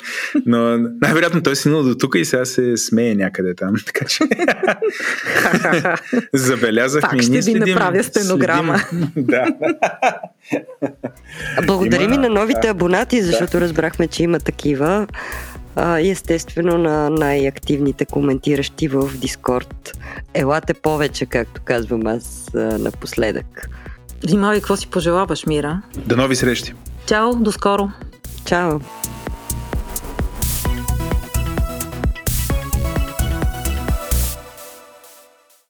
Но 0.45 0.77
най-вероятно 0.77 1.43
той 1.43 1.55
си 1.55 1.69
до 1.69 1.95
тук 1.95 2.15
и 2.15 2.25
сега 2.25 2.45
се 2.45 2.77
смее 2.77 3.15
някъде 3.15 3.55
там. 3.55 3.73
Така 3.85 4.05
че... 4.05 4.23
Забелязахме. 6.33 7.09
Пак 7.09 7.21
ще 7.21 7.31
ви 7.31 7.41
следим, 7.41 7.59
направя 7.59 8.03
стенограма. 8.03 8.77
Следим. 8.77 9.07
да. 9.17 9.45
Благодарим 11.67 12.13
и 12.13 12.17
на 12.17 12.29
новите 12.29 12.67
абонати, 12.67 13.21
защото 13.21 13.61
разбрахме, 13.61 14.07
че 14.07 14.23
има 14.23 14.39
такива 14.39 15.07
и 15.77 16.10
естествено 16.10 16.77
на 16.77 17.10
най-активните 17.10 18.06
коментиращи 18.06 18.88
в 18.88 19.18
Дискорд. 19.18 19.98
Елате 20.34 20.73
повече, 20.73 21.26
както 21.26 21.61
казвам 21.65 22.07
аз 22.07 22.49
напоследък. 22.53 23.69
Внимавай, 24.23 24.60
какво 24.60 24.76
си 24.76 24.88
пожелаваш, 24.88 25.45
Мира? 25.45 25.81
До 25.98 26.15
нови 26.18 26.35
срещи! 26.35 26.73
Чао, 27.06 27.35
до 27.35 27.52
скоро! 27.52 27.91
Чао! 28.45 28.80